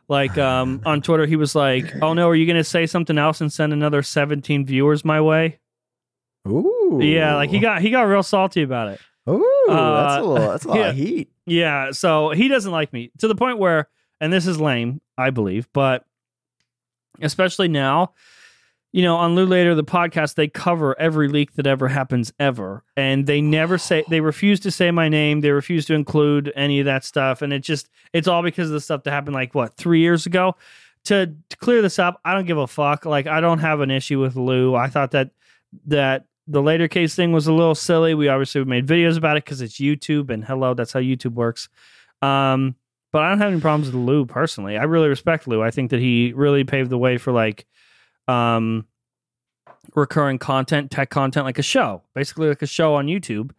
Like 0.08 0.38
um 0.38 0.82
on 0.86 1.02
twitter 1.02 1.26
he 1.26 1.36
was 1.36 1.56
like 1.56 1.92
oh 2.02 2.14
no 2.14 2.30
are 2.30 2.36
you 2.36 2.48
gonna 2.48 2.64
say 2.64 2.86
something 2.86 3.18
else 3.18 3.42
and 3.42 3.52
send 3.52 3.74
another 3.74 4.02
17 4.02 4.66
viewers 4.66 5.04
my 5.04 5.20
way? 5.20 5.60
Ooh. 6.48 7.00
yeah 7.02 7.36
like 7.36 7.50
he 7.50 7.58
got 7.58 7.82
he 7.82 7.90
got 7.90 8.04
real 8.04 8.22
salty 8.22 8.62
about 8.62 8.90
it 8.90 9.02
Ooh, 9.30 9.66
that's 9.68 10.14
Uh, 10.14 10.20
a 10.22 10.24
little 10.26 10.50
that's 10.50 10.66
a 10.66 10.68
lot 10.68 10.78
yeah. 10.80 10.90
of 10.90 10.96
heat. 10.96 11.30
Yeah, 11.46 11.92
so 11.92 12.30
he 12.32 12.48
doesn't 12.48 12.72
like 12.72 12.92
me 12.94 13.12
to 13.20 13.28
the 13.28 13.36
point 13.36 13.58
where, 13.60 13.88
and 14.22 14.32
this 14.34 14.48
is 14.48 14.60
lame, 14.60 15.02
I 15.18 15.30
believe, 15.30 15.68
but 15.74 16.06
especially 17.22 17.68
now, 17.68 18.14
you 18.92 19.02
know, 19.04 19.16
on 19.18 19.36
Lew 19.36 19.46
Later, 19.46 19.76
the 19.76 19.84
podcast, 19.84 20.36
they 20.36 20.48
cover 20.48 20.98
every 21.00 21.28
leak 21.28 21.54
that 21.56 21.68
ever 21.68 21.90
happens 21.90 22.32
ever. 22.40 22.84
And 22.96 23.26
they 23.28 23.42
never 23.42 23.78
say, 23.78 24.06
they 24.10 24.22
refuse 24.22 24.62
to 24.62 24.72
say 24.72 24.90
my 24.90 25.10
name. 25.10 25.42
They 25.42 25.52
refuse 25.52 25.86
to 25.88 25.94
include 25.94 26.54
any 26.56 26.80
of 26.80 26.86
that 26.86 27.04
stuff. 27.04 27.42
And 27.42 27.52
it 27.52 27.60
just, 27.60 27.90
it's 28.14 28.28
all 28.28 28.42
because 28.42 28.70
of 28.70 28.74
the 28.74 28.80
stuff 28.80 29.04
that 29.04 29.12
happened 29.12 29.36
like, 29.36 29.54
what, 29.54 29.76
three 29.76 30.00
years 30.00 30.26
ago? 30.26 30.56
To, 31.06 31.28
to 31.50 31.58
clear 31.58 31.82
this 31.82 32.00
up, 32.00 32.22
I 32.24 32.34
don't 32.34 32.46
give 32.46 32.58
a 32.58 32.68
fuck. 32.68 33.06
Like, 33.06 33.28
I 33.28 33.42
don't 33.42 33.60
have 33.60 33.82
an 33.82 33.92
issue 33.92 34.22
with 34.22 34.38
Lew. 34.38 34.76
I 34.76 34.88
thought 34.88 35.12
that, 35.12 35.32
that, 35.88 36.26
the 36.48 36.62
later 36.62 36.88
case 36.88 37.16
thing 37.16 37.32
was 37.32 37.48
a 37.48 37.54
little 37.54 37.76
silly. 37.76 38.14
We 38.14 38.28
obviously 38.28 38.64
made 38.66 38.86
videos 38.88 39.18
about 39.18 39.38
it 39.38 39.46
because 39.46 39.62
it's 39.62 39.80
YouTube, 39.80 40.30
and 40.30 40.44
hello, 40.46 40.74
that's 40.74 40.94
how 40.94 41.00
YouTube 41.00 41.34
works. 41.34 41.70
Um, 42.22 42.76
But 43.12 43.24
I 43.24 43.30
don't 43.30 43.40
have 43.40 43.52
any 43.52 43.62
problems 43.62 43.88
with 43.88 43.96
Lew 43.96 44.26
personally. 44.26 44.78
I 44.78 44.84
really 44.84 45.08
respect 45.08 45.48
Lew. 45.48 45.64
I 45.64 45.72
think 45.72 45.92
that 45.92 46.00
he 46.02 46.34
really 46.36 46.64
paved 46.66 46.90
the 46.90 46.98
way 46.98 47.18
for 47.18 47.32
like 47.32 47.66
um 48.28 48.86
recurring 49.96 50.38
content, 50.40 50.92
tech 50.92 51.10
content, 51.10 51.46
like 51.46 51.60
a 51.60 51.64
show, 51.64 52.02
basically 52.14 52.48
like 52.50 52.62
a 52.62 52.68
show 52.68 52.96
on 52.96 53.08
YouTube. 53.08 53.52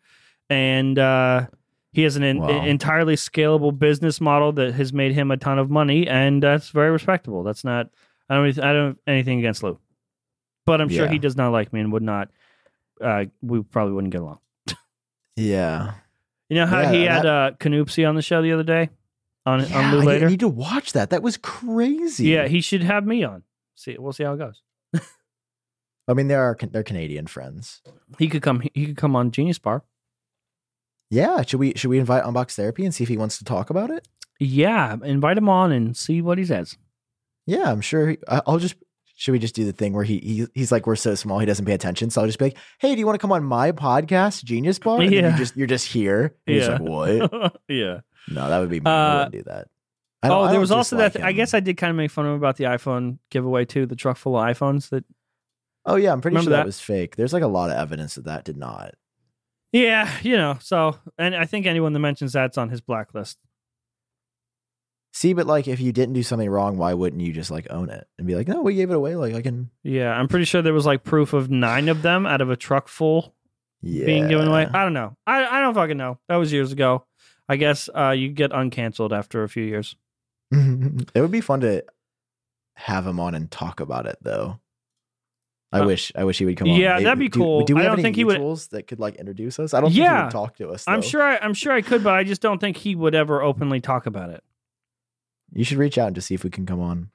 And 0.51 0.99
uh 0.99 1.47
he 1.93 2.03
has 2.03 2.16
an 2.16 2.22
en- 2.24 2.39
Wow. 2.41 2.49
entirely 2.64 3.14
scalable 3.16 3.76
business 3.76 4.20
model 4.20 4.53
that 4.53 4.74
has 4.74 4.93
made 4.93 5.12
him 5.12 5.30
a 5.30 5.37
ton 5.39 5.59
of 5.59 5.70
money, 5.70 6.07
and 6.07 6.43
that's 6.43 6.68
very 6.70 6.91
respectable. 6.91 7.43
That's 7.43 7.64
not 7.64 7.89
I 8.28 8.34
don't 8.34 8.59
I 8.59 8.72
don't 8.72 8.87
have 8.89 8.97
anything 9.07 9.39
against 9.39 9.62
Lew, 9.62 9.78
but 10.66 10.80
I'm 10.80 10.89
sure 10.91 11.07
Yeah. 11.07 11.12
he 11.12 11.18
does 11.18 11.37
not 11.37 11.53
like 11.53 11.72
me 11.72 11.80
and 11.80 11.91
would 11.93 12.03
not. 12.03 12.28
Uh, 13.01 13.24
we 13.42 13.62
probably 13.62 13.92
wouldn't 13.94 14.12
get 14.12 14.22
along. 14.22 14.38
Yeah. 15.36 15.94
You 16.49 16.57
know 16.57 16.66
how 16.66 16.80
Yeah, 16.80 16.92
he 16.92 17.03
had 17.05 17.22
that- 17.24 17.26
uh, 17.26 17.51
Canoopsy 17.59 18.09
on 18.09 18.14
the 18.14 18.22
show 18.22 18.40
the 18.42 18.53
other 18.53 18.62
day 18.62 18.88
on 19.44 19.61
yeah 19.68 19.78
on 19.78 19.92
Lew 19.94 20.03
Later. 20.03 20.26
I 20.26 20.30
need 20.30 20.40
to 20.40 20.49
watch 20.49 20.92
that. 20.92 21.11
That 21.11 21.22
was 21.22 21.36
crazy. 21.36 22.28
Yeah, 22.28 22.49
he 22.49 22.61
should 22.61 22.82
have 22.82 23.05
me 23.07 23.22
on. 23.24 23.42
See, 23.74 23.97
we'll 23.99 24.12
see 24.12 24.24
how 24.24 24.32
it 24.34 24.38
goes. 24.38 24.62
I 26.09 26.14
mean, 26.14 26.28
they 26.28 26.34
are 26.36 26.57
they're 26.70 26.82
Canadian 26.84 27.26
friends. 27.26 27.82
He 28.18 28.28
could 28.28 28.40
come. 28.42 28.62
He 28.74 28.86
could 28.86 28.97
come 28.97 29.16
on 29.16 29.32
Genius 29.32 29.59
Bar. 29.59 29.82
Yeah. 31.11 31.42
Should 31.42 31.59
we 31.61 31.72
should 31.74 31.90
we 31.90 31.99
invite 31.99 32.22
Unbox 32.24 32.55
Therapy 32.55 32.84
and 32.84 32.94
see 32.94 33.03
if 33.05 33.09
he 33.09 33.16
wants 33.16 33.38
to 33.38 33.44
talk 33.44 33.70
about 33.70 33.90
it? 33.90 34.07
Yeah, 34.38 34.97
invite 35.03 35.36
him 35.38 35.49
on 35.49 35.72
and 35.72 35.97
see 35.97 36.22
what 36.22 36.38
he 36.38 36.44
says. 36.44 36.76
Yeah, 37.47 37.70
I'm 37.72 37.80
sure. 37.80 38.11
He, 38.11 38.18
I'll 38.28 38.59
just. 38.59 38.76
Should 39.18 39.32
we 39.32 39.38
just 39.38 39.54
do 39.54 39.64
the 39.64 39.72
thing 39.72 39.94
where 39.94 40.04
he, 40.04 40.18
he 40.18 40.46
he's 40.54 40.70
like 40.70 40.86
we're 40.86 40.94
so 40.94 41.14
small 41.14 41.38
he 41.38 41.46
doesn't 41.46 41.64
pay 41.64 41.72
attention? 41.72 42.10
So 42.10 42.20
I'll 42.20 42.26
just 42.26 42.38
be 42.38 42.46
like, 42.46 42.58
hey, 42.78 42.94
do 42.94 42.98
you 43.00 43.06
want 43.06 43.14
to 43.16 43.18
come 43.18 43.32
on 43.32 43.42
my 43.44 43.72
podcast, 43.72 44.44
Genius 44.44 44.78
Bar? 44.78 45.00
And 45.00 45.10
Yeah. 45.10 45.30
you 45.32 45.36
just 45.38 45.56
you're 45.56 45.66
just 45.66 45.86
here. 45.86 46.34
And 46.46 46.56
He's 46.56 46.66
Yeah. 46.66 46.72
like, 46.78 46.82
what? 46.82 47.56
yeah. 47.68 48.00
No, 48.28 48.48
that 48.48 48.58
would 48.60 48.68
be 48.68 48.80
me. 48.80 48.90
I 48.90 48.92
Uh, 48.92 49.16
wouldn't 49.24 49.32
do 49.32 49.42
that. 49.50 49.68
I 50.22 50.28
don't- 50.28 50.48
Oh, 50.48 50.50
there 50.50 50.60
was 50.60 50.70
also 50.70 50.96
that. 50.98 51.12
Th- 51.14 51.24
I 51.24 51.32
guess 51.32 51.54
I 51.54 51.60
did 51.60 51.76
kind 51.76 51.90
of 51.90 51.96
make 51.96 52.10
fun 52.10 52.26
of 52.26 52.32
him 52.32 52.36
about 52.36 52.56
the 52.56 52.64
iPhone 52.64 53.18
giveaway 53.30 53.64
too. 53.64 53.86
The 53.86 53.96
truck 53.96 54.16
full 54.18 54.36
of 54.36 54.44
iPhones. 54.46 54.90
That. 54.90 55.04
Oh 55.86 55.96
yeah, 55.96 56.12
I'm 56.12 56.20
pretty 56.20 56.34
Remember 56.34 56.50
sure 56.50 56.56
that? 56.58 56.62
that? 56.64 56.66
was 56.66 56.80
fake. 56.80 57.16
There's 57.16 57.32
like 57.32 57.42
a 57.42 57.46
lot 57.48 57.70
of 57.70 57.76
evidence 57.76 58.16
that 58.16 58.24
that 58.26 58.44
did 58.44 58.56
not. 58.56 58.94
Yeah, 59.72 60.10
you 60.22 60.36
know. 60.36 60.58
So, 60.60 60.96
and 61.18 61.34
I 61.34 61.44
think 61.44 61.64
anyone 61.66 61.92
that 61.92 61.98
mentions 62.00 62.32
that's 62.32 62.58
on 62.58 62.68
his 62.70 62.80
blacklist. 62.80 63.38
See, 65.18 65.32
but 65.32 65.46
like 65.46 65.66
if 65.66 65.80
you 65.80 65.92
didn't 65.92 66.12
do 66.12 66.22
something 66.22 66.50
wrong, 66.50 66.76
why 66.76 66.92
wouldn't 66.92 67.22
you 67.22 67.32
just 67.32 67.50
like 67.50 67.66
own 67.70 67.88
it 67.88 68.06
and 68.18 68.26
be 68.26 68.34
like, 68.34 68.48
no, 68.48 68.60
we 68.60 68.74
gave 68.74 68.90
it 68.90 68.94
away. 68.96 69.16
Like 69.16 69.34
I 69.34 69.40
can. 69.40 69.70
Yeah, 69.82 70.12
I'm 70.12 70.28
pretty 70.28 70.44
sure 70.44 70.60
there 70.60 70.74
was 70.74 70.84
like 70.84 71.04
proof 71.04 71.32
of 71.32 71.50
nine 71.50 71.88
of 71.88 72.02
them 72.02 72.26
out 72.26 72.42
of 72.42 72.50
a 72.50 72.56
truck 72.56 72.86
full 72.86 73.34
Yeah. 73.80 74.04
being 74.04 74.28
given 74.28 74.46
away. 74.46 74.66
I 74.66 74.82
don't 74.84 74.92
know. 74.92 75.16
I 75.26 75.46
I 75.46 75.60
don't 75.62 75.72
fucking 75.72 75.96
know. 75.96 76.18
That 76.28 76.36
was 76.36 76.52
years 76.52 76.70
ago. 76.70 77.06
I 77.48 77.56
guess 77.56 77.88
uh, 77.96 78.10
you 78.10 78.28
get 78.28 78.50
uncanceled 78.50 79.12
after 79.16 79.42
a 79.42 79.48
few 79.48 79.62
years. 79.64 79.96
it 80.52 81.20
would 81.20 81.30
be 81.30 81.40
fun 81.40 81.60
to 81.60 81.82
have 82.74 83.06
him 83.06 83.18
on 83.18 83.34
and 83.34 83.50
talk 83.50 83.80
about 83.80 84.04
it, 84.04 84.18
though. 84.20 84.60
I 85.72 85.80
Uh, 85.80 85.86
wish 85.86 86.12
I 86.14 86.24
wish 86.24 86.38
he 86.38 86.44
would 86.44 86.58
come 86.58 86.68
on. 86.68 86.76
yeah, 86.78 86.92
Maybe- 86.94 87.04
that'd 87.04 87.18
be 87.18 87.28
do- 87.30 87.38
cool. 87.40 87.64
Do, 87.64 87.74
we 87.74 87.80
I 87.80 87.84
have 87.84 87.92
don't 87.92 88.00
any 88.00 88.02
think 88.02 88.16
he 88.16 88.24
would- 88.24 88.58
that 88.72 88.86
could 88.86 89.00
like 89.00 89.14
introduce 89.16 89.58
us? 89.58 89.72
I 89.72 89.80
don't 89.80 89.88
think 89.88 89.96
he 89.96 90.02
Yeah. 90.02 90.24
would 90.24 90.30
talk 90.32 90.56
to 90.56 90.68
us. 90.70 90.84
I'm 90.86 91.00
sure. 91.00 91.22
I, 91.22 91.38
I'm 91.38 91.54
sure 91.54 91.72
I 91.72 91.80
could, 91.80 92.04
but 92.04 92.12
I 92.14 92.22
just 92.22 92.42
don't 92.42 92.58
think 92.60 92.76
he 92.76 92.94
would 92.94 93.14
ever 93.14 93.40
openly 93.42 93.80
talk 93.80 94.04
about 94.04 94.28
it. 94.28 94.44
You 95.53 95.64
should 95.64 95.78
reach 95.78 95.99
out 95.99 96.09
and 96.09 96.14
just 96.14 96.28
see 96.28 96.34
if 96.34 96.44
we 96.44 96.51
can 96.51 96.66
come 96.66 96.80
on. 96.80 97.11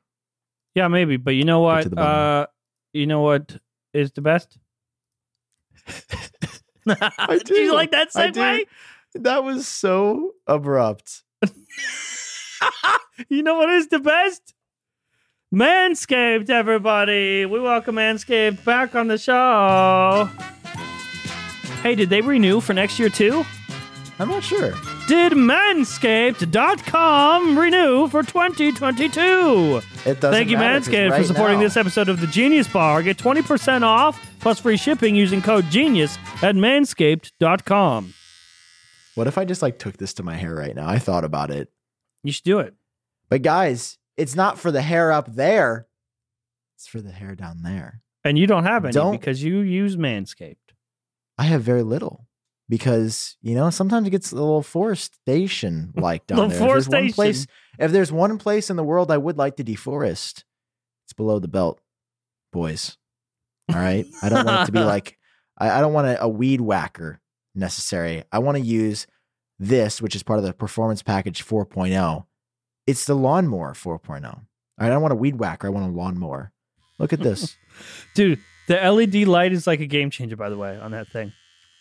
Yeah, 0.76 0.88
maybe. 0.88 1.18
But 1.18 1.32
you 1.32 1.44
know 1.44 1.60
what? 1.60 1.98
Uh, 1.98 2.48
you 2.94 3.06
know 3.06 3.22
what 3.22 3.58
is 3.94 4.12
the 4.12 4.22
best? 4.22 4.58
Did 6.88 7.50
you 7.50 7.56
do. 7.56 7.74
like 7.74 7.92
that 7.92 8.12
segue? 8.12 8.66
That 9.16 9.44
was 9.44 9.68
so 9.68 10.32
abrupt. 10.48 11.24
you 13.30 13.44
know 13.44 13.56
what 13.56 13.70
is 13.70 13.90
the 13.90 14.00
best? 14.00 14.54
Manscaped, 15.54 16.50
everybody. 16.50 17.46
We 17.46 17.60
welcome 17.60 17.96
Manscaped 17.96 18.64
back 18.64 18.96
on 18.96 19.08
the 19.08 19.18
show. 19.18 20.30
Hey, 21.84 21.96
did 21.96 22.10
they 22.10 22.22
renew 22.22 22.62
for 22.62 22.74
next 22.74 23.00
year 23.00 23.10
too? 23.10 23.44
I'm 24.18 24.30
not 24.30 24.44
sure. 24.44 24.74
Did 25.12 25.34
Manscaped.com 25.34 27.60
renew 27.60 28.08
for 28.08 28.24
2022? 28.24 29.82
It 30.06 30.22
doesn't. 30.22 30.32
Thank 30.32 30.50
you, 30.50 30.56
matter, 30.56 30.90
Manscaped, 30.90 31.18
for 31.18 31.24
supporting 31.26 31.58
now- 31.58 31.64
this 31.64 31.76
episode 31.76 32.08
of 32.08 32.22
the 32.22 32.28
Genius 32.28 32.70
Bar. 32.70 33.04
Get 33.04 33.18
20% 33.18 33.84
off 33.84 34.26
plus 34.40 34.62
free 34.62 34.78
shipping 34.78 35.14
using 35.14 35.42
code 35.42 35.66
GENIUS 35.66 36.18
at 36.42 36.56
manscaped.com. 36.56 38.14
What 39.16 39.28
if 39.28 39.38
I 39.38 39.44
just 39.44 39.62
like 39.62 39.78
took 39.78 39.98
this 39.98 40.14
to 40.14 40.24
my 40.24 40.38
hair 40.38 40.56
right 40.56 40.74
now? 40.74 40.88
I 40.88 40.98
thought 40.98 41.26
about 41.26 41.52
it. 41.52 41.70
You 42.24 42.32
should 42.32 42.46
do 42.46 42.60
it. 42.60 42.74
But 43.30 43.42
guys, 43.42 43.98
it's 44.16 44.38
not 44.38 44.60
for 44.60 44.72
the 44.72 44.82
hair 44.82 45.12
up 45.12 45.36
there. 45.36 45.88
It's 46.78 46.88
for 46.88 47.02
the 47.02 47.12
hair 47.12 47.36
down 47.36 47.64
there. 47.64 48.02
And 48.24 48.40
you 48.40 48.48
don't 48.48 48.64
have 48.64 48.86
any 48.86 48.94
Don't- 48.94 49.20
because 49.20 49.44
you 49.44 49.60
use 49.60 49.98
Manscaped. 49.98 50.56
I 51.38 51.44
have 51.44 51.64
very 51.64 51.84
little 51.84 52.28
because 52.72 53.36
you 53.42 53.54
know 53.54 53.70
sometimes 53.70 54.08
it 54.08 54.12
gets 54.12 54.32
a 54.32 54.36
little 54.36 54.64
forestation 54.64 55.92
like 55.94 56.26
down 56.28 56.48
there. 56.48 56.58
If 56.58 56.60
there's 56.60 56.88
one 56.88 57.12
place, 57.12 57.46
if 57.78 57.92
there's 57.92 58.14
one 58.14 58.38
place 58.38 58.70
in 58.70 58.78
the 58.78 58.84
world 58.84 59.12
I 59.12 59.18
would 59.18 59.38
like 59.38 59.58
to 59.58 59.64
deforest, 59.64 60.46
it's 61.06 61.14
below 61.14 61.38
the 61.40 61.50
belt, 61.50 61.82
boys. 62.54 62.98
All 63.70 63.76
right, 63.76 64.06
I 64.24 64.30
don't 64.30 64.46
want 64.46 64.62
it 64.62 64.66
to 64.68 64.72
be 64.72 64.80
like 64.84 65.18
I, 65.58 65.70
I 65.70 65.82
don't 65.82 65.92
want 65.92 66.08
a, 66.08 66.24
a 66.24 66.30
weed 66.30 66.62
whacker 66.62 67.20
necessary. 67.54 68.24
I 68.32 68.40
want 68.40 68.58
to 68.58 68.64
use 68.64 69.06
this, 69.60 70.02
which 70.02 70.16
is 70.16 70.24
part 70.24 70.40
of 70.40 70.46
the 70.46 70.54
performance 70.54 71.04
package 71.04 71.46
4.0. 71.46 72.26
It's 72.88 73.06
the 73.06 73.16
lawnmower 73.16 73.74
4.0. 73.74 74.26
All 74.26 74.44
right, 74.80 74.88
I 74.88 74.88
don't 74.88 75.02
want 75.02 75.12
a 75.12 75.18
weed 75.18 75.36
whacker. 75.36 75.68
I 75.68 75.72
want 75.72 75.94
a 75.94 75.96
lawnmower. 75.96 76.54
Look 77.00 77.12
at 77.12 77.20
this. 77.20 77.58
Dude, 78.16 78.40
the 78.68 78.78
LED 78.78 79.28
light 79.28 79.52
is 79.52 79.68
like 79.68 79.82
a 79.82 79.86
game 79.86 80.10
changer, 80.10 80.38
by 80.38 80.50
the 80.50 80.58
way, 80.58 80.80
on 80.80 80.92
that 80.92 81.10
thing. 81.10 81.34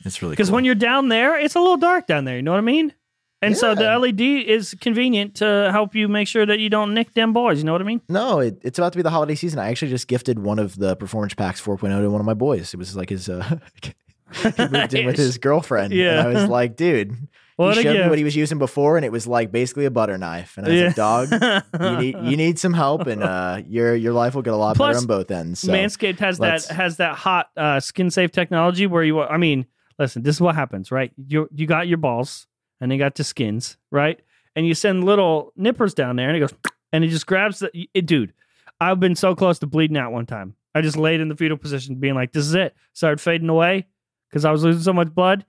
It's 0.04 0.22
really 0.22 0.32
Because 0.32 0.48
cool. 0.48 0.56
when 0.56 0.64
you're 0.64 0.74
down 0.74 1.08
there, 1.08 1.38
it's 1.38 1.54
a 1.54 1.60
little 1.60 1.76
dark 1.76 2.06
down 2.06 2.24
there. 2.24 2.36
You 2.36 2.42
know 2.42 2.52
what 2.52 2.58
I 2.58 2.62
mean? 2.62 2.94
And 3.42 3.56
so 3.56 3.74
the 3.74 3.98
LED 3.98 4.20
is 4.20 4.74
convenient 4.82 5.36
to 5.36 5.70
help 5.72 5.94
you 5.94 6.08
make 6.08 6.28
sure 6.28 6.44
that 6.44 6.58
you 6.58 6.68
don't 6.68 6.92
nick 6.92 7.14
them 7.14 7.32
boys. 7.32 7.58
You 7.58 7.64
know 7.64 7.72
what 7.72 7.80
I 7.80 7.84
mean? 7.84 8.02
No, 8.06 8.40
it, 8.40 8.58
it's 8.62 8.78
about 8.78 8.92
to 8.92 8.98
be 8.98 9.02
the 9.02 9.08
holiday 9.10 9.34
season. 9.34 9.58
I 9.58 9.70
actually 9.70 9.90
just 9.90 10.08
gifted 10.08 10.38
one 10.38 10.58
of 10.58 10.76
the 10.76 10.94
Performance 10.96 11.32
Packs 11.32 11.58
4.0 11.58 12.02
to 12.02 12.10
one 12.10 12.20
of 12.20 12.26
my 12.26 12.34
boys. 12.34 12.74
It 12.74 12.76
was 12.76 12.94
like 12.96 13.08
his, 13.08 13.30
uh, 13.30 13.58
he 14.42 14.68
moved 14.68 14.92
in 14.92 15.06
with 15.06 15.16
his 15.16 15.38
girlfriend. 15.38 15.94
Yeah. 15.94 16.18
And 16.18 16.28
I 16.28 16.32
was 16.42 16.50
like, 16.50 16.76
dude, 16.76 17.16
What 17.56 17.78
he 17.78 17.82
showed 17.82 17.98
me 17.98 18.08
what 18.10 18.18
he 18.18 18.24
was 18.24 18.36
using 18.36 18.58
before, 18.58 18.96
and 18.96 19.06
it 19.06 19.12
was 19.12 19.26
like 19.26 19.50
basically 19.52 19.86
a 19.86 19.90
butter 19.90 20.18
knife. 20.18 20.58
And 20.58 20.66
I 20.66 20.70
was 20.70 20.82
like, 20.82 20.94
dog, 20.94 21.64
you 21.80 21.96
need 21.98 22.30
you 22.30 22.36
need 22.36 22.58
some 22.58 22.74
help, 22.74 23.06
and 23.06 23.22
uh, 23.22 23.62
your 23.66 23.94
your 23.94 24.12
life 24.12 24.34
will 24.34 24.42
get 24.42 24.52
a 24.52 24.56
lot 24.56 24.76
Plus, 24.76 24.96
better 24.96 24.98
on 24.98 25.06
both 25.06 25.30
ends. 25.30 25.60
So 25.60 25.72
Manscaped 25.72 26.18
has 26.18 26.38
that 26.38 26.64
has 26.66 26.98
that 26.98 27.16
hot 27.16 27.48
uh, 27.56 27.80
skin 27.80 28.10
safe 28.10 28.32
technology 28.32 28.86
where 28.86 29.02
you. 29.02 29.20
I 29.22 29.36
mean, 29.36 29.66
listen, 30.00 30.22
this 30.22 30.36
is 30.36 30.40
what 30.40 30.56
happens, 30.56 30.90
right? 30.90 31.12
You 31.28 31.48
you 31.54 31.66
got 31.66 31.86
your 31.86 31.98
balls 31.98 32.48
and 32.80 32.90
they 32.90 32.96
got 32.98 33.14
the 33.14 33.22
skins, 33.22 33.76
right? 33.90 34.18
And 34.56 34.66
you 34.66 34.74
send 34.74 35.04
little 35.04 35.52
nippers 35.54 35.94
down 35.94 36.16
there, 36.16 36.28
and 36.28 36.36
it 36.36 36.40
goes, 36.40 36.54
and 36.92 37.04
it 37.04 37.08
just 37.08 37.26
grabs 37.26 37.60
the 37.60 37.88
it, 37.94 38.06
dude. 38.06 38.32
I've 38.80 38.98
been 38.98 39.14
so 39.14 39.36
close 39.36 39.58
to 39.60 39.66
bleeding 39.66 39.98
out 39.98 40.10
one 40.10 40.26
time. 40.26 40.56
I 40.74 40.80
just 40.80 40.96
laid 40.96 41.20
in 41.20 41.28
the 41.28 41.36
fetal 41.36 41.58
position, 41.58 41.96
being 41.96 42.14
like, 42.14 42.32
"This 42.32 42.46
is 42.46 42.54
it." 42.54 42.74
Started 42.94 43.20
fading 43.20 43.48
away 43.48 43.86
because 44.28 44.44
I 44.44 44.50
was 44.50 44.64
losing 44.64 44.82
so 44.82 44.92
much 44.92 45.14
blood. 45.14 45.44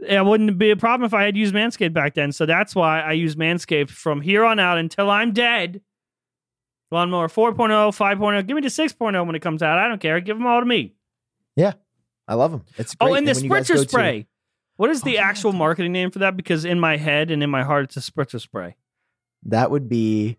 It 0.00 0.24
wouldn't 0.24 0.58
be 0.58 0.70
a 0.70 0.76
problem 0.76 1.06
if 1.06 1.14
I 1.14 1.24
had 1.24 1.36
used 1.36 1.54
Manscaped 1.54 1.94
back 1.94 2.14
then. 2.14 2.32
So 2.32 2.46
that's 2.46 2.74
why 2.74 3.00
I 3.00 3.12
use 3.12 3.36
Manscaped 3.36 3.90
from 3.90 4.20
here 4.20 4.44
on 4.44 4.58
out 4.58 4.76
until 4.76 5.08
I'm 5.08 5.32
dead. 5.32 5.80
Lawnmower 6.90 7.28
4.0, 7.28 7.56
5.0. 7.56 8.46
Give 8.46 8.56
me 8.56 8.60
the 8.60 8.68
6.0 8.68 9.26
when 9.26 9.34
it 9.34 9.40
comes 9.40 9.62
out. 9.62 9.78
I 9.78 9.88
don't 9.88 10.00
care. 10.00 10.20
Give 10.20 10.36
them 10.36 10.46
all 10.46 10.60
to 10.60 10.66
me. 10.66 10.94
I 12.28 12.34
love 12.34 12.50
them. 12.52 12.64
It's 12.78 12.94
oh, 13.00 13.06
great. 13.06 13.10
Oh, 13.12 13.14
and 13.16 13.28
the 13.28 13.34
when 13.34 13.44
you 13.44 13.50
guys 13.50 13.68
spritzer 13.68 13.82
to- 13.82 13.88
spray. 13.88 14.26
What 14.76 14.90
is 14.90 15.02
Oh, 15.02 15.04
the 15.04 15.12
yeah, 15.12 15.22
actual 15.28 15.52
marketing 15.52 15.92
name 15.92 16.10
for 16.10 16.18
that? 16.20 16.36
Because 16.36 16.64
in 16.64 16.80
my 16.80 16.96
head 16.96 17.30
and 17.30 17.42
in 17.42 17.50
my 17.50 17.62
heart, 17.62 17.84
it's 17.84 17.96
a 17.96 18.00
spritzer 18.10 18.40
spray. 18.40 18.76
that 19.44 19.70
would 19.70 19.88
be 19.88 20.38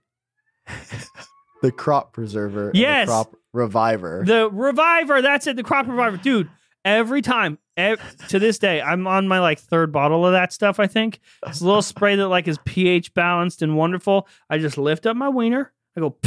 the 1.62 1.72
crop 1.72 2.14
preserver. 2.14 2.72
Yes. 2.74 3.08
the 3.08 3.12
crop 3.14 3.36
reviver. 3.54 4.24
The 4.26 4.50
Reviver. 4.50 5.22
That's 5.22 5.48
it. 5.48 5.56
The 5.56 5.64
Crop 5.64 5.88
Reviver. 5.88 6.18
Dude, 6.18 6.50
every 6.84 7.22
time, 7.22 7.58
ev- 7.78 8.02
to 8.30 8.40
this 8.40 8.60
day, 8.60 8.82
I'm 8.82 9.08
on 9.08 9.28
my 9.28 9.40
like 9.40 9.60
third 9.60 9.92
bottle 9.92 10.26
of 10.26 10.34
that 10.34 10.52
stuff, 10.52 10.80
I 10.80 10.88
think. 10.88 11.20
It's 11.48 11.62
a 11.62 11.66
little 11.66 11.82
spray 11.94 12.16
that 12.18 12.28
like 12.28 12.48
is 12.48 12.60
pH 12.66 13.14
balanced 13.14 13.62
and 13.62 13.78
wonderful. 13.78 14.28
I 14.50 14.58
just 14.58 14.78
lift 14.78 15.06
up 15.06 15.16
my 15.16 15.30
wiener. 15.30 15.72
I 15.96 16.02
go 16.02 16.18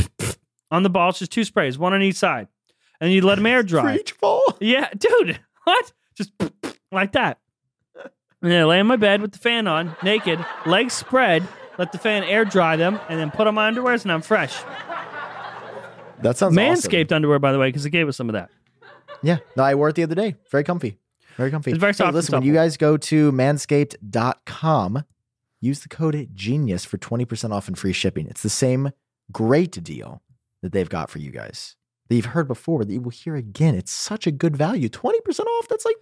on 0.70 0.82
the 0.82 0.90
ball. 0.90 1.10
It's 1.10 1.18
just 1.18 1.32
two 1.32 1.44
sprays, 1.44 1.78
one 1.78 1.92
on 1.92 2.00
each 2.02 2.16
side. 2.16 2.48
And 3.00 3.12
you 3.12 3.20
let 3.22 3.34
them 3.36 3.46
air 3.46 3.60
For 3.62 3.68
dry. 3.68 3.96
each 3.96 4.18
bowl. 4.18 4.42
Yeah, 4.60 4.88
dude. 4.96 5.38
What? 5.68 5.92
Just 6.14 6.32
like 6.90 7.12
that. 7.12 7.38
And 8.40 8.50
then 8.50 8.62
I 8.62 8.64
lay 8.64 8.78
in 8.78 8.86
my 8.86 8.96
bed 8.96 9.20
with 9.20 9.32
the 9.32 9.38
fan 9.38 9.66
on, 9.66 9.94
naked, 10.02 10.42
legs 10.64 10.94
spread, 10.94 11.46
let 11.76 11.92
the 11.92 11.98
fan 11.98 12.24
air 12.24 12.46
dry 12.46 12.76
them, 12.76 12.98
and 13.10 13.20
then 13.20 13.30
put 13.30 13.46
on 13.46 13.54
my 13.54 13.70
underwears, 13.70 14.02
and 14.04 14.10
I'm 14.10 14.22
fresh. 14.22 14.56
That 16.22 16.38
sounds 16.38 16.56
awesome. 16.56 16.56
Manscaped 16.56 17.12
underwear, 17.12 17.38
by 17.38 17.52
the 17.52 17.58
way, 17.58 17.68
because 17.68 17.84
it 17.84 17.90
gave 17.90 18.08
us 18.08 18.16
some 18.16 18.30
of 18.30 18.32
that. 18.32 18.48
Yeah. 19.22 19.38
No, 19.56 19.64
I 19.64 19.74
wore 19.74 19.90
it 19.90 19.94
the 19.94 20.04
other 20.04 20.14
day. 20.14 20.36
Very 20.50 20.64
comfy. 20.64 20.96
Very 21.36 21.50
comfy. 21.50 21.72
It's 21.72 21.80
very 21.80 21.92
soft 21.92 22.08
and 22.08 22.16
listen, 22.16 22.36
when 22.36 22.44
you 22.44 22.54
guys 22.54 22.78
go 22.78 22.96
to 22.96 23.30
manscaped.com, 23.30 25.04
use 25.60 25.80
the 25.80 25.88
code 25.90 26.30
GENIUS 26.34 26.86
for 26.86 26.96
20% 26.96 27.52
off 27.52 27.68
and 27.68 27.78
free 27.78 27.92
shipping. 27.92 28.26
It's 28.28 28.42
the 28.42 28.48
same 28.48 28.92
great 29.30 29.84
deal 29.84 30.22
that 30.62 30.72
they've 30.72 30.88
got 30.88 31.10
for 31.10 31.18
you 31.18 31.30
guys 31.30 31.76
that 32.08 32.14
you've 32.14 32.26
heard 32.26 32.48
before 32.48 32.84
that 32.84 32.92
you 32.92 33.00
will 33.00 33.10
hear 33.10 33.36
again. 33.36 33.74
It's 33.74 33.92
such 33.92 34.26
a 34.26 34.30
good 34.30 34.56
value. 34.56 34.88
20% 34.88 35.40
off. 35.40 35.68
That's 35.68 35.84
like 35.84 35.96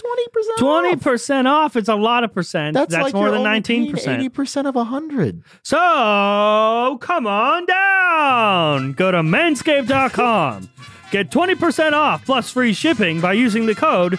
20% 0.59 0.97
20% 0.97 1.47
off. 1.47 1.77
It's 1.77 1.89
a 1.89 1.95
lot 1.95 2.25
of 2.25 2.33
percent. 2.33 2.75
That's, 2.75 2.93
That's, 2.93 3.05
like 3.05 3.15
more 3.15 3.31
than 3.31 3.43
19%. 3.43 3.93
80% 4.31 4.69
of 4.69 4.75
100. 4.75 5.43
So 5.63 6.99
come 7.01 7.27
on 7.27 7.67
down. 7.67 8.93
Go 8.93 9.11
to 9.11 9.23
manscaped.com. 9.23 10.71
Get 11.11 11.31
20% 11.31 11.93
off 11.93 12.25
plus 12.25 12.51
free 12.51 12.73
shipping 12.73 13.21
by 13.21 13.33
using 13.33 13.67
the 13.67 13.75
code 13.75 14.19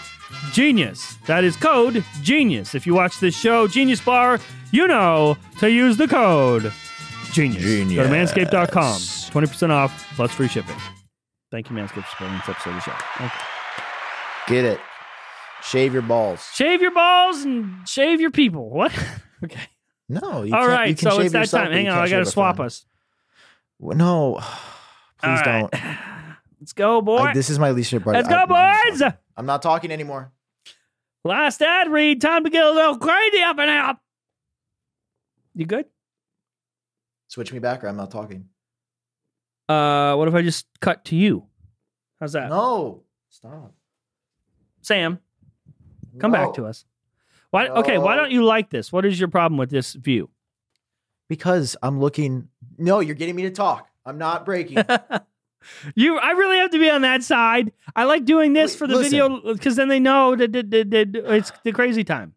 GENIUS. 0.52 1.26
That 1.26 1.44
is 1.44 1.56
code 1.56 2.04
GENIUS. 2.22 2.76
If 2.76 2.86
you 2.88 2.94
watch 2.94 3.20
this 3.20 3.36
show, 3.36 3.68
Genius 3.68 4.02
Bar, 4.02 4.40
you 4.72 4.88
know 4.88 5.38
to 5.60 5.70
use 5.70 5.98
the 5.98 6.08
code 6.08 6.72
GENIUS. 7.32 7.56
Go 7.56 7.60
to 7.60 7.60
Genius. 7.60 8.08
manscaped.com. 8.08 9.00
20% 9.00 9.70
off 9.70 10.16
plus 10.16 10.32
free 10.32 10.48
shipping. 10.48 10.76
Thank 11.52 11.70
you, 11.70 11.76
Manscaped, 11.76 12.04
for 12.04 12.10
supporting 12.10 12.38
this 12.38 12.50
episode 12.50 12.70
of 12.72 12.76
the 12.76 12.82
show. 12.82 14.54
Get 14.54 14.66
it. 14.66 14.80
Shave 15.64 15.94
your 15.94 16.02
balls. 16.02 16.48
Shave 16.54 16.82
your 16.82 16.92
balls 16.92 17.44
and 17.44 17.88
shave 17.88 18.20
your 18.22 18.32
people. 18.32 18.70
What? 18.70 18.92
okay. 19.44 19.62
No, 20.10 20.44
you 20.44 20.54
All 20.54 20.62
can't- 20.62 20.72
right. 20.72 20.90
you 20.90 20.96
can 20.96 21.10
So 21.12 21.18
shave 21.18 21.34
it's 21.36 21.52
that 21.52 21.58
time. 21.64 21.72
Hang 21.72 21.88
on. 21.90 21.98
I 22.00 22.10
got 22.10 22.20
to 22.20 22.26
swap 22.26 22.58
friend. 22.58 22.68
us. 22.68 22.86
No, 23.80 24.40
please 25.22 25.42
don't. 25.44 25.74
Let's 26.60 26.74
go, 26.74 27.02
boy. 27.02 27.32
This 27.34 27.50
is 27.50 27.60
my 27.60 27.72
least 27.72 27.92
favorite 27.92 28.04
part. 28.04 28.16
Let's 28.16 28.28
I- 28.30 28.46
go, 28.46 29.02
boys. 29.02 29.14
I'm 29.36 29.46
not 29.46 29.62
talking 29.62 29.92
anymore. 29.92 30.32
Last 31.24 31.62
ad 31.62 31.92
read. 31.92 32.22
Time 32.22 32.44
to 32.44 32.50
get 32.50 32.66
a 32.66 32.72
little 32.72 32.98
crazy 32.98 33.42
up 33.42 33.58
and 33.60 33.70
out. 33.70 33.98
You 35.56 35.66
good? 35.66 35.86
Switch 37.28 37.52
me 37.52 37.60
back 37.60 37.84
or 37.84 37.88
I'm 37.88 37.98
not 37.98 38.12
talking. 38.12 38.48
Uh, 39.70 40.16
what 40.16 40.28
if 40.28 40.34
I 40.34 40.42
just 40.42 40.66
cut 40.80 41.06
to 41.06 41.16
you? 41.16 41.44
How's 42.20 42.34
that? 42.34 42.50
No. 42.50 43.04
Stop. 43.30 43.74
Sam, 44.82 45.20
come 46.20 46.32
back 46.32 46.54
to 46.56 46.66
us. 46.66 46.86
Why? 47.52 47.68
Okay, 47.68 47.98
why 47.98 48.16
No. 48.16 48.22
don't 48.24 48.32
you 48.32 48.44
like 48.44 48.70
this? 48.70 48.92
What 48.92 49.06
is 49.06 49.20
your 49.20 49.28
problem 49.30 49.58
with 49.58 49.70
this 49.70 49.94
view? 49.94 50.30
Because 51.30 51.76
I'm 51.84 52.00
looking. 52.00 52.48
No, 52.78 53.00
you're 53.02 53.16
getting 53.16 53.36
me 53.36 53.44
to 53.44 53.52
talk. 53.52 53.88
I'm 54.06 54.18
not 54.18 54.46
breaking. 54.46 54.78
you, 55.96 56.18
I 56.18 56.32
really 56.32 56.58
have 56.58 56.72
to 56.72 56.80
be 56.80 56.90
on 56.90 57.02
that 57.02 57.24
side. 57.24 57.74
I 57.96 58.06
like 58.06 58.24
doing 58.26 58.54
this 58.54 58.74
Wait, 58.74 58.80
for 58.80 58.88
the 58.88 58.96
listen. 58.96 59.12
video 59.12 59.54
because 59.54 59.76
then 59.76 59.90
they 59.90 60.00
know 60.00 60.36
that, 60.36 60.54
that, 60.54 60.72
that, 60.72 60.90
that 60.92 61.16
it's 61.36 61.52
the 61.64 61.74
crazy 61.74 62.04
time. 62.06 62.34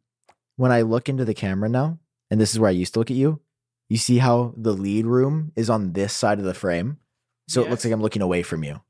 when 0.57 0.73
I 0.73 0.83
look 0.83 1.09
into 1.09 1.25
the 1.25 1.35
camera 1.35 1.69
now, 1.69 1.99
and 2.31 2.41
this 2.41 2.53
is 2.53 2.59
where 2.59 2.69
I 2.69 2.73
used 2.73 2.95
to 2.95 2.99
look 3.01 3.11
at 3.11 3.17
you, 3.17 3.41
you 3.89 3.97
see 3.97 4.19
how 4.19 4.53
the 4.57 4.73
lead 4.73 5.07
room 5.07 5.53
is 5.57 5.71
on 5.71 5.93
this 5.93 6.13
side 6.13 6.39
of 6.41 6.45
the 6.45 6.55
frame. 6.55 6.99
So 7.51 7.63
it 7.63 7.71
looks 7.71 7.85
like 7.85 7.93
I'm 7.93 8.01
looking 8.01 8.23
away 8.23 8.45
from 8.45 8.63
you. 8.63 8.81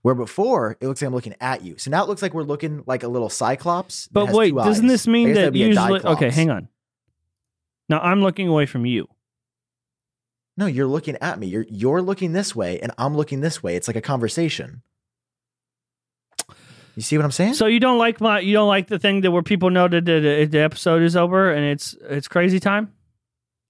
Where 0.00 0.14
before 0.14 0.78
it 0.80 0.86
looks 0.86 1.02
like 1.02 1.08
I'm 1.08 1.14
looking 1.14 1.34
at 1.40 1.62
you. 1.62 1.76
So 1.76 1.90
now 1.90 2.02
it 2.02 2.08
looks 2.08 2.22
like 2.22 2.32
we're 2.32 2.42
looking 2.42 2.84
like 2.86 3.02
a 3.02 3.08
little 3.08 3.28
cyclops. 3.28 4.08
But 4.08 4.30
wait, 4.30 4.54
doesn't 4.54 4.86
eyes. 4.86 4.90
this 4.90 5.06
mean 5.06 5.34
that 5.34 5.54
usually? 5.54 6.00
Okay, 6.00 6.30
hang 6.30 6.48
on. 6.48 6.68
Now 7.88 8.00
I'm 8.00 8.22
looking 8.22 8.48
away 8.48 8.66
from 8.66 8.86
you. 8.86 9.08
No, 10.56 10.64
you're 10.66 10.86
looking 10.86 11.16
at 11.20 11.38
me. 11.38 11.48
You're 11.48 11.66
you're 11.68 12.00
looking 12.00 12.32
this 12.32 12.56
way, 12.56 12.80
and 12.80 12.92
I'm 12.96 13.14
looking 13.14 13.40
this 13.40 13.62
way. 13.62 13.76
It's 13.76 13.88
like 13.88 13.96
a 13.96 14.00
conversation. 14.00 14.82
You 16.94 17.02
see 17.02 17.18
what 17.18 17.24
I'm 17.24 17.32
saying? 17.32 17.54
So 17.54 17.66
you 17.66 17.78
don't 17.78 17.98
like 17.98 18.22
my 18.22 18.40
you 18.40 18.54
don't 18.54 18.68
like 18.68 18.86
the 18.86 18.98
thing 18.98 19.20
that 19.20 19.30
where 19.30 19.42
people 19.42 19.68
know 19.68 19.86
that 19.86 20.06
the, 20.06 20.46
the 20.50 20.60
episode 20.60 21.02
is 21.02 21.14
over 21.14 21.52
and 21.52 21.62
it's 21.64 21.94
it's 22.08 22.26
crazy 22.26 22.58
time. 22.58 22.92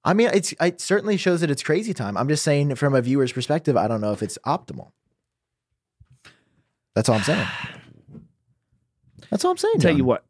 I 0.06 0.14
mean, 0.14 0.30
it's 0.32 0.54
it 0.60 0.80
certainly 0.80 1.16
shows 1.18 1.40
that 1.42 1.50
it's 1.50 1.62
crazy 1.62 1.92
time. 1.92 2.16
I'm 2.16 2.28
just 2.28 2.44
saying 2.44 2.74
from 2.76 2.94
a 2.94 3.02
viewer's 3.02 3.32
perspective, 3.32 3.76
I 3.76 3.88
don't 3.88 4.00
know 4.00 4.12
if 4.12 4.22
it's 4.22 4.38
optimal. 4.46 4.92
That's 6.94 7.08
all 7.10 7.16
I'm 7.16 7.22
saying. 7.24 7.46
That's 9.30 9.44
all 9.44 9.50
I'm 9.50 9.56
saying. 9.58 9.80
Tell 9.80 9.90
you 9.90 9.98
Jon. 9.98 10.06
what, 10.06 10.24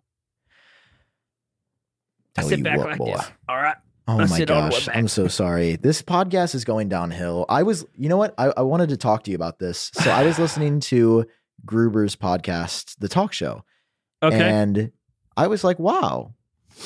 I 2.37 2.41
Tell 2.41 2.49
sit 2.49 2.59
you 2.59 2.65
back 2.65 2.79
what, 2.79 2.87
like 2.89 2.99
boy. 2.99 3.13
this. 3.17 3.31
All 3.49 3.57
right. 3.57 3.77
Oh 4.09 4.15
I 4.15 4.27
my 4.27 4.27
sit 4.27 4.51
all 4.51 4.63
the 4.63 4.69
way 4.69 4.71
gosh. 4.71 4.89
I'm 4.95 5.09
so 5.09 5.29
sorry. 5.29 5.77
This 5.77 6.01
podcast 6.01 6.55
is 6.55 6.65
going 6.65 6.89
downhill. 6.89 7.45
I 7.49 7.63
was, 7.65 7.85
you 7.97 8.09
know 8.09 8.17
what? 8.17 8.35
I, 8.39 8.53
I 8.57 8.63
wanted 8.63 8.89
to 8.91 8.97
talk 8.97 9.25
to 9.25 9.31
you 9.31 9.35
about 9.37 9.59
this. 9.59 9.91
So 9.95 10.11
I 10.11 10.25
was 10.25 10.39
listening 10.39 10.81
to 10.81 11.27
Gruber's 11.65 12.15
podcast, 12.17 12.97
The 13.01 13.09
Talk 13.09 13.33
Show, 13.33 13.65
Okay. 14.23 14.37
and 14.41 14.93
I 15.37 15.49
was 15.49 15.65
like, 15.65 15.79
wow. 15.79 16.33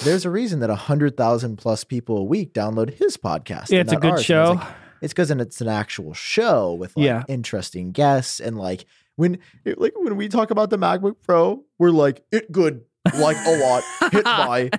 There's 0.04 0.24
a 0.24 0.30
reason 0.30 0.60
that 0.60 0.70
a 0.70 0.74
hundred 0.76 1.16
thousand 1.16 1.56
plus 1.56 1.84
people 1.84 2.16
a 2.18 2.24
week 2.24 2.52
download 2.54 2.94
his 2.94 3.16
podcast. 3.16 3.70
yeah, 3.70 3.80
it's 3.80 3.92
a 3.92 3.96
good 3.96 4.12
ours. 4.12 4.30
And 4.30 4.38
I 4.38 4.40
was 4.42 4.48
show. 4.50 4.52
like, 4.64 4.74
it's 5.02 5.12
because 5.12 5.30
it's 5.30 5.60
an 5.60 5.68
actual 5.68 6.14
show 6.14 6.74
with 6.74 6.96
like 6.96 7.04
Yeah. 7.06 7.24
interesting 7.28 7.92
guests 7.92 8.38
and 8.40 8.56
like 8.58 8.84
when 9.16 9.38
like 9.76 9.92
when 9.96 10.16
we 10.16 10.28
talk 10.28 10.50
about 10.50 10.70
the 10.70 10.78
MacBook 10.78 11.16
Pro, 11.22 11.64
we're 11.78 11.90
like 11.90 12.22
it 12.30 12.50
good 12.52 12.82
like 13.18 13.36
a 13.46 13.58
lot 13.58 13.82
hit 14.12 14.24
by. 14.24 14.70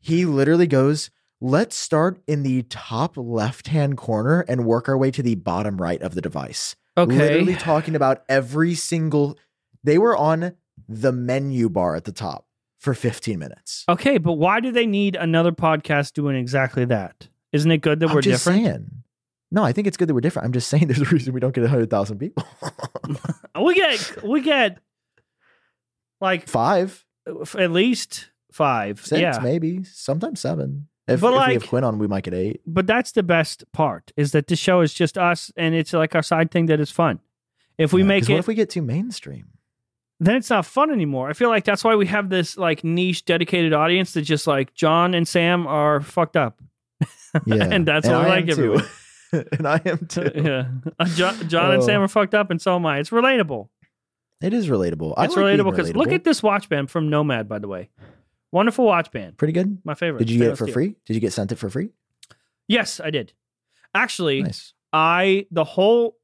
He 0.00 0.24
literally 0.26 0.66
goes, 0.66 1.10
"Let's 1.40 1.76
start 1.76 2.20
in 2.26 2.42
the 2.42 2.62
top 2.64 3.16
left 3.16 3.68
hand 3.68 3.96
corner 3.96 4.40
and 4.48 4.64
work 4.64 4.88
our 4.88 4.96
way 4.98 5.10
to 5.12 5.22
the 5.22 5.34
bottom 5.36 5.76
right 5.80 6.00
of 6.02 6.14
the 6.14 6.20
device." 6.20 6.74
okay. 6.96 7.14
Literally 7.16 7.54
talking 7.56 7.94
about 7.94 8.22
every 8.28 8.74
single. 8.74 9.36
They 9.84 9.98
were 9.98 10.16
on 10.16 10.54
the 10.88 11.12
menu 11.12 11.68
bar 11.68 11.94
at 11.96 12.04
the 12.04 12.12
top 12.12 12.46
for 12.84 12.94
15 12.94 13.38
minutes. 13.38 13.84
Okay, 13.88 14.18
but 14.18 14.34
why 14.34 14.60
do 14.60 14.70
they 14.70 14.86
need 14.86 15.16
another 15.16 15.52
podcast 15.52 16.12
doing 16.12 16.36
exactly 16.36 16.84
that? 16.84 17.28
Isn't 17.52 17.70
it 17.70 17.78
good 17.78 17.98
that 18.00 18.10
I'm 18.10 18.14
we're 18.14 18.20
just 18.20 18.44
different? 18.44 18.64
saying. 18.66 18.90
No, 19.50 19.64
I 19.64 19.72
think 19.72 19.86
it's 19.86 19.96
good 19.96 20.08
that 20.08 20.14
we're 20.14 20.20
different. 20.20 20.46
I'm 20.46 20.52
just 20.52 20.68
saying 20.68 20.86
there's 20.88 21.00
a 21.00 21.04
reason 21.06 21.32
we 21.32 21.40
don't 21.40 21.54
get 21.54 21.62
100,000 21.62 22.18
people. 22.18 22.44
We 23.60 23.74
get 23.74 24.22
we 24.24 24.40
get 24.42 24.78
like 26.20 26.48
Five, 26.48 27.04
at 27.26 27.70
least 27.70 28.30
five. 28.52 29.00
six, 29.04 29.20
yeah. 29.20 29.38
maybe, 29.42 29.84
sometimes 29.84 30.40
seven. 30.40 30.88
If, 31.06 31.20
But 31.20 31.34
if 31.34 31.46
we 31.48 31.52
have 31.54 31.66
Quinn 31.68 31.84
on, 31.84 31.98
we 31.98 32.06
might 32.06 32.24
get 32.24 32.32
eight. 32.34 32.60
But 32.66 32.86
that's 32.86 33.12
the 33.12 33.22
best 33.22 33.64
part 33.72 34.12
is 34.16 34.32
that 34.32 34.46
this 34.46 34.58
show 34.58 34.80
is 34.80 34.94
just 34.94 35.18
us 35.18 35.50
and 35.56 35.74
it's 35.74 35.92
like 35.92 36.14
our 36.14 36.22
side 36.22 36.50
thing 36.50 36.66
that 36.66 36.80
is 36.80 36.90
fun. 36.90 37.20
If 37.76 37.92
we 37.92 38.00
Yeah, 38.02 38.06
make 38.06 38.24
it, 38.28 38.32
What 38.32 38.38
if 38.40 38.46
we 38.46 38.54
get 38.54 38.70
too 38.70 38.82
mainstream? 38.82 39.48
Then 40.24 40.36
it's 40.36 40.50
not 40.50 40.64
fun 40.66 40.90
anymore. 40.90 41.28
I 41.28 41.32
feel 41.34 41.48
like 41.50 41.64
that's 41.64 41.84
why 41.84 41.94
we 41.96 42.06
have 42.06 42.30
this 42.30 42.56
like 42.56 42.82
niche 42.84 43.24
dedicated 43.24 43.72
audience 43.72 44.12
that 44.14 44.22
just 44.22 44.46
like 44.46 44.72
Jon 44.74 45.14
and 45.14 45.26
Sam 45.28 45.66
are 45.66 46.00
fucked 46.00 46.36
up. 46.36 46.60
Yeah. 47.46 47.64
And 47.64 47.84
that's 47.84 48.06
what 48.06 48.20
we 48.24 48.30
I 48.30 48.40
like 48.40 48.46
too. 48.54 48.80
and 49.58 49.66
I 49.66 49.80
am 49.84 49.98
too. 50.08 50.30
yeah. 50.36 50.68
Uh, 51.00 51.04
Jon, 51.16 51.48
Jon 51.48 51.72
and 51.74 51.82
Oh. 51.82 51.86
Sam 51.86 52.00
are 52.00 52.06
fucked 52.08 52.32
up 52.34 52.50
and 52.52 52.62
so 52.62 52.76
am 52.76 52.86
I. 52.86 53.00
It's 53.00 53.10
relatable. 53.10 53.68
It 54.40 54.54
is 54.54 54.68
relatable. 54.68 55.14
I 55.16 55.24
It's 55.24 55.36
like 55.36 55.44
relatable 55.44 55.72
because 55.72 55.94
look 55.96 56.12
at 56.12 56.22
this 56.22 56.42
watch 56.44 56.68
band 56.68 56.90
from 56.92 57.10
Nomad, 57.10 57.48
by 57.48 57.58
the 57.58 57.66
way. 57.66 57.90
Wonderful 58.52 58.84
watch 58.84 59.10
band. 59.10 59.36
pretty 59.36 59.52
good. 59.52 59.78
My 59.84 59.94
favorite. 59.94 60.20
Did 60.20 60.30
you 60.30 60.38
get 60.38 60.50
it 60.52 60.56
for 60.58 60.66
steel. 60.66 60.74
free? 60.74 60.94
Did 61.06 61.14
you 61.14 61.20
get 61.20 61.32
sent 61.32 61.50
it 61.50 61.56
for 61.56 61.68
free? 61.68 61.88
Yes, 62.68 63.00
I 63.00 63.10
did. 63.10 63.32
Actually, 63.94 64.42
Nice. 64.44 64.72
I 64.92 65.46
the 65.50 65.64
whole 65.64 66.16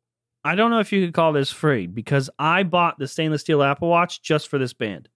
I 0.44 0.54
don't 0.54 0.70
know 0.70 0.80
if 0.80 0.92
you 0.92 1.04
could 1.04 1.14
call 1.14 1.32
this 1.32 1.50
free 1.50 1.86
because 1.86 2.30
I 2.38 2.62
bought 2.62 2.98
the 2.98 3.06
stainless 3.06 3.42
steel 3.42 3.62
Apple 3.62 3.88
Watch 3.88 4.22
just 4.22 4.48
for 4.48 4.58
this 4.58 4.72
band. 4.72 5.08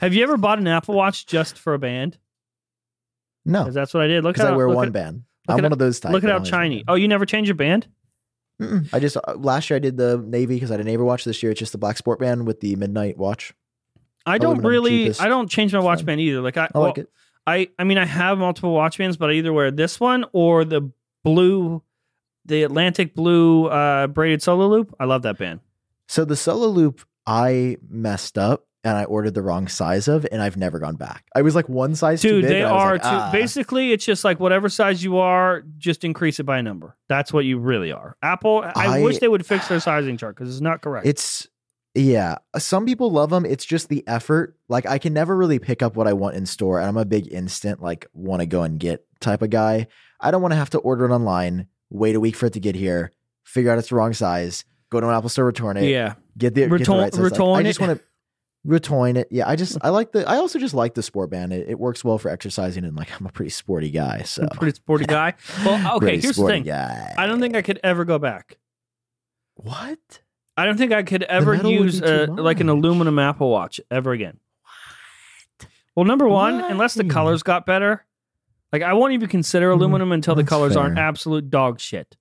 Have 0.00 0.14
you 0.14 0.22
ever 0.22 0.36
bought 0.36 0.58
an 0.58 0.68
Apple 0.68 0.94
Watch 0.94 1.26
just 1.26 1.58
for 1.58 1.74
a 1.74 1.78
band? 1.78 2.18
No, 3.44 3.60
Because 3.60 3.74
that's 3.74 3.92
what 3.92 4.02
I 4.02 4.06
did. 4.06 4.24
Look 4.24 4.34
because 4.36 4.46
at 4.46 4.54
I 4.54 4.56
wear 4.56 4.68
look 4.68 4.76
one 4.76 4.86
at, 4.88 4.92
band. 4.92 5.22
I'm 5.48 5.58
at 5.58 5.62
one 5.62 5.72
of 5.72 5.78
those 5.78 6.00
types. 6.00 6.12
Look 6.12 6.24
at 6.24 6.30
how 6.30 6.36
only 6.36 6.46
has 6.48 6.52
one 6.52 6.60
shiny. 6.62 6.84
Oh, 6.88 6.94
you 6.94 7.08
never 7.08 7.26
change 7.26 7.48
your 7.48 7.56
band? 7.56 7.86
Mm-mm. 8.60 8.88
I 8.92 9.00
just 9.00 9.16
uh, 9.16 9.34
last 9.36 9.68
year 9.68 9.76
I 9.76 9.80
did 9.80 9.96
the 9.96 10.18
navy 10.18 10.54
because 10.54 10.70
I 10.70 10.76
did 10.76 10.86
navy 10.86 11.02
watch. 11.02 11.24
This 11.24 11.42
year 11.42 11.50
it's 11.52 11.58
just 11.58 11.72
the 11.72 11.78
black 11.78 11.96
sport 11.96 12.20
band 12.20 12.46
with 12.46 12.60
the 12.60 12.76
midnight 12.76 13.18
watch. 13.18 13.52
I 14.24 14.38
don't 14.38 14.52
Aluminum, 14.58 14.70
really. 14.70 14.90
cheapest. 15.04 15.20
I 15.20 15.28
don't 15.28 15.50
change 15.50 15.74
my 15.74 15.80
watch 15.80 16.04
band 16.04 16.20
either. 16.20 16.40
Like 16.40 16.56
I, 16.56 16.64
I 16.64 16.68
well, 16.74 16.82
like 16.84 16.98
it. 16.98 17.08
I, 17.46 17.68
I 17.78 17.84
mean, 17.84 17.98
I 17.98 18.06
have 18.06 18.38
multiple 18.38 18.72
watch 18.72 18.96
bands, 18.96 19.18
but 19.18 19.28
I 19.28 19.34
either 19.34 19.52
wear 19.52 19.70
this 19.70 20.00
one 20.00 20.24
or 20.32 20.64
the 20.64 20.90
blue, 21.24 21.82
the 22.46 22.62
Atlantic 22.62 23.14
blue 23.14 23.66
uh, 23.66 24.06
braided 24.06 24.42
solo 24.42 24.68
loop. 24.68 24.94
I 25.00 25.04
love 25.04 25.22
that 25.22 25.38
band. 25.38 25.60
So 26.08 26.24
the 26.24 26.36
solo 26.36 26.68
loop 26.68 27.00
I 27.26 27.76
messed 27.88 28.36
up 28.38 28.66
and 28.86 28.98
I 28.98 29.04
ordered 29.04 29.32
the 29.32 29.40
wrong 29.40 29.66
size 29.66 30.08
of, 30.08 30.26
and 30.30 30.42
I've 30.42 30.58
never 30.58 30.78
gone 30.78 30.96
back. 30.96 31.24
I 31.34 31.40
was 31.40 31.54
like 31.54 31.70
one 31.70 31.94
size 31.94 32.20
too 32.20 32.28
Dude, 32.28 32.42
big. 32.42 32.50
they 32.50 32.62
and 32.62 32.68
I 32.68 32.72
was 32.74 32.82
are 32.82 32.92
like, 32.92 33.02
too. 33.02 33.08
ah. 33.08 33.30
Basically, 33.32 33.92
it's 33.92 34.04
just 34.04 34.24
like 34.24 34.38
whatever 34.40 34.68
size 34.68 35.02
you 35.02 35.16
are, 35.16 35.62
just 35.78 36.04
increase 36.04 36.38
it 36.38 36.42
by 36.44 36.58
a 36.58 36.62
number. 36.62 36.94
That's 37.08 37.32
what 37.32 37.46
you 37.46 37.58
really 37.58 37.92
are. 37.92 38.16
Apple. 38.22 38.62
I, 38.76 38.98
I- 38.98 39.02
wish 39.02 39.18
they 39.20 39.28
would 39.28 39.46
fix 39.46 39.68
their 39.68 39.80
sizing 39.80 40.18
chart 40.18 40.36
because 40.36 40.52
it's 40.52 40.60
not 40.60 40.82
correct. 40.82 41.06
It's 41.06 41.48
yeah. 41.94 42.36
Some 42.58 42.84
people 42.84 43.10
love 43.10 43.30
them. 43.30 43.46
It's 43.46 43.64
just 43.64 43.88
the 43.88 44.06
effort. 44.06 44.56
Like 44.68 44.84
I 44.84 44.98
can 44.98 45.14
never 45.14 45.34
really 45.34 45.58
pick 45.60 45.82
up 45.82 45.96
what 45.96 46.06
I 46.06 46.12
want 46.12 46.36
in 46.36 46.44
store, 46.44 46.78
and 46.78 46.86
I'm 46.86 46.98
a 46.98 47.06
big 47.06 47.32
instant 47.32 47.80
like 47.80 48.06
want 48.12 48.40
to 48.40 48.46
go 48.46 48.64
and 48.64 48.78
get 48.78 49.06
type 49.20 49.40
of 49.40 49.48
guy. 49.48 49.86
I 50.20 50.30
don't 50.30 50.42
want 50.42 50.52
to 50.52 50.56
have 50.56 50.70
to 50.70 50.78
order 50.78 51.06
it 51.06 51.10
online, 51.14 51.68
wait 51.94 52.16
a 52.16 52.20
week 52.20 52.36
for 52.36 52.46
it 52.46 52.52
to 52.54 52.60
get 52.60 52.74
here, 52.74 53.12
figure 53.44 53.70
out 53.70 53.78
it's 53.78 53.88
the 53.88 53.94
wrong 53.94 54.12
size, 54.12 54.64
go 54.90 55.00
to 55.00 55.08
an 55.08 55.14
Apple 55.14 55.28
store, 55.28 55.46
return 55.46 55.76
it, 55.76 55.88
yeah. 55.88 56.14
get 56.36 56.54
the, 56.54 56.62
get 56.62 56.68
the 56.68 56.74
Return- 56.74 56.98
right 56.98 57.12
size. 57.14 57.20
Like, 57.22 57.32
return 57.32 57.56
I 57.56 57.62
just 57.62 57.80
want 57.80 57.98
to. 57.98 58.04
We're 58.66 58.78
it. 59.16 59.28
Yeah, 59.30 59.46
I 59.46 59.56
just 59.56 59.76
I 59.82 59.90
like 59.90 60.12
the 60.12 60.26
I 60.26 60.36
also 60.36 60.58
just 60.58 60.72
like 60.72 60.94
the 60.94 61.02
sport 61.02 61.28
band. 61.28 61.52
It, 61.52 61.68
it 61.68 61.78
works 61.78 62.02
well 62.02 62.16
for 62.16 62.30
exercising 62.30 62.84
and 62.84 62.96
like 62.96 63.10
I'm 63.20 63.26
a 63.26 63.30
pretty 63.30 63.50
sporty 63.50 63.90
guy. 63.90 64.22
So 64.22 64.48
Pretty 64.54 64.74
sporty 64.74 65.04
guy. 65.04 65.34
Well, 65.66 65.96
okay, 65.96 66.18
here's 66.18 66.36
the 66.36 66.46
thing. 66.46 66.62
Guy. 66.62 67.12
I 67.18 67.26
don't 67.26 67.40
think 67.40 67.54
I 67.54 67.60
could 67.60 67.78
ever 67.84 68.06
go 68.06 68.18
back. 68.18 68.56
what? 69.56 69.98
I 70.56 70.64
don't 70.64 70.78
think 70.78 70.92
I 70.92 71.02
could 71.02 71.24
ever 71.24 71.56
use 71.56 72.00
a, 72.00 72.26
like 72.26 72.60
an 72.60 72.68
aluminum 72.68 73.18
Apple 73.18 73.50
Watch 73.50 73.80
ever 73.90 74.12
again. 74.12 74.38
Well, 75.96 76.06
number 76.06 76.28
one, 76.28 76.60
unless 76.60 76.94
the 76.94 77.04
colors 77.04 77.42
got 77.42 77.66
better, 77.66 78.04
like 78.74 78.82
I 78.82 78.92
won't 78.92 79.12
even 79.12 79.28
consider 79.28 79.70
Mm, 79.70 79.74
aluminum 79.74 80.10
until 80.12 80.34
the 80.34 80.42
that's 80.42 80.48
colors 80.50 80.76
aren't 80.76 80.96
fair. 80.96 81.04
absolute 81.04 81.48
dog 81.48 81.78
shit. 81.80 82.16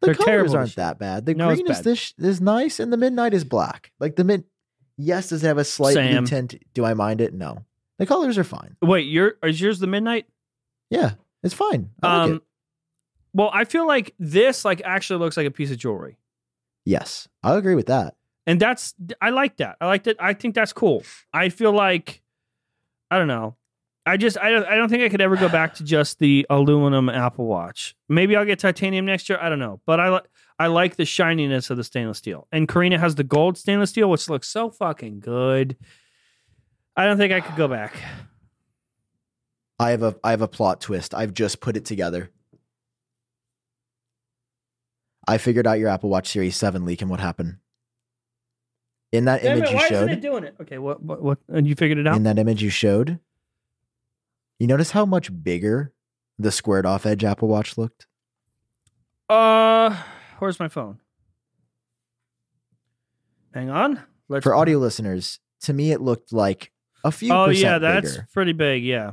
The 0.00 0.06
They're 0.06 0.14
colors 0.16 0.26
terrible 0.26 0.56
aren't 0.56 0.74
that 0.76 0.98
bad. 0.98 1.26
The 1.26 1.34
No, 1.34 1.50
it's 1.50 1.60
green 1.62 1.70
is 1.70 1.78
bad. 1.78 1.84
this 1.84 2.14
is 2.18 2.40
nice, 2.40 2.80
and 2.80 2.92
the 2.92 2.96
midnight 2.96 3.32
is 3.34 3.44
black. 3.44 3.92
Like 4.00 4.16
the 4.16 4.24
mid, 4.24 4.42
yes, 4.98 5.28
does 5.28 5.44
it 5.44 5.46
have 5.46 5.58
a 5.58 5.64
slight 5.64 5.94
Sam. 5.94 6.24
tint? 6.24 6.56
Do 6.74 6.84
I 6.84 6.94
mind 6.94 7.20
it? 7.20 7.32
No, 7.32 7.64
the 7.98 8.06
colors 8.06 8.36
are 8.36 8.42
fine. 8.44 8.76
Wait, 8.82 9.06
your 9.06 9.34
is 9.44 9.60
yours 9.60 9.78
the 9.78 9.86
midnight? 9.86 10.26
Yeah, 10.90 11.12
it's 11.44 11.54
fine. 11.54 11.90
I 12.02 12.06
like 12.18 12.24
Um, 12.30 12.36
it. 12.36 12.42
well, 13.32 13.50
I 13.52 13.64
feel 13.64 13.86
like 13.86 14.12
this 14.18 14.64
like 14.64 14.82
actually 14.84 15.20
looks 15.20 15.36
like 15.36 15.46
a 15.46 15.50
piece 15.52 15.70
of 15.70 15.76
jewelry, 15.78 16.18
Yes, 16.84 17.28
I 17.44 17.54
agree 17.56 17.76
with 17.76 17.86
that. 17.86 18.16
and 18.44 18.58
that's 18.60 18.94
I 19.20 19.30
like 19.30 19.58
that. 19.58 19.76
I 19.80 19.86
like 19.86 20.02
that. 20.04 20.16
I 20.18 20.34
think 20.34 20.56
that's 20.56 20.72
cool. 20.72 21.04
I 21.32 21.48
feel 21.48 21.70
like 21.72 22.22
I 23.08 23.18
don't 23.18 23.28
know. 23.28 23.54
I 24.04 24.16
just 24.16 24.36
I 24.38 24.50
don't, 24.50 24.66
I 24.66 24.74
don't 24.74 24.88
think 24.88 25.02
I 25.04 25.08
could 25.08 25.20
ever 25.20 25.36
go 25.36 25.48
back 25.48 25.74
to 25.74 25.84
just 25.84 26.18
the 26.18 26.44
aluminum 26.50 27.08
Apple 27.08 27.46
Watch. 27.46 27.94
Maybe 28.08 28.34
I'll 28.34 28.44
get 28.44 28.58
titanium 28.58 29.06
next 29.06 29.28
year. 29.28 29.38
I 29.40 29.48
don't 29.48 29.60
know, 29.60 29.80
but 29.86 30.00
I 30.00 30.08
like 30.08 30.24
I 30.58 30.66
like 30.66 30.96
the 30.96 31.04
shininess 31.04 31.70
of 31.70 31.76
the 31.76 31.84
stainless 31.84 32.18
steel. 32.18 32.48
And 32.50 32.68
Karina 32.68 32.98
has 32.98 33.14
the 33.14 33.24
gold 33.24 33.56
stainless 33.56 33.90
steel, 33.90 34.10
which 34.10 34.28
looks 34.28 34.48
so 34.48 34.70
fucking 34.70 35.20
good. 35.20 35.76
I 36.96 37.04
don't 37.04 37.16
think 37.16 37.32
I 37.32 37.40
could 37.40 37.56
go 37.56 37.68
back. 37.68 37.94
I 39.78 39.90
have 39.90 40.02
a 40.02 40.16
I 40.22 40.30
have 40.30 40.42
a 40.42 40.48
plot 40.48 40.80
twist. 40.80 41.14
I've 41.14 41.32
just 41.34 41.60
put 41.60 41.76
it 41.76 41.84
together. 41.84 42.30
I 45.26 45.38
figured 45.38 45.66
out 45.66 45.78
your 45.78 45.88
Apple 45.88 46.10
Watch 46.10 46.28
Series 46.28 46.56
7 46.56 46.84
leak 46.84 47.00
and 47.00 47.10
what 47.10 47.20
happened. 47.20 47.58
In 49.12 49.26
that 49.26 49.42
Damn 49.42 49.58
image 49.58 49.68
it, 49.68 49.72
you 49.72 49.76
why 49.76 49.88
showed, 49.88 49.94
isn't 49.96 50.10
it 50.10 50.20
doing 50.20 50.44
it? 50.44 50.56
Okay, 50.60 50.78
what 50.78 51.02
what 51.02 51.22
what? 51.22 51.38
And 51.48 51.66
you 51.66 51.74
figured 51.74 51.98
it 51.98 52.06
out? 52.06 52.16
in 52.16 52.24
that 52.24 52.38
image 52.38 52.62
you 52.62 52.70
showed, 52.70 53.18
you 54.62 54.68
notice 54.68 54.92
how 54.92 55.04
much 55.04 55.30
bigger 55.42 55.92
the 56.38 56.50
squared 56.52 56.86
off 56.86 57.04
edge 57.06 57.24
Apple 57.24 57.48
Watch 57.48 57.76
looked? 57.76 58.06
Uh, 59.28 59.96
where's 60.38 60.60
my 60.60 60.68
phone? 60.68 61.00
Hang 63.54 63.70
on. 63.70 64.00
Let's 64.28 64.44
For 64.44 64.54
audio 64.54 64.78
listeners, 64.78 65.40
to 65.62 65.72
me 65.72 65.92
it 65.92 66.00
looked 66.00 66.32
like 66.32 66.72
a 67.04 67.10
few 67.10 67.32
Oh 67.32 67.48
yeah, 67.50 67.78
that's 67.78 68.12
bigger. 68.12 68.28
pretty 68.32 68.52
big. 68.52 68.84
Yeah, 68.84 69.12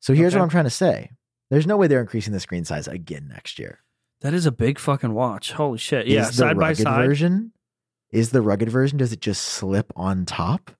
So 0.00 0.12
here's 0.14 0.32
okay. 0.34 0.38
what 0.38 0.44
I'm 0.44 0.50
trying 0.50 0.64
to 0.64 0.70
say. 0.70 1.10
There's 1.50 1.66
no 1.66 1.76
way 1.76 1.86
they're 1.88 2.00
increasing 2.00 2.32
the 2.32 2.40
screen 2.40 2.64
size 2.64 2.86
again 2.86 3.26
next 3.28 3.58
year. 3.58 3.80
that 4.20 4.34
is 4.34 4.46
a 4.46 4.52
big 4.52 4.78
fucking 4.78 5.14
watch. 5.14 5.52
Holy 5.52 5.78
shit! 5.78 6.06
Yeah, 6.06 6.20
is 6.22 6.28
the 6.28 6.32
side 6.34 6.58
by 6.58 6.74
side. 6.74 7.04
version 7.06 7.52
is 8.12 8.30
the 8.30 8.42
rugged 8.42 8.68
version 8.68 8.98
does 8.98 9.12
it 9.12 9.20
just 9.20 9.42
slip 9.42 9.92
on 9.96 10.24
top 10.26 10.70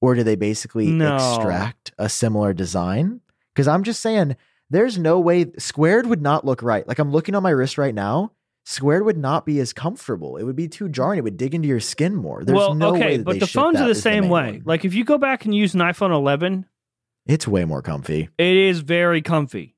or 0.00 0.14
do 0.14 0.22
they 0.22 0.36
basically 0.36 0.86
No. 0.86 1.16
extract 1.16 1.92
a 1.98 2.08
similar 2.08 2.52
design 2.54 3.20
because 3.54 3.68
i'm 3.68 3.82
just 3.82 4.00
saying 4.00 4.36
there's 4.70 4.98
no 4.98 5.20
way 5.20 5.46
squared 5.58 6.06
would 6.06 6.22
not 6.22 6.44
look 6.44 6.62
right 6.62 6.86
like 6.88 6.98
i'm 6.98 7.10
looking 7.10 7.34
on 7.34 7.42
my 7.42 7.50
wrist 7.50 7.78
right 7.78 7.94
now 7.94 8.32
squared 8.64 9.04
would 9.04 9.16
not 9.16 9.44
be 9.44 9.58
as 9.60 9.72
comfortable 9.72 10.36
it 10.36 10.44
would 10.44 10.56
be 10.56 10.68
too 10.68 10.88
jarring 10.88 11.18
it 11.18 11.24
would 11.24 11.36
dig 11.36 11.54
into 11.54 11.66
your 11.68 11.80
skin 11.80 12.14
more 12.14 12.44
there's 12.44 12.56
well, 12.56 12.74
no 12.74 12.92
way 12.92 12.98
okay, 12.98 13.18
but 13.18 13.40
the 13.40 13.46
phones 13.46 13.80
are 13.80 13.88
the 13.88 13.94
same 13.94 14.24
main 14.24 14.30
way. 14.30 14.52
one. 14.52 14.62
Like 14.64 14.84
if 14.84 14.94
you 14.94 15.04
go 15.04 15.18
back 15.18 15.44
and 15.44 15.54
use 15.54 15.74
an 15.74 15.80
iPhone 15.80 16.12
11, 16.14 16.66
it's 17.26 17.48
way 17.48 17.64
more 17.64 17.82
comfy 17.82 18.28
it 18.38 18.56
is 18.56 18.78
very 18.80 19.20
comfy. 19.20 19.74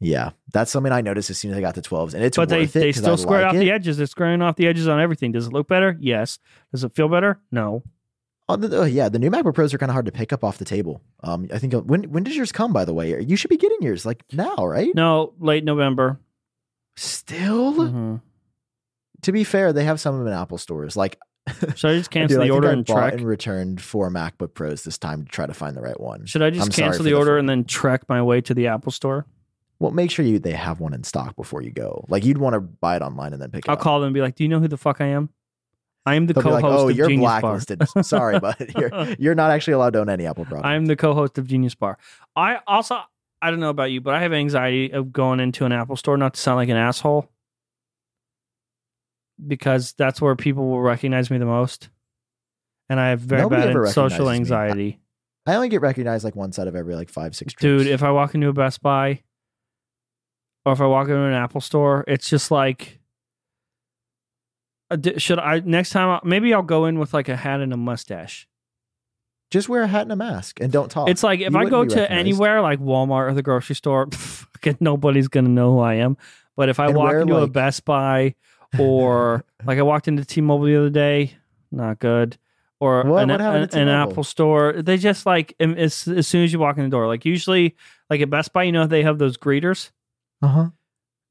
yeah 0.00 0.30
that's 0.50 0.70
something 0.70 0.92
i 0.92 1.02
noticed 1.02 1.28
as 1.28 1.36
soon 1.38 1.50
as 1.50 1.58
i 1.58 1.60
got 1.60 1.74
the 1.74 1.82
12s 1.82 2.14
and 2.14 2.24
it's 2.24 2.36
but 2.38 2.48
they 2.48 2.62
it 2.62 2.72
they 2.72 2.92
still 2.92 3.12
I 3.12 3.16
square 3.16 3.42
like 3.42 3.50
off 3.50 3.54
it. 3.56 3.58
the 3.58 3.70
edges. 3.70 3.98
They're 3.98 4.06
squaring 4.06 4.40
off 4.40 4.56
the 4.56 4.66
edges 4.66 4.88
on 4.88 4.98
everything. 4.98 5.32
Does 5.32 5.46
it 5.46 5.52
look 5.52 5.68
better? 5.68 5.96
Yes. 6.00 6.38
Does 6.72 6.84
it 6.84 6.94
feel 6.94 7.08
better? 7.08 7.38
No. 7.50 7.82
Oh, 8.52 8.56
the, 8.56 8.76
oh, 8.78 8.84
yeah, 8.84 9.08
the 9.08 9.18
new 9.18 9.30
MacBook 9.30 9.54
Pros 9.54 9.72
are 9.74 9.78
kind 9.78 9.90
of 9.90 9.94
hard 9.94 10.06
to 10.06 10.12
pick 10.12 10.32
up 10.32 10.44
off 10.44 10.58
the 10.58 10.64
table. 10.64 11.00
Um, 11.22 11.48
I 11.52 11.58
think 11.58 11.72
when 11.74 12.04
when 12.04 12.22
does 12.24 12.36
yours 12.36 12.52
come? 12.52 12.72
By 12.72 12.84
the 12.84 12.94
way, 12.94 13.20
you 13.22 13.36
should 13.36 13.48
be 13.50 13.56
getting 13.56 13.78
yours 13.82 14.04
like 14.06 14.22
now, 14.32 14.56
right? 14.66 14.94
No, 14.94 15.32
late 15.40 15.64
November. 15.64 16.20
Still, 16.96 17.74
Mhm. 17.74 18.20
to 19.22 19.32
be 19.32 19.44
fair, 19.44 19.72
they 19.72 19.84
have 19.84 20.00
some 20.00 20.14
of 20.14 20.18
them 20.20 20.28
in 20.28 20.34
Apple 20.34 20.58
stores. 20.58 20.96
Like, 20.96 21.18
Should 21.74 21.90
I 21.90 21.96
just 21.98 22.10
cancel 22.10 22.40
the 22.42 22.50
order 22.50 22.68
I 22.68 22.72
and 22.72 22.86
trek? 22.86 23.14
and 23.14 23.22
returned 23.26 23.80
four 23.80 24.10
MacBook 24.10 24.54
Pros 24.54 24.84
this 24.84 24.98
time 24.98 25.24
to 25.24 25.30
try 25.30 25.46
to 25.46 25.54
find 25.54 25.76
the 25.76 25.80
right 25.80 25.98
one. 25.98 26.26
Should 26.26 26.42
I 26.42 26.50
just 26.50 26.66
I'm 26.66 26.72
cancel 26.72 27.02
the 27.02 27.10
the 27.10 27.16
order 27.16 27.32
phone. 27.32 27.38
and 27.40 27.48
then 27.48 27.64
trek 27.64 28.02
my 28.08 28.22
way 28.22 28.40
to 28.42 28.54
the 28.54 28.68
Apple 28.68 28.92
store? 28.92 29.26
Well, 29.80 29.90
make 29.90 30.10
sure 30.12 30.24
you 30.24 30.38
they 30.38 30.52
have 30.52 30.78
one 30.78 30.94
in 30.94 31.02
stock 31.02 31.34
before 31.34 31.62
you 31.62 31.72
go. 31.72 32.04
Like, 32.08 32.24
you'd 32.24 32.38
want 32.38 32.54
to 32.54 32.60
buy 32.60 32.94
it 32.94 33.02
online 33.02 33.32
and 33.32 33.42
then 33.42 33.50
pick 33.50 33.64
it 33.64 33.68
up. 33.68 33.70
I'll 33.70 33.76
up. 33.78 33.82
call 33.82 33.98
them 34.00 34.08
and 34.08 34.14
be 34.14 34.20
like, 34.20 34.36
"Do 34.36 34.44
you 34.44 34.48
know 34.48 34.60
who 34.60 34.68
the 34.68 34.76
fuck 34.76 35.00
I 35.00 35.06
am? 35.06 35.30
I 36.04 36.16
am 36.16 36.26
the 36.26 36.34
They'll 36.34 36.42
co-host 36.42 36.62
like, 36.62 36.72
"Oh, 36.72 36.88
of 36.88 36.96
you're 36.96 37.08
Genius 37.08 37.30
Bar. 37.30 37.40
blacklisted. 37.40 37.82
Sorry, 38.04 38.40
but 38.40 38.74
you're 38.78 38.90
you're 39.18 39.34
not 39.34 39.50
actually 39.50 39.74
allowed 39.74 39.92
to 39.92 40.00
own 40.00 40.08
any 40.08 40.26
Apple 40.26 40.44
product." 40.44 40.66
I'm 40.66 40.86
the 40.86 40.96
co-host 40.96 41.38
of 41.38 41.46
Genius 41.46 41.74
Bar. 41.74 41.98
I 42.34 42.58
also 42.66 42.98
I 43.40 43.50
don't 43.50 43.60
know 43.60 43.70
about 43.70 43.90
you, 43.90 44.00
but 44.00 44.14
I 44.14 44.20
have 44.20 44.32
anxiety 44.32 44.92
of 44.92 45.12
going 45.12 45.40
into 45.40 45.64
an 45.64 45.72
Apple 45.72 45.96
store. 45.96 46.16
Not 46.16 46.34
to 46.34 46.40
sound 46.40 46.56
like 46.56 46.68
an 46.68 46.76
asshole, 46.76 47.30
because 49.46 49.92
that's 49.92 50.20
where 50.20 50.34
people 50.36 50.68
will 50.68 50.80
recognize 50.80 51.30
me 51.30 51.38
the 51.38 51.46
most, 51.46 51.88
and 52.88 52.98
I 52.98 53.10
have 53.10 53.20
very 53.20 53.42
Nobody 53.42 53.72
bad 53.72 53.88
social 53.92 54.30
anxiety. 54.30 54.98
I 55.46 55.54
only 55.54 55.68
get 55.68 55.80
recognized 55.80 56.24
like 56.24 56.36
once 56.36 56.58
out 56.58 56.68
of 56.68 56.76
every 56.76 56.94
like 56.94 57.10
five 57.10 57.34
six. 57.34 57.54
Dude, 57.54 57.86
if 57.86 58.02
I 58.02 58.10
walk 58.10 58.34
into 58.34 58.48
a 58.48 58.52
Best 58.52 58.80
Buy 58.82 59.22
or 60.64 60.72
if 60.72 60.80
I 60.80 60.86
walk 60.86 61.08
into 61.08 61.20
an 61.22 61.32
Apple 61.32 61.60
store, 61.60 62.04
it's 62.06 62.28
just 62.28 62.50
like 62.50 63.00
should 65.18 65.38
I 65.38 65.60
next 65.60 65.90
time 65.90 66.08
I- 66.08 66.20
maybe 66.28 66.52
I'll 66.54 66.62
go 66.62 66.86
in 66.86 66.98
with 66.98 67.12
like 67.14 67.28
a 67.28 67.36
hat 67.36 67.60
and 67.60 67.72
a 67.72 67.76
mustache. 67.76 68.46
just 69.50 69.68
wear 69.68 69.82
a 69.82 69.86
hat 69.86 70.02
and 70.02 70.12
a 70.12 70.16
mask 70.16 70.60
and 70.60 70.72
don't 70.72 70.90
talk. 70.90 71.08
It's 71.10 71.22
like 71.22 71.40
if 71.40 71.52
You 71.52 71.58
I 71.58 71.64
go 71.64 71.84
to 71.84 71.94
recognized. 71.94 72.10
anywhere 72.10 72.60
like 72.62 72.80
Walmart 72.80 73.30
or 73.30 73.34
the 73.34 73.42
grocery 73.42 73.74
store, 73.76 74.08
fucking 74.12 74.78
nobody's 74.80 75.28
gonna 75.28 75.48
know 75.50 75.72
who 75.74 75.78
I 75.80 75.94
am. 75.94 76.16
But 76.56 76.68
if 76.68 76.80
I 76.80 76.86
And 76.86 76.96
walk 76.96 77.08
wear, 77.12 77.20
into 77.20 77.36
a 77.36 77.46
Best 77.46 77.84
Buy 77.84 78.34
or 78.78 79.44
like 79.64 79.78
I 79.78 79.82
walked 79.82 80.08
into 80.08 80.24
T-Mobile 80.24 80.64
the 80.66 80.76
other 80.76 80.90
day, 80.90 81.34
not 81.70 81.98
good. 81.98 82.38
Or 82.80 83.04
What- 83.04 83.22
an, 83.24 83.28
what 83.30 83.40
an, 83.40 83.78
an? 83.78 83.88
Apple 83.88 84.24
store, 84.24 84.72
they 84.82 84.96
just 84.96 85.24
like 85.26 85.54
as, 85.60 86.08
as 86.08 86.26
soon 86.26 86.42
as 86.44 86.52
you 86.52 86.58
walk 86.58 86.78
in 86.78 86.84
the 86.84 86.90
door, 86.90 87.06
like 87.06 87.24
usually 87.24 87.76
like 88.10 88.20
at 88.20 88.30
Best 88.30 88.52
Buy, 88.52 88.64
you 88.64 88.72
know 88.72 88.86
they 88.86 89.02
have 89.04 89.18
those 89.18 89.36
greeters. 89.36 89.90
uh 90.42 90.48
huh. 90.48 90.68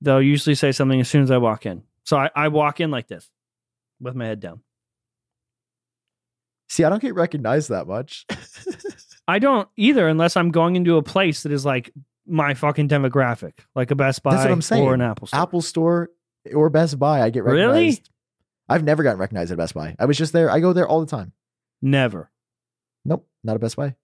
They'll 0.04 0.22
usually 0.22 0.56
say 0.56 0.72
something 0.72 1.00
as 1.00 1.10
soon 1.10 1.22
as 1.24 1.30
I 1.30 1.38
walk 1.38 1.66
in. 1.68 1.84
So 2.06 2.18
I, 2.18 2.30
I 2.36 2.48
walk 2.48 2.80
in 2.80 2.90
like 2.90 3.08
this, 3.08 3.30
with 4.02 4.16
my 4.16 4.26
head 4.26 4.40
down. 4.40 4.62
See, 6.70 6.84
I 6.84 6.90
don't 6.90 7.02
get 7.02 7.16
recognized 7.16 7.70
that 7.70 7.88
much. 7.88 8.26
I 9.28 9.40
don't 9.40 9.68
either 9.78 10.08
unless 10.08 10.38
I'm 10.38 10.52
going 10.52 10.76
into 10.76 10.98
a 10.98 11.04
place 11.04 11.44
that 11.44 11.52
is 11.52 11.66
like 11.66 11.92
my 12.26 12.54
fucking 12.54 12.88
demographic, 12.88 13.54
like 13.76 13.92
a 13.92 13.96
Best 13.96 14.24
Buy 14.24 14.32
That's 14.32 14.46
what 14.46 14.52
I'm 14.52 14.62
saying. 14.62 14.84
or 14.84 14.94
an 14.94 15.02
Apple 15.02 15.28
store. 15.28 15.40
Apple 15.40 15.62
Store 15.62 16.10
or 16.54 16.70
Best 16.70 16.98
Buy, 16.98 17.22
I 17.22 17.30
get 17.30 17.44
recognized. 17.44 17.74
Really? 17.74 18.02
I've 18.70 18.84
never 18.84 19.04
gotten 19.04 19.20
recognized 19.20 19.52
at 19.52 19.58
Best 19.58 19.74
Buy. 19.74 19.96
I 20.00 20.06
was 20.06 20.18
just 20.18 20.32
there. 20.34 20.50
I 20.50 20.60
go 20.60 20.72
there 20.72 20.88
all 20.88 21.02
the 21.02 21.06
time. 21.08 21.34
Never. 21.82 22.32
Nope, 23.04 23.28
not 23.44 23.58
a 23.58 23.60
Best 23.60 23.76
Buy. 23.76 23.96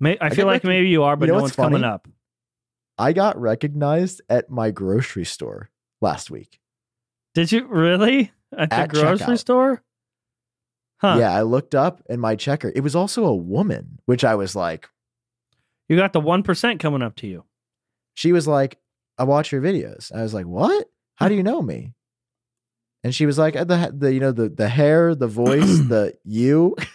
May, 0.00 0.18
I, 0.18 0.26
I 0.26 0.30
feel 0.30 0.46
like 0.46 0.64
rec- 0.64 0.68
maybe 0.68 0.88
you 0.88 1.02
are, 1.04 1.16
but 1.16 1.26
You 1.26 1.32
know 1.32 1.38
no 1.38 1.42
one's 1.42 1.56
coming 1.56 1.84
up. 1.84 2.06
I 2.98 3.12
got 3.12 3.40
recognized 3.40 4.20
at 4.28 4.50
my 4.50 4.70
grocery 4.70 5.24
store 5.24 5.70
last 6.00 6.30
week. 6.30 6.60
Did 7.34 7.52
you 7.52 7.66
really 7.66 8.32
at 8.56 8.70
the 8.70 8.76
At 8.76 8.88
grocery 8.90 9.26
checkout. 9.34 9.38
store? 9.38 9.82
Huh? 11.00 11.16
Yeah, 11.18 11.32
I 11.32 11.42
looked 11.42 11.74
up 11.74 12.02
and 12.08 12.20
my 12.20 12.34
checker, 12.36 12.72
it 12.74 12.80
was 12.80 12.96
also 12.96 13.24
a 13.24 13.34
woman, 13.34 13.98
which 14.06 14.24
I 14.24 14.34
was 14.34 14.56
like, 14.56 14.88
You 15.88 15.96
got 15.96 16.12
the 16.12 16.20
one 16.20 16.42
percent 16.42 16.80
coming 16.80 17.02
up 17.02 17.14
to 17.16 17.26
you. 17.26 17.44
she 18.14 18.32
was 18.32 18.46
like, 18.48 18.78
I 19.16 19.24
watch 19.24 19.50
your 19.52 19.60
videos. 19.60 20.12
I 20.14 20.22
was 20.22 20.32
like, 20.34 20.46
what? 20.46 20.86
How 21.16 21.28
do 21.28 21.34
you 21.34 21.42
know 21.42 21.60
me? 21.62 21.94
And 23.04 23.14
she 23.14 23.26
was 23.26 23.38
like, 23.38 23.54
the, 23.54 23.92
the 23.96 24.12
you 24.12 24.20
know, 24.20 24.32
the, 24.32 24.48
the 24.48 24.68
hair, 24.68 25.14
the 25.14 25.26
voice, 25.28 25.78
the 25.88 26.16
you. 26.24 26.74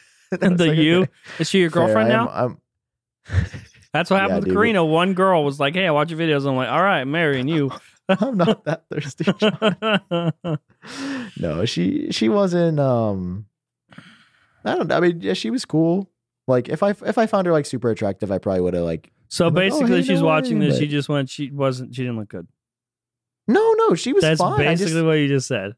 And 0.41 0.57
the 0.57 0.67
like, 0.69 0.77
you 0.79 1.01
okay, 1.03 1.11
is 1.39 1.47
she 1.49 1.59
your 1.59 1.69
fair. 1.69 1.85
girlfriend 1.85 2.11
am- 2.11 2.25
now? 2.25 2.27
I'm- 2.31 2.57
That's 3.93 4.09
what 4.09 4.19
happened 4.19 4.31
Yeah, 4.31 4.39
with 4.39 4.45
dude. 4.45 4.53
Karina. 4.55 4.83
One 4.83 5.13
girl 5.13 5.43
was 5.45 5.59
like, 5.59 5.75
"Hey, 5.75 5.85
I 5.85 5.91
watch 5.91 6.09
your 6.09 6.19
videos." 6.19 6.47
I'm 6.49 6.55
like, 6.55 6.69
"All 6.69 6.81
right, 6.81 7.01
I'm 7.01 7.11
marrying 7.11 7.47
you." 7.47 7.71
I'm 8.09 8.37
not 8.37 8.65
that 8.65 8.85
thirsty. 8.89 9.25
No, 11.39 11.65
she 11.65 12.11
she 12.11 12.29
wasn't. 12.29 12.79
Um, 12.79 13.45
I 14.65 14.75
don't. 14.75 14.87
know. 14.87 14.97
I 14.97 14.99
mean, 14.99 15.21
yeah, 15.21 15.33
she 15.33 15.49
was 15.49 15.65
cool. 15.65 16.09
Like 16.47 16.69
if 16.69 16.83
I 16.83 16.89
if 16.89 17.17
I 17.17 17.25
found 17.25 17.47
her 17.47 17.53
like 17.53 17.65
super 17.65 17.89
attractive, 17.89 18.31
I 18.31 18.37
probably 18.37 18.61
would 18.61 18.73
have 18.73 18.83
like. 18.83 19.11
so 19.29 19.47
I'm 19.47 19.53
like, 19.53 19.71
oh, 19.71 19.79
basically, 19.79 20.01
hey, 20.01 20.03
she's 20.03 20.19
no 20.19 20.25
watching 20.25 20.59
way, 20.59 20.67
this. 20.67 20.75
but- 20.75 20.81
She 20.83 20.87
just 20.89 21.09
went. 21.09 21.29
She 21.29 21.51
wasn't. 21.51 21.95
She 21.95 22.03
didn't 22.03 22.17
look 22.19 22.29
good. 22.29 22.47
No, 23.47 23.73
no, 23.73 23.95
she 23.95 24.13
was 24.13 24.23
That's 24.23 24.39
fine. 24.39 24.57
Basically 24.59 24.93
just, 24.93 25.05
what 25.05 25.13
you 25.13 25.27
just 25.27 25.47
said. 25.47 25.73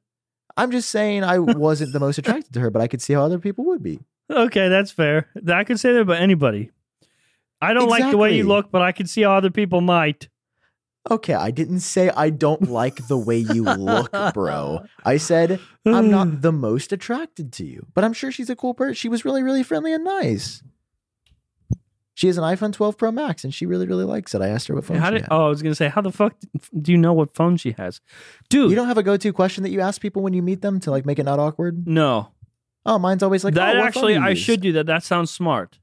I'm 0.57 0.71
just 0.71 0.89
saying 0.89 1.23
I 1.23 1.39
wasn't 1.39 1.93
the 1.93 1.99
most 1.99 2.17
attracted 2.17 2.53
to 2.53 2.59
her, 2.61 2.69
but 2.69 2.81
I 2.81 2.87
could 2.87 3.01
see 3.01 3.13
how 3.13 3.23
other 3.23 3.39
people 3.39 3.65
would 3.65 3.83
be. 3.83 3.99
Okay, 4.29 4.69
that's 4.69 4.91
fair. 4.91 5.29
I 5.47 5.63
could 5.63 5.79
say 5.79 5.93
that 5.93 6.01
about 6.01 6.21
anybody. 6.21 6.71
I 7.61 7.73
don't 7.73 7.89
like 7.89 8.09
the 8.11 8.17
way 8.17 8.35
you 8.35 8.43
look, 8.43 8.71
but 8.71 8.81
I 8.81 8.91
can 8.91 9.07
see 9.07 9.21
how 9.21 9.35
other 9.35 9.51
people 9.51 9.81
might. 9.81 10.29
Okay, 11.11 11.33
I 11.35 11.51
didn't 11.51 11.81
say 11.81 12.09
I 12.09 12.31
don't 12.31 12.69
like 12.69 13.07
the 13.07 13.17
way 13.17 13.37
you 13.37 13.63
look, 13.63 14.11
bro. 14.33 14.85
I 15.03 15.17
said 15.17 15.59
I'm 15.85 16.09
not 16.09 16.41
the 16.41 16.51
most 16.51 16.91
attracted 16.91 17.51
to 17.53 17.65
you, 17.65 17.85
but 17.93 18.03
I'm 18.03 18.13
sure 18.13 18.31
she's 18.31 18.49
a 18.49 18.55
cool 18.55 18.73
person. 18.73 18.95
She 18.95 19.07
was 19.09 19.23
really, 19.23 19.43
really 19.43 19.61
friendly 19.63 19.93
and 19.93 20.03
nice. 20.03 20.63
She 22.17 22.27
has 22.27 22.37
an 22.37 22.45
iPhone 22.45 22.71
12 22.71 22.97
Pro 22.97 23.11
Max, 23.11 23.43
and 23.43 23.53
she 23.53 23.65
really, 23.65 23.85
really 23.85 24.05
likes 24.05 24.33
it. 24.33 24.41
I 24.41 24.47
asked 24.47 24.67
her 24.69 24.73
what 24.75 24.85
phone 24.85 24.97
How 24.97 25.07
she 25.09 25.15
did, 25.15 25.21
had. 25.23 25.27
oh, 25.31 25.45
I 25.45 25.49
was 25.49 25.61
gonna 25.61 25.75
say, 25.75 25.89
how 25.89 25.99
the 26.01 26.13
fuck 26.13 26.33
do 26.81 26.91
you 26.93 26.97
know 26.97 27.11
what 27.13 27.35
phone 27.35 27.57
she 27.57 27.73
has, 27.77 27.99
dude? 28.49 28.69
You 28.69 28.75
don't 28.75 28.87
have 28.87 28.97
a 28.97 29.03
go-to 29.03 29.33
question 29.33 29.63
that 29.63 29.69
you 29.71 29.81
ask 29.81 29.99
people 30.01 30.21
when 30.23 30.33
you 30.33 30.41
meet 30.41 30.61
them 30.61 30.79
to 30.81 30.91
like 30.91 31.05
make 31.05 31.19
it 31.19 31.23
not 31.23 31.39
awkward. 31.39 31.85
no, 31.87 32.31
Oh, 32.87 32.97
mine's 32.99 33.21
always 33.23 33.43
like 33.43 33.55
that 33.55 33.75
oh, 33.77 33.81
actually 33.83 34.15
I 34.15 34.29
use? 34.29 34.39
should 34.39 34.61
do 34.61 34.71
that. 34.73 34.85
That 34.85 35.03
sounds 35.03 35.29
smart. 35.31 35.77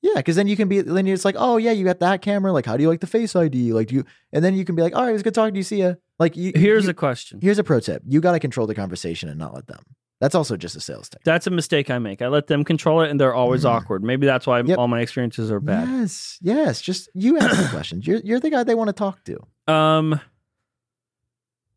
Yeah, 0.00 0.12
because 0.16 0.36
then 0.36 0.46
you 0.46 0.56
can 0.56 0.68
be 0.68 0.80
then 0.80 1.06
it's 1.08 1.24
like, 1.24 1.34
oh 1.38 1.56
yeah, 1.56 1.72
you 1.72 1.84
got 1.84 1.98
that 2.00 2.22
camera. 2.22 2.52
Like, 2.52 2.66
how 2.66 2.76
do 2.76 2.82
you 2.82 2.88
like 2.88 3.00
the 3.00 3.06
Face 3.08 3.34
ID? 3.34 3.72
Like, 3.72 3.88
do 3.88 3.96
you? 3.96 4.04
And 4.32 4.44
then 4.44 4.54
you 4.54 4.64
can 4.64 4.74
be 4.76 4.82
like, 4.82 4.94
all 4.94 5.02
right, 5.02 5.10
it 5.10 5.12
was 5.12 5.22
good 5.24 5.34
talking 5.34 5.54
to 5.54 5.58
you. 5.58 5.64
See 5.64 5.78
ya. 5.78 5.94
Like, 6.20 6.36
you, 6.36 6.52
Here's 6.54 6.84
you- 6.84 6.90
a 6.90 6.94
question. 6.94 7.40
here's 7.42 7.58
a 7.58 7.64
pro 7.64 7.80
tip. 7.80 8.02
You 8.06 8.20
got 8.20 8.32
to 8.32 8.40
control 8.40 8.66
the 8.68 8.74
conversation 8.74 9.28
and 9.28 9.38
not 9.38 9.54
let 9.54 9.66
them. 9.66 9.80
That's 10.20 10.34
also 10.34 10.56
just 10.56 10.74
a 10.76 10.80
sales 10.80 11.08
tactic. 11.08 11.24
That's 11.24 11.46
a 11.46 11.50
mistake 11.50 11.90
I 11.90 11.98
make. 12.00 12.22
I 12.22 12.26
let 12.28 12.48
them 12.48 12.64
control 12.64 13.02
it, 13.02 13.10
and 13.10 13.20
they're 13.20 13.34
always 13.34 13.62
Mhm. 13.64 13.70
awkward. 13.70 14.02
Maybe 14.02 14.26
that's 14.26 14.46
why 14.48 14.60
Yep. 14.60 14.76
all 14.78 14.88
my 14.88 15.00
experiences 15.00 15.50
are 15.50 15.60
bad. 15.60 15.88
Yes, 15.88 16.38
yes. 16.42 16.80
Just 16.80 17.08
you 17.14 17.38
ask 17.38 17.56
the 17.56 17.68
questions. 17.70 18.06
You're 18.06 18.18
you're 18.24 18.40
the 18.40 18.50
guy 18.50 18.64
they 18.64 18.74
want 18.74 18.88
to 18.88 18.92
talk 18.92 19.22
to. 19.24 19.72
Um, 19.72 20.20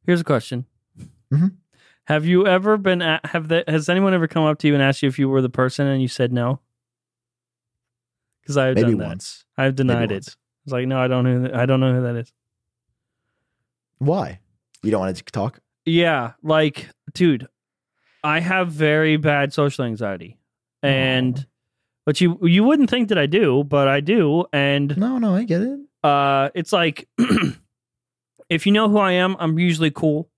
here's 0.05 0.21
a 0.21 0.23
question. 0.23 0.65
Mhm. 1.33 1.53
Have 2.05 2.25
you 2.25 2.47
ever 2.47 2.77
been? 2.77 3.01
At, 3.01 3.25
have 3.27 3.47
the, 3.47 3.63
has 3.67 3.87
anyone 3.89 4.13
ever 4.13 4.27
come 4.27 4.43
up 4.43 4.57
to 4.59 4.67
you 4.67 4.73
and 4.73 4.81
asked 4.83 5.01
you 5.03 5.07
if 5.09 5.19
you 5.19 5.29
were 5.29 5.41
the 5.41 5.49
person, 5.49 5.85
and 5.87 6.01
you 6.01 6.07
said 6.07 6.33
no? 6.33 6.59
Because 8.51 8.57
I 8.57 8.65
have 8.67 8.75
Maybe 8.75 8.89
done 8.91 8.97
that. 8.99 9.07
once. 9.07 9.45
I've 9.57 9.65
Maybe 9.73 9.75
denied 9.77 10.11
it. 10.11 10.15
once. 10.15 10.37
It's 10.65 10.73
like 10.73 10.87
no, 10.87 10.99
I 10.99 11.07
don't 11.07 11.23
know. 11.23 11.49
who- 11.49 11.55
I 11.55 11.65
don't 11.65 11.79
know 11.79 11.93
who 11.95 12.01
that 12.03 12.15
is. 12.17 12.31
Why? 13.99 14.39
You 14.83 14.91
don't 14.91 14.99
want 15.01 15.15
to 15.15 15.23
talk? 15.25 15.59
Yeah, 15.85 16.33
like, 16.43 16.89
dude, 17.13 17.47
I 18.23 18.39
have 18.39 18.69
very 18.71 19.17
bad 19.17 19.53
social 19.53 19.85
anxiety, 19.85 20.37
and 20.83 21.45
but 22.05 22.19
you 22.21 22.39
you 22.41 22.63
wouldn't 22.63 22.89
think 22.89 23.09
that 23.09 23.17
I 23.17 23.25
do, 23.27 23.63
but 23.63 23.87
I 23.87 23.99
do, 23.99 24.45
and 24.51 24.95
No, 24.97 25.17
no, 25.19 25.35
I 25.35 25.43
get 25.43 25.61
it. 25.61 25.79
uh, 26.03 26.49
it's 26.55 26.73
like 26.73 27.07
if 28.49 28.65
you 28.65 28.71
know 28.71 28.89
who 28.89 28.97
I 28.97 29.13
am, 29.13 29.35
I'm 29.39 29.57
usually 29.59 29.91
cool. 29.91 30.29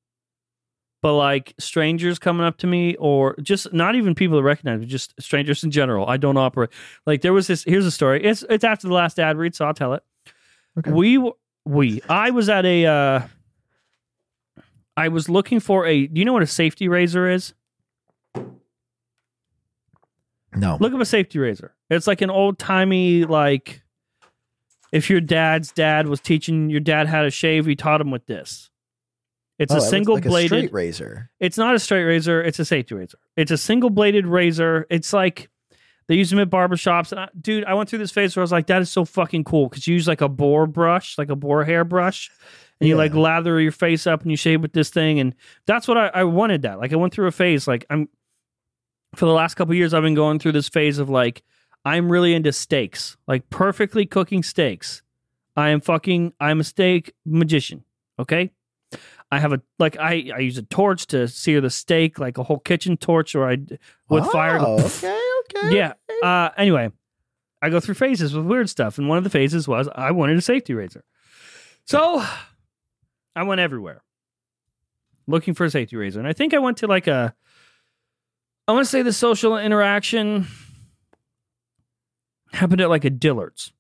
But 1.03 1.15
like 1.15 1.53
strangers 1.59 2.17
coming 2.17 2.45
up 2.45 2.57
to 2.59 2.67
me, 2.67 2.95
or 2.95 3.35
just 3.41 3.73
not 3.73 3.95
even 3.95 4.15
people 4.15 4.37
that 4.37 4.43
recognize 4.43 4.79
me, 4.79 4.85
just 4.85 5.13
strangers 5.21 5.61
in 5.61 5.69
general, 5.69 6.07
I 6.07 6.15
don't 6.15 6.37
operate. 6.37 6.69
Like 7.05 7.19
there 7.19 7.33
was 7.33 7.45
this. 7.45 7.65
Here's 7.65 7.85
a 7.85 7.91
story. 7.91 8.23
It's 8.23 8.45
it's 8.49 8.63
after 8.63 8.87
the 8.87 8.93
last 8.93 9.19
ad 9.19 9.35
read, 9.35 9.53
so 9.53 9.65
I'll 9.65 9.73
tell 9.73 9.95
it. 9.95 10.03
Okay. 10.79 10.91
We 10.91 11.31
we 11.65 12.01
I 12.07 12.29
was 12.29 12.47
at 12.47 12.65
a. 12.65 12.85
Uh, 12.85 13.27
I 14.95 15.09
was 15.09 15.27
looking 15.27 15.59
for 15.59 15.85
a. 15.85 16.07
Do 16.07 16.19
you 16.19 16.23
know 16.23 16.31
what 16.31 16.41
a 16.41 16.47
safety 16.47 16.87
razor 16.87 17.29
is? 17.29 17.53
No. 20.55 20.77
Look 20.79 20.93
up 20.93 21.01
a 21.01 21.05
safety 21.05 21.37
razor. 21.37 21.75
It's 21.89 22.07
like 22.07 22.21
an 22.21 22.29
old 22.29 22.57
timey 22.57 23.25
like. 23.25 23.81
If 24.93 25.09
your 25.09 25.19
dad's 25.19 25.73
dad 25.73 26.07
was 26.07 26.21
teaching 26.21 26.69
your 26.69 26.79
dad 26.79 27.07
how 27.07 27.23
to 27.23 27.29
shave, 27.29 27.65
he 27.65 27.75
taught 27.75 27.99
him 27.99 28.09
with 28.09 28.25
this. 28.25 28.69
It's 29.59 29.73
Oh, 29.73 29.77
a 29.77 29.81
single 29.81 30.15
like 30.15 30.25
a 30.25 30.29
bladed. 30.29 30.47
straight 30.49 30.73
razor. 30.73 31.29
It's 31.39 31.57
not 31.57 31.75
a 31.75 31.79
straight 31.79 32.03
razor. 32.03 32.41
It's 32.43 32.59
a 32.59 32.65
safety 32.65 32.95
razor. 32.95 33.17
It's 33.37 33.51
a 33.51 33.57
single 33.57 33.89
bladed 33.89 34.25
razor. 34.25 34.87
It's 34.89 35.13
like 35.13 35.49
they 36.07 36.15
use 36.15 36.29
them 36.31 36.39
at 36.39 36.49
barbershops. 36.49 37.11
And 37.11 37.21
I, 37.21 37.29
dude, 37.39 37.63
I 37.65 37.73
went 37.75 37.87
through 37.89 37.99
this 37.99 38.11
phase 38.11 38.35
where 38.35 38.41
I 38.41 38.45
was 38.45 38.51
like, 38.51 38.67
that 38.67 38.81
is 38.81 38.89
so 38.91 39.05
fucking 39.05 39.43
cool 39.43 39.69
because 39.69 39.87
you 39.87 39.93
use 39.93 40.07
like 40.07 40.21
a 40.21 40.27
boar 40.29 40.65
brush, 40.67 41.17
like 41.17 41.29
a 41.29 41.35
boar 41.35 41.63
hair 41.63 41.83
brush, 41.85 42.29
and 42.79 42.87
you 42.89 42.95
Yeah. 42.95 42.99
like 42.99 43.13
lather 43.13 43.59
your 43.61 43.71
face 43.71 44.07
up 44.07 44.23
and 44.23 44.31
you 44.31 44.37
shave 44.37 44.61
with 44.61 44.73
this 44.73 44.89
thing. 44.89 45.19
And 45.19 45.35
that's 45.67 45.87
what 45.87 45.97
I, 45.97 46.07
I 46.07 46.23
wanted 46.23 46.63
that. 46.63 46.79
Like 46.79 46.91
I 46.91 46.95
went 46.97 47.13
through 47.13 47.27
a 47.27 47.31
phase. 47.31 47.67
Like 47.67 47.85
I'm 47.89 48.09
for 49.15 49.27
the 49.27 49.31
last 49.33 49.53
couple 49.53 49.75
years, 49.75 49.93
I've 49.93 50.01
been 50.03 50.15
going 50.15 50.39
through 50.39 50.53
this 50.53 50.67
phase 50.69 50.97
of 50.97 51.09
like 51.09 51.43
I'm 51.85 52.11
really 52.11 52.33
into 52.33 52.51
steaks, 52.51 53.17
like 53.27 53.49
perfectly 53.51 54.05
cooking 54.07 54.41
steaks. 54.41 55.03
I 55.55 55.69
am 55.69 55.79
fucking. 55.81 56.33
I'm 56.39 56.59
a 56.59 56.63
steak 56.63 57.13
magician. 57.25 57.83
Okay. 58.17 58.49
I 59.33 59.39
have 59.39 59.53
a 59.53 59.61
like 59.79 59.97
I 59.97 60.31
I 60.35 60.39
use 60.39 60.57
a 60.57 60.63
torch 60.63 61.07
to 61.07 61.27
sear 61.27 61.59
the 61.61 61.69
steak, 61.69 62.19
like 62.19 62.37
a 62.37 62.43
whole 62.43 62.59
kitchen 62.59 62.97
torch, 62.97 63.35
or 63.35 63.49
I 63.49 63.57
with 64.09 64.25
fire. 64.27 64.59
Oh, 64.59 64.79
okay, 64.79 65.21
okay. 65.57 65.75
Yeah. 65.75 65.93
Uh, 66.21 66.49
anyway, 66.57 66.91
I 67.61 67.69
go 67.69 67.79
through 67.79 67.95
phases 67.95 68.33
with 68.33 68.45
weird 68.45 68.69
stuff, 68.69 68.97
and 68.97 69.09
one 69.09 69.17
of 69.17 69.23
the 69.23 69.29
phases 69.29 69.67
was 69.67 69.89
I 69.95 70.11
wanted 70.11 70.37
a 70.37 70.41
safety 70.41 70.73
razor. 70.73 71.03
So 71.85 72.23
I 73.35 73.43
went 73.43 73.59
everywhere 73.59 74.03
looking 75.27 75.53
for 75.53 75.65
a 75.65 75.69
safety 75.69 75.95
razor, 75.95 76.19
and 76.19 76.27
I 76.27 76.33
think 76.33 76.53
I 76.53 76.59
went 76.59 76.77
to 76.77 76.87
like 76.87 77.07
a. 77.07 77.33
I 78.67 78.71
want 78.71 78.85
to 78.85 78.89
say 78.89 79.01
the 79.01 79.11
social 79.11 79.57
interaction 79.57 80.47
happened 82.53 82.81
at 82.81 82.89
like 82.89 83.03
a 83.03 83.09
Dillard's. 83.09 83.73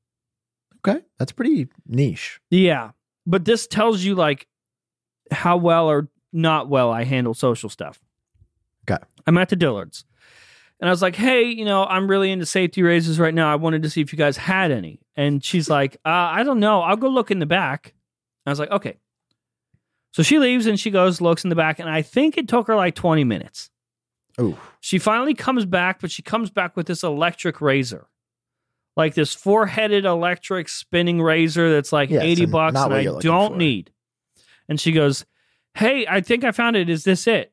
Okay. 0.85 1.01
That's 1.17 1.31
pretty 1.31 1.69
niche. 1.87 2.41
Yeah. 2.49 2.91
But 3.25 3.45
this 3.45 3.67
tells 3.67 4.03
you 4.03 4.15
like 4.15 4.47
how 5.33 5.57
well 5.57 5.87
or 5.89 6.09
not 6.31 6.69
well 6.69 6.91
I 6.91 7.03
handle 7.03 7.33
social 7.33 7.69
stuff. 7.69 8.01
Okay. 8.89 9.01
I'm 9.27 9.37
at 9.37 9.49
the 9.49 9.55
Dillards. 9.57 10.03
And 10.79 10.89
I 10.89 10.91
was 10.91 11.01
like, 11.01 11.15
hey, 11.15 11.43
you 11.43 11.63
know, 11.63 11.85
I'm 11.85 12.09
really 12.09 12.31
into 12.31 12.45
safety 12.45 12.81
razors 12.83 13.19
right 13.19 13.33
now. 13.33 13.51
I 13.51 13.55
wanted 13.55 13.83
to 13.83 13.89
see 13.89 14.01
if 14.01 14.11
you 14.11 14.17
guys 14.17 14.35
had 14.35 14.71
any. 14.71 14.99
And 15.15 15.43
she's 15.43 15.69
like, 15.77 15.95
uh, 16.05 16.09
I 16.09 16.43
don't 16.43 16.59
know. 16.59 16.81
I'll 16.81 16.97
go 16.97 17.07
look 17.07 17.31
in 17.31 17.39
the 17.39 17.45
back. 17.45 17.93
I 18.45 18.49
was 18.49 18.59
like, 18.59 18.71
okay. 18.71 18.97
So 20.11 20.21
she 20.23 20.37
leaves 20.39 20.65
and 20.67 20.79
she 20.79 20.91
goes, 20.91 21.21
looks 21.21 21.43
in 21.43 21.49
the 21.49 21.55
back. 21.55 21.79
And 21.79 21.89
I 21.89 22.01
think 22.01 22.37
it 22.37 22.47
took 22.47 22.67
her 22.67 22.75
like 22.75 22.95
20 22.95 23.23
minutes. 23.23 23.69
Ooh. 24.41 24.57
She 24.81 24.99
finally 24.99 25.33
comes 25.33 25.65
back, 25.65 26.01
but 26.01 26.11
she 26.11 26.21
comes 26.21 26.49
back 26.49 26.75
with 26.75 26.87
this 26.87 27.03
electric 27.03 27.61
razor. 27.61 28.07
Like 28.97 29.15
this 29.15 29.33
four 29.33 29.65
headed 29.65 30.05
electric 30.05 30.69
spinning 30.69 31.21
razor 31.21 31.71
that's 31.71 31.91
like 31.91 32.09
Yeah, 32.09 32.21
80 32.21 32.45
bucks 32.47 32.79
and 32.79 32.93
I 32.93 33.03
don't 33.05 33.53
for. 33.53 33.57
need. 33.57 33.91
And 34.69 34.79
she 34.79 34.91
goes, 34.91 35.25
Hey, 35.75 36.05
I 36.07 36.21
think 36.21 36.43
I 36.43 36.51
found 36.51 36.75
it. 36.75 36.89
Is 36.89 37.03
this 37.03 37.27
it? 37.27 37.51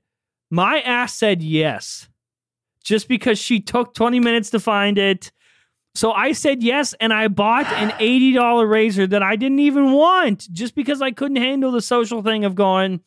My 0.51 0.81
ass 0.81 1.15
said 1.15 1.43
yes, 1.43 2.09
just 2.83 3.09
because 3.09 3.39
she 3.39 3.61
took 3.61 3.95
20 3.95 4.21
minutes 4.21 4.51
to 4.51 4.61
find 4.61 4.99
it. 4.99 5.33
So 5.95 6.13
I 6.13 6.33
said 6.33 6.63
yes, 6.63 6.95
and 7.01 7.13
I 7.13 7.29
bought 7.29 7.67
an 7.67 7.91
$80 8.01 8.69
razor 8.69 9.07
that 9.07 9.23
I 9.23 9.37
didn't 9.37 9.61
even 9.61 9.93
want 9.93 10.51
just 10.53 10.75
because 10.75 11.01
I 11.01 11.13
couldn't 11.13 11.37
handle 11.37 11.71
the 11.71 11.81
social 11.81 12.23
thing 12.23 12.45
of 12.45 12.55
going, 12.55 13.01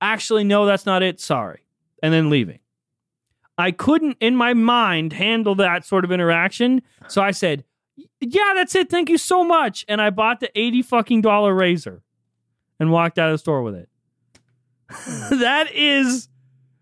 actually, 0.00 0.44
no, 0.44 0.66
that's 0.66 0.86
not 0.86 1.02
it. 1.02 1.20
Sorry. 1.20 1.66
And 2.02 2.12
then 2.12 2.30
leaving. 2.30 2.60
I 3.58 3.70
couldn't, 3.70 4.18
in 4.20 4.36
my 4.36 4.52
mind, 4.52 5.14
handle 5.14 5.54
that 5.56 5.84
sort 5.84 6.04
of 6.04 6.12
interaction. 6.12 6.82
So 7.08 7.22
I 7.22 7.30
said, 7.30 7.64
yeah, 8.20 8.52
that's 8.54 8.74
it. 8.74 8.90
Thank 8.90 9.08
you 9.08 9.16
so 9.16 9.44
much. 9.44 9.84
And 9.88 10.00
I 10.00 10.10
bought 10.10 10.40
the 10.40 10.50
80 10.58 10.82
fucking 10.82 11.22
dollar 11.22 11.54
razor 11.54 12.02
and 12.80 12.90
walked 12.90 13.18
out 13.18 13.28
of 13.30 13.34
the 13.34 13.38
store 13.38 13.62
with 13.62 13.74
it. 13.74 13.88
that 15.40 15.72
is 15.74 16.28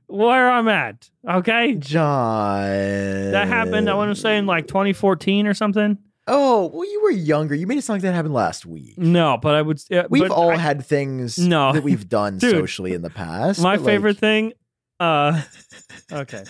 where 0.06 0.50
I'm 0.50 0.68
at. 0.68 1.08
Okay. 1.28 1.74
Jon. 1.74 3.30
That 3.32 3.48
happened, 3.48 3.88
I 3.88 3.94
want 3.94 4.14
to 4.14 4.20
say 4.20 4.36
in 4.38 4.46
like 4.46 4.66
2014 4.66 5.46
or 5.46 5.54
something. 5.54 5.98
Oh, 6.26 6.70
well, 6.72 6.90
you 6.90 7.02
were 7.02 7.10
younger. 7.10 7.54
You 7.54 7.66
made 7.66 7.76
it 7.78 7.82
sound 7.84 7.96
like 7.96 8.02
that 8.02 8.14
happened 8.14 8.32
last 8.34 8.64
week. 8.64 8.96
No, 8.96 9.36
but 9.40 9.54
I 9.54 9.60
would. 9.62 9.78
Uh, 9.92 10.04
We've 10.08 10.30
all 10.30 10.50
I- 10.52 10.56
had 10.56 10.84
things 10.86 11.38
No. 11.38 11.72
that 11.72 11.82
we've 11.82 12.08
done 12.08 12.38
Dude, 12.38 12.50
socially 12.50 12.94
in 12.94 13.02
the 13.02 13.10
past. 13.10 13.60
my 13.60 13.76
but, 13.76 13.82
like, 13.82 13.90
favorite 13.92 14.18
thing. 14.18 14.54
Uh, 14.98 15.42
okay. 16.12 16.44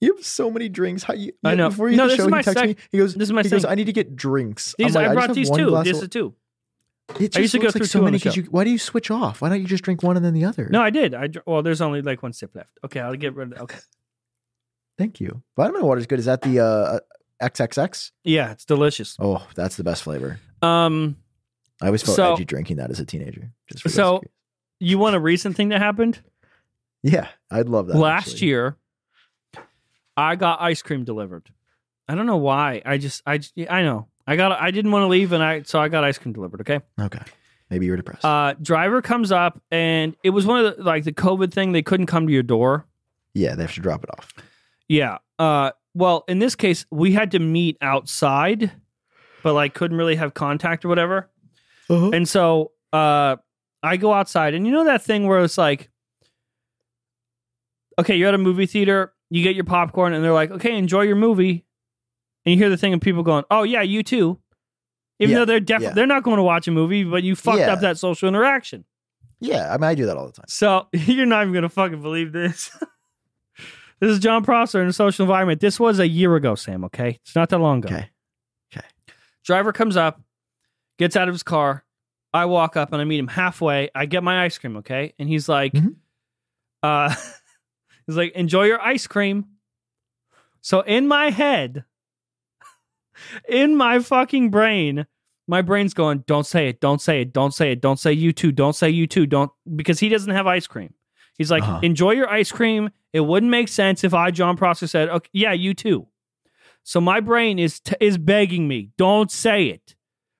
You 0.00 0.14
have 0.14 0.24
so 0.24 0.50
many 0.50 0.68
drinks. 0.68 1.02
How 1.02 1.14
you? 1.14 1.32
I 1.44 1.56
know. 1.56 1.70
Before 1.70 1.88
you 1.90 1.96
No, 1.96 2.04
the 2.04 2.08
this 2.10 2.16
show, 2.18 2.22
is 2.22 2.26
he 2.26 2.30
my 2.30 2.42
texted 2.42 2.54
sec- 2.54 2.68
me. 2.68 2.76
He 2.92 2.98
goes. 2.98 3.14
this 3.14 3.28
is 3.28 3.32
my 3.32 3.42
He 3.42 3.48
goes. 3.48 3.64
I 3.64 3.74
need 3.74 3.86
to 3.86 3.92
get 3.92 4.14
drinks. 4.14 4.74
These 4.78 4.94
like, 4.94 5.08
I 5.08 5.14
just 5.14 5.26
brought 5.26 5.34
these 5.34 5.50
two. 5.50 5.82
This 5.82 6.00
is 6.02 6.08
two. 6.08 6.34
It 7.18 7.36
I 7.36 7.40
used 7.40 7.52
to 7.52 7.58
go 7.58 7.70
through 7.70 7.80
like 7.82 7.90
so 7.90 8.02
many 8.02 8.18
you. 8.18 8.42
Why 8.50 8.64
do 8.64 8.70
you 8.70 8.78
switch 8.78 9.10
off? 9.10 9.40
Why 9.40 9.48
don't 9.48 9.60
you 9.60 9.66
just 9.66 9.82
drink 9.82 10.02
one 10.02 10.16
and 10.16 10.24
then 10.24 10.34
the 10.34 10.44
other? 10.44 10.68
No, 10.70 10.82
I 10.82 10.90
did. 10.90 11.14
I 11.14 11.28
well, 11.46 11.62
there's 11.62 11.80
only 11.80 12.02
like 12.02 12.22
one 12.22 12.32
sip 12.32 12.54
left. 12.54 12.78
Okay, 12.84 13.00
I'll 13.00 13.14
get 13.14 13.34
rid 13.34 13.48
of 13.48 13.54
that. 13.54 13.62
Okay. 13.62 13.78
Thank 14.98 15.20
you. 15.20 15.42
Vitamin 15.56 15.84
water 15.86 16.00
is 16.00 16.06
good. 16.06 16.18
Is 16.18 16.26
that 16.26 16.42
the 16.42 16.60
uh, 16.60 16.98
XXX? 17.42 18.10
Yeah, 18.24 18.50
it's 18.50 18.64
delicious. 18.64 19.16
Oh, 19.20 19.46
that's 19.54 19.76
the 19.76 19.84
best 19.84 20.02
flavor. 20.02 20.38
Um, 20.60 21.16
I 21.80 21.86
always 21.86 22.02
felt 22.02 22.16
So- 22.16 22.32
edgy 22.34 22.44
drinking 22.44 22.76
that 22.78 22.90
as 22.90 22.98
a 23.00 23.04
teenager. 23.04 23.52
Just 23.72 23.94
So- 23.94 24.22
you 24.80 24.98
want 24.98 25.16
a 25.16 25.20
recent 25.20 25.56
thing 25.56 25.70
that 25.70 25.80
happened 25.80 26.20
yeah, 27.02 27.28
I'd 27.50 27.68
love 27.68 27.86
that. 27.88 27.96
last 27.96 28.32
actually. 28.32 28.48
year? 28.48 28.76
I 30.16 30.36
got 30.36 30.60
ice 30.60 30.82
cream 30.82 31.04
delivered. 31.04 31.48
I 32.08 32.14
don't 32.14 32.26
know 32.26 32.38
why. 32.38 32.82
I 32.84 32.98
just, 32.98 33.22
I, 33.26 33.40
I 33.70 33.82
know. 33.82 34.08
I 34.28 34.36
got. 34.36 34.52
I 34.60 34.70
didn't 34.70 34.90
want 34.90 35.04
to 35.04 35.06
leave, 35.08 35.32
and 35.32 35.42
I 35.42 35.62
so 35.62 35.80
I 35.80 35.88
got 35.88 36.04
ice 36.04 36.18
cream 36.18 36.34
delivered. 36.34 36.60
Okay. 36.60 36.80
Okay, 37.00 37.22
maybe 37.70 37.86
you 37.86 37.92
were 37.92 37.96
depressed. 37.96 38.24
Uh, 38.24 38.54
driver 38.60 39.00
comes 39.00 39.32
up, 39.32 39.60
and 39.70 40.14
it 40.22 40.30
was 40.30 40.44
one 40.44 40.64
of 40.64 40.76
the 40.76 40.82
like 40.82 41.04
the 41.04 41.12
COVID 41.12 41.50
thing. 41.52 41.72
They 41.72 41.82
couldn't 41.82 42.06
come 42.06 42.26
to 42.26 42.32
your 42.32 42.42
door. 42.42 42.86
yeah, 43.32 43.54
they 43.54 43.62
have 43.62 43.72
to 43.74 43.80
drop 43.80 44.04
it 44.04 44.10
off. 44.18 44.32
Yeah. 44.86 45.18
Uh 45.38 45.70
well, 45.94 46.24
in 46.28 46.38
this 46.40 46.54
case, 46.54 46.84
we 46.90 47.12
had 47.12 47.30
to 47.32 47.38
meet 47.38 47.76
outside, 47.80 48.70
but 49.42 49.54
like 49.54 49.72
couldn't 49.74 49.96
really 49.96 50.16
have 50.16 50.34
contact 50.34 50.84
or 50.84 50.88
whatever. 50.88 51.30
Uh-huh. 51.88 52.10
And 52.10 52.28
so 52.28 52.72
uh 52.92 53.36
I 53.82 53.96
go 53.96 54.12
outside 54.12 54.54
and 54.54 54.66
you 54.66 54.72
know 54.72 54.84
that 54.84 55.02
thing 55.02 55.26
where 55.26 55.38
it's 55.40 55.56
like 55.56 55.88
okay, 57.98 58.16
you're 58.16 58.28
at 58.28 58.34
a 58.34 58.38
movie 58.38 58.66
theater, 58.66 59.12
you 59.30 59.42
get 59.42 59.54
your 59.54 59.64
popcorn 59.64 60.12
and 60.12 60.22
they're 60.24 60.32
like, 60.32 60.50
"Okay, 60.50 60.76
enjoy 60.76 61.02
your 61.02 61.16
movie." 61.16 61.64
And 62.44 62.52
you 62.54 62.58
hear 62.58 62.70
the 62.70 62.76
thing 62.76 62.94
of 62.94 63.00
people 63.00 63.22
going, 63.22 63.44
"Oh 63.50 63.62
yeah, 63.62 63.82
you 63.82 64.02
too." 64.02 64.38
Even 65.20 65.32
Yeah, 65.32 65.38
though 65.40 65.44
they're 65.46 65.60
definitely 65.60 65.86
yeah. 65.88 65.94
they're 65.94 66.06
not 66.06 66.22
going 66.22 66.36
to 66.36 66.42
watch 66.42 66.68
a 66.68 66.70
movie, 66.70 67.04
but 67.04 67.22
you 67.22 67.34
fucked 67.36 67.58
Yeah. 67.58 67.72
up 67.72 67.80
that 67.80 67.98
social 67.98 68.28
interaction. 68.28 68.84
Yeah, 69.40 69.72
I 69.72 69.76
mean, 69.76 69.84
I 69.84 69.94
do 69.94 70.06
that 70.06 70.16
all 70.16 70.26
the 70.26 70.32
time. 70.32 70.44
So 70.48 70.86
you're 70.92 71.26
not 71.26 71.42
even 71.42 71.54
gonna 71.54 71.68
fucking 71.68 72.00
believe 72.02 72.32
this. 72.32 72.70
this 74.00 74.10
is 74.10 74.18
Jon 74.20 74.44
Prosser 74.44 74.80
in 74.82 74.88
a 74.88 74.92
social 74.92 75.24
environment. 75.24 75.60
This 75.60 75.78
was 75.80 75.98
a 75.98 76.06
year 76.08 76.34
ago, 76.36 76.54
Sam. 76.54 76.84
Okay, 76.84 77.18
it's 77.22 77.34
not 77.36 77.48
that 77.50 77.58
long 77.58 77.84
ago. 77.84 77.94
Okay. 77.94 78.10
Okay. 78.74 78.86
Driver 79.44 79.72
comes 79.72 79.96
up, 79.96 80.20
gets 80.98 81.16
out 81.16 81.28
of 81.28 81.34
his 81.34 81.42
car. 81.42 81.84
I 82.32 82.44
walk 82.44 82.76
up 82.76 82.92
and 82.92 83.00
I 83.00 83.04
meet 83.04 83.18
him 83.18 83.28
halfway. 83.28 83.90
I 83.94 84.06
get 84.06 84.22
my 84.22 84.44
ice 84.44 84.58
cream. 84.58 84.76
Okay, 84.78 85.14
and 85.18 85.28
he's 85.28 85.48
like, 85.48 85.72
Mhm. 85.72 85.96
uh, 86.82 87.14
he's 88.06 88.16
like, 88.16 88.32
enjoy 88.32 88.64
your 88.64 88.80
ice 88.80 89.06
cream. 89.06 89.46
So 90.60 90.80
in 90.80 91.06
my 91.08 91.30
head, 91.30 91.84
in 93.48 93.76
my 93.76 93.98
fucking 93.98 94.50
brain, 94.50 95.06
my 95.46 95.62
brain's 95.62 95.94
going, 95.94 96.24
don't 96.26 96.46
say 96.46 96.68
it, 96.68 96.80
don't 96.80 97.00
say 97.00 97.22
it, 97.22 97.32
don't 97.32 97.52
say 97.54 97.72
it, 97.72 97.80
don't 97.80 97.98
say 97.98 98.12
you 98.12 98.32
too, 98.32 98.52
don't 98.52 98.74
say 98.74 98.90
you 98.90 99.06
too, 99.06 99.26
don't, 99.26 99.50
because 99.76 99.98
he 100.00 100.08
doesn't 100.08 100.32
have 100.34 100.46
ice 100.46 100.66
cream. 100.66 100.92
He's 101.38 101.50
like, 101.50 101.62
Uh-huh. 101.62 101.80
enjoy 101.82 102.12
your 102.12 102.28
ice 102.30 102.50
cream. 102.52 102.90
It 103.12 103.20
wouldn't 103.20 103.50
make 103.50 103.68
sense 103.68 104.04
if 104.04 104.12
I, 104.12 104.30
Jon 104.30 104.56
Prosser, 104.56 104.86
said, 104.86 105.08
okay, 105.08 105.30
yeah, 105.32 105.52
you 105.52 105.72
too. 105.72 106.06
So 106.82 107.00
my 107.00 107.20
brain 107.20 107.58
is 107.58 107.80
t- 107.80 107.96
is 108.00 108.18
begging 108.18 108.66
me, 108.68 108.90
don't 108.98 109.30
say 109.30 109.66
it, 109.66 109.94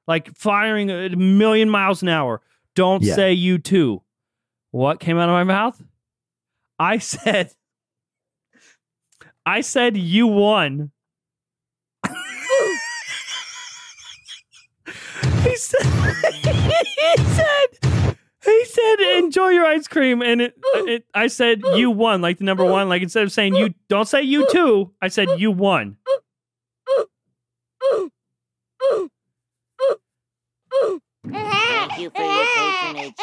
like 0.07 0.35
firing 0.37 0.91
a 0.91 1.11
million 1.17 1.71
miles 1.71 2.03
an 2.03 2.09
hour. 2.09 2.43
Don't 2.75 3.03
Yeah. 3.03 3.15
say 3.15 3.33
you 3.33 3.59
too. 3.59 4.03
What 4.71 5.01
came 5.01 5.19
out 5.19 5.29
of 5.29 5.33
my 5.33 5.45
mouth? 5.45 5.83
I 6.79 6.99
said, 7.13 7.53
I 9.47 9.61
said 9.63 9.97
you 9.97 10.27
won. 10.27 10.91
He 15.43 15.57
said, 15.57 15.83
he 15.85 17.17
said, 17.25 18.17
he 18.45 18.65
said, 18.65 19.01
enjoy 19.19 19.49
your 19.49 19.67
ice 19.67 19.89
cream, 19.89 20.23
and 20.23 20.41
it, 20.41 20.55
it, 20.75 21.05
I 21.15 21.27
said 21.27 21.63
you 21.75 21.91
won, 21.91 22.23
like 22.23 22.39
the 22.39 22.45
number 22.45 22.65
one. 22.65 22.89
Like 22.89 23.03
instead 23.03 23.25
of 23.25 23.33
saying 23.33 23.55
you, 23.57 23.75
don't 23.89 24.09
say 24.09 24.23
you 24.23 24.47
too. 24.51 24.93
I 25.03 25.09
said 25.09 25.29
you 25.39 25.51
won. 25.51 25.97
Thank 31.31 31.99
you 31.99 32.11
for 32.11 32.23
your 32.23 32.47
patronage. 32.57 33.15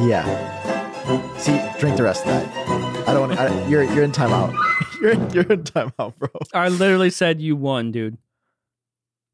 Yeah. 0.00 0.24
See, 1.38 1.58
drink 1.80 1.96
the 1.96 2.02
rest 2.02 2.26
of 2.26 2.28
that. 2.28 3.08
I 3.08 3.12
don't 3.12 3.28
want 3.28 3.38
to. 3.38 3.70
You're 3.70 3.84
you're 3.84 4.04
in 4.04 4.12
timeout. 4.12 4.75
You're 5.00 5.10
in, 5.12 5.30
you're 5.30 5.52
in 5.52 5.62
timeout, 5.64 6.16
bro. 6.16 6.28
I 6.54 6.68
literally 6.68 7.10
said 7.10 7.40
you 7.40 7.56
won, 7.56 7.92
dude. 7.92 8.18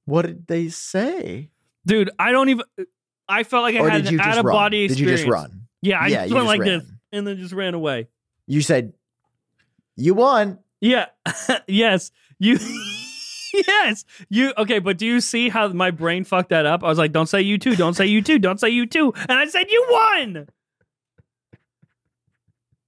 What 0.04 0.22
did 0.26 0.46
they 0.46 0.68
say? 0.68 1.50
Dude, 1.86 2.10
I 2.18 2.32
don't 2.32 2.48
even. 2.48 2.64
I 3.28 3.44
felt 3.44 3.62
like 3.62 3.74
I 3.74 3.78
or 3.80 3.88
had 3.90 4.06
an 4.06 4.20
out 4.20 4.38
of 4.38 4.44
run? 4.44 4.54
body 4.54 4.88
Did 4.88 4.92
experience. 4.92 5.20
you 5.20 5.26
just 5.26 5.32
run? 5.32 5.66
Yeah, 5.80 5.98
I 6.00 6.06
Yeah, 6.08 6.22
just 6.24 6.34
went 6.34 6.46
just 6.46 6.58
like 6.58 6.64
this 6.66 6.84
and 7.12 7.26
then 7.26 7.38
just 7.38 7.52
ran 7.52 7.74
away. 7.74 8.08
You 8.46 8.62
said 8.62 8.92
you 9.96 10.14
won. 10.14 10.58
Yeah. 10.80 11.06
yes. 11.68 12.10
You. 12.38 12.58
yes. 13.54 14.04
You. 14.28 14.52
Okay, 14.58 14.78
but 14.80 14.98
do 14.98 15.06
you 15.06 15.20
see 15.20 15.48
how 15.48 15.68
my 15.68 15.90
brain 15.90 16.24
fucked 16.24 16.50
that 16.50 16.66
up? 16.66 16.82
I 16.82 16.88
was 16.88 16.98
like, 16.98 17.12
don't 17.12 17.26
say 17.28 17.42
you 17.42 17.58
too. 17.58 17.76
Don't 17.76 17.94
say 17.94 18.06
you 18.06 18.22
too. 18.22 18.38
Don't 18.38 18.58
say 18.58 18.68
you 18.70 18.86
too. 18.86 19.12
And 19.28 19.38
I 19.38 19.46
said, 19.46 19.70
you 19.70 19.86
won. 19.90 20.48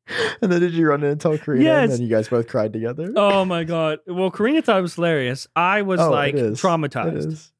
And 0.43 0.53
then 0.53 0.61
did 0.61 0.75
you 0.75 0.87
run 0.89 1.03
in 1.03 1.11
and 1.13 1.21
tell 1.21 1.37
Karina? 1.39 1.65
Yes. 1.65 1.83
And 1.85 1.93
then 1.93 2.03
you 2.03 2.09
guys 2.09 2.29
both 2.29 2.47
cried 2.49 2.73
together. 2.73 3.11
Oh 3.17 3.45
my 3.45 3.65
God. 3.65 4.01
Well, 4.07 4.31
Karina 4.31 4.61
thought 4.63 4.79
it 4.79 4.83
was 4.83 4.95
hilarious. 4.97 5.47
I 5.57 5.83
was 5.83 6.01
Oh, 6.01 6.11
like 6.11 6.35
traumatized. 6.35 7.51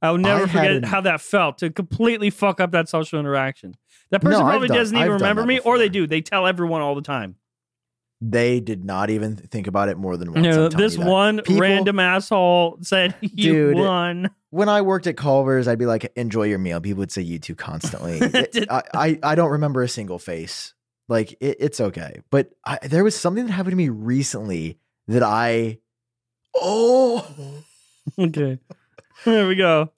I 0.00 0.10
will 0.12 0.18
never 0.18 0.44
I 0.44 0.46
forget 0.46 0.64
hadn't- 0.64 0.84
how 0.84 1.00
that 1.02 1.20
felt 1.20 1.58
to 1.58 1.70
completely 1.70 2.30
fuck 2.30 2.60
up 2.60 2.70
that 2.72 2.88
social 2.88 3.18
interaction. 3.20 3.74
That 4.10 4.22
person 4.22 4.40
No, 4.40 4.46
probably 4.48 4.68
done- 4.68 4.76
doesn't 4.78 4.96
even 4.96 5.08
I've 5.08 5.20
remember 5.20 5.44
me, 5.44 5.58
or 5.58 5.76
they 5.76 5.88
do. 5.90 6.06
They 6.06 6.20
tell 6.22 6.46
everyone 6.46 6.80
all 6.80 6.94
the 6.94 7.02
time. 7.02 7.36
They 8.20 8.58
did 8.60 8.84
not 8.84 9.10
even 9.10 9.36
think 9.36 9.66
about 9.66 9.88
it 9.90 9.96
more 9.98 10.16
than 10.16 10.32
once. 10.32 10.44
You 10.46 10.50
know, 10.52 10.64
I'm 10.64 10.70
telling 10.70 10.86
this 10.86 10.96
one 10.98 11.36
People- 11.42 11.60
random 11.60 11.98
asshole 12.00 12.78
said 12.80 13.14
you 13.20 13.72
Dude, 13.72 13.76
won. 13.76 14.30
when 14.50 14.68
I 14.68 14.80
worked 14.82 15.06
at 15.06 15.16
Culver's, 15.16 15.68
I'd 15.68 15.78
be 15.78 15.86
like, 15.86 16.10
"Enjoy 16.16 16.44
your 16.44 16.58
meal." 16.58 16.80
People 16.80 17.00
would 17.00 17.12
say 17.12 17.22
"you 17.22 17.38
too" 17.38 17.54
constantly. 17.54 18.20
I, 18.70 18.82
I 18.94 19.18
I 19.22 19.34
don't 19.36 19.50
remember 19.50 19.82
a 19.82 19.88
single 19.88 20.18
face. 20.18 20.74
Like 21.08 21.32
it, 21.40 21.56
it's 21.60 21.80
okay, 21.80 22.20
but 22.30 22.50
I, 22.66 22.78
there 22.82 23.02
was 23.04 23.16
something 23.18 23.46
that 23.46 23.52
happened 23.52 23.72
to 23.72 23.76
me 23.76 23.88
recently 23.88 24.78
that 25.06 25.22
I 25.22 25.78
oh 26.54 27.26
Okay. 28.18 28.58
There 29.24 29.46
we 29.48 29.54
go. 29.56 29.90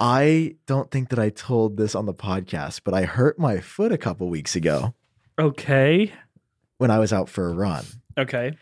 I 0.00 0.56
don't 0.66 0.90
think 0.90 1.10
that 1.10 1.18
I 1.18 1.30
told 1.30 1.76
this 1.76 1.94
on 1.94 2.06
the 2.06 2.14
podcast, 2.14 2.80
but 2.84 2.94
I 2.94 3.02
hurt 3.04 3.38
my 3.38 3.60
foot 3.60 3.92
a 3.92 3.98
couple 3.98 4.28
weeks 4.28 4.56
ago 4.56 4.94
Okay. 5.38 6.12
when 6.78 6.90
I 6.90 6.98
was 6.98 7.12
out 7.12 7.28
for 7.28 7.48
a 7.48 7.54
run. 7.54 7.84
Okay. 8.18 8.56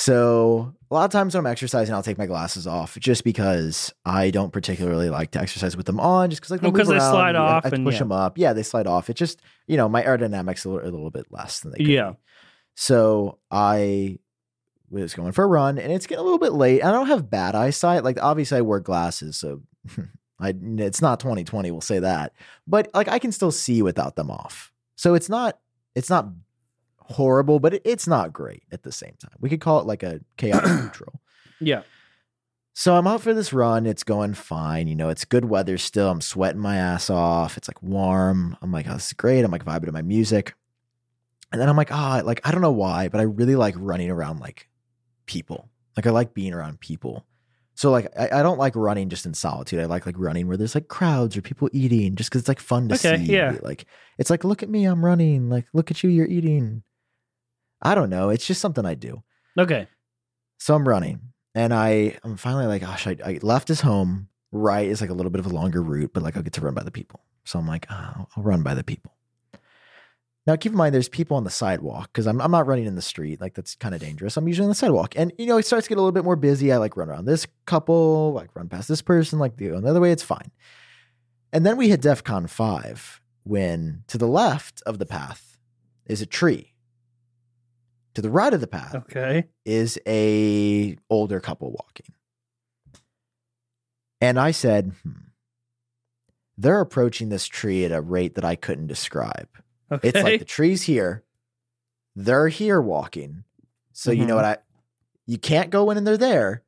So 0.00 0.72
a 0.92 0.94
lot 0.94 1.06
of 1.06 1.10
times 1.10 1.34
when 1.34 1.44
I'm 1.44 1.50
exercising, 1.50 1.92
I'll 1.92 2.04
take 2.04 2.18
my 2.18 2.26
glasses 2.26 2.68
off 2.68 2.96
just 3.00 3.24
because 3.24 3.92
I 4.04 4.30
don't 4.30 4.52
particularly 4.52 5.10
like 5.10 5.32
to 5.32 5.40
exercise 5.40 5.76
with 5.76 5.86
them 5.86 5.98
on. 5.98 6.30
Just 6.30 6.40
because 6.40 6.52
like 6.52 6.60
oh, 6.62 6.66
Well, 6.66 6.72
they'll 6.72 6.78
'cause 6.84 6.88
move 6.88 7.00
they 7.00 7.00
slide 7.10 7.34
I- 7.34 7.38
I 7.44 7.52
off 7.56 7.64
have 7.64 7.72
to 7.72 7.76
and 7.78 7.84
push 7.84 7.94
yeah. 7.96 7.98
them 7.98 8.12
up. 8.12 8.38
Yeah, 8.38 8.52
they 8.52 8.62
slide 8.62 8.86
off. 8.86 9.10
It 9.10 9.14
just 9.14 9.42
you 9.66 9.76
know 9.76 9.88
my 9.88 10.04
aerodynamics 10.04 10.64
a 10.64 10.68
little, 10.68 10.88
a 10.88 10.92
little 10.92 11.10
bit 11.10 11.26
less 11.32 11.58
than 11.60 11.72
they. 11.72 11.78
Could 11.78 11.88
Yeah. 11.88 12.10
Be. 12.12 12.16
So 12.76 13.38
I 13.50 14.18
was 14.88 15.14
going 15.14 15.32
for 15.32 15.42
a 15.42 15.48
run, 15.48 15.78
and 15.78 15.92
it's 15.92 16.06
getting 16.06 16.20
a 16.20 16.24
little 16.24 16.38
bit 16.38 16.52
late. 16.52 16.84
I 16.84 16.92
don't 16.92 17.08
have 17.08 17.28
bad 17.28 17.56
eyesight. 17.56 18.04
Like 18.04 18.22
obviously 18.22 18.58
I 18.58 18.60
wear 18.60 18.78
glasses, 18.78 19.36
so 19.36 19.62
I 20.40 20.54
it's 20.76 21.02
not 21.02 21.18
2020. 21.18 21.72
We'll 21.72 21.80
say 21.80 21.98
that, 21.98 22.34
but 22.68 22.88
like 22.94 23.08
I 23.08 23.18
can 23.18 23.32
still 23.32 23.50
see 23.50 23.82
without 23.82 24.14
them 24.14 24.30
off. 24.30 24.70
So 24.94 25.14
it's 25.14 25.28
not 25.28 25.58
it's 25.96 26.08
not 26.08 26.28
horrible, 27.08 27.58
but 27.58 27.74
it, 27.74 27.82
it's 27.84 28.06
not 28.06 28.32
great 28.32 28.62
at 28.72 28.82
the 28.82 28.92
same 28.92 29.14
time. 29.20 29.36
We 29.40 29.48
could 29.48 29.60
call 29.60 29.80
it 29.80 29.86
like 29.86 30.02
a 30.02 30.20
chaotic 30.36 30.70
neutral. 30.82 31.20
Yeah. 31.60 31.82
So 32.74 32.94
I'm 32.94 33.06
out 33.08 33.22
for 33.22 33.34
this 33.34 33.52
run. 33.52 33.86
It's 33.86 34.04
going 34.04 34.34
fine. 34.34 34.86
You 34.86 34.94
know, 34.94 35.08
it's 35.08 35.24
good 35.24 35.46
weather 35.46 35.78
still. 35.78 36.10
I'm 36.10 36.20
sweating 36.20 36.60
my 36.60 36.76
ass 36.76 37.10
off. 37.10 37.56
It's 37.56 37.68
like 37.68 37.82
warm. 37.82 38.56
I'm 38.62 38.70
like, 38.70 38.86
oh, 38.88 38.94
this 38.94 39.08
is 39.08 39.12
great. 39.14 39.44
I'm 39.44 39.50
like 39.50 39.64
vibing 39.64 39.86
to 39.86 39.92
my 39.92 40.02
music. 40.02 40.54
And 41.50 41.60
then 41.60 41.68
I'm 41.68 41.76
like, 41.76 41.90
ah, 41.90 42.20
like, 42.24 42.40
I 42.44 42.52
don't 42.52 42.60
know 42.60 42.70
why, 42.70 43.08
but 43.08 43.20
I 43.20 43.24
really 43.24 43.56
like 43.56 43.74
running 43.78 44.10
around 44.10 44.38
like 44.38 44.68
people. 45.26 45.68
Like 45.96 46.06
I 46.06 46.10
like 46.10 46.34
being 46.34 46.52
around 46.52 46.78
people. 46.78 47.24
So 47.74 47.90
like 47.90 48.08
I, 48.18 48.40
I 48.40 48.42
don't 48.42 48.58
like 48.58 48.76
running 48.76 49.08
just 49.08 49.24
in 49.26 49.34
solitude. 49.34 49.80
I 49.80 49.86
like 49.86 50.04
like 50.06 50.18
running 50.18 50.46
where 50.46 50.56
there's 50.56 50.74
like 50.74 50.88
crowds 50.88 51.36
or 51.36 51.42
people 51.42 51.68
eating 51.72 52.14
just 52.16 52.28
because 52.30 52.42
it's 52.42 52.48
like 52.48 52.60
fun 52.60 52.88
to 52.88 52.94
Okay, 52.96 53.16
see. 53.24 53.32
yeah. 53.32 53.56
Like 53.62 53.86
it's 54.18 54.30
like, 54.30 54.44
look 54.44 54.62
at 54.62 54.68
me, 54.68 54.84
I'm 54.84 55.04
running. 55.04 55.48
Like, 55.48 55.66
look 55.72 55.90
at 55.90 56.02
you, 56.04 56.10
you're 56.10 56.26
eating. 56.26 56.82
I 57.82 57.94
don't 57.94 58.10
know. 58.10 58.30
It's 58.30 58.46
just 58.46 58.60
something 58.60 58.84
I 58.84 58.94
do. 58.94 59.22
Okay. 59.58 59.88
So 60.58 60.74
I'm 60.74 60.88
running, 60.88 61.20
and 61.54 61.72
I 61.72 62.18
I'm 62.24 62.36
finally 62.36 62.66
like, 62.66 62.82
gosh, 62.82 63.06
I, 63.06 63.16
I 63.24 63.38
left 63.42 63.68
his 63.68 63.80
home. 63.80 64.28
Right 64.50 64.88
is 64.88 65.02
like 65.02 65.10
a 65.10 65.14
little 65.14 65.30
bit 65.30 65.40
of 65.40 65.46
a 65.46 65.54
longer 65.54 65.82
route, 65.82 66.12
but 66.14 66.22
like 66.22 66.36
I'll 66.36 66.42
get 66.42 66.54
to 66.54 66.62
run 66.62 66.74
by 66.74 66.82
the 66.82 66.90
people. 66.90 67.20
So 67.44 67.58
I'm 67.58 67.66
like, 67.68 67.86
oh, 67.90 68.26
I'll 68.36 68.42
run 68.42 68.62
by 68.62 68.74
the 68.74 68.82
people. 68.82 69.12
Now 70.46 70.56
keep 70.56 70.72
in 70.72 70.78
mind, 70.78 70.94
there's 70.94 71.10
people 71.10 71.36
on 71.36 71.44
the 71.44 71.50
sidewalk 71.50 72.08
because 72.10 72.26
I'm 72.26 72.40
I'm 72.40 72.50
not 72.50 72.66
running 72.66 72.86
in 72.86 72.94
the 72.94 73.02
street. 73.02 73.38
Like 73.40 73.54
that's 73.54 73.74
kind 73.74 73.94
of 73.94 74.00
dangerous. 74.00 74.36
I'm 74.38 74.48
usually 74.48 74.64
on 74.64 74.70
the 74.70 74.74
sidewalk, 74.74 75.12
and 75.16 75.32
you 75.36 75.46
know 75.46 75.58
it 75.58 75.66
starts 75.66 75.86
to 75.86 75.88
get 75.90 75.98
a 75.98 76.00
little 76.00 76.12
bit 76.12 76.24
more 76.24 76.36
busy. 76.36 76.72
I 76.72 76.78
like 76.78 76.96
run 76.96 77.10
around 77.10 77.26
this 77.26 77.46
couple, 77.66 78.32
like 78.32 78.56
run 78.56 78.70
past 78.70 78.88
this 78.88 79.02
person, 79.02 79.38
like 79.38 79.58
the 79.58 79.76
other 79.76 80.00
way. 80.00 80.10
It's 80.10 80.22
fine. 80.22 80.50
And 81.52 81.66
then 81.66 81.76
we 81.76 81.90
hit 81.90 82.00
DEFCON 82.00 82.48
five 82.48 83.20
when 83.44 84.04
to 84.08 84.16
the 84.16 84.26
left 84.26 84.82
of 84.86 84.98
the 84.98 85.06
path 85.06 85.58
is 86.06 86.22
a 86.22 86.26
tree. 86.26 86.74
To 88.14 88.22
the 88.22 88.30
right 88.30 88.52
of 88.52 88.60
the 88.60 88.66
path 88.66 88.94
Okay. 88.94 89.44
is 89.64 89.98
a 90.06 90.96
older 91.08 91.38
couple 91.40 91.70
walking. 91.70 92.14
And 94.20 94.38
I 94.38 94.50
said, 94.50 94.92
hmm, 95.04 95.12
they're 96.56 96.80
approaching 96.80 97.28
this 97.28 97.46
tree 97.46 97.84
at 97.84 97.92
a 97.92 98.00
rate 98.00 98.34
that 98.34 98.44
I 98.44 98.56
couldn't 98.56 98.88
describe. 98.88 99.48
Okay. 99.92 100.08
It's 100.08 100.22
like 100.22 100.38
the 100.40 100.44
tree's 100.44 100.82
here, 100.82 101.22
they're 102.16 102.48
here 102.48 102.80
walking. 102.80 103.44
So 103.92 104.10
you 104.10 104.26
know 104.26 104.34
Mhm. 104.34 104.36
what 104.36 104.44
I 104.44 104.58
you 105.26 105.38
can't 105.38 105.70
go 105.70 105.90
in 105.90 105.98
and 105.98 106.06
they're 106.06 106.16
there. 106.16 106.62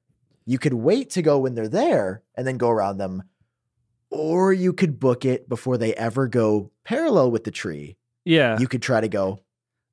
You 0.44 0.58
could 0.58 0.74
wait 0.74 1.10
to 1.10 1.22
go 1.22 1.38
when 1.38 1.54
they're 1.54 1.66
there 1.68 2.22
and 2.34 2.46
then 2.46 2.58
go 2.58 2.68
around 2.70 2.98
them. 2.98 3.22
Or 4.10 4.52
you 4.52 4.72
could 4.72 5.00
book 5.00 5.24
it 5.24 5.48
before 5.48 5.78
they 5.78 5.94
ever 5.94 6.28
go 6.28 6.70
parallel 6.84 7.30
with 7.30 7.44
the 7.44 7.50
tree 7.50 7.96
Yeah. 8.24 8.58
you 8.58 8.68
could 8.68 8.82
try 8.82 9.00
to 9.00 9.08
go 9.08 9.40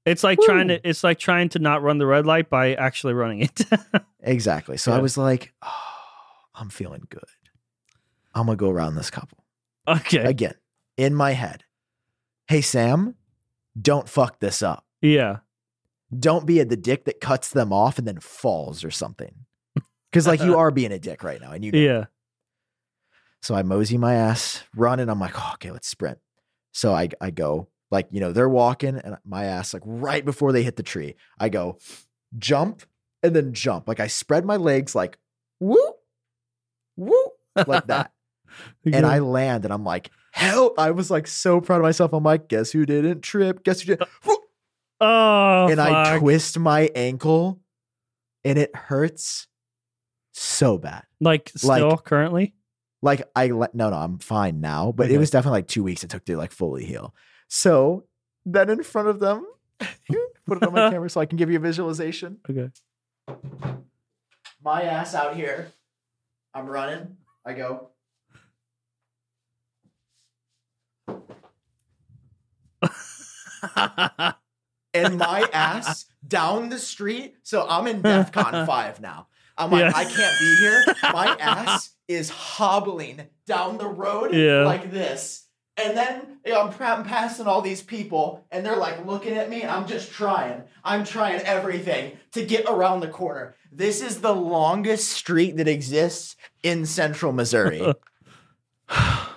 it's 0.08 0.24
like 0.24 0.40
Woo. 0.40 0.46
trying 0.46 0.68
to 0.70 0.88
it's 0.88 1.04
like 1.04 1.20
trying 1.20 1.50
to 1.50 1.60
not 1.60 1.82
run 1.84 1.98
the 1.98 2.06
red 2.06 2.26
light 2.26 2.50
by 2.50 2.74
actually 2.76 3.14
running 3.14 3.42
it. 3.42 3.62
exactly. 4.22 4.78
So 4.78 4.92
I 4.92 5.00
was 5.00 5.18
like, 5.18 5.54
oh, 5.62 5.72
I'm 6.56 6.70
feeling 6.70 7.04
good. 7.10 7.24
I'm 8.34 8.46
gonna 8.46 8.56
go 8.56 8.70
around 8.70 8.96
this 8.96 9.10
couple 9.10 9.44
okay. 9.88 10.24
again 10.24 10.56
in 10.96 11.14
my 11.14 11.32
head. 11.32 11.64
Hey 12.48 12.62
Sam, 12.62 13.16
don't 13.80 14.08
fuck 14.08 14.40
this 14.40 14.62
up. 14.62 14.86
yeah. 15.02 15.40
Don't 16.18 16.46
be 16.46 16.62
a, 16.62 16.66
the 16.66 16.78
dick 16.78 17.04
that 17.04 17.20
cuts 17.20 17.50
them 17.50 17.74
off 17.74 17.98
and 17.98 18.08
then 18.08 18.22
falls 18.22 18.86
or 18.86 18.92
something. 18.92 19.46
Because 20.10 20.26
like 20.26 20.40
you 20.42 20.58
are 20.58 20.72
being 20.72 20.94
a 20.94 21.00
dick 21.00 21.22
right 21.22 21.42
now, 21.42 21.52
and 21.52 21.66
you 21.66 21.74
know. 21.74 21.80
Yeah. 21.80 22.06
So 23.42 23.56
I 23.56 23.64
mosey 23.64 23.98
my 23.98 24.16
ass, 24.16 24.64
run, 24.74 25.02
and 25.02 25.12
I'm 25.12 25.20
like, 25.20 25.34
oh, 25.36 25.52
okay, 25.56 25.70
let's 25.70 25.90
sprint. 25.90 26.20
So 26.72 26.94
I 26.94 27.10
I 27.20 27.32
go 27.32 27.68
like 27.92 28.08
you 28.12 28.20
know 28.20 28.32
they're 28.32 28.50
walking, 28.50 28.98
and 28.98 29.18
my 29.26 29.46
ass 29.46 29.74
like 29.74 29.84
right 29.86 30.24
before 30.26 30.52
they 30.52 30.64
hit 30.64 30.76
the 30.76 30.84
tree, 30.84 31.16
I 31.40 31.50
go 31.50 31.78
jump 32.38 32.84
and 33.24 33.36
then 33.36 33.54
jump. 33.54 33.88
Like 33.88 34.00
I 34.00 34.08
spread 34.08 34.46
my 34.46 34.58
legs 34.58 34.94
like 34.96 35.18
woo, 35.60 35.94
woo, 36.96 37.30
like 37.66 37.88
that, 37.88 38.12
and 38.86 39.06
I 39.06 39.20
land, 39.20 39.64
and 39.66 39.74
I'm 39.74 39.84
like, 39.84 40.12
hell! 40.32 40.74
I 40.78 40.92
was 40.92 41.10
like 41.10 41.28
so 41.28 41.62
proud 41.62 41.78
of 41.78 41.84
myself. 41.84 42.14
I'm 42.14 42.24
like, 42.24 42.48
guess 42.50 42.72
who 42.72 42.86
didn't 42.86 43.22
trip? 43.22 43.64
Guess 43.64 43.82
who 43.82 43.96
did? 43.96 44.02
Uh, 44.02 44.06
oh 45.02 45.68
and 45.70 45.80
I 45.80 46.18
twist 46.20 46.58
my 46.60 46.90
ankle, 46.96 47.60
and 48.44 48.58
it 48.58 48.76
hurts 48.76 49.48
so 50.34 50.78
bad. 50.78 51.04
like 51.20 51.52
still 51.56 51.90
like- 51.90 52.04
currently? 52.04 52.54
like 53.04 53.22
I 53.36 53.48
let 53.48 53.76
no 53.76 53.92
no 53.92 53.96
I'm 53.96 54.18
fine 54.18 54.60
now, 54.60 54.92
but 54.92 55.06
Okay. 55.06 55.14
it 55.16 55.18
was 55.20 55.30
definitely 55.30 55.60
like 55.60 55.68
two 55.68 55.84
weeks 55.84 56.04
it 56.04 56.10
took 56.10 56.26
to 56.26 56.36
like 56.36 56.52
fully 56.52 56.84
heal. 56.84 57.14
So 57.48 58.06
then 58.46 58.70
in 58.70 58.84
front 58.84 59.08
of 59.08 59.20
them, 59.20 59.46
put 60.46 60.58
it 60.58 60.64
on 60.64 60.74
my 60.74 60.90
camera 60.92 61.10
so 61.10 61.22
I 61.22 61.26
can 61.26 61.38
give 61.38 61.50
you 61.50 61.58
a 61.58 61.62
visualization. 61.62 62.38
Okay. 62.50 62.70
My 64.64 64.84
ass 64.84 65.14
out 65.16 65.36
here, 65.36 65.72
I'm 66.54 66.68
running. 66.68 67.18
I 67.46 67.54
go. 67.54 67.90
and 74.94 75.18
my 75.18 75.48
ass 75.54 76.06
down 76.28 76.70
the 76.70 76.80
street. 76.80 77.36
So 77.44 77.66
I'm 77.68 77.88
in 77.88 78.02
DEFCON 78.02 78.66
5 78.66 79.02
now. 79.02 79.28
I'm 79.58 79.72
like, 79.72 79.82
Yeah. 79.82 79.92
I 79.96 80.04
can't 80.06 80.40
be 80.40 80.56
here. 80.60 80.84
My 81.14 81.36
ass 81.40 81.92
is 82.08 82.30
hobbling 82.30 83.22
down 83.46 83.78
the 83.78 83.88
road 83.88 84.34
Yeah. 84.34 84.64
like 84.66 84.92
this. 84.92 85.47
And 85.78 85.96
then 85.96 86.40
you 86.44 86.54
know, 86.54 86.62
I'm, 86.62 86.74
I'm 86.82 87.04
passing 87.04 87.46
all 87.46 87.62
these 87.62 87.84
people, 87.84 88.46
and 88.52 88.66
they're 88.66 88.76
like 88.76 89.06
looking 89.06 89.34
at 89.34 89.50
me. 89.50 89.64
I'm 89.64 89.88
just 89.88 90.12
trying. 90.12 90.64
I'm 90.84 91.04
trying 91.04 91.42
everything 91.42 92.14
to 92.32 92.46
get 92.46 92.66
around 92.68 93.02
the 93.02 93.08
corner. 93.10 93.56
This 93.72 94.02
is 94.02 94.22
the 94.22 94.34
longest 94.34 95.10
street 95.10 95.58
that 95.58 95.68
exists 95.68 96.36
in 96.64 96.86
central 96.86 97.32
Missouri. 97.32 97.94
Oh. 98.90 99.34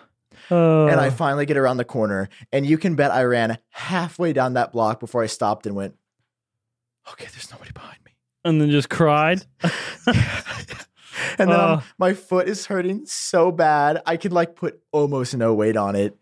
and 0.89 1.01
I 1.01 1.11
finally 1.11 1.47
get 1.47 1.57
around 1.57 1.77
the 1.77 1.85
corner, 1.85 2.29
and 2.53 2.65
you 2.65 2.79
can 2.79 2.95
bet 2.95 3.11
I 3.11 3.25
ran 3.25 3.59
halfway 3.71 4.33
down 4.33 4.55
that 4.55 4.73
block 4.73 4.99
before 4.99 5.23
I 5.23 5.27
stopped 5.27 5.67
and 5.67 5.77
went, 5.77 5.95
"Okay, 7.13 7.27
there's 7.33 7.51
nobody 7.51 7.73
behind 7.73 7.99
me." 8.05 8.13
and 8.45 8.61
then 8.61 8.71
just 8.71 8.89
cried. 8.89 9.45
and 9.63 10.15
then 11.37 11.51
Uh. 11.51 11.81
my 11.99 12.15
foot 12.15 12.49
is 12.49 12.67
hurting 12.67 13.05
so 13.07 13.51
bad, 13.53 14.01
I 14.07 14.17
could 14.17 14.33
like 14.33 14.57
put 14.57 14.81
almost 14.93 15.37
no 15.37 15.55
weight 15.55 15.77
on 15.77 15.95
it. 15.97 16.17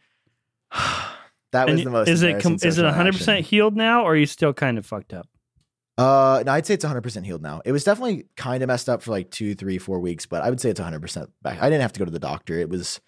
that 1.52 1.66
was 1.66 1.78
And 1.78 1.86
the 1.86 1.90
most. 1.90 2.08
is 2.08 2.22
it 2.22 2.40
com- 2.42 2.54
is 2.54 2.62
it 2.64 2.70
social 2.72 2.84
100 2.84 3.00
interaction. 3.00 3.18
percent 3.18 3.46
healed 3.46 3.76
now, 3.76 4.02
or 4.04 4.12
are 4.12 4.16
you 4.16 4.26
still 4.26 4.52
kind 4.52 4.78
of 4.78 4.86
fucked 4.86 5.12
up? 5.14 5.26
Uh, 5.96 6.42
no, 6.46 6.52
I'd 6.52 6.64
say 6.66 6.74
it's 6.74 6.84
100 6.84 7.00
percent 7.02 7.26
healed 7.26 7.42
now. 7.42 7.60
It 7.64 7.72
was 7.72 7.82
definitely 7.84 8.26
kind 8.36 8.62
of 8.62 8.68
messed 8.68 8.88
up 8.88 9.02
for 9.02 9.10
like 9.10 9.30
two, 9.30 9.54
three, 9.54 9.78
four 9.78 9.98
weeks, 9.98 10.26
but 10.26 10.42
I 10.42 10.50
would 10.50 10.60
say 10.60 10.70
it's 10.70 10.78
100 10.80 11.00
percent 11.00 11.30
back. 11.42 11.60
I 11.60 11.68
didn't 11.68 11.82
have 11.82 11.92
to 11.94 11.98
go 11.98 12.04
to 12.04 12.10
the 12.10 12.18
doctor. 12.20 12.58
It 12.58 12.68
was 12.68 13.00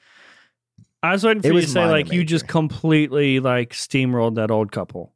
I 1.02 1.12
was 1.12 1.24
waiting 1.24 1.42
for 1.42 1.48
you 1.52 1.60
to 1.60 1.66
say 1.66 1.86
like 1.86 2.12
you 2.12 2.24
just 2.24 2.46
completely 2.48 3.40
like 3.40 3.70
steamrolled 3.70 4.34
that 4.36 4.50
old 4.50 4.72
couple. 4.72 5.12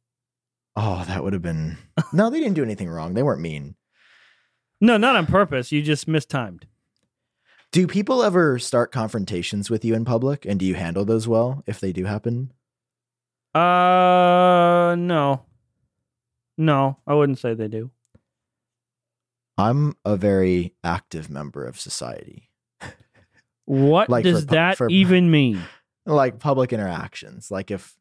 oh, 0.77 1.03
that 1.07 1.23
would 1.23 1.33
have 1.33 1.41
been. 1.41 1.77
No, 2.13 2.29
they 2.29 2.39
didn't 2.39 2.55
do 2.55 2.63
anything 2.63 2.89
wrong. 2.89 3.13
They 3.13 3.23
weren't 3.23 3.41
mean. 3.41 3.75
No, 4.81 4.97
not 4.97 5.15
on 5.15 5.25
purpose. 5.25 5.71
You 5.71 5.81
just 5.81 6.07
mistimed. 6.07 6.67
Do 7.75 7.87
people 7.87 8.23
ever 8.23 8.57
start 8.57 8.93
confrontations 8.93 9.69
with 9.69 9.83
you 9.83 9.95
in 9.95 10.05
public, 10.05 10.45
and 10.45 10.57
do 10.57 10.65
you 10.65 10.75
handle 10.75 11.03
those 11.03 11.27
well 11.27 11.61
if 11.67 11.81
they 11.81 11.91
do 11.91 12.05
happen? 12.05 12.53
Uh, 13.53 14.95
no, 14.97 15.41
no, 16.57 16.97
I 17.05 17.13
wouldn't 17.15 17.37
say 17.37 17.53
they 17.53 17.67
do. 17.67 17.91
I'm 19.57 19.97
a 20.05 20.15
very 20.15 20.73
active 20.85 21.29
member 21.29 21.65
of 21.65 21.77
society, 21.77 22.49
What 23.65 24.09
Like 24.09 24.23
does 24.23 24.45
for 24.45 24.51
that 24.51 24.77
for- 24.77 24.89
even 24.89 25.29
mean? 25.29 25.61
like 26.05 26.39
public 26.39 26.71
interactions. 26.71 27.51
Like 27.51 27.71
if 27.71 27.93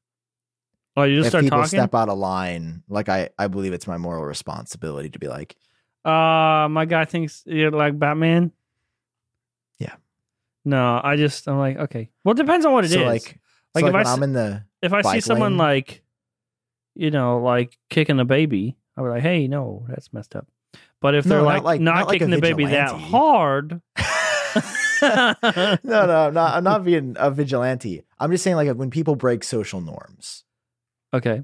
Oh, 0.96 1.02
you 1.02 1.16
just 1.16 1.26
if 1.26 1.30
start 1.32 1.42
people 1.44 1.58
talking. 1.58 1.68
step 1.80 1.96
out 1.96 2.08
of 2.08 2.16
line, 2.16 2.84
like 2.88 3.08
I 3.08 3.30
I 3.36 3.48
believe 3.48 3.72
it's 3.72 3.88
my 3.88 3.96
moral 3.98 4.24
responsibility 4.24 5.10
to 5.10 5.18
be 5.18 5.26
like, 5.26 5.56
Uh, 6.04 6.68
my 6.70 6.84
guy 6.88 7.06
thinks 7.06 7.42
you're 7.44 7.72
like 7.72 7.98
Batman. 7.98 8.52
No, 10.64 11.00
I 11.02 11.16
just 11.16 11.46
I'm 11.48 11.58
like 11.58 11.76
okay. 11.76 12.10
Well, 12.24 12.32
it 12.32 12.38
depends 12.38 12.64
on 12.66 12.72
what 12.72 12.84
it 12.84 12.88
is. 12.88 12.94
so 12.94 13.04
like, 13.04 13.38
Like, 13.74 13.82
so 13.82 13.88
if 13.88 13.92
like 13.94 14.06
I 14.06 14.12
I'm 14.12 14.22
in 14.22 14.32
the 14.32 14.64
if 14.82 14.92
I 14.92 15.02
see 15.14 15.20
someone 15.20 15.52
lane. 15.52 15.58
like, 15.58 16.02
you 16.94 17.10
know, 17.10 17.38
like 17.38 17.76
kicking 17.90 18.18
a 18.20 18.24
baby, 18.24 18.76
I 18.96 19.02
would 19.02 19.10
like, 19.10 19.22
hey, 19.22 19.46
no, 19.48 19.84
that's 19.88 20.12
messed 20.12 20.34
up. 20.36 20.46
But 21.00 21.14
if 21.14 21.26
No, 21.26 21.34
they're 21.36 21.42
not 21.42 21.46
like, 21.48 21.62
like- 21.64 21.80
not, 21.80 21.94
not 21.96 22.06
like 22.08 22.14
kicking 22.18 22.30
the 22.30 22.40
baby 22.40 22.64
that 22.66 22.92
hard, 22.92 23.80
no, 25.02 25.34
no, 25.84 26.26
I'm 26.28 26.34
not. 26.34 26.54
I'm 26.54 26.64
not 26.64 26.84
being 26.84 27.16
a 27.18 27.30
vigilante. 27.30 28.02
I'm 28.18 28.30
just 28.30 28.42
saying, 28.44 28.56
like, 28.56 28.74
when 28.76 28.90
people 28.90 29.16
break 29.16 29.44
social 29.44 29.80
norms, 29.80 30.44
okay, 31.12 31.42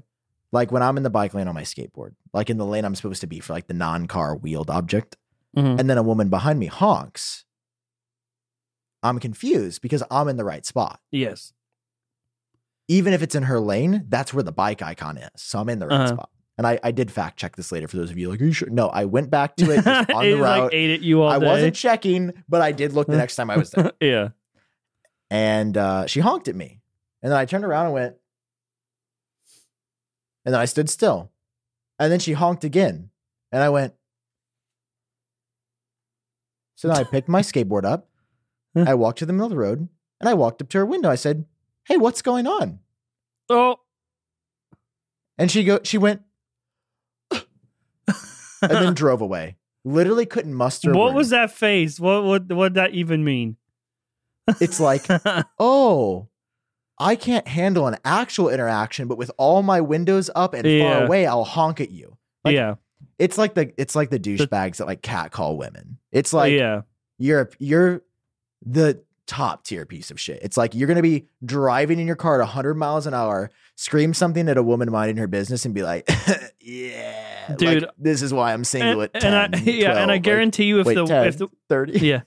like 0.51 0.71
when 0.71 0.81
I'm 0.81 0.97
in 0.97 1.03
the 1.03 1.09
bike 1.09 1.33
lane 1.33 1.47
on 1.47 1.53
my 1.55 1.61
skateboard, 1.63 2.13
like 2.33 2.49
in 2.49 2.57
the 2.57 2.65
lane 2.65 2.85
I'm 2.85 2.95
supposed 2.95 3.21
to 3.21 3.27
be 3.27 3.39
for 3.39 3.53
like 3.53 3.67
the 3.67 3.73
non-car 3.73 4.35
wheeled 4.37 4.69
object, 4.69 5.17
Mhm. 5.55 5.79
and 5.79 5.89
then 5.89 5.97
a 5.97 6.03
woman 6.03 6.29
behind 6.29 6.59
me 6.59 6.67
honks. 6.67 7.45
I'm 9.03 9.19
confused 9.19 9.81
because 9.81 10.03
I'm 10.11 10.27
in 10.27 10.37
the 10.37 10.43
right 10.45 10.65
spot. 10.65 10.99
yes, 11.11 11.53
Even 12.87 13.13
if 13.13 13.21
it's 13.21 13.35
in 13.35 13.43
her 13.43 13.59
lane, 13.59 14.05
that's 14.09 14.33
where 14.33 14.43
the 14.43 14.51
bike 14.51 14.81
icon 14.81 15.17
is. 15.17 15.29
So 15.37 15.59
I'm 15.59 15.69
in 15.69 15.79
the 15.79 15.87
right 15.87 15.95
Uh-huh. 16.01 16.07
spot. 16.15 16.29
And 16.57 16.67
I, 16.67 16.77
I 16.83 16.91
did 16.91 17.09
fact 17.11 17.39
check 17.39 17.55
this 17.55 17.71
later 17.71 17.87
for 17.87 17.97
those 17.97 18.11
of 18.11 18.17
you 18.19 18.29
like, 18.29 18.39
are 18.41 18.45
you 18.45 18.51
sure? 18.53 18.69
No, 18.69 18.87
I 18.89 19.05
went 19.05 19.29
back 19.31 19.55
to 19.55 19.71
it 19.71 19.87
on 20.13 20.25
it 20.25 20.31
the 20.31 20.37
route. 20.41 20.63
like 20.65 20.73
ate 20.73 20.91
at 20.91 21.01
you 21.01 21.21
all 21.23 21.29
I 21.29 21.39
day. 21.39 21.45
wasn't 21.45 21.75
checking, 21.75 22.33
but 22.47 22.61
I 22.61 22.71
did 22.73 22.93
look 22.93 23.07
the 23.07 23.17
next 23.23 23.35
time 23.37 23.49
I 23.49 23.57
was 23.57 23.71
there. 23.71 23.91
yeah, 24.01 24.29
and 25.31 25.75
uh, 25.77 26.05
she 26.07 26.19
honked 26.19 26.47
at 26.49 26.55
me. 26.55 26.81
And 27.23 27.31
then 27.31 27.39
I 27.39 27.45
turned 27.45 27.63
around 27.65 27.85
and 27.85 27.93
went, 27.93 28.15
and 30.45 30.53
then 30.53 30.61
I 30.61 30.65
stood 30.65 30.89
still. 30.89 31.31
And 31.97 32.11
then 32.11 32.19
she 32.19 32.33
honked 32.33 32.63
again. 32.63 33.09
And 33.51 33.63
I 33.63 33.69
went, 33.69 33.93
so 36.75 36.87
then 36.89 36.97
I 36.97 37.03
picked 37.03 37.29
my 37.29 37.41
skateboard 37.41 37.85
up. 37.85 38.07
I 38.75 38.93
walked 38.93 39.19
to 39.19 39.25
the 39.25 39.33
middle 39.33 39.47
of 39.47 39.51
the 39.51 39.57
road 39.57 39.87
and 40.19 40.29
I 40.29 40.33
walked 40.33 40.61
up 40.61 40.69
to 40.69 40.77
her 40.79 40.85
window. 40.85 41.09
I 41.09 41.15
said, 41.15 41.45
Hey, 41.87 41.97
what's 41.97 42.21
going 42.21 42.47
on? 42.47 42.79
oh, 43.49 43.77
And 45.37 45.51
she 45.51 45.63
go, 45.63 45.79
she 45.83 45.97
went, 45.97 46.21
and 47.31 47.43
then 48.61 48.93
drove 48.93 49.21
away. 49.21 49.57
Literally 49.83 50.25
couldn't 50.25 50.53
muster. 50.53 50.93
what 50.93 51.13
was 51.13 51.31
that 51.31 51.51
face? 51.51 51.99
What 51.99 52.23
what 52.23 52.51
what 52.53 52.73
that 52.75 52.93
even 52.93 53.23
mean? 53.23 53.57
It's 54.59 54.79
like, 54.79 55.07
oh, 55.59 56.27
I 56.99 57.15
can't 57.15 57.47
handle 57.47 57.87
an 57.87 57.97
actual 58.05 58.49
interaction, 58.49 59.07
but 59.07 59.17
with 59.17 59.31
all 59.37 59.63
my 59.63 59.81
windows 59.81 60.29
up 60.35 60.53
and 60.53 60.67
Yeah. 60.67 60.79
far 60.79 61.05
away, 61.05 61.25
I'll 61.25 61.43
honk 61.43 61.81
at 61.81 61.89
you. 61.89 62.17
Like, 62.45 62.53
yeah, 62.55 62.75
It's 63.17 63.37
like 63.39 63.55
the 63.55 63.73
it's 63.77 63.95
like 63.95 64.11
the 64.11 64.19
douchebags 64.19 64.77
that 64.77 64.85
like 64.85 65.01
catcall 65.01 65.57
women. 65.57 65.97
It's 66.11 66.33
oh, 66.33 66.37
like 66.37 66.53
yeah, 66.53 66.81
you're 67.17 67.49
you're 67.57 68.03
the 68.65 69.01
top 69.27 69.63
tier 69.63 69.85
piece 69.85 70.11
of 70.11 70.19
shit. 70.19 70.39
It's 70.41 70.57
like 70.57 70.75
you're 70.75 70.87
gonna 70.87 71.01
be 71.01 71.27
driving 71.45 71.99
in 71.99 72.07
your 72.07 72.15
car 72.17 72.35
at 72.35 72.43
100 72.45 72.73
miles 72.75 73.07
an 73.07 73.13
hour, 73.13 73.49
scream 73.75 74.13
something 74.13 74.49
at 74.49 74.57
a 74.57 74.63
woman 74.63 74.91
minding 74.91 75.17
her 75.17 75.27
business, 75.27 75.63
and 75.65 75.73
be 75.73 75.83
like, 75.83 76.09
"Yeah, 76.59 77.45
like, 77.49 77.57
Dude. 77.57 77.89
this 77.97 78.21
is 78.21 78.33
why 78.33 78.53
I'm 78.53 78.63
single 78.63 79.01
and, 79.01 79.11
at 79.15 79.23
and 79.23 79.53
10, 79.53 79.61
I 79.61 79.63
yeah, 79.71 79.91
and 80.01 80.11
I 80.11 80.17
12, 80.17 80.21
guarantee 80.23 80.63
you 80.65 80.79
if 80.79 80.85
like, 80.85 80.95
the 80.95 81.05
10, 81.05 81.27
if 81.27 81.37
the 81.37 81.47
30, 81.69 81.99
yeah, 81.99 82.21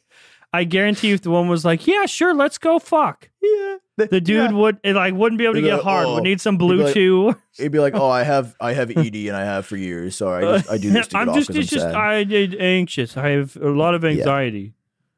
I 0.53 0.65
guarantee 0.65 1.09
you 1.09 1.15
if 1.15 1.23
the 1.23 1.31
one 1.31 1.49
was 1.49 1.65
like, 1.65 1.87
yeah, 1.87 2.07
sure, 2.07 2.35
let's 2.35 2.59
go 2.59 2.79
fuck. 2.79 3.29
yeah, 3.43 3.77
The 3.97 4.21
dude 4.21 4.29
yeah. 4.29 4.51
would 4.53 4.79
it 4.83 4.95
like 4.95 5.15
wouldn't 5.15 5.39
be 5.39 5.45
able 5.45 5.55
to 5.55 5.61
He'd 5.61 5.67
get 5.67 5.75
like, 5.75 5.83
hard. 5.83 6.07
"Oh." 6.07 6.15
Would 6.15 6.25
need 6.25 6.41
some 6.41 6.55
He'd 6.55 6.59
blue 6.59 6.85
like, 6.85 6.95
chew. 6.95 7.37
He'd 7.59 7.73
be 7.73 7.79
like, 7.81 7.95
"Oh, 7.95 8.09
I 8.09 8.23
have 8.23 8.57
I 8.61 8.73
have 8.73 8.91
ED 8.91 9.15
and 9.15 9.37
I 9.37 9.45
have 9.45 9.67
for 9.67 9.77
years. 9.77 10.17
Sorry, 10.17 10.47
I, 10.47 10.57
just, 10.59 10.71
I 10.71 10.79
do 10.79 10.91
this 10.93 11.07
to 11.09 11.13
get 11.13 11.21
I'm 11.21 11.29
off 11.29 11.37
just 11.37 11.49
'cause 11.49 11.57
it's 11.57 11.73
I'm 11.73 11.77
just 11.79 11.85
sad." 11.85 11.95
I 11.95 12.15
I'm 12.21 12.55
anxious. 12.61 13.17
I 13.17 13.29
have 13.31 13.57
a 13.57 13.69
lot 13.71 13.95
of 13.95 14.05
Yeah. 14.05 14.25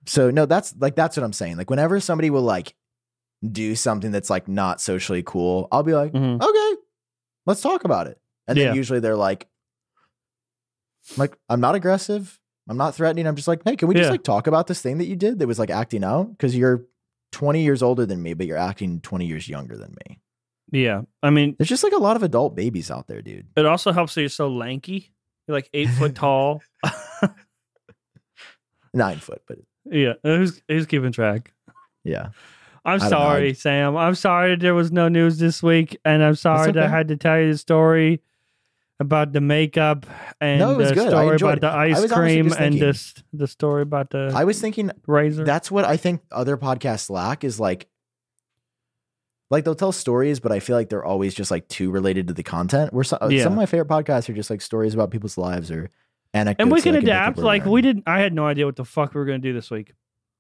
So 0.06 0.30
no, 0.30 0.46
that's 0.46 0.74
like 0.78 0.94
that's 0.96 1.16
what 1.16 1.24
I'm 1.24 1.32
saying. 1.32 1.56
Like 1.56 1.70
whenever 1.70 1.98
somebody 2.00 2.30
will 2.30 2.42
like 2.42 2.74
do 3.46 3.74
something 3.74 4.10
that's 4.12 4.30
like 4.30 4.48
not 4.48 4.80
socially 4.80 5.22
cool, 5.22 5.68
I'll 5.72 5.82
be 5.82 5.94
like, 5.94 6.12
Mhm. 6.12 6.40
okay, 6.42 6.80
let's 7.46 7.60
talk 7.60 7.84
about 7.84 8.06
it. 8.06 8.18
And 8.48 8.56
then 8.58 8.74
usually 8.76 9.00
they're 9.00 9.16
like, 9.16 9.48
I'm 11.10 11.16
like, 11.18 11.36
I'm 11.48 11.60
not 11.60 11.74
aggressive. 11.74 12.38
I'm 12.68 12.76
not 12.76 12.94
threatening. 12.94 13.26
I'm 13.26 13.36
just 13.36 13.46
like, 13.48 13.62
hey, 13.64 13.76
can 13.76 13.88
we 13.88 13.94
just 13.94 14.10
like 14.10 14.24
talk 14.24 14.46
about 14.46 14.66
this 14.66 14.80
thing 14.80 14.98
that 14.98 15.06
you 15.06 15.14
did 15.16 15.38
that 15.38 15.46
was 15.46 15.58
like 15.58 15.70
acting 15.70 16.02
out? 16.04 16.30
Because 16.30 16.56
you're 16.56 16.84
20 17.32 17.62
years 17.62 17.82
older 17.82 18.06
than 18.06 18.22
me, 18.22 18.34
but 18.34 18.46
you're 18.46 18.56
acting 18.56 19.00
20 19.00 19.26
years 19.26 19.48
younger 19.48 19.76
than 19.76 19.94
me. 20.08 20.20
Yeah. 20.72 21.02
I 21.22 21.30
mean, 21.30 21.54
There's 21.58 21.68
just 21.68 21.84
like 21.84 21.92
a 21.92 21.98
lot 21.98 22.16
of 22.16 22.22
adult 22.24 22.56
babies 22.56 22.90
out 22.90 23.06
there, 23.06 23.22
dude. 23.22 23.46
it 23.56 23.66
also 23.66 23.92
helps 23.92 24.14
that 24.14 24.22
you're 24.22 24.28
so 24.30 24.48
lanky. 24.48 25.12
You're 25.46 25.56
like 25.56 25.70
eight 25.74 25.90
foot 25.90 26.14
tall. 26.16 26.60
Nine 28.94 29.18
foot, 29.18 29.42
but 29.46 29.58
yeah. 29.90 30.14
Uh, 30.24 30.36
who's 30.36 30.62
who's 30.68 30.86
keeping 30.86 31.12
track? 31.12 31.52
yeah. 32.04 32.28
I'm 32.84 32.98
know. 33.00 33.08
sorry, 33.08 33.52
Sam. 33.54 33.96
I'm 33.96 34.14
sorry 34.14 34.54
there 34.54 34.74
was 34.74 34.92
no 34.92 35.08
news 35.08 35.38
this 35.38 35.60
week, 35.60 35.98
and 36.04 36.22
I'm 36.22 36.36
sorry 36.36 36.70
that 36.70 36.84
I 36.84 36.88
had 36.88 37.08
to 37.08 37.16
tell 37.16 37.40
you 37.40 37.50
the 37.50 37.58
story 37.58 38.22
about 39.00 39.32
the 39.32 39.40
makeup 39.40 40.06
and 40.40 40.60
No, 40.60 40.74
the 40.74 40.94
good. 40.94 41.08
Story 41.08 41.34
about 41.36 41.60
the 41.60 41.66
it. 41.66 41.98
Ice 41.98 42.12
cream 42.12 42.52
and 42.52 42.80
this 42.80 43.14
the 43.32 43.48
story 43.48 43.82
about 43.82 44.10
the 44.10 44.32
I 44.34 44.44
was 44.44 44.60
thinking 44.60 44.90
razor. 45.06 45.44
that's 45.44 45.68
what 45.70 45.84
I 45.84 45.96
think 45.96 46.22
other 46.30 46.56
podcasts 46.56 47.10
lack 47.10 47.42
is 47.42 47.58
like 47.58 47.88
like 49.50 49.64
they'll 49.64 49.74
tell 49.74 49.92
stories, 49.92 50.40
but 50.40 50.50
I 50.50 50.60
feel 50.60 50.76
like 50.76 50.88
they're 50.88 51.04
always 51.04 51.34
just 51.34 51.50
like 51.50 51.68
too 51.68 51.90
related 51.90 52.28
to 52.28 52.34
the 52.34 52.42
content. 52.42 52.92
Where 52.92 53.04
some, 53.04 53.18
Yeah. 53.30 53.40
Uh, 53.40 53.42
some 53.44 53.52
of 53.52 53.56
my 53.56 53.66
favorite 53.66 53.88
podcasts 53.88 54.28
are 54.28 54.32
just 54.32 54.50
like 54.50 54.60
stories 54.60 54.94
about 54.94 55.10
people's 55.10 55.36
lives 55.38 55.70
or 55.70 55.90
anecdotes. 56.36 56.62
and 56.64 56.70
we 56.72 56.80
can 56.82 56.94
adapt. 56.94 57.38
Like 57.38 57.64
we 57.64 57.80
didn't. 57.82 58.04
I 58.06 58.20
had 58.20 58.32
no 58.32 58.46
idea 58.46 58.66
what 58.66 58.76
the 58.76 58.84
fuck 58.84 59.14
we 59.14 59.18
were 59.18 59.24
going 59.26 59.40
to 59.40 59.48
do 59.48 59.52
this 59.54 59.70
week 59.70 59.92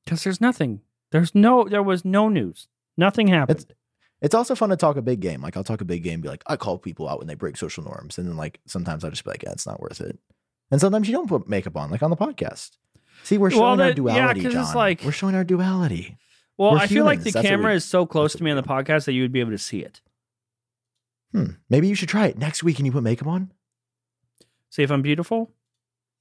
because 0.04 0.22
there's 0.24 0.40
nothing. 0.40 0.80
There's 1.10 1.34
no. 1.34 1.64
There 1.68 1.82
was 1.82 2.04
no 2.04 2.28
news. 2.28 2.68
Nothing 2.96 3.28
happened. 3.28 3.60
It's- 3.60 3.76
It's 4.22 4.34
also 4.34 4.54
fun 4.54 4.70
to 4.70 4.76
talk 4.76 4.96
a 4.96 5.02
big 5.02 5.20
game. 5.20 5.42
Like 5.42 5.56
I'll 5.56 5.64
talk 5.64 5.80
a 5.82 5.84
big 5.84 6.02
game, 6.02 6.14
and 6.14 6.22
be 6.22 6.28
like, 6.28 6.42
I 6.46 6.56
call 6.56 6.78
people 6.78 7.08
out 7.08 7.18
when 7.18 7.26
they 7.28 7.34
break 7.34 7.56
social 7.58 7.84
norms, 7.84 8.16
and 8.18 8.26
then 8.26 8.36
like 8.36 8.60
sometimes 8.66 9.04
I'll 9.04 9.10
just 9.10 9.24
be 9.24 9.30
like, 9.30 9.42
yeah, 9.42 9.52
it's 9.52 9.66
not 9.66 9.80
worth 9.80 10.00
it. 10.00 10.18
And 10.70 10.80
sometimes 10.80 11.06
you 11.06 11.12
don't 11.14 11.28
put 11.28 11.48
makeup 11.48 11.76
on, 11.76 11.90
like 11.90 12.02
on 12.02 12.10
the 12.10 12.16
podcast. 12.16 12.78
See, 13.24 13.36
we're 13.38 13.50
Well, 13.50 13.58
showing 13.58 13.70
our 13.70 13.76
that- 13.76 13.88
yeah, 13.90 13.94
duality, 13.94 14.46
it's 14.46 14.54
Jon. 14.54 14.74
like- 14.74 15.02
we're 15.04 15.12
showing 15.12 15.34
our 15.34 15.44
duality. 15.44 16.16
well, 16.56 16.72
we're 16.72 16.78
I 16.78 16.86
feel 16.86 17.04
like 17.04 17.22
the 17.22 17.30
That's 17.30 17.46
camera 17.46 17.72
we- 17.72 17.76
is 17.76 17.84
so 17.84 18.06
close 18.06 18.32
to 18.34 18.42
me 18.42 18.50
on 18.50 18.56
the 18.56 18.62
podcast 18.62 19.04
that 19.04 19.12
you 19.12 19.20
would 19.22 19.32
be 19.32 19.40
able 19.40 19.50
to 19.52 19.58
see 19.58 19.80
it. 19.80 20.00
Hmm. 21.32 21.50
Maybe 21.68 21.86
you 21.88 21.94
should 21.94 22.08
try 22.08 22.26
it 22.26 22.38
next 22.38 22.62
week. 22.64 22.76
Can 22.76 22.86
you 22.86 22.92
put 22.92 23.02
makeup 23.02 23.28
on? 23.28 23.52
See 24.70 24.82
if 24.82 24.90
I'm 24.90 25.02
beautiful. 25.02 25.52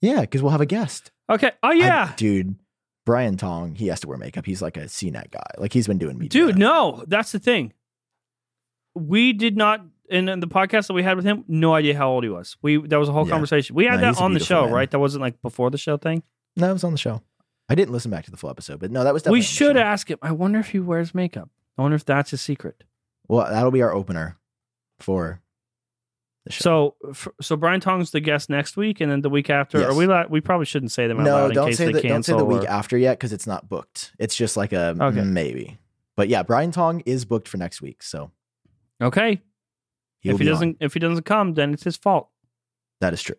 Yeah, 0.01 0.21
because 0.21 0.41
we'll 0.41 0.51
have 0.51 0.61
a 0.61 0.65
guest. 0.65 1.11
Okay. 1.29 1.51
Oh 1.63 1.69
I- 1.69 1.73
yeah, 1.73 2.13
dude. 2.17 2.55
Brian 3.05 3.37
Tong, 3.37 3.75
he 3.75 3.87
has 3.87 3.99
to 3.99 4.07
wear 4.07 4.17
makeup. 4.17 4.45
He's 4.47 4.61
like 4.63 4.77
a 4.77 4.85
CNET 4.85 5.29
guy. 5.29 5.43
Like 5.59 5.73
he's 5.73 5.85
been 5.87 5.99
doing 5.99 6.17
media. 6.17 6.29
dude. 6.47 6.57
No, 6.57 7.03
that's 7.07 7.31
the 7.31 7.37
thing. 7.39 7.71
We 8.95 9.33
did 9.33 9.57
not 9.57 9.81
in, 10.09 10.29
in 10.29 10.39
the 10.39 10.47
podcast 10.47 10.87
that 10.87 10.93
we 10.93 11.03
had 11.03 11.15
with 11.15 11.25
him. 11.25 11.43
No 11.47 11.73
idea 11.73 11.95
how 11.97 12.09
old 12.09 12.23
he 12.23 12.29
was. 12.29 12.57
We 12.61 12.77
that 12.77 12.97
was 12.97 13.09
a 13.09 13.11
whole 13.11 13.25
Yeah. 13.27 13.31
conversation. 13.33 13.75
We 13.75 13.85
had 13.85 13.99
No, 13.99 14.11
that 14.13 14.21
on 14.21 14.33
the 14.33 14.39
show, 14.39 14.65
man. 14.65 14.73
right? 14.73 14.89
That 14.89 14.99
wasn't 14.99 15.21
like 15.21 15.41
before 15.41 15.69
the 15.69 15.77
show 15.77 15.97
thing. 15.97 16.23
No, 16.55 16.69
it 16.69 16.73
was 16.73 16.83
on 16.83 16.91
the 16.93 16.97
show. 16.97 17.21
I 17.69 17.75
didn't 17.75 17.91
listen 17.93 18.11
back 18.11 18.25
to 18.25 18.31
the 18.31 18.37
full 18.37 18.49
episode, 18.49 18.79
but 18.79 18.91
no, 18.91 19.03
that 19.03 19.13
was 19.13 19.23
definitely 19.23 19.39
we 19.39 19.43
should 19.43 19.75
ask 19.77 20.09
him. 20.09 20.17
I 20.21 20.31
wonder 20.31 20.59
if 20.59 20.69
he 20.69 20.79
wears 20.79 21.13
makeup. 21.15 21.49
I 21.77 21.81
wonder 21.81 21.95
if 21.95 22.05
that's 22.05 22.31
his 22.31 22.41
secret. 22.41 22.83
Well, 23.27 23.47
that'll 23.49 23.71
be 23.71 23.81
our 23.81 23.93
opener 23.93 24.37
for. 24.99 25.41
So, 26.49 26.95
so 27.41 27.55
Brian 27.55 27.79
Tong's 27.79 28.11
the 28.11 28.19
guest 28.19 28.49
next 28.51 28.77
week, 28.77 29.01
and 29.01 29.11
then 29.11 29.21
the 29.21 29.29
week 29.29 29.49
after. 29.49 29.79
Yes. 29.79 29.89
Are 29.89 29.95
we? 29.95 30.05
La- 30.05 30.25
we 30.29 30.41
probably 30.41 30.65
shouldn't 30.67 30.91
say 30.91 31.07
them 31.07 31.19
out 31.19 31.23
no, 31.23 31.31
loud 31.33 31.53
don't 31.53 31.67
case 31.69 31.77
say 31.77 31.85
they 31.91 32.01
the, 32.01 32.07
don't 32.07 32.23
say 32.23 32.37
the 32.37 32.45
week 32.45 32.63
or- 32.63 32.67
after 32.69 32.97
yet 32.97 33.17
because 33.17 33.33
it's 33.33 33.47
not 33.47 33.67
booked. 33.67 34.11
It's 34.19 34.35
just 34.35 34.55
like 34.55 34.71
a 34.71 34.95
Okay. 34.99 35.21
maybe. 35.21 35.79
But 36.15 36.29
yeah, 36.29 36.43
Brian 36.43 36.71
Tong 36.71 37.01
is 37.05 37.25
booked 37.25 37.47
for 37.47 37.57
next 37.57 37.81
week, 37.81 38.03
so 38.03 38.31
Okay. 39.01 39.41
he 40.19 40.29
if 40.29 40.37
he 40.39 40.45
doesn't, 40.45 40.69
on. 40.69 40.77
if 40.79 40.93
he 40.93 40.99
doesn't 40.99 41.23
come, 41.25 41.55
then 41.55 41.73
it's 41.73 41.83
his 41.83 41.97
fault. 41.97 42.29
That 43.01 43.13
is 43.13 43.21
true. 43.21 43.35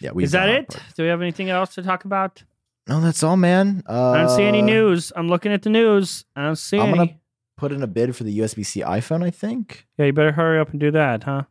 Yeah, 0.00 0.10
we 0.12 0.24
Is 0.24 0.32
that 0.32 0.48
it? 0.48 0.76
Do 0.96 1.02
we 1.04 1.08
have 1.10 1.20
anything 1.22 1.50
else 1.50 1.74
to 1.76 1.82
talk 1.82 2.04
about? 2.04 2.42
No, 2.88 3.00
that's 3.00 3.22
all, 3.22 3.36
man. 3.36 3.84
Uh, 3.88 4.10
I 4.12 4.18
don't 4.22 4.30
see 4.36 4.42
any 4.42 4.60
news. 4.62 5.12
I'm 5.14 5.28
looking 5.28 5.52
at 5.52 5.62
the 5.62 5.70
news. 5.70 6.24
I 6.34 6.42
don't 6.42 6.56
see 6.56 6.78
I'm 6.78 6.88
any. 6.88 6.96
gonna- 6.98 7.18
Put 7.58 7.70
in 7.70 7.80
a 7.82 7.86
bid 7.86 8.16
for 8.16 8.24
the 8.24 8.36
USB 8.40 8.64
C 8.66 8.80
iPhone. 8.80 9.22
I 9.22 9.30
think. 9.30 9.86
Yeah, 9.96 10.06
you 10.06 10.12
better 10.12 10.32
hurry 10.32 10.58
up 10.58 10.70
and 10.70 10.80
do 10.80 10.90
that, 10.90 11.22
huh? 11.22 11.42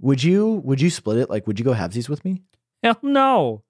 Would 0.00 0.22
you? 0.24 0.62
Would 0.64 0.80
you 0.80 0.90
split 0.90 1.18
it? 1.18 1.30
Like, 1.30 1.46
would 1.46 1.58
you 1.58 1.64
go 1.64 1.72
halvesies 1.74 2.08
with 2.08 2.24
me? 2.24 2.42
Hell 2.82 2.98
no. 3.02 3.62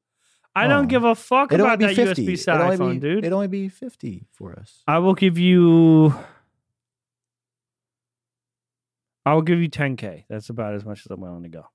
I 0.54 0.66
Oh. 0.66 0.68
don't 0.68 0.88
give 0.88 1.04
a 1.04 1.14
fuck 1.14 1.52
It'd 1.52 1.60
about 1.64 1.78
that 1.80 1.88
be 1.90 1.94
fifty. 1.94 2.26
USB 2.26 2.36
C 2.38 2.50
It'd 2.50 2.62
iPhone, 2.62 2.92
be, 2.94 2.98
dude. 3.00 3.18
It'd 3.18 3.32
only 3.32 3.48
be 3.48 3.68
fifty 3.68 4.26
for 4.32 4.52
us. 4.58 4.82
I 4.86 4.98
will 4.98 5.14
give 5.14 5.38
you. 5.38 6.14
I 9.26 9.34
will 9.34 9.42
give 9.42 9.60
you 9.60 9.68
10k. 9.68 10.24
That's 10.28 10.48
about 10.48 10.74
as 10.74 10.84
much 10.84 11.00
as 11.00 11.06
I'm 11.10 11.20
willing 11.20 11.42
to 11.42 11.48
go. 11.48 11.66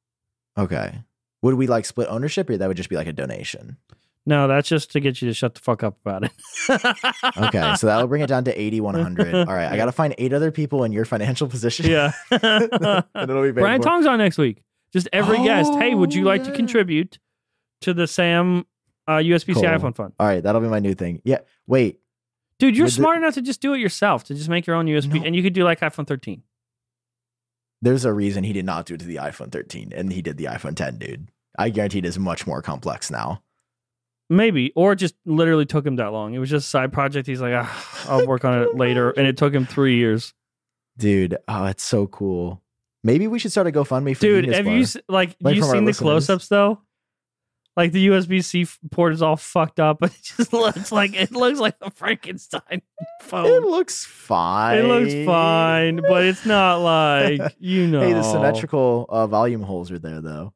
Okay. 0.57 1.02
Would 1.41 1.56
we 1.56 1.68
like 1.68 1.86
split 1.86 2.07
ownership, 2.10 2.49
or 2.49 2.57
that 2.57 2.68
would 2.68 2.77
just 2.77 2.90
be 2.90 2.95
like 2.95 3.07
a 3.07 3.14
donation? 3.14 3.77
No, 4.28 4.48
that's 4.48 4.68
just 4.68 4.92
to 4.94 5.00
get 5.00 5.22
you 5.22 5.28
to 5.28 5.34
shut 5.36 5.54
the 5.54 5.62
fuck 5.62 5.84
up 5.84 5.98
about 6.04 6.24
it. 6.24 6.32
Okay, 7.38 7.76
so 7.76 7.86
that'll 7.88 8.08
bring 8.08 8.22
it 8.24 8.28
down 8.28 8.44
to 8.46 8.60
8100. 8.60 9.36
All 9.48 9.54
right, 9.54 9.72
I 9.72 9.78
got 9.78 9.86
to 9.86 9.92
find 9.92 10.16
eight 10.18 10.34
other 10.34 10.52
people 10.52 10.84
in 10.84 10.92
your 10.92 11.06
financial 11.06 11.48
position. 11.48 11.86
yeah. 11.90 12.12
and 12.32 13.04
it'll 13.30 13.44
be 13.44 13.52
Brian. 13.52 13.82
Tong's 13.82 14.06
on 14.08 14.18
next 14.20 14.38
week. 14.38 14.64
Just 14.94 15.08
every 15.14 15.38
guest. 15.44 15.72
Hey, 15.76 15.94
would 15.96 16.14
you 16.14 16.24
Oh, 16.24 16.28
like 16.28 16.44
to 16.46 16.52
contribute 16.52 17.20
to 17.82 17.94
the 17.94 18.08
Sam 18.08 18.66
uh, 19.08 19.14
USB 19.18 19.48
C 19.48 19.54
Cool. 19.56 19.64
iPhone 19.64 19.96
fund? 19.96 20.14
All 20.20 20.26
right, 20.28 20.42
that'll 20.42 20.62
be 20.62 20.68
my 20.68 20.80
new 20.80 20.94
thing. 20.96 21.22
Yeah. 21.26 21.40
Wait. 21.68 22.00
Dude, 22.58 22.76
you're 22.78 22.86
Would 22.86 22.92
the- 22.94 22.96
smart 22.96 23.18
enough 23.18 23.34
to 23.36 23.42
just 23.42 23.62
do 23.62 23.74
it 23.74 23.80
yourself, 23.80 24.24
to 24.26 24.34
just 24.34 24.48
make 24.50 24.66
your 24.66 24.76
own 24.78 24.86
USB. 24.88 25.20
No. 25.20 25.26
And 25.26 25.36
you 25.36 25.44
could 25.44 25.54
do 25.54 25.64
like 25.66 25.82
iPhone 25.82 26.08
13. 26.08 26.42
There's 27.82 28.06
a 28.06 28.14
reason 28.14 28.44
he 28.44 28.54
did 28.54 28.66
not 28.66 28.86
do 28.86 28.94
it 28.96 29.02
to 29.02 29.06
the 29.06 29.18
iPhone 29.18 29.52
13 29.52 29.92
and 29.96 30.12
he 30.12 30.22
did 30.22 30.38
the 30.38 30.46
iPhone 30.46 30.76
10, 30.76 30.98
dude. 30.98 31.30
I 31.60 31.70
guarantee 31.70 32.00
it 32.00 32.06
is 32.06 32.18
much 32.18 32.48
more 32.48 32.62
complex 32.62 33.12
now. 33.12 33.42
Maybe. 34.30 34.72
Or 34.76 34.94
it 34.94 34.96
just 34.98 35.16
literally 35.26 35.66
took 35.66 35.86
him 35.86 35.98
that 35.98 36.08
long. 36.12 36.34
It 36.34 36.40
was 36.40 36.50
just 36.50 36.68
a 36.68 36.70
side 36.70 36.92
project. 36.94 37.28
He's 37.28 37.42
like, 37.42 37.54
ah, 37.56 38.06
I'll 38.10 38.26
work 38.26 38.44
on 38.46 38.62
it 38.64 38.76
later. 38.76 39.12
And 39.12 39.28
it 39.28 39.38
took 39.38 39.54
him 39.54 39.66
three 39.66 39.98
years. 39.98 40.34
Dude, 40.98 41.38
oh, 41.48 41.66
it's 41.66 41.84
so 41.84 42.08
cool. 42.08 42.62
Maybe 43.04 43.28
we 43.28 43.38
should 43.38 43.52
start 43.52 43.68
a 43.68 43.72
GoFundMe 43.72 44.16
for 44.16 44.22
Dude, 44.22 44.46
have 44.48 44.66
Bar. 44.66 44.74
you 44.76 44.86
like, 45.08 45.36
Like 45.40 45.56
you 45.56 45.62
from 45.62 45.70
our 45.70 45.76
seen 45.76 45.84
the 45.86 45.90
listeners. 45.90 46.00
close 46.00 46.30
ups 46.30 46.48
though? 46.48 46.82
Like 47.78 47.92
the 47.92 48.08
USB 48.08 48.42
C 48.44 48.66
port 48.90 49.12
is 49.14 49.22
all 49.22 49.36
fucked 49.36 49.80
up. 49.82 49.98
But 50.00 50.12
it 50.12 50.24
just 50.24 50.54
looks 50.54 50.92
like 50.94 51.14
it 51.14 51.32
looks 51.34 51.60
like 51.60 51.76
a 51.82 51.92
Frankenstein 51.92 52.82
phone. 53.22 53.46
It 53.46 53.62
phone. 53.62 53.70
looks 53.70 54.06
fine. 54.06 54.80
It 54.80 54.84
looks 54.86 55.14
fine, 55.26 55.98
but 55.98 56.24
it's 56.26 56.46
not 56.46 56.78
like 56.82 57.56
you 57.60 57.86
know. 57.88 58.00
Hey, 58.00 58.14
the 58.14 58.24
symmetrical 58.24 59.06
uh, 59.10 59.28
volume 59.28 59.62
holes 59.62 59.92
are 59.92 60.00
there 60.00 60.22
though. 60.22 60.54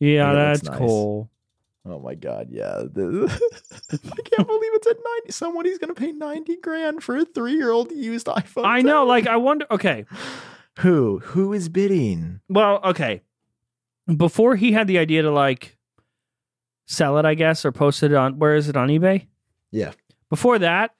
Yeah, 0.00 0.30
looks 0.32 0.60
that's 0.60 0.70
nice. 0.70 0.78
cool. 0.78 1.28
Oh 1.88 1.98
my 2.00 2.14
god, 2.14 2.48
yeah. 2.50 2.66
I 2.76 2.86
can't 2.86 4.46
believe 4.46 4.72
it's 4.74 4.86
at 4.86 4.96
90. 4.96 5.32
Somebody's 5.32 5.78
gonna 5.78 5.94
pay 5.94 6.12
90 6.12 6.56
grand 6.56 7.02
for 7.02 7.16
a 7.16 7.24
three-year-old 7.24 7.92
used 7.92 8.26
iPhone. 8.26 8.66
I 8.66 8.82
know. 8.82 9.06
Like, 9.06 9.26
I 9.26 9.36
wonder. 9.36 9.66
Okay, 9.70 10.04
who? 10.78 11.20
Who 11.20 11.52
is 11.52 11.68
bidding? 11.68 12.40
well, 12.48 12.80
okay. 12.84 13.22
Before 14.16 14.56
he 14.56 14.72
had 14.72 14.86
the 14.86 14.98
idea 14.98 15.22
to 15.22 15.30
like 15.30 15.76
sell 16.86 17.18
it, 17.18 17.24
I 17.24 17.34
guess, 17.34 17.64
or 17.64 17.72
post 17.72 18.02
it 18.02 18.14
on 18.14 18.38
where 18.38 18.54
is 18.54 18.68
it 18.68 18.76
on 18.76 18.88
eBay? 18.88 19.26
Yeah. 19.70 19.92
Before 20.30 20.58
that, 20.58 20.94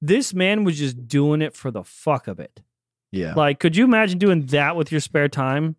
this 0.00 0.34
man 0.34 0.64
was 0.64 0.78
just 0.78 1.08
doing 1.08 1.42
it 1.42 1.54
for 1.54 1.70
the 1.70 1.82
fuck 1.82 2.28
of 2.28 2.38
it. 2.38 2.62
Yeah. 3.10 3.34
Like, 3.34 3.60
could 3.60 3.76
you 3.76 3.84
imagine 3.84 4.18
doing 4.18 4.46
that 4.46 4.76
with 4.76 4.90
your 4.92 5.00
spare 5.00 5.28
time? 5.28 5.76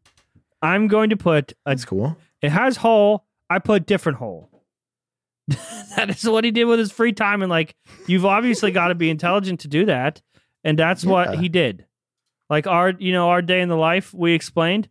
I'm 0.61 0.88
going 0.88 1.10
to 1.10 1.18
put 1.18 1.52
a. 1.65 1.72
That's 1.72 1.86
cool. 1.86 2.18
It 2.41 2.49
has 2.49 2.77
hole. 2.77 3.26
I 3.49 3.59
put 3.59 3.85
different 3.85 4.17
hole. 4.17 4.49
that 5.47 6.09
is 6.09 6.23
what 6.23 6.43
he 6.43 6.51
did 6.51 6.65
with 6.65 6.80
his 6.80 6.91
free 6.91 7.13
time, 7.13 7.41
and 7.41 7.49
like, 7.49 7.76
you've 8.07 8.26
obviously 8.26 8.72
got 8.72 8.88
to 8.88 8.95
be 8.95 9.09
intelligent 9.09 9.59
to 9.61 9.67
do 9.67 9.85
that, 9.85 10.22
and 10.63 10.80
that's 10.80 11.05
what 11.05 11.38
he 11.38 11.49
did. 11.49 11.85
Like 12.49 12.67
our, 12.67 12.91
you 12.97 13.11
know, 13.11 13.30
our 13.30 13.41
day 13.41 13.61
in 13.61 13.69
the 13.69 13.77
life 13.77 14.13
we 14.13 14.34
explained. 14.34 14.89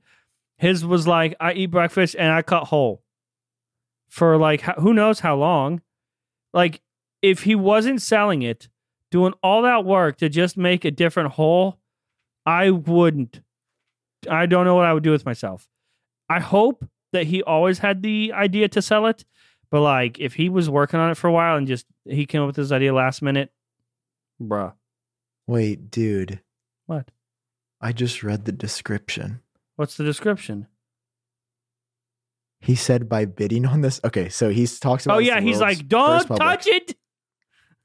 His 0.56 0.84
was 0.84 1.06
like, 1.06 1.34
I 1.40 1.52
eat 1.52 1.66
breakfast 1.66 2.14
and 2.16 2.32
I 2.32 2.42
cut 2.42 2.64
hole 2.64 3.02
for 4.08 4.36
like 4.36 4.62
who 4.62 4.94
knows 4.94 5.20
how 5.20 5.36
long. 5.36 5.82
Like, 6.52 6.80
if 7.20 7.42
he 7.42 7.56
wasn't 7.56 8.00
selling 8.00 8.42
it, 8.42 8.68
doing 9.10 9.34
all 9.42 9.62
that 9.62 9.84
work 9.84 10.18
to 10.18 10.28
just 10.28 10.56
make 10.56 10.84
a 10.84 10.90
different 10.90 11.32
hole, 11.32 11.78
I 12.46 12.70
wouldn't. 12.70 13.40
I 14.30 14.46
don't 14.46 14.64
know 14.64 14.76
what 14.76 14.86
I 14.86 14.92
would 14.92 15.02
do 15.02 15.10
with 15.10 15.26
myself. 15.26 15.68
I 16.28 16.40
hope 16.40 16.84
that 17.14 17.26
he 17.26 17.42
always 17.42 17.78
had 17.78 18.02
the 18.02 18.32
idea 18.34 18.68
to 18.68 18.82
sell 18.82 19.06
it, 19.06 19.24
but 19.70 19.80
like 19.80 20.20
if 20.20 20.34
he 20.34 20.48
was 20.48 20.68
working 20.68 21.00
on 21.00 21.10
it 21.10 21.16
for 21.16 21.28
a 21.28 21.32
while 21.32 21.56
and 21.56 21.66
just 21.66 21.86
he 22.04 22.26
came 22.26 22.42
up 22.42 22.48
with 22.48 22.56
this 22.56 22.70
idea 22.70 22.92
last 22.92 23.22
minute, 23.22 23.50
bruh. 24.40 24.74
Wait, 25.46 25.90
dude. 25.90 26.40
What? 26.86 27.10
I 27.80 27.92
just 27.92 28.22
read 28.22 28.44
the 28.44 28.52
description. 28.52 29.40
What's 29.76 29.96
the 29.96 30.04
description? 30.04 30.66
He 32.60 32.74
said 32.74 33.08
by 33.08 33.26
bidding 33.26 33.66
on 33.66 33.82
this. 33.82 34.00
Okay, 34.04 34.28
so 34.28 34.50
he 34.50 34.66
talks 34.66 35.04
about. 35.04 35.16
Oh 35.16 35.18
yeah, 35.18 35.40
he's 35.40 35.60
like, 35.60 35.86
don't 35.86 36.26
touch 36.26 36.66
it. 36.66 36.96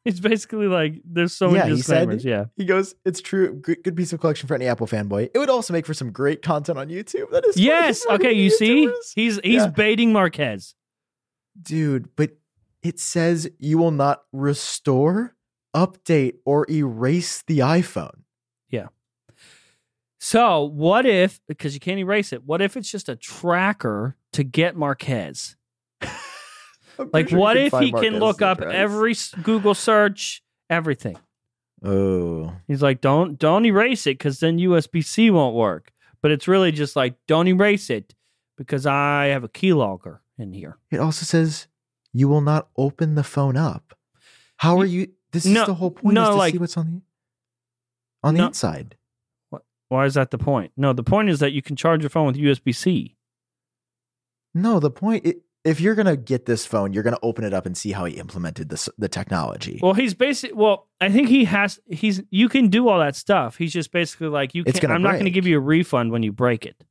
It's 0.06 0.20
basically 0.20 0.68
like 0.68 1.02
there's 1.04 1.34
so 1.34 1.48
many 1.52 1.58
Yeah, 1.70 1.76
he 1.76 1.82
said- 1.82 2.08
disclaimers. 2.10 2.26
yeah. 2.26 2.46
He 2.56 2.66
goes, 2.66 2.96
"It's 3.06 3.20
true. 3.22 3.54
Good, 3.56 3.84
good 3.84 3.98
piece 3.98 4.14
of 4.14 4.20
collection 4.22 4.48
for 4.48 4.56
any 4.56 4.66
Apple 4.66 4.88
fanboy. 4.88 5.30
It 5.34 5.38
would 5.38 5.50
also 5.50 5.74
make 5.74 5.86
for 5.86 5.94
some 5.94 6.12
great 6.12 6.42
content 6.42 6.78
on 6.80 6.88
YouTube." 6.88 7.30
That 7.32 7.44
is. 7.46 7.58
Yes. 7.58 8.00
He's 8.00 8.06
one 8.08 8.16
of 8.16 8.22
Okay. 8.22 8.34
You 8.34 8.50
see, 8.50 8.86
he's 9.14 9.40
he's 9.44 9.62
Yeah. 9.62 9.68
baiting 9.68 10.14
Marques. 10.14 10.74
dude. 11.62 12.16
But 12.16 12.38
it 12.82 12.98
says 13.00 13.50
you 13.60 13.78
will 13.78 13.92
not 13.92 14.24
restore, 14.32 15.36
update, 15.76 16.36
or 16.46 16.66
erase 16.72 17.44
the 17.46 17.60
iPhone. 17.60 18.22
Yeah. 18.70 18.88
So 20.20 20.64
what 20.64 21.06
if 21.06 21.40
because 21.48 21.74
you 21.74 21.80
can't 21.80 22.00
erase 22.00 22.32
it? 22.34 22.44
What 22.46 22.62
if 22.62 22.76
it's 22.78 22.90
just 22.92 23.10
a 23.10 23.16
tracker 23.18 24.16
to 24.34 24.44
get 24.44 24.76
Marques? 24.78 25.56
Like, 27.14 27.30
sure 27.30 27.40
what 27.40 27.58
if 27.58 27.74
he 27.80 27.92
can 27.92 28.20
look 28.20 28.42
up 28.42 28.62
every 28.62 29.16
Google 29.44 29.74
search, 29.74 30.44
everything? 30.70 31.18
Oh, 31.84 32.54
He's 32.68 32.82
like, 32.82 33.00
don't 33.02 33.40
don't 33.40 33.66
erase 33.66 34.06
it 34.06 34.18
because 34.18 34.40
then 34.40 34.58
USB 34.60 35.04
C 35.04 35.30
won't 35.32 35.56
work. 35.56 35.92
But 36.22 36.32
it's 36.32 36.48
really 36.48 36.72
just 36.74 36.96
like, 36.98 37.16
don't 37.28 37.48
erase 37.48 37.90
it 37.90 38.14
because 38.58 38.86
I 38.86 39.28
have 39.28 39.44
a 39.46 39.50
keylogger 39.50 40.20
in 40.38 40.52
here. 40.54 40.78
it 40.92 41.00
also 41.00 41.24
says 41.26 41.68
you 42.12 42.28
will 42.28 42.42
not 42.42 42.68
open 42.76 43.16
the 43.16 43.24
phone 43.24 43.56
up. 43.56 43.94
How 44.58 44.78
are 44.80 44.86
you? 44.86 45.08
This 45.32 45.46
No, 45.46 45.62
is 45.62 45.68
the 45.68 45.74
whole 45.76 45.92
point. 45.92 46.16
no, 46.16 46.24
is 46.24 46.30
to 46.30 46.36
like- 46.36 46.52
see 46.54 46.58
what's 46.58 46.76
on 46.78 46.92
the 46.92 47.02
on 48.28 48.34
the 48.34 48.42
No. 48.42 48.48
inside. 48.48 48.96
Why 49.88 50.06
is 50.06 50.14
that 50.16 50.30
the 50.32 50.38
point? 50.38 50.72
No, 50.78 50.92
the 50.94 51.02
point 51.04 51.30
is 51.30 51.40
that 51.40 51.52
you 51.54 51.62
can 51.62 51.76
charge 51.76 52.02
your 52.02 52.10
phone 52.12 52.28
with 52.28 52.36
USB 52.36 52.76
C. 52.76 53.16
No, 54.54 54.80
the 54.80 54.92
point. 54.92 55.26
i 55.26 55.36
if 55.66 55.82
you're 55.82 55.96
gonna 55.96 56.16
get 56.18 56.46
this 56.46 56.66
phone, 56.66 56.94
you're 56.94 57.04
gonna 57.04 57.20
open 57.22 57.44
it 57.44 57.54
up 57.54 57.66
and 57.66 57.78
see 57.78 57.92
how 57.92 58.06
he 58.06 58.16
implemented 58.16 58.70
this 58.70 58.88
the 58.98 59.10
technology. 59.10 59.80
Well, 59.82 59.94
he's 59.94 60.14
basically 60.14 60.56
Well, 60.56 60.88
I 61.02 61.10
think 61.10 61.28
he 61.30 61.46
has. 61.46 61.80
He's 61.90 62.22
you 62.30 62.48
can 62.50 62.70
do 62.70 62.88
all 62.88 63.00
that 63.00 63.16
stuff. 63.16 63.58
He's 63.58 63.74
just 63.74 63.92
basically 63.92 64.28
like 64.30 64.56
you. 64.56 64.64
It's 64.66 64.74
Can't, 64.80 64.84
gonna 64.84 64.94
I'm 64.96 65.02
not 65.02 65.14
going 65.14 65.26
to 65.26 65.32
give 65.32 65.46
you 65.48 65.58
a 65.58 65.62
refund 65.62 66.12
when 66.12 66.24
you 66.24 66.32
break 66.32 66.66
it. 66.66 66.84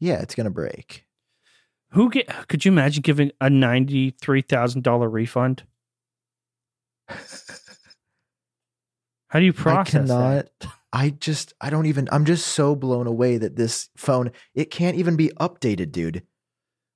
yeah, 0.00 0.20
it's 0.20 0.34
gonna 0.34 0.50
break. 0.50 1.06
Who 1.90 2.10
get? 2.10 2.48
Could 2.48 2.64
you 2.64 2.72
imagine 2.72 3.02
giving 3.02 3.30
a 3.40 3.48
ninety 3.50 4.10
three 4.10 4.42
thousand 4.42 4.82
dollar 4.82 5.08
refund? 5.08 5.62
How 9.28 9.38
do 9.38 9.44
you 9.44 9.52
process 9.52 10.10
I 10.10 10.14
cannot. 10.14 10.48
that? 10.60 10.68
I 10.92 11.10
just. 11.10 11.54
I 11.60 11.70
don't 11.70 11.86
even. 11.86 12.08
I'm 12.12 12.24
just 12.26 12.48
so 12.48 12.74
blown 12.76 13.06
away 13.06 13.38
that 13.38 13.56
this 13.56 13.88
phone. 13.96 14.30
It 14.54 14.70
can't 14.70 14.96
even 14.96 15.16
be 15.16 15.28
updated, 15.40 15.90
dude, 15.92 16.22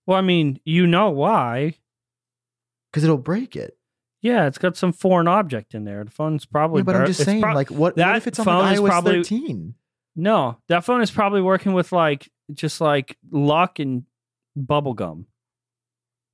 Well, 0.06 0.16
I 0.16 0.20
mean, 0.22 0.60
you 0.64 0.86
know 0.86 1.10
why? 1.10 1.74
because 2.90 3.04
it'll 3.04 3.18
break 3.18 3.56
it. 3.56 3.76
Yeah, 4.22 4.46
it's 4.46 4.56
got 4.56 4.74
some 4.76 4.90
foreign 4.92 5.28
object 5.28 5.74
in 5.74 5.84
there. 5.84 6.02
The 6.02 6.10
phone's 6.10 6.46
probably. 6.46 6.80
Yeah, 6.80 6.84
but 6.84 6.96
I'm 6.96 7.06
just 7.06 7.22
saying, 7.24 7.42
prob- 7.42 7.54
like, 7.54 7.70
what, 7.70 7.78
what 7.78 7.96
that 7.96 8.16
if 8.16 8.26
it's 8.26 8.38
on 8.38 8.46
phone 8.46 8.62
like 8.62 8.74
is 8.74 8.80
iOS 8.80 8.88
probably- 8.88 9.12
13? 9.16 9.74
no, 10.16 10.56
that 10.68 10.82
phone 10.84 11.02
is 11.02 11.10
probably 11.10 11.42
working 11.42 11.74
with 11.74 11.92
like 11.92 12.30
just 12.54 12.80
like 12.80 13.18
luck 13.30 13.78
and 13.78 14.04
bubble 14.56 14.94
gum, 14.94 15.26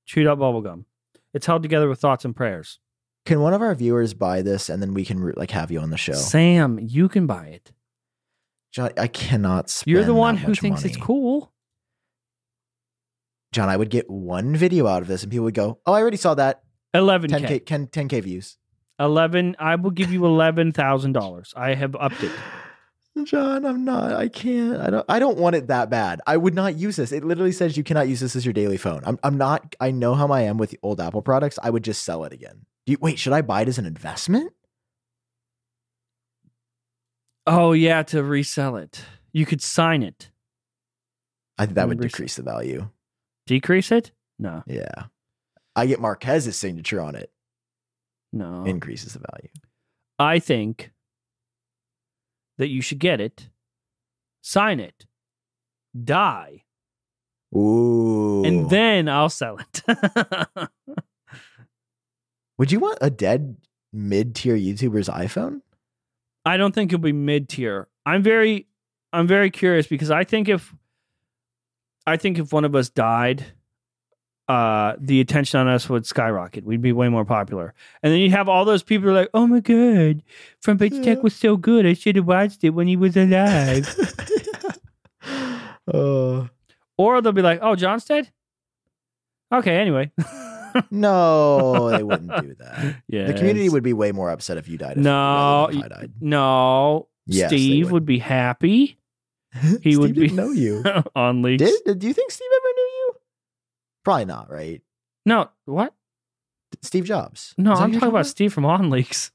chewed 0.07 0.29
up 0.29 0.39
bubble 0.39 0.61
gum. 0.61 0.87
It's 1.35 1.47
held 1.47 1.63
together 1.63 1.89
with 1.89 1.99
thoughts 1.99 2.25
and 2.25 2.37
prayers. 2.37 2.79
Can 3.27 3.41
one 3.41 3.55
of 3.55 3.63
our 3.63 3.75
viewers 3.75 4.15
buy 4.15 4.43
this 4.43 4.69
and 4.69 4.81
then 4.81 4.95
we 4.95 5.05
can 5.05 5.33
like 5.37 5.51
have 5.51 5.71
you 5.71 5.81
on 5.81 5.91
the 5.91 5.97
show? 5.97 6.13
Sam, 6.15 6.79
you 6.81 7.09
can 7.09 7.27
buy 7.27 7.47
it. 7.47 7.73
Jon, 8.73 8.91
I 8.97 9.07
cannot 9.09 9.69
spend 9.69 9.93
You're 9.93 10.05
the 10.05 10.15
one 10.15 10.37
who 10.37 10.55
thinks 10.55 10.85
it's 10.85 10.97
cool. 10.97 11.52
Jon, 13.53 13.69
I 13.69 13.77
would 13.77 13.91
get 13.91 14.11
one 14.11 14.57
video 14.57 14.87
out 14.87 15.03
of 15.03 15.09
this 15.09 15.23
and 15.23 15.31
people 15.31 15.45
would 15.45 15.55
go, 15.55 15.79
"Oh, 15.87 15.93
I 15.93 16.01
already 16.01 16.17
saw 16.17 16.35
that. 16.35 16.63
11K. 16.95 17.61
10k 17.61 17.67
10, 17.67 17.87
10k 17.89 18.23
views." 18.23 18.59
11 18.99 19.57
I 19.59 19.77
will 19.77 19.91
give 19.91 20.13
you 20.13 20.21
$11,000. 20.21 21.53
I 21.57 21.75
have 21.75 21.97
upped 21.97 22.23
it. 22.23 22.33
Jon, 23.25 23.67
I'm 23.67 23.85
not. 23.85 24.15
I 24.15 24.29
can't. 24.29 24.81
I 24.81 24.89
don't. 24.89 25.05
I 25.07 25.19
don't 25.19 25.37
want 25.37 25.55
it 25.55 25.67
that 25.67 25.91
bad. 25.91 26.23
I 26.27 26.39
would 26.39 26.55
not 26.55 26.77
use 26.77 26.97
this. 26.97 27.13
It 27.13 27.25
literally 27.25 27.53
says 27.53 27.77
you 27.77 27.85
cannot 27.85 28.09
use 28.09 28.21
this 28.21 28.35
as 28.35 28.47
your 28.47 28.55
daily 28.55 28.79
phone. 28.79 29.03
I'm. 29.05 29.19
I'm 29.23 29.37
not. 29.37 29.77
I 29.81 29.91
know 29.91 30.15
how 30.15 30.29
I 30.29 30.43
am 30.43 30.57
with 30.57 30.71
the 30.71 30.79
old 30.83 30.99
Apple 30.99 31.21
products. 31.21 31.59
I 31.63 31.69
would 31.69 31.85
just 31.85 32.05
sell 32.05 32.25
it 32.25 32.33
again. 32.33 32.65
Do 32.87 32.93
you, 32.93 32.99
wait, 33.03 33.19
should 33.19 33.35
I 33.35 33.43
buy 33.43 33.63
it 33.63 33.69
as 33.69 33.77
an 33.77 33.85
investment? 33.85 34.53
Oh 37.47 37.73
yeah, 37.73 38.03
to 38.05 38.23
resell 38.23 38.77
it. 38.77 39.05
You 39.31 39.45
could 39.45 39.61
sign 39.61 40.03
it. 40.03 40.31
I 41.59 41.67
think 41.67 41.75
that 41.77 41.89
would 41.89 42.01
decrease 42.01 42.37
the 42.37 42.43
value. 42.43 42.89
Decrease 43.47 43.91
it? 43.93 44.13
No. 44.39 44.63
Yeah, 44.67 45.05
I 45.75 45.87
get 45.87 46.01
Marques's 46.01 46.57
signature 46.57 47.01
on 47.01 47.15
it. 47.15 47.31
No. 48.33 48.65
Increases 48.65 49.13
the 49.15 49.21
value. 49.31 49.51
I 50.19 50.39
think 50.39 50.93
that 52.59 52.69
you 52.69 52.81
should 52.81 52.99
get 52.99 53.21
it, 53.21 53.49
sign 54.43 54.81
it, 54.81 55.07
die, 56.05 56.65
Ooh. 57.55 58.45
and 58.45 58.71
then 58.71 59.09
I'll 59.09 59.29
sell 59.29 59.59
it. 59.59 59.83
would 62.59 62.73
you 62.73 62.81
want 62.81 62.99
a 63.01 63.11
dead 63.11 63.57
mid 63.93 64.35
tier 64.35 64.57
YouTuber's 64.57 65.09
iPhone? 65.09 65.61
I 66.45 66.57
don't 66.57 66.75
think 66.75 66.93
it'll 66.93 67.03
be 67.03 67.13
mid 67.13 67.49
tier. 67.49 67.89
I'm 68.07 68.23
very 68.23 68.67
I'm 69.13 69.27
very 69.27 69.51
curious 69.51 69.87
because 69.87 70.11
I 70.11 70.25
think 70.25 70.49
if 70.49 70.75
I 72.07 72.17
think 72.17 72.39
if 72.39 72.53
one 72.53 72.65
of 72.65 72.75
us 72.75 72.89
died, 72.91 73.45
uh 74.49 74.95
the 74.99 75.21
attention 75.21 75.61
on 75.61 75.69
us 75.69 75.89
would 75.89 76.05
skyrocket. 76.05 76.65
We'd 76.65 76.83
be 76.83 76.93
way 76.93 77.09
more 77.09 77.25
popular. 77.25 77.75
And 78.03 78.13
then 78.13 78.21
you 78.21 78.31
have 78.31 78.49
all 78.49 78.65
those 78.65 78.83
people 78.83 79.05
who 79.05 79.11
are 79.15 79.21
like, 79.21 79.31
Oh 79.35 79.47
my 79.47 79.61
god, 79.61 80.23
Front 80.61 80.81
Page 80.81 80.95
Yeah. 80.95 81.03
Tech 81.03 81.23
was 81.23 81.35
so 81.35 81.57
good. 81.57 81.87
I 81.87 81.93
should 81.95 82.17
have 82.17 82.27
watched 82.27 82.65
it 82.65 82.71
when 82.71 82.87
he 82.89 82.97
was 82.97 83.17
alive. 83.17 83.87
uh, 85.93 86.47
or 86.99 87.21
they'll 87.21 87.33
be 87.33 87.43
like, 87.43 87.61
Oh, 87.63 87.77
Jon's 87.77 88.05
dead? 88.05 88.31
Okay, 89.53 89.77
anyway. 89.77 90.11
no, 90.91 91.91
they 91.91 92.03
wouldn't 92.03 92.31
do 92.49 92.55
that. 92.59 92.97
yeah. 93.07 93.27
The 93.27 93.35
community 93.35 93.69
would 93.69 93.83
be 93.83 93.93
way 93.93 94.11
more 94.13 94.31
upset 94.31 94.57
if 94.57 94.69
you 94.69 94.79
died. 94.79 94.93
If, 94.93 95.05
No, 95.05 95.69
rather 95.69 95.73
than 95.73 95.79
if 95.79 95.85
I 95.85 95.89
died. 96.01 96.13
No. 96.21 97.09
Yes, 97.27 97.51
Steve 97.51 97.87
would. 97.87 97.93
would 97.93 98.07
be 98.07 98.19
happy 98.19 98.97
He 99.83 99.97
would 99.97 100.15
be 100.15 100.29
know 100.29 100.51
you. 100.51 100.83
OnLeaks. 101.17 101.59
Did, 101.59 101.99
do 101.99 102.07
you 102.07 102.15
think 102.15 102.31
Steve 102.31 102.49
ever 102.57 102.73
knew 102.75 102.83
you? 102.83 103.13
Probably 104.05 104.25
not, 104.25 104.51
right? 104.51 104.83
No, 105.27 105.51
what? 105.67 105.95
Steve 106.81 107.05
Jobs. 107.05 107.55
No, 107.59 107.73
I'm 107.73 107.93
talking 107.93 108.09
about 108.09 108.27
Steve 108.27 108.53
from 108.53 108.65
OnLeaks. 108.65 109.31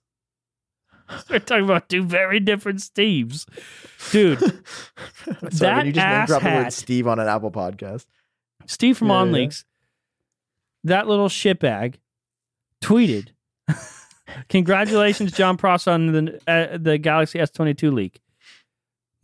We're 1.29 1.39
talking 1.39 1.63
about 1.63 1.87
two 1.87 2.03
very 2.03 2.39
different 2.39 2.79
Steves. 2.79 3.45
Dude, 4.11 4.39
Sorry, 4.39 4.57
that 5.51 5.85
you 5.85 5.91
just 5.93 6.07
name 6.07 6.25
drop 6.25 6.41
the 6.41 6.49
word 6.49 6.73
Steve 6.73 7.07
on 7.07 7.19
an 7.19 7.27
Apple 7.27 7.51
podcast. 7.51 8.05
Steve 8.65 8.97
from 8.97 9.07
Yeah, 9.09 9.13
On 9.15 9.27
yeah. 9.27 9.33
Leaks, 9.33 9.65
that 10.83 11.07
little 11.07 11.29
shitbag, 11.29 11.95
tweeted, 12.83 13.29
"Congratulations, 14.49 15.31
Jon 15.31 15.55
Pross, 15.55 15.87
on 15.87 16.07
the 16.11 16.41
uh, 16.47 16.77
the 16.77 16.97
Galaxy 16.97 17.39
S22 17.39 17.93
leak. 17.93 18.19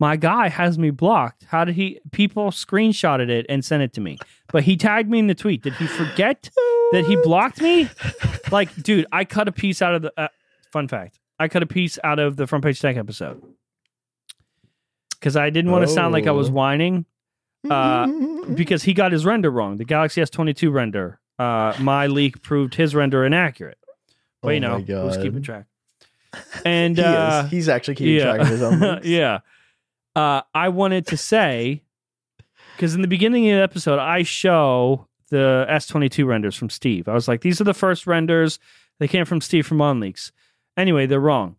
My 0.04 0.16
guy 0.16 0.48
has 0.50 0.78
me 0.78 0.90
blocked. 0.90 1.44
How 1.44 1.64
did 1.64 1.76
he? 1.76 1.98
People 2.12 2.50
screenshotted 2.50 3.30
it 3.30 3.46
and 3.48 3.64
sent 3.64 3.82
it 3.82 3.94
to 3.94 4.02
me, 4.02 4.18
but 4.52 4.62
he 4.64 4.76
tagged 4.76 5.08
me 5.08 5.18
in 5.18 5.28
the 5.28 5.34
tweet. 5.34 5.62
Did 5.62 5.72
he 5.74 5.86
forget 5.86 6.50
that 6.92 7.04
he 7.06 7.16
blocked 7.16 7.62
me? 7.62 7.88
Like, 8.50 8.68
dude, 8.82 9.06
I 9.10 9.24
cut 9.24 9.48
a 9.48 9.52
piece 9.52 9.80
out 9.80 9.94
of 9.94 10.02
the. 10.02 10.12
Uh, 10.14 10.28
fun 10.70 10.88
fact: 10.88 11.18
I 11.38 11.48
cut 11.48 11.62
a 11.62 11.66
piece 11.66 11.98
out 12.04 12.18
of 12.18 12.36
the 12.36 12.46
front 12.46 12.62
page 12.64 12.80
tech 12.80 12.98
episode 12.98 13.42
because 15.12 15.36
I 15.38 15.48
didn't 15.48 15.70
want 15.70 15.86
to 15.86 15.88
sound 15.88 16.12
like 16.12 16.26
I 16.26 16.32
was 16.32 16.50
Oh. 16.50 16.52
whining 16.52 17.06
uh, 17.70 18.06
because 18.54 18.82
he 18.82 18.92
got 18.92 19.10
his 19.10 19.24
render 19.24 19.50
wrong. 19.50 19.78
The 19.78 19.86
Galaxy 19.86 20.20
S22 20.20 20.70
render. 20.70 21.18
Uh, 21.38 21.72
my 21.80 22.08
leak 22.08 22.42
proved 22.42 22.74
his 22.74 22.94
render 22.94 23.24
inaccurate. 23.24 23.78
But 24.42 24.50
you 24.50 24.56
Oh 24.66 24.78
know, 24.78 24.78
my 24.80 25.02
who's 25.08 25.16
keeping 25.16 25.40
track? 25.42 25.64
And 26.62 26.98
he 26.98 27.02
uh. 27.02 27.44
He's 27.46 27.70
actually 27.70 27.94
keeping 27.94 28.16
yeah, 28.16 28.24
track 28.24 28.40
of 28.42 28.48
his 28.48 28.62
own. 28.62 29.00
yeah. 29.04 29.38
Uh, 30.16 30.42
I 30.54 30.68
wanted 30.68 31.06
to 31.08 31.16
say 31.16 31.82
because 32.76 32.94
in 32.94 33.02
the 33.02 33.08
beginning 33.08 33.48
of 33.50 33.56
the 33.56 33.62
episode, 33.62 33.98
I 33.98 34.22
show 34.22 35.06
the 35.30 35.66
S22 35.68 36.26
renders 36.26 36.56
from 36.56 36.70
Steve. 36.70 37.08
I 37.08 37.14
was 37.14 37.28
like, 37.28 37.40
these 37.40 37.60
are 37.60 37.64
the 37.64 37.74
first 37.74 38.06
renders. 38.06 38.58
They 38.98 39.08
came 39.08 39.24
from 39.24 39.40
Steve 39.40 39.66
from 39.66 39.78
OnLeaks. 39.78 40.32
Anyway, 40.76 41.06
they're 41.06 41.20
wrong. 41.20 41.56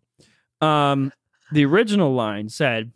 Um, 0.60 1.12
the 1.52 1.64
original 1.64 2.14
line 2.14 2.48
said, 2.48 2.92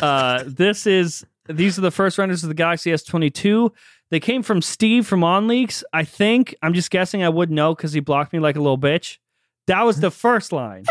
uh, 0.00 0.42
"This 0.46 0.86
is 0.86 1.24
these 1.48 1.78
are 1.78 1.82
the 1.82 1.90
first 1.90 2.18
renders 2.18 2.42
of 2.42 2.48
the 2.48 2.54
Galaxy 2.54 2.90
S22. 2.90 3.70
They 4.10 4.20
came 4.20 4.42
from 4.42 4.62
Steve 4.62 5.06
from 5.06 5.20
OnLeaks. 5.20 5.82
I 5.92 6.04
think 6.04 6.54
I'm 6.62 6.74
just 6.74 6.90
guessing. 6.90 7.22
I 7.22 7.28
would 7.28 7.50
know 7.50 7.74
because 7.74 7.92
he 7.92 8.00
blocked 8.00 8.32
me 8.32 8.38
like 8.38 8.56
a 8.56 8.60
little 8.60 8.78
bitch. 8.78 9.18
That 9.66 9.82
was 9.82 10.00
the 10.00 10.10
first 10.10 10.52
line, 10.52 10.84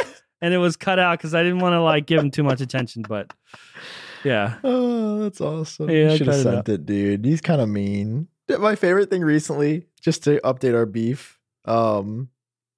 and 0.45 0.53
it 0.53 0.59
was 0.59 0.77
cut 0.77 0.99
out 0.99 1.17
because 1.17 1.33
I 1.33 1.41
didn't 1.41 1.57
want 1.57 1.73
to 1.73 1.81
like 1.81 2.05
give 2.05 2.21
him 2.21 2.29
too 2.29 2.43
much 2.43 2.61
attention. 2.61 3.01
But 3.01 3.33
yeah, 4.23 4.57
Oh, 4.63 5.23
that's 5.23 5.41
awesome. 5.41 5.89
Yeah, 5.89 6.09
I 6.09 6.11
you 6.11 6.17
should 6.17 6.27
have 6.27 6.35
cut 6.35 6.39
it 6.39 6.43
sent 6.43 6.69
it, 6.69 6.85
dude. 6.85 7.25
He's 7.25 7.41
kind 7.41 7.61
of 7.61 7.67
mean. 7.67 8.27
My 8.47 8.75
favorite 8.75 9.09
thing 9.09 9.23
recently, 9.23 9.87
just 10.01 10.23
to 10.25 10.39
update 10.43 10.75
our 10.75 10.85
beef, 10.85 11.39
um, 11.65 12.29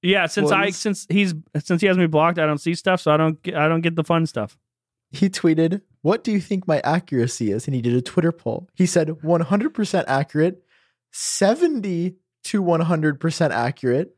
Yeah, 0.02 0.28
since 0.28 0.50
Well, 0.50 0.62
I 0.62 0.70
since 0.70 1.06
he's 1.10 1.34
since 1.62 1.82
he 1.82 1.88
has 1.88 1.98
me 1.98 2.08
blocked, 2.08 2.40
I 2.40 2.46
don't 2.46 2.62
see 2.62 2.74
stuff, 2.74 3.02
so 3.02 3.12
I 3.12 3.18
don't 3.18 3.44
get, 3.44 3.56
I 3.56 3.68
don't 3.68 3.82
get 3.82 3.98
the 3.98 4.04
fun 4.06 4.26
stuff. 4.28 4.58
He 5.12 5.30
tweeted, 5.30 5.82
"What 6.04 6.24
do 6.24 6.32
you 6.32 6.40
think 6.40 6.70
my 6.70 6.80
accuracy 6.86 7.52
is?" 7.52 7.68
And 7.68 7.76
he 7.76 7.82
did 7.82 7.96
a 7.96 8.02
Twitter 8.02 8.32
poll. 8.32 8.70
He 8.76 8.86
said 8.86 9.10
100% 9.10 10.06
accurate, 10.08 10.64
70 11.12 12.16
to 12.46 12.64
100% 12.64 13.52
accurate, 13.52 14.17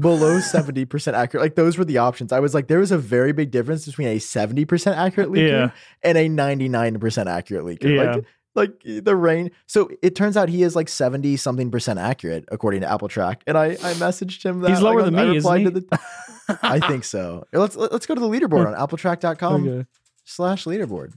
below 0.00 0.38
70% 0.38 1.12
accurate. 1.14 1.42
Like 1.42 1.54
those 1.54 1.78
were 1.78 1.84
the 1.84 1.98
options. 1.98 2.32
I 2.32 2.40
was 2.40 2.54
like, 2.54 2.66
there 2.68 2.78
was 2.78 2.90
a 2.92 2.98
very 2.98 3.32
big 3.32 3.50
difference 3.50 3.86
between 3.86 4.08
a 4.08 4.16
70% 4.18 4.96
accurate 4.96 5.28
leaker 5.30 5.48
Yeah. 5.48 5.70
and 6.02 6.18
a 6.18 6.28
99% 6.28 7.26
accurate 7.26 7.64
leaker. 7.64 7.94
Yeah. 7.94 8.14
Like, 8.14 8.24
like 8.56 9.04
the 9.04 9.14
range. 9.14 9.52
So 9.66 9.88
it 10.02 10.16
turns 10.16 10.36
out 10.36 10.48
he 10.48 10.62
is 10.64 10.74
like 10.74 10.88
70 10.88 11.36
something 11.36 11.70
percent 11.70 11.98
accurate 12.00 12.44
according 12.50 12.80
to 12.80 12.88
AppleTrack. 12.88 13.42
And 13.46 13.56
I, 13.56 13.66
I 13.66 13.92
messaged 13.94 14.42
him 14.44 14.60
that. 14.62 14.70
He's 14.70 14.80
lower 14.80 14.96
like, 15.02 15.04
than 15.04 15.14
I 15.18 15.24
me, 15.26 15.36
isn't 15.36 15.50
replied 15.52 15.58
he? 15.60 15.64
to 15.66 15.70
the. 15.80 16.58
I 16.62 16.80
think 16.80 17.04
so. 17.04 17.46
Let's 17.52 17.76
let's 17.76 18.06
go 18.06 18.14
to 18.16 18.20
the 18.20 18.26
leaderboard 18.28 18.66
on 18.66 18.74
appletrack.com 18.74 19.68
Okay. 19.68 19.86
slash 20.24 20.64
leaderboard. 20.64 21.12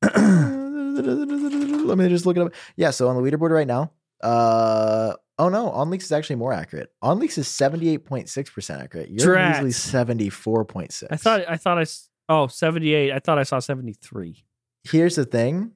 Let 0.02 1.98
me 1.98 2.08
just 2.08 2.24
look 2.26 2.36
it 2.36 2.40
up. 2.42 2.52
Yeah, 2.76 2.90
so 2.90 3.08
on 3.08 3.22
the 3.22 3.30
leaderboard 3.30 3.50
right 3.50 3.66
now, 3.66 3.92
uh 4.22 5.14
oh 5.38 5.48
no, 5.48 5.70
OnLeaks 5.70 6.02
is 6.02 6.12
actually 6.12 6.36
more 6.36 6.52
accurate. 6.52 6.92
OnLeaks 7.02 7.38
is 7.38 7.46
78.6% 7.48 8.82
accurate. 8.82 9.10
You're 9.10 9.36
Drats. 9.36 9.62
usually 9.62 9.70
74.6. 9.70 11.04
I 11.10 11.16
thought 11.16 11.44
I 11.48 11.56
thought 11.56 11.78
I 11.78 11.84
oh 12.28 12.46
78. 12.46 13.12
I 13.12 13.18
thought 13.18 13.38
I 13.38 13.42
saw 13.44 13.58
73. 13.58 14.44
Here's 14.84 15.16
the 15.16 15.24
thing. 15.24 15.72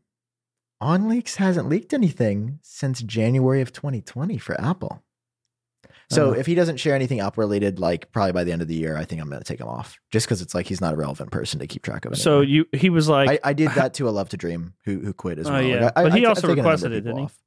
OnLeaks 0.83 1.37
hasn't 1.37 1.69
leaked 1.69 1.93
anything 1.95 2.59
since 2.63 3.03
January 3.03 3.61
of 3.61 3.73
2020 3.73 4.37
for 4.39 4.61
Apple. 4.61 5.03
So 6.11 6.31
Oh. 6.31 6.33
if 6.33 6.45
he 6.47 6.55
doesn't 6.55 6.77
share 6.79 6.95
anything 6.95 7.21
Apple 7.21 7.41
related, 7.43 7.79
like 7.79 8.11
probably 8.13 8.33
by 8.33 8.45
the 8.45 8.53
end 8.53 8.61
of 8.61 8.69
the 8.69 8.75
year, 8.75 8.97
I 8.97 9.05
think 9.05 9.21
I'm 9.23 9.29
going 9.31 9.41
to 9.41 9.45
take 9.45 9.61
him 9.61 9.69
off, 9.69 9.99
just 10.11 10.27
because 10.27 10.43
it's 10.43 10.55
like 10.55 10.67
he's 10.67 10.81
not 10.81 10.93
a 10.93 10.97
relevant 10.97 11.31
person 11.31 11.59
to 11.61 11.67
keep 11.67 11.83
track 11.83 12.05
of. 12.05 12.19
So 12.19 12.41
you 12.41 12.67
he 12.73 12.91
was 12.91 13.09
like 13.09 13.31
I, 13.31 13.51
I 13.51 13.53
did 13.53 13.71
that 13.77 13.95
to 13.95 14.09
a 14.09 14.13
L0vetodream 14.13 14.73
who 14.85 14.99
who 15.01 15.13
quit 15.15 15.39
as 15.39 15.47
Oh, 15.47 15.53
well. 15.53 15.63
Like, 15.63 15.71
yeah. 15.71 15.91
I, 15.97 16.03
But 16.03 16.15
he 16.15 16.23
I've 16.27 16.31
also 16.31 16.49
requested 16.55 16.93
it, 16.93 17.03
didn't 17.03 17.17
he? 17.19 17.25
off. 17.25 17.39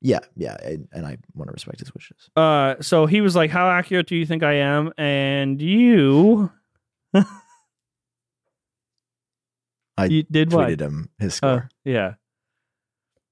Yeah, 0.00 0.18
yeah, 0.36 0.56
and, 0.62 0.86
and 0.92 1.06
I 1.06 1.16
want 1.34 1.48
to 1.48 1.52
respect 1.52 1.80
his 1.80 1.94
wishes. 1.94 2.28
uh 2.36 2.74
so 2.80 3.06
he 3.06 3.20
was 3.20 3.34
like 3.34 3.50
how 3.50 3.68
accurate 3.70 4.06
do 4.06 4.16
you 4.16 4.26
think 4.26 4.42
I 4.42 4.54
am 4.54 4.92
and 4.98 5.60
you 5.62 6.50
I 9.96 10.06
you 10.06 10.22
did 10.24 10.52
what? 10.52 10.68
Tweeted 10.68 10.80
him 10.80 11.08
his 11.18 11.34
Uh, 11.34 11.36
score. 11.36 11.70
yeah. 11.84 12.14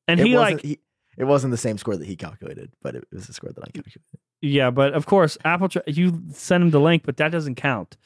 And 0.09 0.21
it 0.21 0.27
he 0.27 0.37
like 0.37 0.61
he, 0.63 0.79
it 1.17 1.25
wasn't 1.25 1.51
the 1.51 1.57
same 1.57 1.77
score 1.79 1.97
that 1.97 2.07
he 2.07 2.17
calculated, 2.17 2.71
but 2.83 2.95
it 2.95 3.05
was 3.13 3.27
the 3.27 3.33
score 3.33 3.51
that 3.53 3.63
I 3.63 3.71
calculated. 3.71 4.01
Yeah, 4.41 4.71
but 4.71 4.93
of 4.95 5.07
course, 5.07 5.37
Apple. 5.45 5.69
Tra- 5.69 5.83
you 5.87 6.23
send 6.33 6.63
him 6.65 6.71
the 6.71 6.81
link, 6.81 7.03
but 7.05 7.17
that 7.19 7.31
doesn't 7.33 7.57
count. 7.57 7.97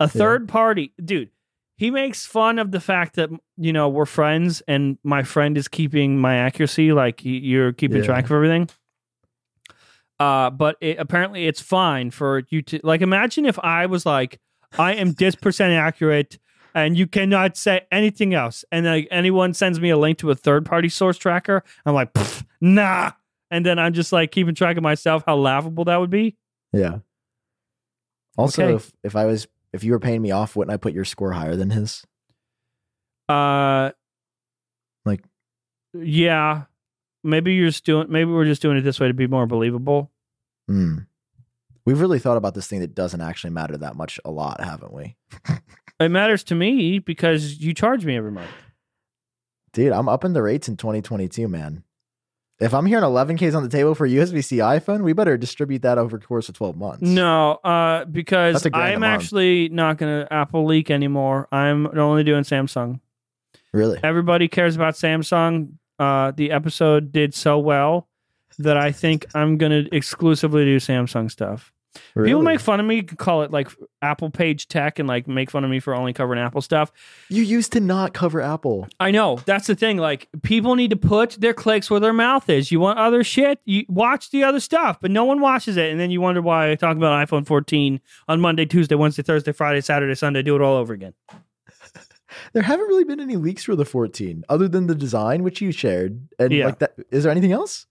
A 0.00 0.08
third 0.08 0.46
party, 0.48 0.92
dude. 1.02 1.30
He 1.78 1.90
makes 1.90 2.24
fun 2.24 2.58
of 2.58 2.70
the 2.70 2.80
fact 2.80 3.16
that 3.16 3.28
you 3.58 3.72
know 3.72 3.88
we're 3.88 4.06
friends, 4.06 4.62
and 4.66 4.96
my 5.04 5.22
friend 5.22 5.58
is 5.58 5.68
keeping 5.68 6.18
my 6.18 6.36
accuracy, 6.36 6.92
like 6.92 7.20
you're 7.24 7.72
keeping 7.72 7.98
Yeah. 7.98 8.04
track 8.04 8.24
of 8.24 8.32
everything. 8.32 8.68
Uh, 10.18 10.48
but 10.48 10.76
it, 10.80 10.96
apparently, 10.98 11.46
it's 11.46 11.60
fine 11.60 12.10
for 12.10 12.42
you 12.48 12.62
to 12.62 12.80
like. 12.82 13.02
Imagine 13.02 13.44
if 13.44 13.58
I 13.58 13.84
was 13.86 14.06
like, 14.06 14.40
I 14.78 14.94
am 14.94 15.12
this 15.12 15.34
percent 15.34 15.74
accurate, 15.74 16.38
and 16.74 16.96
you 16.96 17.06
cannot 17.06 17.58
say 17.58 17.82
anything 17.92 18.32
else, 18.32 18.64
and 18.72 18.86
like 18.86 19.08
anyone 19.10 19.52
sends 19.52 19.78
me 19.78 19.90
a 19.90 19.98
link 19.98 20.16
to 20.18 20.30
a 20.30 20.34
third 20.34 20.64
party 20.64 20.88
source 20.88 21.18
tracker, 21.18 21.62
I'm 21.84 21.94
like, 21.94 22.10
nah. 22.60 23.12
And 23.50 23.64
then 23.64 23.78
I'm 23.78 23.92
just 23.92 24.10
like 24.12 24.32
keeping 24.32 24.54
track 24.56 24.76
of 24.78 24.82
myself. 24.82 25.22
How 25.26 25.36
laughable 25.36 25.84
that 25.84 25.98
would 25.98 26.10
be. 26.10 26.36
Yeah. 26.72 26.98
Also, 28.38 28.64
Okay. 28.64 28.74
if, 28.74 28.92
if 29.04 29.16
I 29.16 29.24
was 29.26 29.46
if 29.76 29.84
you 29.84 29.92
were 29.92 30.00
paying 30.00 30.20
me 30.22 30.32
off, 30.32 30.56
wouldn't 30.56 30.72
I 30.74 30.76
put 30.76 30.92
your 30.92 31.04
score 31.04 31.32
higher 31.32 31.54
than 31.54 31.70
his? 31.70 32.04
Uh, 33.28 33.90
Like- 35.04 35.24
yeah, 35.94 36.64
maybe 37.22 37.54
you're 37.54 37.68
just 37.68 37.84
doing. 37.84 38.10
Maybe 38.10 38.30
we're 38.30 38.44
just 38.44 38.62
doing 38.62 38.76
it 38.76 38.82
this 38.82 38.98
way 38.98 39.06
to 39.08 39.14
be 39.14 39.26
more 39.28 39.46
believable. 39.46 40.10
Hmm. 40.68 40.98
We've 41.84 42.00
really 42.00 42.18
thought 42.18 42.36
about 42.36 42.54
this 42.54 42.66
thing 42.66 42.80
that 42.80 42.94
doesn't 42.96 43.20
actually 43.20 43.50
matter 43.50 43.76
that 43.76 43.94
much 43.94 44.18
a 44.24 44.30
lot, 44.32 44.60
haven't 44.60 44.92
we? 44.92 45.16
It 45.98 46.10
matters 46.10 46.44
to 46.44 46.54
me 46.54 46.98
because 46.98 47.56
you 47.58 47.72
charge 47.72 48.04
me 48.04 48.18
every 48.18 48.30
month. 48.30 48.50
Dude, 49.72 49.92
I'm 49.92 50.10
upping 50.10 50.34
the 50.34 50.42
rates 50.42 50.68
in 50.68 50.76
2022, 50.76 51.48
man. 51.48 51.84
If 52.58 52.72
I'm 52.72 52.86
hearing 52.86 53.04
11Ks 53.04 53.54
on 53.54 53.62
the 53.62 53.68
table 53.68 53.94
for 53.94 54.08
USB 54.08 54.42
C 54.42 54.56
iPhone, 54.58 55.02
we 55.02 55.12
better 55.12 55.36
distribute 55.36 55.82
that 55.82 55.98
over 55.98 56.16
the 56.16 56.24
course 56.24 56.48
of 56.48 56.54
12 56.54 56.76
months. 56.76 57.02
No, 57.02 57.52
uh, 57.52 58.06
because 58.06 58.54
That's 58.54 58.66
a 58.66 58.70
grand 58.70 58.92
a 58.92 58.96
I'm 58.96 59.02
actually 59.04 59.68
not 59.68 59.98
going 59.98 60.24
to 60.24 60.32
Apple 60.32 60.64
leak 60.64 60.90
anymore. 60.90 61.48
I'm 61.52 61.86
only 61.98 62.24
doing 62.24 62.44
Samsung. 62.44 63.00
Really? 63.72 64.00
Everybody 64.02 64.48
cares 64.48 64.74
about 64.74 64.94
Samsung. 64.94 65.72
Uh, 65.98 66.30
the 66.30 66.50
episode 66.50 67.12
did 67.12 67.34
so 67.34 67.58
well 67.58 68.08
that 68.58 68.78
I 68.78 68.90
think 68.90 69.26
I'm 69.34 69.58
going 69.58 69.84
to 69.84 69.94
exclusively 69.94 70.64
do 70.64 70.78
Samsung 70.78 71.30
stuff. 71.30 71.74
Really? 72.14 72.28
People 72.30 72.42
make 72.42 72.60
fun 72.60 72.80
of 72.80 72.86
me, 72.86 73.02
call 73.02 73.42
it 73.42 73.50
like 73.50 73.70
Apple 74.02 74.30
Page 74.30 74.68
Tech, 74.68 74.98
and 74.98 75.08
like 75.08 75.26
make 75.26 75.50
fun 75.50 75.64
of 75.64 75.70
me 75.70 75.80
for 75.80 75.94
only 75.94 76.12
covering 76.12 76.38
Apple 76.40 76.60
stuff. 76.60 76.92
You 77.28 77.42
used 77.42 77.72
to 77.72 77.80
not 77.80 78.14
cover 78.14 78.40
Apple. 78.40 78.88
I 79.00 79.10
know 79.10 79.38
that's 79.46 79.66
the 79.66 79.74
thing. 79.74 79.98
Like 79.98 80.28
people 80.42 80.74
need 80.74 80.90
to 80.90 80.96
put 80.96 81.32
their 81.32 81.54
clicks 81.54 81.90
where 81.90 82.00
their 82.00 82.12
mouth 82.12 82.48
is. 82.50 82.70
You 82.70 82.80
want 82.80 82.98
other 82.98 83.22
shit, 83.24 83.60
you 83.64 83.84
watch 83.88 84.30
the 84.30 84.44
other 84.44 84.60
stuff, 84.60 84.98
but 85.00 85.10
no 85.10 85.24
one 85.24 85.40
watches 85.40 85.76
it, 85.76 85.90
and 85.90 85.98
then 86.00 86.10
you 86.10 86.20
wonder 86.20 86.42
why 86.42 86.70
I 86.70 86.74
talk 86.74 86.96
about 86.96 87.28
iPhone 87.28 87.46
14 87.46 88.00
on 88.28 88.40
Monday, 88.40 88.66
Tuesday, 88.66 88.94
Wednesday, 88.94 89.22
Thursday, 89.22 89.52
Friday, 89.52 89.80
Saturday, 89.80 90.14
Sunday. 90.14 90.42
Do 90.42 90.56
it 90.56 90.62
all 90.62 90.76
over 90.76 90.92
again. 90.92 91.14
There 92.52 92.62
haven't 92.62 92.86
really 92.88 93.04
been 93.04 93.20
any 93.20 93.36
leaks 93.36 93.64
for 93.64 93.74
the 93.76 93.84
14, 93.86 94.44
other 94.50 94.68
than 94.68 94.88
the 94.88 94.94
design, 94.94 95.42
which 95.42 95.62
you 95.62 95.72
shared. 95.72 96.28
And 96.38 96.52
Yeah. 96.52 96.66
like 96.66 96.80
that, 96.80 96.94
is 97.10 97.22
there 97.22 97.32
anything 97.32 97.52
else? 97.52 97.86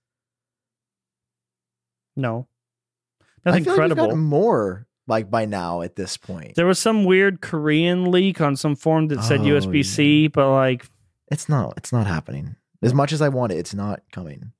No, 2.15 2.47
I 3.45 3.49
nothing 3.51 3.63
feel 3.65 3.73
like 3.73 3.89
we've 3.89 3.95
credible. 3.97 4.15
more 4.17 4.87
like 5.07 5.29
by 5.29 5.45
now 5.45 5.81
at 5.81 5.95
this 5.95 6.17
point. 6.17 6.55
there 6.55 6.65
was 6.65 6.79
some 6.79 7.05
weird 7.05 7.41
Korean 7.41 8.09
leak 8.11 8.41
on 8.41 8.55
some 8.55 8.75
form 8.75 9.07
that 9.09 9.23
said 9.23 9.41
Oh, 9.41 9.43
USB 9.43 9.85
C, 9.85 10.27
but 10.27 10.51
like 10.51 10.87
It's 11.31 11.47
not. 11.47 11.73
It's 11.77 11.91
not 11.93 12.07
happening. 12.07 12.55
As 12.81 12.93
much 12.93 13.13
as 13.13 13.21
I 13.21 13.29
want 13.29 13.51
it, 13.51 13.57
it's 13.57 13.73
not 13.73 14.01
coming. 14.11 14.51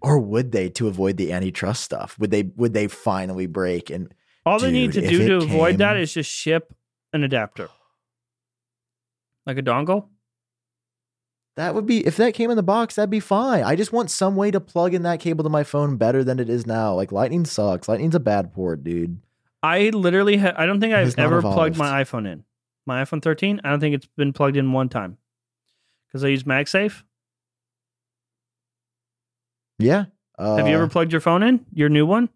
Or 0.00 0.18
would 0.18 0.52
they 0.52 0.68
to 0.70 0.88
avoid 0.88 1.16
the 1.16 1.32
antitrust 1.32 1.82
stuff? 1.82 2.18
Would 2.18 2.30
they? 2.30 2.42
Would 2.56 2.72
they 2.74 2.88
finally 2.88 3.46
break 3.46 3.88
and 3.90 4.12
all 4.44 4.58
they 4.58 4.72
need 4.72 4.92
to 4.94 5.00
do 5.00 5.18
to 5.28 5.36
it 5.36 5.42
avoid 5.44 5.78
that 5.78 5.96
is 5.96 6.12
just 6.12 6.30
ship 6.30 6.74
an 7.12 7.22
adapter, 7.22 7.68
like 9.46 9.58
a 9.58 9.62
dongle. 9.62 10.08
That 11.56 11.74
would 11.74 11.84
be 11.86 12.06
if 12.06 12.16
that 12.16 12.32
came 12.34 12.50
in 12.50 12.56
the 12.56 12.62
box, 12.62 12.94
that'd 12.94 13.10
be 13.10 13.20
fine. 13.20 13.62
I 13.62 13.76
just 13.76 13.92
want 13.92 14.10
some 14.10 14.36
way 14.36 14.50
to 14.50 14.60
plug 14.60 14.94
in 14.94 15.02
that 15.02 15.20
cable 15.20 15.44
to 15.44 15.50
my 15.50 15.64
phone 15.64 15.96
better 15.98 16.24
than 16.24 16.40
it 16.40 16.48
is 16.48 16.66
now. 16.66 16.94
Like 16.94 17.12
Lightning 17.12 17.44
sucks. 17.44 17.88
Lightning's 17.88 18.14
a 18.14 18.20
bad 18.20 18.52
port, 18.54 18.82
dude. 18.82 19.20
I 19.62 19.90
literally, 19.90 20.38
ha- 20.38 20.54
I 20.56 20.66
don't 20.66 20.80
think 20.80 20.94
I've 20.94 21.16
ever 21.18 21.40
plugged 21.42 21.76
my 21.76 22.02
iPhone 22.02 22.26
in. 22.30 22.44
My 22.86 23.02
iPhone 23.04 23.22
13, 23.22 23.60
I 23.62 23.70
don't 23.70 23.80
think 23.80 23.94
it's 23.94 24.08
been 24.16 24.32
plugged 24.32 24.56
in 24.56 24.72
one 24.72 24.88
time 24.88 25.18
because 26.08 26.24
I 26.24 26.28
use 26.28 26.42
MagSafe. 26.44 27.02
Yeah. 29.78 30.06
Uh, 30.38 30.56
Have 30.56 30.66
you 30.66 30.74
ever 30.74 30.88
plugged 30.88 31.12
your 31.12 31.20
phone 31.20 31.42
in? 31.42 31.64
Your 31.72 31.88
new 31.88 32.06
one? 32.06 32.28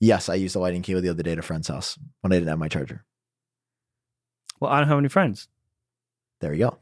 Yes, 0.00 0.28
I 0.28 0.34
used 0.34 0.54
the 0.54 0.58
lightning 0.58 0.82
cable 0.82 1.00
the 1.00 1.08
other 1.10 1.22
day 1.22 1.32
at 1.32 1.38
a 1.38 1.42
friend's 1.42 1.68
house 1.68 1.98
when 2.22 2.32
I 2.32 2.36
didn't 2.36 2.48
have 2.48 2.58
my 2.58 2.68
charger. 2.68 3.04
Well, 4.60 4.70
I 4.72 4.80
don't 4.80 4.88
have 4.88 4.98
any 4.98 5.08
friends. 5.08 5.48
There 6.44 6.52
you 6.52 6.58
go. 6.68 6.78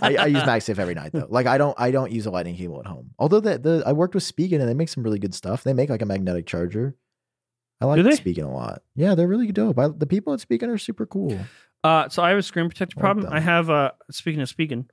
I, 0.00 0.14
I 0.14 0.26
use 0.26 0.44
MagSafe 0.44 0.78
every 0.78 0.94
night 0.94 1.10
though. 1.12 1.26
Like 1.28 1.48
I 1.48 1.58
don't 1.58 1.74
I 1.76 1.90
don't 1.90 2.12
use 2.12 2.24
a 2.26 2.30
lightning 2.30 2.54
cable 2.54 2.78
at 2.78 2.86
home. 2.86 3.10
Although 3.18 3.40
the, 3.40 3.58
the 3.58 3.82
I 3.84 3.92
worked 3.92 4.14
with 4.14 4.22
Spigen 4.22 4.60
and 4.60 4.68
they 4.68 4.74
make 4.74 4.88
some 4.88 5.02
really 5.02 5.18
good 5.18 5.34
stuff. 5.34 5.64
They 5.64 5.72
make 5.72 5.90
like 5.90 6.02
a 6.02 6.06
magnetic 6.06 6.46
charger. 6.46 6.94
I 7.80 7.86
like? 7.86 7.98
Spigen 8.00 8.44
a 8.44 8.48
lot. 8.48 8.82
Yeah, 8.94 9.16
they're 9.16 9.26
really 9.26 9.50
dope. 9.50 9.76
I, 9.76 9.88
the 9.88 10.06
people 10.06 10.32
at 10.34 10.38
Spigen 10.38 10.68
are 10.68 10.78
super 10.78 11.04
cool. 11.04 11.36
Uh, 11.82 12.08
so 12.08 12.22
I 12.22 12.28
have 12.28 12.38
a 12.38 12.42
screen 12.44 12.68
protector 12.68 12.98
problem. 13.00 13.26
I 13.32 13.40
have, 13.40 13.68
uh, 13.68 13.90
speaking 14.10 14.40
of 14.40 14.48
speaking, 14.48 14.88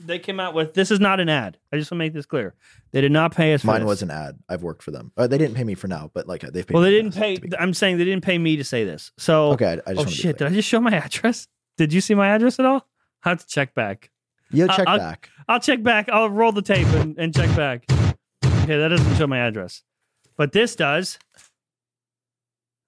they 0.00 0.18
came 0.18 0.40
out 0.40 0.54
with 0.54 0.74
this 0.74 0.90
is 0.90 0.98
not 0.98 1.20
an 1.20 1.28
ad. 1.28 1.56
I 1.72 1.78
just 1.78 1.90
want 1.90 1.98
to 2.00 2.04
make 2.04 2.14
this 2.14 2.26
clear. 2.26 2.54
They 2.90 3.00
did 3.00 3.12
not 3.12 3.32
pay 3.34 3.54
us 3.54 3.60
for 3.60 3.68
Mine 3.68 3.82
this. 3.82 3.86
was 3.88 4.02
an 4.02 4.10
ad. 4.10 4.38
I've 4.48 4.62
worked 4.64 4.82
for 4.82 4.90
them. 4.90 5.12
Uh, 5.16 5.28
they 5.28 5.38
didn't 5.38 5.54
pay 5.54 5.64
me 5.64 5.74
for 5.74 5.86
now, 5.86 6.10
but 6.12 6.26
like 6.26 6.42
they've 6.42 6.66
paid. 6.66 6.74
Well, 6.74 6.82
they 6.82 6.90
didn't 6.90 7.14
pay. 7.14 7.36
to 7.36 7.40
be 7.40 7.48
clear. 7.48 7.60
I'm 7.60 7.72
saying 7.72 7.98
they 7.98 8.04
didn't 8.04 8.24
pay 8.24 8.36
me 8.36 8.56
to 8.56 8.64
say 8.64 8.84
this. 8.84 9.12
So, 9.18 9.52
Okay, 9.52 9.80
I, 9.86 9.90
I 9.92 9.94
just 9.94 10.06
oh 10.08 10.10
shit, 10.10 10.38
did 10.38 10.48
I 10.48 10.50
just 10.50 10.68
show 10.68 10.80
my 10.80 10.90
address? 10.94 11.46
Did 11.76 11.92
you 11.92 12.00
see 12.00 12.14
my 12.14 12.28
address 12.28 12.58
at 12.58 12.66
all? 12.66 12.86
I 13.24 13.30
have 13.30 13.40
to 13.40 13.46
check 13.46 13.74
back. 13.74 14.10
Yo, 14.50 14.66
I- 14.68 14.76
check 14.76 14.88
I'll- 14.88 14.98
back. 14.98 15.30
I'll 15.48 15.60
check 15.60 15.82
back. 15.82 16.08
I'll 16.08 16.30
roll 16.30 16.52
the 16.52 16.62
tape 16.62 16.86
and, 16.88 17.18
and 17.18 17.34
check 17.34 17.54
back. 17.56 17.84
Okay, 18.62 18.78
that 18.78 18.88
doesn't 18.88 19.16
show 19.16 19.26
my 19.26 19.38
address, 19.38 19.82
but 20.38 20.52
this 20.52 20.74
does. 20.74 21.18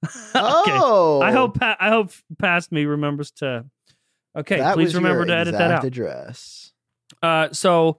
okay. 0.04 0.12
Oh, 0.34 1.20
I 1.22 1.32
hope 1.32 1.58
I 1.60 1.88
hope 1.90 2.12
past 2.38 2.72
me 2.72 2.84
remembers 2.86 3.30
to. 3.32 3.66
Okay, 4.36 4.58
that 4.58 4.74
please 4.74 4.94
remember 4.94 5.26
to 5.26 5.34
edit 5.34 5.52
that 5.52 5.70
out. 5.70 5.84
Address. 5.84 6.72
Uh, 7.22 7.48
so 7.52 7.98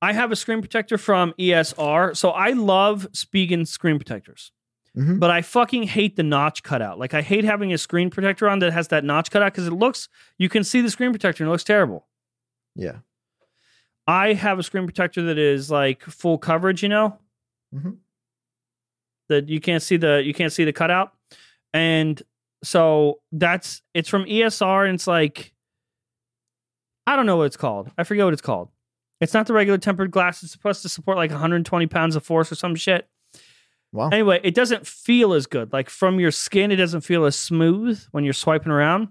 I 0.00 0.12
have 0.12 0.30
a 0.30 0.36
screen 0.36 0.60
protector 0.60 0.98
from 0.98 1.32
ESR, 1.38 2.16
so 2.16 2.30
I 2.30 2.50
love 2.50 3.08
Spigen 3.12 3.66
screen 3.66 3.98
protectors. 3.98 4.52
Mhm. 4.98 5.20
But 5.20 5.30
I 5.30 5.42
fucking 5.42 5.84
hate 5.84 6.16
the 6.16 6.22
notch 6.24 6.62
cutout. 6.64 6.98
Like 6.98 7.14
I 7.14 7.22
hate 7.22 7.44
having 7.44 7.72
a 7.72 7.78
screen 7.78 8.10
protector 8.10 8.48
on 8.48 8.58
that 8.58 8.72
has 8.72 8.88
that 8.88 9.04
notch 9.04 9.30
cutout 9.30 9.52
because 9.52 9.66
it 9.68 9.72
looks 9.72 10.08
you 10.38 10.48
can 10.48 10.64
see 10.64 10.80
the 10.80 10.90
screen 10.90 11.10
protector 11.12 11.44
and 11.44 11.48
it 11.48 11.52
looks 11.52 11.64
terrible. 11.64 12.06
Yeah. 12.74 12.98
I 14.06 14.32
have 14.32 14.58
a 14.58 14.62
screen 14.62 14.84
protector 14.86 15.22
that 15.22 15.38
is 15.38 15.70
like 15.70 16.02
full 16.02 16.38
coverage, 16.38 16.82
you 16.82 16.88
know, 16.88 17.18
Mhm. 17.74 17.98
that 19.28 19.48
you 19.48 19.60
can't 19.60 19.82
see 19.82 19.96
the 19.98 20.22
you 20.24 20.34
can't 20.34 20.52
see 20.52 20.64
the 20.64 20.72
cutout, 20.72 21.12
and 21.74 22.20
so 22.64 23.20
that's 23.30 23.82
it's 23.94 24.08
from 24.08 24.24
ESR 24.26 24.84
and 24.86 24.94
it's 24.96 25.06
like 25.06 25.52
I 27.06 27.14
don't 27.16 27.26
know 27.26 27.36
what 27.36 27.44
it's 27.44 27.56
called. 27.56 27.90
I 27.96 28.04
forget 28.04 28.24
what 28.24 28.32
it's 28.32 28.42
called. 28.42 28.70
It's 29.20 29.32
not 29.34 29.46
the 29.46 29.52
regular 29.52 29.78
tempered 29.78 30.10
glass. 30.10 30.42
It's 30.42 30.52
supposed 30.52 30.82
to 30.82 30.88
support 30.88 31.16
like 31.16 31.30
120 31.30 31.86
pounds 31.86 32.16
of 32.16 32.24
force 32.24 32.50
or 32.50 32.54
some 32.54 32.74
shit. 32.74 33.08
Wow. 33.92 34.10
Anyway, 34.10 34.40
it 34.42 34.54
doesn't 34.54 34.86
feel 34.86 35.32
as 35.32 35.46
good. 35.46 35.72
Like 35.72 35.88
from 35.88 36.20
your 36.20 36.30
skin, 36.30 36.70
it 36.70 36.76
doesn't 36.76 37.00
feel 37.02 37.24
as 37.24 37.36
smooth 37.36 38.02
when 38.10 38.24
you're 38.24 38.32
swiping 38.34 38.72
around. 38.72 39.08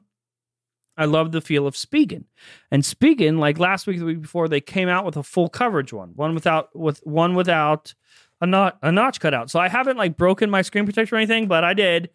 I 0.97 1.05
love 1.05 1.31
the 1.31 1.41
feel 1.41 1.67
of 1.67 1.75
Spigen. 1.75 2.25
And 2.71 2.83
Spigen, 2.83 3.39
like 3.39 3.59
last 3.59 3.85
week, 3.85 3.99
the 3.99 4.05
week 4.05 4.21
before, 4.21 4.47
they 4.47 4.61
came 4.61 4.89
out 4.89 5.05
with 5.05 5.15
a 5.15 5.23
full 5.23 5.47
coverage 5.47 5.93
one, 5.93 6.09
one 6.15 6.33
without 6.33 6.75
with 6.75 6.99
one 7.03 7.35
without 7.35 7.93
a 8.41 8.47
not 8.47 8.77
a 8.81 8.91
notch 8.91 9.19
cut 9.19 9.33
out. 9.33 9.51
So 9.51 9.59
I 9.59 9.67
haven't 9.67 9.97
like 9.97 10.17
broken 10.17 10.49
my 10.49 10.63
screen 10.63 10.85
protector 10.85 11.15
or 11.15 11.19
anything, 11.19 11.47
but 11.47 11.63
I 11.63 11.73
did. 11.73 12.09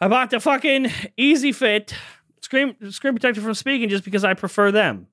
I 0.00 0.08
bought 0.08 0.30
the 0.30 0.40
fucking 0.40 0.90
Easy 1.18 1.52
Fit 1.52 1.94
screen 2.40 2.74
screen 2.90 3.14
protector 3.14 3.42
from 3.42 3.52
Spigen 3.52 3.90
just 3.90 4.04
because 4.04 4.24
I 4.24 4.34
prefer 4.34 4.72
them. 4.72 5.06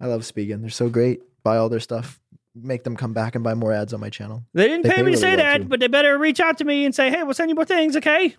I 0.00 0.06
love 0.06 0.22
Spigen. 0.22 0.62
They're 0.62 0.70
so 0.70 0.88
great. 0.88 1.20
Buy 1.42 1.58
all 1.58 1.68
their 1.68 1.80
stuff. 1.80 2.20
Make 2.54 2.84
them 2.84 2.96
come 2.96 3.12
back 3.12 3.34
and 3.34 3.42
buy 3.42 3.54
more 3.54 3.72
ads 3.72 3.92
on 3.92 4.00
my 4.00 4.10
channel. 4.10 4.44
They 4.54 4.68
didn't 4.68 4.82
They 4.84 4.90
pay 4.90 4.96
pay 4.96 5.02
me 5.02 5.06
to 5.12 5.16
really 5.16 5.20
say 5.20 5.28
well, 5.36 5.44
that, 5.44 5.58
too. 5.58 5.64
but 5.64 5.80
they 5.80 5.88
better 5.88 6.16
reach 6.18 6.38
out 6.40 6.58
to 6.58 6.64
me 6.64 6.84
and 6.84 6.94
say, 6.94 7.10
"Hey, 7.10 7.22
we'll 7.24 7.34
send 7.34 7.48
you 7.48 7.54
more 7.56 7.64
things." 7.64 7.96
Okay. 7.96 8.36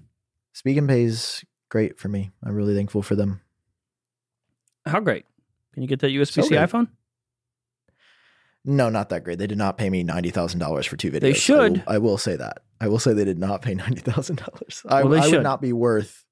Spigen 0.55 0.87
pays 0.87 1.43
great 1.69 1.99
for 1.99 2.07
me. 2.07 2.31
I'm 2.43 2.55
really 2.55 2.73
thankful 2.75 3.01
for 3.01 3.15
them. 3.15 3.41
How 4.85 5.01
great! 5.01 5.25
Can 5.73 5.81
you 5.83 5.89
get 5.89 5.99
that 5.99 6.11
USB 6.11 6.43
C 6.43 6.49
So 6.49 6.55
iPhone? 6.55 6.87
No, 8.63 8.89
not 8.89 9.09
that 9.09 9.23
great. 9.23 9.37
They 9.37 9.47
did 9.47 9.57
not 9.57 9.77
pay 9.77 9.89
me 9.89 10.03
ninety 10.03 10.29
thousand 10.31 10.59
dollars 10.59 10.85
for 10.85 10.95
two 10.97 11.11
videos. 11.11 11.19
They 11.21 11.33
should. 11.33 11.83
I 11.85 11.97
will, 11.97 12.05
I 12.07 12.11
will 12.11 12.17
say 12.17 12.35
that. 12.37 12.63
I 12.79 12.87
will 12.87 12.99
say 12.99 13.13
they 13.13 13.25
did 13.25 13.37
not 13.37 13.61
pay 13.61 13.73
ninety 13.75 14.01
thousand 14.01 14.37
dollars. 14.37 14.81
I, 14.87 15.03
Well, 15.03 15.19
I 15.21 15.25
should. 15.25 15.33
would 15.35 15.43
not 15.43 15.61
be 15.61 15.73
worth 15.73 16.23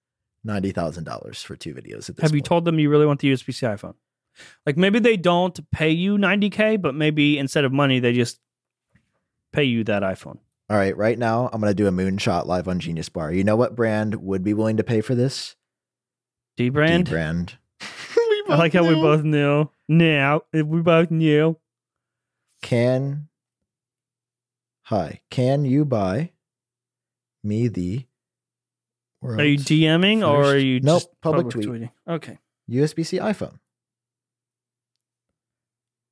ninety 0.43 0.71
thousand 0.71 1.03
dollars 1.03 1.41
for 1.43 1.55
two 1.57 1.73
videos. 1.73 2.09
At 2.09 2.15
this 2.15 2.23
Have 2.23 2.33
you 2.35 2.41
told 2.41 2.63
them 2.65 2.79
you 2.79 2.89
really 2.89 3.05
want 3.05 3.19
the 3.19 3.31
USB 3.31 3.53
C 3.53 3.65
iPhone? 3.65 3.95
Like 4.65 4.77
maybe 4.77 4.99
they 4.99 5.17
don't 5.17 5.59
pay 5.71 5.91
you 5.91 6.17
90k, 6.17 6.81
but 6.81 6.95
maybe 6.95 7.37
instead 7.37 7.65
of 7.65 7.71
money 7.71 7.99
they 7.99 8.13
just 8.13 8.39
pay 9.51 9.63
you 9.63 9.83
that 9.85 10.03
iPhone. 10.03 10.39
All 10.69 10.77
right, 10.77 10.95
right 10.97 11.17
now 11.19 11.49
I'm 11.51 11.59
gonna 11.61 11.73
do 11.73 11.87
a 11.87 11.91
moonshot 11.91 12.45
live 12.45 12.67
on 12.67 12.79
Genius 12.79 13.09
Bar. 13.09 13.31
You 13.31 13.43
know 13.43 13.55
what 13.55 13.75
brand 13.75 14.15
would 14.15 14.43
be 14.43 14.53
willing 14.53 14.77
to 14.77 14.83
pay 14.83 15.01
for 15.01 15.15
this? 15.15 15.55
dbrand. 16.57 17.05
D 17.05 17.11
brand. 17.11 17.57
I 18.49 18.55
like 18.55 18.73
how 18.73 18.85
we 18.85 18.95
both 18.95 19.23
knew. 19.23 19.69
Now 19.87 20.41
we 20.53 20.81
both 20.81 21.11
knew. 21.11 21.57
can. 22.61 23.27
Hi, 24.87 25.21
can 25.29 25.63
you 25.65 25.85
buy 25.85 26.31
me 27.43 27.67
the? 27.67 28.05
Are 29.23 29.43
you 29.45 29.55
world's 29.55 29.65
DMing 29.65 30.27
or 30.27 30.43
are 30.43 30.57
you 30.57 30.81
Nope, 30.81 31.03
public 31.21 31.45
public 31.45 31.65
tweet. 31.65 31.67
tweeting? 31.67 31.89
Okay. 32.07 32.37
USB 32.69 33.05
C 33.05 33.17
iPhone. 33.19 33.59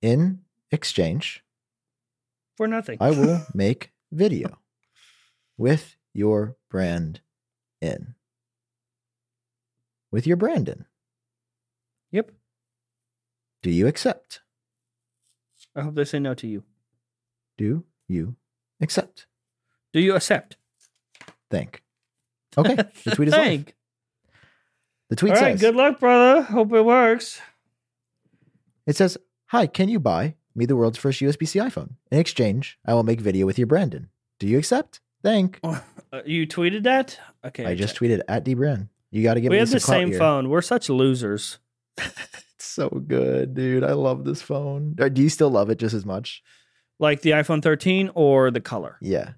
In 0.02 0.40
exchange, 0.72 1.44
For 2.58 2.68
nothing. 2.68 2.98
I 3.00 3.12
will 3.12 3.46
make 3.54 3.92
video 4.12 4.58
with 5.58 5.96
your 6.14 6.58
brand 6.70 7.22
in. 7.82 8.16
With 10.12 10.26
your 10.28 10.38
brand 10.38 10.68
in. 10.70 10.86
Yep. 12.12 12.32
Do 13.62 13.70
you 13.70 13.88
accept? 13.88 14.42
I 15.76 15.82
hope 15.82 15.96
they 15.96 16.04
say 16.04 16.20
no 16.20 16.34
to 16.34 16.48
you. 16.48 16.64
Do 17.58 17.86
you 18.08 18.36
accept? 18.82 19.28
Do 19.94 20.00
you 20.00 20.16
accept? 20.16 20.58
Thank. 21.50 21.84
Okay. 22.58 22.76
The 23.04 23.12
tweet 23.16 23.28
is 23.28 23.34
live. 23.34 23.44
Thank. 23.44 23.76
The 25.10 25.16
tweet 25.16 25.32
All 25.34 25.36
says 25.38 25.44
All 25.44 25.50
right. 25.52 25.60
Good 25.60 25.76
luck, 25.76 26.00
brother. 26.00 26.42
Hope 26.42 26.74
it 26.74 26.82
works. 26.82 27.40
it 28.88 28.96
says, 28.96 29.18
Hi, 29.52 29.68
can 29.68 29.90
you 29.90 30.00
buy 30.00 30.36
me 30.56 30.66
the 30.66 30.78
world's 30.78 30.98
first 30.98 31.20
USB 31.20 31.46
C 31.46 31.60
iPhone? 31.60 31.96
In 32.10 32.20
exchange, 32.20 32.80
I 32.86 32.94
will 32.94 33.04
make 33.04 33.20
video 33.20 33.46
with 33.46 33.58
your 33.58 33.68
Brandon. 33.68 34.08
Do 34.40 34.48
you 34.48 34.58
accept? 34.58 35.02
Thank. 35.24 35.60
Uh, 35.62 35.80
you 36.26 36.48
tweeted 36.48 36.84
that? 36.84 37.20
Okay. 37.46 37.66
I 37.66 37.76
just 37.76 37.98
tweeted 37.98 38.22
at 38.30 38.46
dbrand. 38.46 38.88
You 39.12 39.24
got 39.24 39.34
to 39.34 39.42
get 39.42 39.50
We 39.50 39.56
me 39.58 39.60
have 39.60 39.70
the 39.70 39.80
same 39.82 40.10
here. 40.10 40.18
phone. 40.20 40.50
We're 40.50 40.62
such 40.62 40.90
losers. 40.90 41.60
It's 42.56 42.68
so 42.70 42.90
good, 42.90 43.56
dude. 43.56 43.84
I 43.84 43.94
love 43.94 44.24
this 44.24 44.42
phone. 44.42 44.96
Uh, 45.02 45.10
Do 45.10 45.24
you 45.24 45.30
still 45.30 45.50
love 45.50 45.72
it 45.72 45.80
just 45.80 45.96
as 45.96 46.06
much? 46.06 46.44
Like 47.00 47.22
the 47.22 47.32
iPhone 47.32 47.64
13 47.64 48.12
or 48.14 48.52
the 48.52 48.62
color. 48.62 48.98
Yeah. 49.02 49.32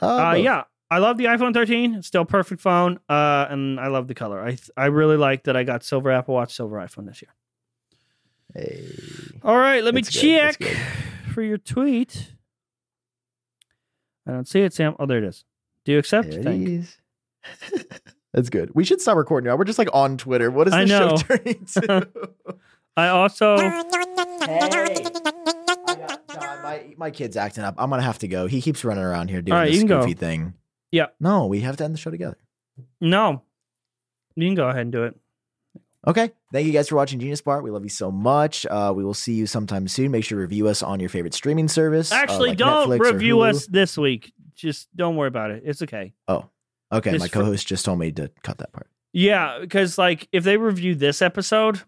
Uh, 0.00 0.32
both. 0.34 0.44
yeah, 0.44 0.62
I 0.90 0.96
love 0.98 1.18
the 1.18 1.24
iPhone 1.26 1.52
13. 1.52 1.96
It's 1.96 2.06
still 2.06 2.24
perfect 2.24 2.62
phone. 2.62 3.00
Uh, 3.06 3.46
and 3.50 3.78
I 3.78 3.88
love 3.88 4.08
the 4.08 4.14
color. 4.14 4.40
I 4.42 4.50
th- 4.50 4.70
I 4.78 4.86
really 4.86 5.18
like 5.18 5.44
that 5.44 5.56
I 5.58 5.62
got 5.64 5.84
silver 5.84 6.10
Apple 6.10 6.34
Watch, 6.34 6.54
silver 6.54 6.76
iPhone 6.78 7.06
this 7.06 7.20
year. 7.20 7.34
Hey. 8.54 8.86
All 9.42 9.58
right, 9.58 9.82
let 9.82 9.94
me 9.94 10.02
That's 10.02 10.14
good, 10.20 10.56
check 10.58 10.76
for 11.32 11.42
your 11.42 11.58
tweet. 11.58 12.32
I 14.26 14.32
don't 14.32 14.48
see 14.48 14.60
it, 14.60 14.72
Sam. 14.72 14.94
Oh, 14.98 15.06
there 15.06 15.18
it 15.18 15.24
is. 15.24 15.44
Do 15.84 15.92
you 15.92 15.98
accept? 15.98 16.30
There 16.30 16.40
it 16.40 16.44
Thank. 16.44 16.68
is. 16.68 16.96
That's 18.32 18.48
good. 18.48 18.70
We 18.74 18.84
should 18.84 19.00
stop 19.00 19.16
recording 19.16 19.48
now. 19.48 19.56
We're 19.56 19.64
just 19.64 19.78
like 19.78 19.88
on 19.92 20.16
Twitter. 20.16 20.50
What 20.50 20.66
is 20.68 20.74
I 20.74 20.82
this 20.84 20.90
show 20.90 21.08
know. 21.10 21.16
turning 21.18 21.64
to? 21.66 22.08
I 22.96 23.08
also 23.08 23.56
God, 23.56 23.86
my 26.62 26.94
my 26.96 27.10
kid's 27.10 27.36
acting 27.36 27.64
up. 27.64 27.74
I'm 27.78 27.90
gonna 27.90 28.02
have 28.02 28.18
to 28.20 28.28
go. 28.28 28.46
He 28.46 28.60
keeps 28.60 28.84
running 28.84 29.04
around 29.04 29.28
here 29.30 29.42
doing 29.42 29.52
All 29.54 29.58
right, 29.60 29.66
this 29.66 29.74
you 29.74 29.80
can 29.80 29.88
go. 29.88 30.00
goofy 30.00 30.14
thing. 30.14 30.54
Yeah. 30.90 31.06
No, 31.20 31.46
we 31.46 31.60
have 31.60 31.76
to 31.78 31.84
end 31.84 31.94
the 31.94 31.98
show 31.98 32.10
together. 32.10 32.38
no. 33.00 33.42
You 34.36 34.48
can 34.48 34.56
go 34.56 34.68
ahead 34.68 34.80
and 34.82 34.92
do 34.92 35.04
it. 35.04 35.16
Okay. 36.06 36.30
Thank 36.52 36.66
you 36.66 36.72
guys 36.72 36.88
for 36.88 36.96
watching 36.96 37.18
Genius 37.18 37.40
Bar. 37.40 37.62
We 37.62 37.70
love 37.70 37.82
you 37.84 37.88
so 37.88 38.10
much. 38.10 38.66
Uh, 38.66 38.92
we 38.94 39.04
will 39.04 39.14
see 39.14 39.34
you 39.34 39.46
sometime 39.46 39.88
soon. 39.88 40.10
Make 40.10 40.24
sure 40.24 40.36
to 40.38 40.42
review 40.42 40.68
us 40.68 40.82
on 40.82 41.00
your 41.00 41.08
favorite 41.08 41.32
streaming 41.34 41.68
service. 41.68 42.12
uh, 42.12 42.16
Actually, 42.16 42.50
like 42.50 42.58
don't 42.58 42.88
Netflix 42.90 43.12
review 43.12 43.40
us 43.40 43.66
this 43.66 43.96
week. 43.96 44.32
Just 44.54 44.88
don't 44.94 45.16
worry 45.16 45.28
about 45.28 45.50
it. 45.50 45.62
It's 45.64 45.80
okay. 45.82 46.12
Oh, 46.28 46.48
okay. 46.92 47.12
Just 47.12 47.22
my 47.22 47.28
co-host 47.28 47.66
just 47.66 47.84
told 47.84 47.98
me 47.98 48.12
to 48.12 48.30
cut 48.42 48.58
that 48.58 48.72
part. 48.72 48.88
Yeah, 49.12 49.58
because 49.60 49.96
like 49.96 50.28
if 50.32 50.44
they 50.44 50.56
review 50.56 50.94
this 50.94 51.22
episode, 51.22 51.80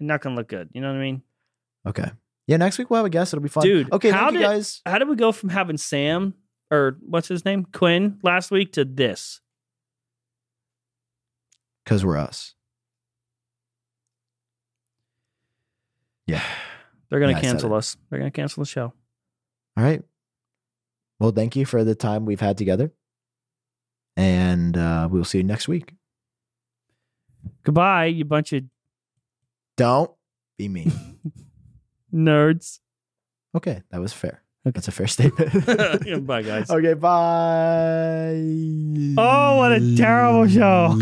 not 0.00 0.20
gonna 0.20 0.36
look 0.36 0.48
good. 0.48 0.68
You 0.74 0.80
know 0.82 0.88
what 0.92 0.98
I 0.98 1.02
mean? 1.02 1.22
Okay. 1.86 2.10
Yeah, 2.46 2.58
next 2.58 2.76
week 2.78 2.90
we'll 2.90 2.98
have 2.98 3.06
a 3.06 3.10
guest. 3.10 3.32
It'll 3.32 3.42
be 3.42 3.48
fun. 3.48 3.62
Dude, 3.64 3.90
Okay, 3.92 4.10
how 4.10 4.30
did- 4.30 4.42
guys. 4.42 4.82
How 4.84 4.98
did 4.98 5.08
we 5.08 5.16
go 5.16 5.32
from 5.32 5.48
having 5.48 5.78
Sam 5.78 6.34
or 6.70 6.98
what's 7.00 7.28
his 7.28 7.44
name 7.44 7.64
Quinn 7.72 8.18
last 8.22 8.50
week 8.50 8.72
to 8.74 8.84
this? 8.84 9.40
Because 11.84 12.04
we're 12.04 12.18
us. 12.18 12.54
Yeah. 16.26 16.42
They're 17.10 17.20
gonna 17.20 17.32
Yeah, 17.32 17.40
cancel 17.40 17.74
us. 17.74 17.96
They're 18.10 18.18
gonna 18.18 18.30
cancel 18.30 18.62
the 18.62 18.68
show. 18.68 18.92
All 19.76 19.84
right. 19.84 20.02
Well, 21.20 21.30
thank 21.30 21.54
you 21.56 21.64
for 21.64 21.84
the 21.84 21.94
time 21.94 22.24
we've 22.26 22.40
had 22.40 22.58
together. 22.58 22.92
And 24.16 24.76
uh, 24.76 25.08
we'll 25.10 25.24
see 25.24 25.38
you 25.38 25.44
next 25.44 25.68
week. 25.68 25.94
Goodbye, 27.64 28.06
you 28.06 28.24
bunch 28.24 28.52
of 28.52 28.64
Don't 29.76 30.10
be 30.58 30.68
mean. 30.68 30.92
nerds. 32.14 32.80
okay, 33.56 33.82
that 33.90 34.00
was 34.00 34.12
fair. 34.12 34.42
Okay. 34.66 34.72
That's 34.72 34.88
a 34.88 34.92
fair 34.92 35.06
statement. 35.06 36.26
Bye, 36.26 36.42
guys. 36.42 36.70
okay, 36.70 36.94
bye. 36.94 38.40
Oh, 39.18 39.56
what 39.58 39.72
a 39.72 39.94
terrible 39.96 40.48
show. 40.48 40.96